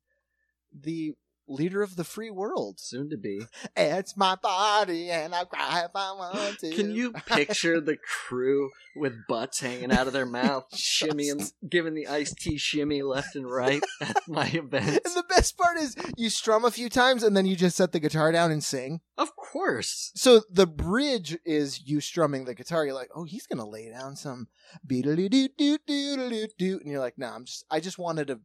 the 0.72 1.14
leader 1.48 1.82
of 1.82 1.96
the 1.96 2.04
free 2.04 2.30
world. 2.30 2.80
Soon 2.80 3.10
to 3.10 3.16
be. 3.16 3.42
It's 3.76 4.16
my 4.16 4.34
body, 4.36 5.10
and 5.10 5.34
I 5.34 5.44
cry 5.44 5.82
if 5.84 5.90
I 5.94 6.12
want 6.12 6.58
to. 6.60 6.70
Can 6.72 6.90
you 6.90 7.12
picture 7.12 7.80
the 7.80 7.96
crew 7.96 8.70
with 8.94 9.26
butts 9.28 9.60
hanging 9.60 9.92
out 9.92 10.06
of 10.06 10.12
their 10.12 10.26
mouth, 10.26 10.66
shimmying, 10.74 11.52
giving 11.68 11.94
the 11.94 12.06
iced 12.06 12.38
tea 12.38 12.58
shimmy 12.58 13.02
left 13.02 13.36
and 13.36 13.50
right 13.50 13.82
at 14.00 14.16
my 14.28 14.46
events? 14.46 15.00
And 15.04 15.16
the 15.16 15.24
best 15.28 15.56
part 15.56 15.78
is 15.78 15.96
you 16.16 16.30
strum 16.30 16.64
a 16.64 16.70
few 16.70 16.88
times 16.88 17.22
and 17.22 17.36
then 17.36 17.46
you 17.46 17.56
just 17.56 17.76
set 17.76 17.92
the 17.92 18.00
guitar 18.00 18.32
down 18.32 18.50
and 18.50 18.62
sing. 18.62 19.00
Of 19.18 19.34
course. 19.36 20.12
So 20.14 20.42
the 20.50 20.66
bridge 20.66 21.38
is 21.44 21.86
you 21.86 22.00
strumming 22.00 22.44
the 22.44 22.54
guitar. 22.54 22.84
You're 22.84 22.94
like, 22.94 23.10
oh, 23.14 23.24
he's 23.24 23.46
gonna 23.46 23.68
lay 23.68 23.90
down 23.90 24.16
some 24.16 24.48
beedly 24.86 25.30
doo 25.30 25.48
doo 25.56 25.78
doo 25.86 26.28
doo 26.28 26.48
doo, 26.58 26.78
and 26.82 26.90
you're 26.90 27.00
like, 27.00 27.18
nah, 27.18 27.34
I'm 27.34 27.44
just, 27.44 27.64
I 27.70 27.80
just 27.80 27.98
wanted 27.98 28.30
a 28.30 28.40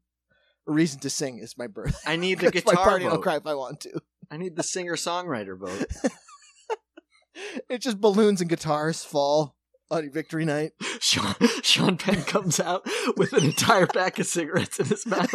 reason 0.65 0.99
to 1.01 1.09
sing. 1.09 1.39
is 1.39 1.57
my 1.57 1.67
birthday. 1.67 1.97
I 2.05 2.15
need 2.15 2.39
the 2.39 2.47
It's 2.55 2.65
my 2.65 2.71
guitar 2.73 2.85
party. 2.85 3.05
I'll 3.07 3.17
cry 3.19 3.37
if 3.37 3.45
I 3.45 3.53
want 3.55 3.79
to. 3.81 4.01
I 4.29 4.37
need 4.37 4.55
the 4.55 4.63
singer 4.63 4.95
songwriter 4.95 5.57
vote. 5.57 5.85
It's 7.69 7.85
just 7.85 7.99
balloons 8.01 8.41
and 8.41 8.49
guitars 8.49 9.03
fall 9.03 9.55
on 9.89 10.11
victory 10.11 10.45
night. 10.45 10.73
Sean, 10.99 11.33
Sean 11.63 11.97
Penn 11.97 12.23
comes 12.23 12.59
out 12.59 12.83
with 13.17 13.33
an 13.33 13.45
entire 13.45 13.87
pack 13.87 14.19
of 14.19 14.27
cigarettes 14.27 14.79
in 14.79 14.85
his 14.87 15.05
mouth. 15.07 15.31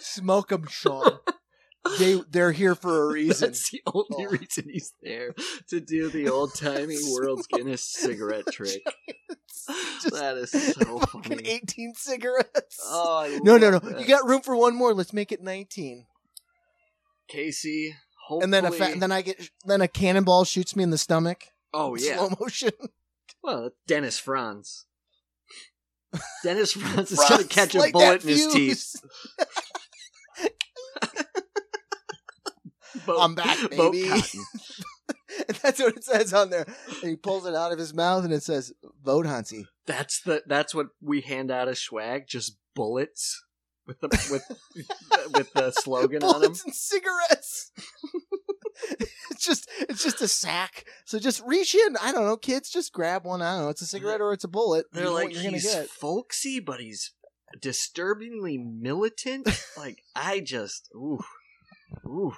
Smoke 0.00 0.52
'em, 0.52 0.66
Sean. 0.68 1.18
They 1.98 2.20
they're 2.28 2.52
here 2.52 2.74
for 2.74 3.04
a 3.04 3.12
reason. 3.12 3.48
That's 3.48 3.70
the 3.70 3.80
only 3.86 4.26
Oh. 4.26 4.30
reason 4.30 4.64
he's 4.70 4.92
there 5.02 5.34
to 5.70 5.80
do 5.80 6.10
the 6.10 6.28
old 6.28 6.54
timey 6.54 6.98
World's 7.12 7.46
Guinness 7.46 7.84
cigarette 7.84 8.46
trick. 8.52 8.82
Just 10.02 10.14
that 10.14 10.36
is 10.38 10.50
so 10.74 10.98
Fucking 10.98 11.22
funny. 11.38 11.48
18 11.48 11.94
cigarettes. 11.94 12.80
Oh, 12.84 13.18
I 13.24 13.38
no, 13.42 13.56
no, 13.58 13.70
no. 13.70 13.78
that. 13.80 14.00
You 14.00 14.06
got 14.06 14.26
room 14.26 14.40
for 14.40 14.56
one 14.56 14.74
more. 14.74 14.94
Let's 14.94 15.12
make 15.12 15.30
it 15.32 15.42
19. 15.42 16.06
Casey. 17.28 17.94
Hopefully, 18.26 18.44
And 18.44 18.54
then 18.54 18.64
a 18.64 18.70
fa- 18.72 18.98
then 18.98 19.12
I 19.12 19.22
get 19.22 19.50
then 19.64 19.80
a 19.80 19.88
cannonball 19.88 20.44
shoots 20.44 20.74
me 20.76 20.82
in 20.84 20.90
the 20.90 20.98
stomach. 20.98 21.44
oh 21.74 21.94
yeah. 21.96 22.16
Slow 22.16 22.30
motion. 22.40 22.70
Well, 23.42 23.70
Dennis 23.86 24.18
Franz. 24.18 24.84
Dennis 26.42 26.72
Franz 26.72 27.12
is 27.12 27.18
gonna 27.28 27.44
catch 27.44 27.74
a 27.74 27.90
bullet 27.92 28.22
in 28.24 28.28
his 28.30 28.46
teeth. 28.52 28.96
I'm 33.08 33.34
back, 33.34 33.58
baby. 33.70 34.10
And 35.46 35.56
that's 35.62 35.80
what 35.80 35.96
it 35.96 36.04
says 36.04 36.32
on 36.32 36.50
there. 36.50 36.66
And 37.02 37.10
he 37.10 37.16
pulls 37.16 37.46
it 37.46 37.54
out 37.54 37.72
of 37.72 37.78
his 37.78 37.94
mouth 37.94 38.24
and 38.24 38.32
it 38.32 38.42
says 38.42 38.72
Vote 39.04 39.26
Hansi. 39.26 39.66
That's 39.86 40.20
the 40.20 40.42
that's 40.46 40.74
what 40.74 40.88
we 41.00 41.20
hand 41.20 41.50
out 41.50 41.68
as 41.68 41.80
swag. 41.80 42.26
Just 42.26 42.56
bullets 42.74 43.42
with 43.86 44.00
the 44.00 44.08
with 44.30 44.44
with 45.34 45.52
the 45.52 45.72
slogan 45.72 46.22
on 46.22 46.42
them. 46.42 46.54
And 46.64 46.74
cigarettes. 46.74 47.72
it's 49.30 49.44
just 49.44 49.68
it's 49.80 50.04
just 50.04 50.22
a 50.22 50.28
sack. 50.28 50.84
So 51.04 51.18
just 51.18 51.42
reach 51.44 51.74
in. 51.74 51.96
I 52.00 52.12
don't 52.12 52.26
know, 52.26 52.36
kids. 52.36 52.70
Just 52.70 52.92
grab 52.92 53.24
one. 53.24 53.42
I 53.42 53.54
don't 53.54 53.64
know. 53.64 53.68
It's 53.70 53.82
a 53.82 53.86
cigarette 53.86 54.20
or 54.20 54.32
it's 54.32 54.44
a 54.44 54.48
bullet. 54.48 54.86
They're 54.92 55.04
know 55.04 55.14
like 55.14 55.32
he's 55.32 55.64
get. 55.64 55.88
folksy, 55.88 56.60
but 56.60 56.80
he's 56.80 57.12
disturbingly 57.60 58.58
militant. 58.58 59.48
like 59.76 60.02
I 60.14 60.40
just 60.40 60.90
ooh 60.94 61.20
ooh. 62.04 62.34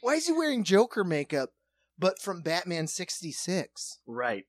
Why 0.00 0.14
is 0.14 0.26
he 0.26 0.32
wearing 0.32 0.64
Joker 0.64 1.02
makeup, 1.02 1.50
but 1.98 2.20
from 2.20 2.42
Batman 2.42 2.86
'66? 2.86 3.98
Right. 4.06 4.44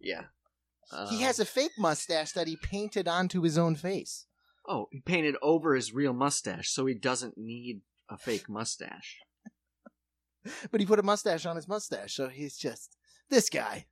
Yeah. 0.00 0.24
he 1.10 1.16
Um, 1.16 1.20
has 1.22 1.38
a 1.40 1.44
fake 1.44 1.72
mustache 1.78 2.32
that 2.32 2.48
he 2.48 2.56
painted 2.56 3.06
onto 3.08 3.42
his 3.42 3.56
own 3.56 3.76
face. 3.76 4.26
Oh, 4.68 4.86
he 4.92 5.00
painted 5.00 5.36
over 5.42 5.74
his 5.74 5.92
real 5.92 6.12
mustache, 6.12 6.70
so 6.70 6.86
he 6.86 6.94
doesn't 6.94 7.36
need 7.38 7.82
a 8.08 8.16
fake 8.18 8.48
mustache. 8.48 9.18
But 10.72 10.80
he 10.80 10.86
put 10.86 10.98
a 10.98 11.04
mustache 11.04 11.46
on 11.46 11.54
his 11.54 11.68
mustache, 11.68 12.14
so 12.14 12.28
he's 12.28 12.56
just 12.56 12.96
this 13.30 13.48
guy. 13.48 13.86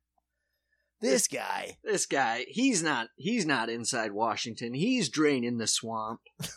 This 0.99 1.27
guy. 1.29 1.77
This 1.83 2.05
guy, 2.05 2.45
he's 2.49 2.83
not 2.83 3.07
he's 3.15 3.45
not 3.45 3.69
inside 3.69 4.11
Washington. 4.11 4.73
He's 4.73 5.07
draining 5.09 5.57
the 5.57 5.67
swamp. 5.67 6.19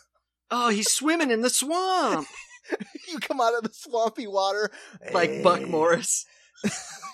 Oh, 0.51 0.69
he's 0.69 0.91
swimming 0.91 1.31
in 1.31 1.41
the 1.41 1.49
swamp 1.49 2.27
you 3.07 3.19
come 3.19 3.41
out 3.41 3.55
of 3.55 3.63
the 3.63 3.73
swampy 3.73 4.27
water 4.27 4.71
like 5.13 5.43
Buck 5.43 5.61
eh. 5.61 5.65
Morris. 5.65 6.25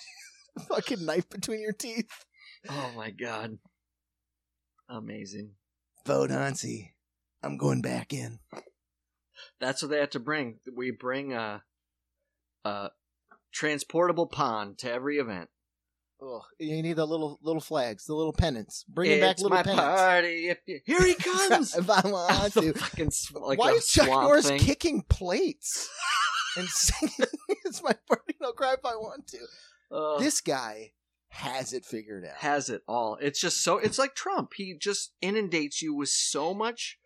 Fucking 0.68 1.06
knife 1.06 1.30
between 1.30 1.61
your 1.61 1.73
teeth. 1.73 2.26
Oh 2.69 2.91
my 2.95 3.11
god. 3.11 3.57
Amazing. 4.90 5.52
Vote 6.06 6.30
Hansi. 6.30 6.94
I'm 7.44 7.57
going 7.57 7.82
back 7.82 8.14
in. 8.14 8.40
That's 9.60 9.82
what 9.82 9.90
they 9.90 9.99
have 9.99 10.10
to 10.11 10.19
bring. 10.19 10.60
We 10.76 10.91
bring 10.91 11.34
a 11.34 11.64
a 12.64 12.90
transportable 13.52 14.28
pond 14.28 14.78
to 14.80 14.91
every 14.91 15.18
event. 15.18 15.49
Oh, 16.23 16.43
you 16.60 16.81
need 16.84 16.98
the 16.98 17.06
little 17.07 17.39
little 17.41 17.61
flags, 17.61 18.06
the 18.06 18.14
little 18.14 18.34
pennants. 18.34 18.84
Bring 18.88 19.10
it 19.11 19.22
back 19.22 19.31
it's 19.34 19.41
little 19.41 19.57
my 19.57 19.64
pennants. 19.64 19.84
party. 20.02 20.49
If 20.49 20.60
you... 20.68 20.80
Here 20.85 21.03
he 21.03 21.14
comes. 21.49 21.76
if 21.76 21.89
I 21.89 22.02
want 22.07 22.53
to. 22.53 22.73
fucking 22.73 23.11
like 23.34 23.57
Why 23.57 23.72
is 23.72 23.88
Chuck 23.88 24.07
Norris 24.07 24.48
thing. 24.48 24.60
kicking 24.60 25.02
plates 25.10 25.89
and 26.57 26.68
singing? 26.68 27.27
it's 27.65 27.81
my 27.81 27.95
party. 28.07 28.35
No 28.39 28.52
cry 28.52 28.73
if 28.73 28.85
I 28.85 28.95
want 28.95 29.26
to. 29.27 29.39
Ugh. 29.91 30.19
This 30.19 30.41
guy 30.41 30.91
has 31.30 31.73
it 31.73 31.85
figured 31.85 32.26
out. 32.26 32.35
has 32.38 32.69
it 32.69 32.81
all. 32.88 33.18
It's 33.19 33.39
just 33.39 33.64
so 33.64 33.77
it's 33.80 33.98
like 33.98 34.14
Trump. 34.14 34.52
He 34.56 34.76
just 34.80 35.14
inundates 35.22 35.81
you 35.81 35.95
with 35.95 36.10
so 36.10 36.53
much 36.53 36.99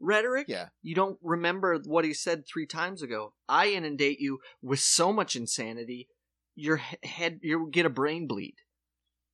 rhetoric. 0.00 0.46
Yeah. 0.48 0.68
You 0.82 0.94
don't 0.94 1.18
remember 1.22 1.78
what 1.84 2.04
he 2.06 2.14
said 2.14 2.44
3 2.50 2.64
times 2.66 3.02
ago. 3.02 3.34
I 3.50 3.66
inundate 3.68 4.18
you 4.18 4.38
with 4.62 4.80
so 4.80 5.12
much 5.12 5.36
insanity. 5.36 6.08
Your 6.54 6.76
head 6.76 7.40
you 7.42 7.68
get 7.70 7.86
a 7.86 7.90
brain 7.90 8.26
bleed. 8.26 8.54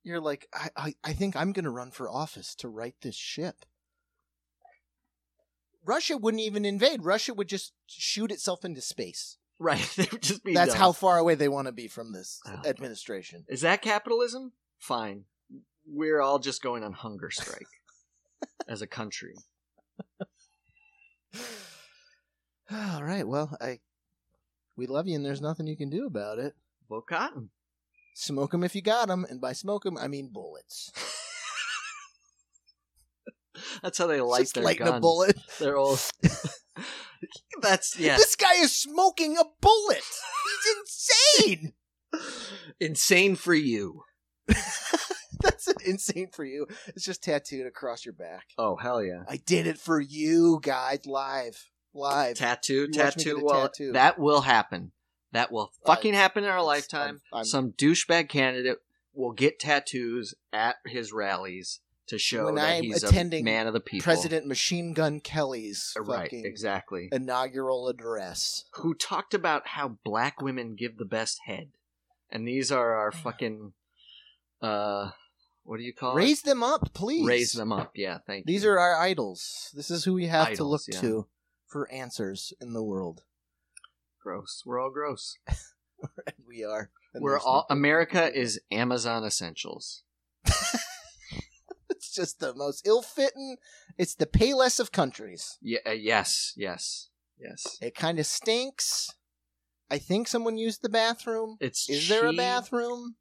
You're 0.03 0.21
like, 0.21 0.47
I, 0.53 0.69
I, 0.75 0.93
I 1.03 1.13
think 1.13 1.35
I'm 1.35 1.51
going 1.51 1.65
to 1.65 1.69
run 1.69 1.91
for 1.91 2.09
office 2.09 2.55
to 2.55 2.69
right 2.69 2.95
this 3.01 3.15
ship. 3.15 3.65
Russia 5.85 6.17
wouldn't 6.17 6.41
even 6.41 6.65
invade. 6.65 7.03
Russia 7.03 7.33
would 7.33 7.49
just 7.49 7.73
shoot 7.87 8.31
itself 8.31 8.63
into 8.63 8.81
space. 8.81 9.37
Right. 9.59 9.81
they 9.97 10.07
would 10.11 10.21
just 10.21 10.43
be 10.43 10.53
That's 10.53 10.73
how 10.73 10.93
far 10.93 11.17
away 11.17 11.35
they 11.35 11.49
want 11.49 11.67
to 11.67 11.71
be 11.73 11.87
from 11.87 12.13
this 12.13 12.39
Oh. 12.45 12.61
administration. 12.65 13.45
Is 13.49 13.61
that 13.61 13.81
capitalism? 13.81 14.53
Fine. 14.77 15.25
We're 15.85 16.21
all 16.21 16.39
just 16.39 16.61
going 16.61 16.83
on 16.83 16.93
hunger 16.93 17.29
strike 17.31 17.67
as 18.67 18.81
a 18.81 18.87
country. 18.87 19.35
All 22.71 23.03
right. 23.03 23.27
Well, 23.27 23.57
I 23.59 23.79
we 24.75 24.85
love 24.85 25.07
you, 25.07 25.15
and 25.15 25.25
there's 25.25 25.41
nothing 25.41 25.65
you 25.67 25.75
can 25.75 25.89
do 25.89 26.05
about 26.05 26.37
it. 26.39 26.55
Vote 26.89 27.05
cotton. 27.07 27.49
Smoke 28.15 28.51
them 28.51 28.63
if 28.63 28.75
you 28.75 28.81
got 28.81 29.07
them, 29.07 29.25
and 29.29 29.39
by 29.39 29.53
smoke 29.53 29.83
them, 29.83 29.97
I 29.97 30.07
mean 30.07 30.29
bullets. 30.33 30.91
That's 33.83 33.97
how 33.97 34.07
they 34.07 34.21
light 34.21 34.41
Just 34.41 34.55
their 34.55 34.63
lighting 34.63 34.85
guns. 34.85 34.97
a 34.97 34.99
bullet. 35.01 35.37
They're 35.59 35.77
all. 35.77 35.97
That's 37.61 37.99
yeah. 37.99 38.15
This 38.17 38.35
guy 38.35 38.53
is 38.57 38.75
smoking 38.75 39.37
a 39.37 39.43
bullet. 39.61 40.01
He's 40.45 40.75
insane. 41.51 41.73
Insane 42.79 43.35
for 43.35 43.53
you. 43.53 44.03
That's 45.41 45.67
insane 45.85 46.29
for 46.33 46.43
you. 46.45 46.67
It's 46.87 47.05
just 47.05 47.23
tattooed 47.23 47.67
across 47.67 48.05
your 48.05 48.13
back. 48.13 48.45
Oh 48.57 48.75
hell 48.77 49.03
yeah. 49.03 49.23
I 49.29 49.37
did 49.37 49.67
it 49.67 49.77
for 49.77 49.99
you 49.99 50.59
guys, 50.61 51.05
live, 51.05 51.69
live. 51.93 52.37
Tattoo, 52.37 52.87
You 52.91 52.99
watch 53.03 53.17
me 53.17 53.23
tattoo. 53.23 53.35
get 53.35 53.41
a 53.41 53.45
Well, 53.45 53.67
tattoo. 53.69 53.91
that 53.93 54.19
will 54.19 54.41
happen. 54.41 54.91
That 55.31 55.51
will 55.51 55.71
fucking 55.85 56.13
happen 56.15 56.43
in 56.43 56.49
our 56.49 56.63
lifetime. 56.63 57.21
I'm- 57.31 57.37
I'm- 57.39 57.45
Some 57.45 57.71
douchebag 57.73 58.29
candidate 58.29 58.79
will 59.13 59.31
get 59.31 59.59
tattoos 59.59 60.33
at 60.53 60.77
his 60.85 61.11
rallies 61.11 61.81
to 62.07 62.17
show 62.17 62.45
When 62.45 62.55
that 62.55 62.69
I'm 62.77 62.83
he's 62.85 63.03
a 63.03 63.07
attending 63.07 63.43
man 63.45 63.67
of 63.67 63.73
the 63.73 63.79
people. 63.79 64.03
President 64.03 64.47
Machine 64.47 64.93
Gun 64.93 65.19
Kelly's 65.19 65.93
Uh, 65.95 66.01
Right, 66.01 66.23
fucking 66.23 66.45
exactly. 66.45 67.09
inaugural 67.11 67.87
address. 67.87 68.65
Who 68.77 68.95
talked 68.95 69.35
about 69.35 69.67
how 69.67 69.99
black 70.03 70.41
women 70.41 70.75
give 70.75 70.97
the 70.97 71.05
best 71.05 71.41
head, 71.45 71.69
and 72.31 72.47
these 72.47 72.71
are 72.71 72.95
our 72.95 73.11
fucking, 73.11 73.73
uh, 74.61 75.11
what 75.63 75.77
do 75.77 75.83
you 75.83 75.93
call 75.93 76.15
Raise 76.15 76.41
them 76.41 76.63
up, 76.63 76.93
please. 76.95 77.27
Raise 77.27 77.51
them 77.53 77.71
up. 77.71 77.91
Yeah, 77.95 78.17
thank 78.25 78.47
you. 78.47 78.53
These 78.53 78.65
are 78.65 78.79
our 78.79 78.95
idols. 78.99 79.71
This 79.75 79.91
is 79.91 80.05
who 80.05 80.13
we 80.13 80.25
have 80.27 80.47
to 80.47 80.53
Idols, 80.53 80.69
look 80.87 80.95
yeah. 80.95 81.01
to 81.01 81.27
for 81.67 81.91
answers 81.91 82.53
in 82.59 82.73
the 82.73 82.81
world. 82.83 83.23
Gross. 84.21 84.63
We're 84.65 84.79
all 84.81 84.91
gross. 84.91 85.35
we 86.47 86.63
are. 86.63 86.91
And 87.13 87.23
We're 87.23 87.39
all. 87.39 87.65
nothing- 87.69 87.77
America 87.77 88.37
is 88.37 88.59
Amazon 88.71 89.23
essentials. 89.23 90.03
It's 91.89 92.15
just 92.15 92.39
the 92.39 92.53
most 92.55 92.87
ill-fitting. 92.87 93.57
It's 93.97 94.15
the 94.15 94.25
Payless 94.25 94.79
of 94.79 94.91
countries. 94.91 95.57
Yeah. 95.61 95.79
Uh, 95.85 95.91
yes. 95.91 96.53
Yes. 96.55 97.09
Yes. 97.37 97.77
It 97.81 97.93
kind 97.93 98.19
of 98.19 98.25
stinks. 98.25 99.09
I 99.91 99.97
think 99.97 100.27
someone 100.27 100.57
used 100.57 100.81
the 100.81 100.87
bathroom. 100.89 101.57
It's 101.59 101.89
Is 101.89 102.07
there 102.07 102.27
a 102.27 102.33
bathroom? 102.33 103.15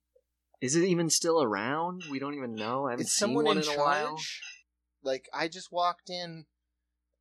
Is 0.60 0.76
it 0.76 0.84
even 0.84 1.10
still 1.10 1.42
around? 1.42 2.04
We 2.10 2.18
don't 2.20 2.34
even 2.34 2.54
know. 2.54 2.86
I 2.86 2.92
haven't 2.92 3.06
Is 3.06 3.12
seen 3.12 3.34
one 3.34 3.46
in 3.58 3.64
in, 3.64 3.68
a 3.68 3.78
while. 3.78 4.16
Like 5.02 5.28
I 5.34 5.48
just 5.48 5.72
walked 5.72 6.08
in 6.08 6.46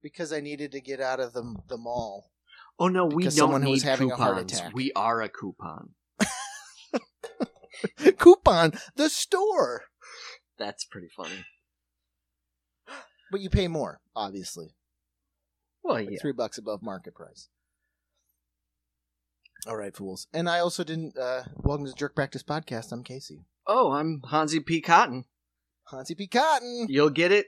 because 0.04 0.32
I 0.32 0.41
needed 0.41 0.72
to 0.74 0.82
get 0.82 0.99
out 1.02 1.20
of 1.20 1.34
the 1.34 1.56
the 1.68 1.78
mall. 1.78 2.32
Oh 2.80 2.88
no, 2.88 3.06
we 3.06 3.24
Because 3.24 3.36
don't 3.36 3.64
need 3.64 3.72
was 3.72 3.84
having 3.84 4.12
a 4.12 4.16
coupons. 4.16 4.62
We 4.74 4.91
are 4.94 5.22
a 5.22 5.30
coupon. 5.30 5.90
Coupon 8.18 8.74
the 8.95 9.08
store, 9.10 9.84
That's 10.58 10.84
pretty 10.86 11.10
funny. 11.16 11.45
but 13.32 13.40
you 13.41 13.49
pay 13.52 13.68
more, 13.68 13.99
obviously. 14.16 14.74
Well, 15.84 15.95
Like 15.95 16.10
yeah. 16.12 16.18
three 16.20 16.32
bucks 16.32 16.58
above 16.58 16.82
market 16.82 17.14
price. 17.14 17.49
All 19.68 19.76
right, 19.78 19.95
fools. 19.95 20.28
And 20.34 20.49
I 20.49 20.60
also 20.60 20.84
didn't. 20.84 21.18
uh 21.18 21.44
Welcome 21.56 21.86
to 21.86 21.91
the 21.91 21.98
Jerk 21.98 22.16
Practice 22.16 22.41
Podcast. 22.44 22.91
I'm 22.91 23.04
Casey. 23.04 23.45
Oh, 23.68 23.91
I'm 23.91 24.22
Hansi 24.32 24.60
P. 24.60 24.82
Cotton. 24.82 25.26
Hansi 25.91 26.16
P. 26.16 26.26
Cotton. 26.28 26.88
You'll 26.90 27.10
get 27.10 27.32
it. 27.32 27.48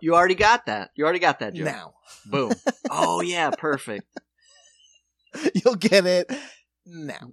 You 0.00 0.14
already 0.14 0.34
got 0.36 0.66
that. 0.66 0.90
You 0.94 1.04
already 1.04 1.18
got 1.18 1.40
that 1.40 1.54
joke. 1.54 1.64
Now 1.66 1.94
Boom. 2.26 2.52
oh 2.90 3.20
yeah, 3.20 3.50
perfect. 3.50 4.06
you'll 5.54 5.76
get 5.76 6.06
it 6.06 6.30
now. 6.86 7.32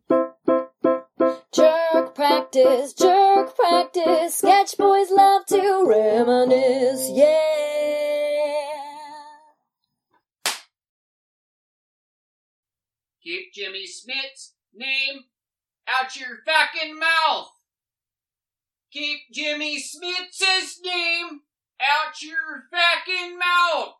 Jerk 1.53 2.15
practice, 2.15 2.93
jerk 2.93 3.55
practice. 3.55 4.37
Sketch 4.37 4.77
boys 4.77 5.09
love 5.11 5.45
to 5.47 5.85
reminisce, 5.87 7.09
yeah. 7.13 7.55
Keep 13.23 13.53
Jimmy 13.53 13.87
Smith's 13.87 14.53
name 14.73 15.23
out 15.87 16.15
your 16.15 16.39
fucking 16.45 16.99
mouth. 16.99 17.49
Keep 18.91 19.19
Jimmy 19.33 19.79
Smith's 19.79 20.79
name 20.83 21.41
out 21.81 22.21
your 22.21 22.65
fucking 22.71 23.37
mouth. 23.37 23.95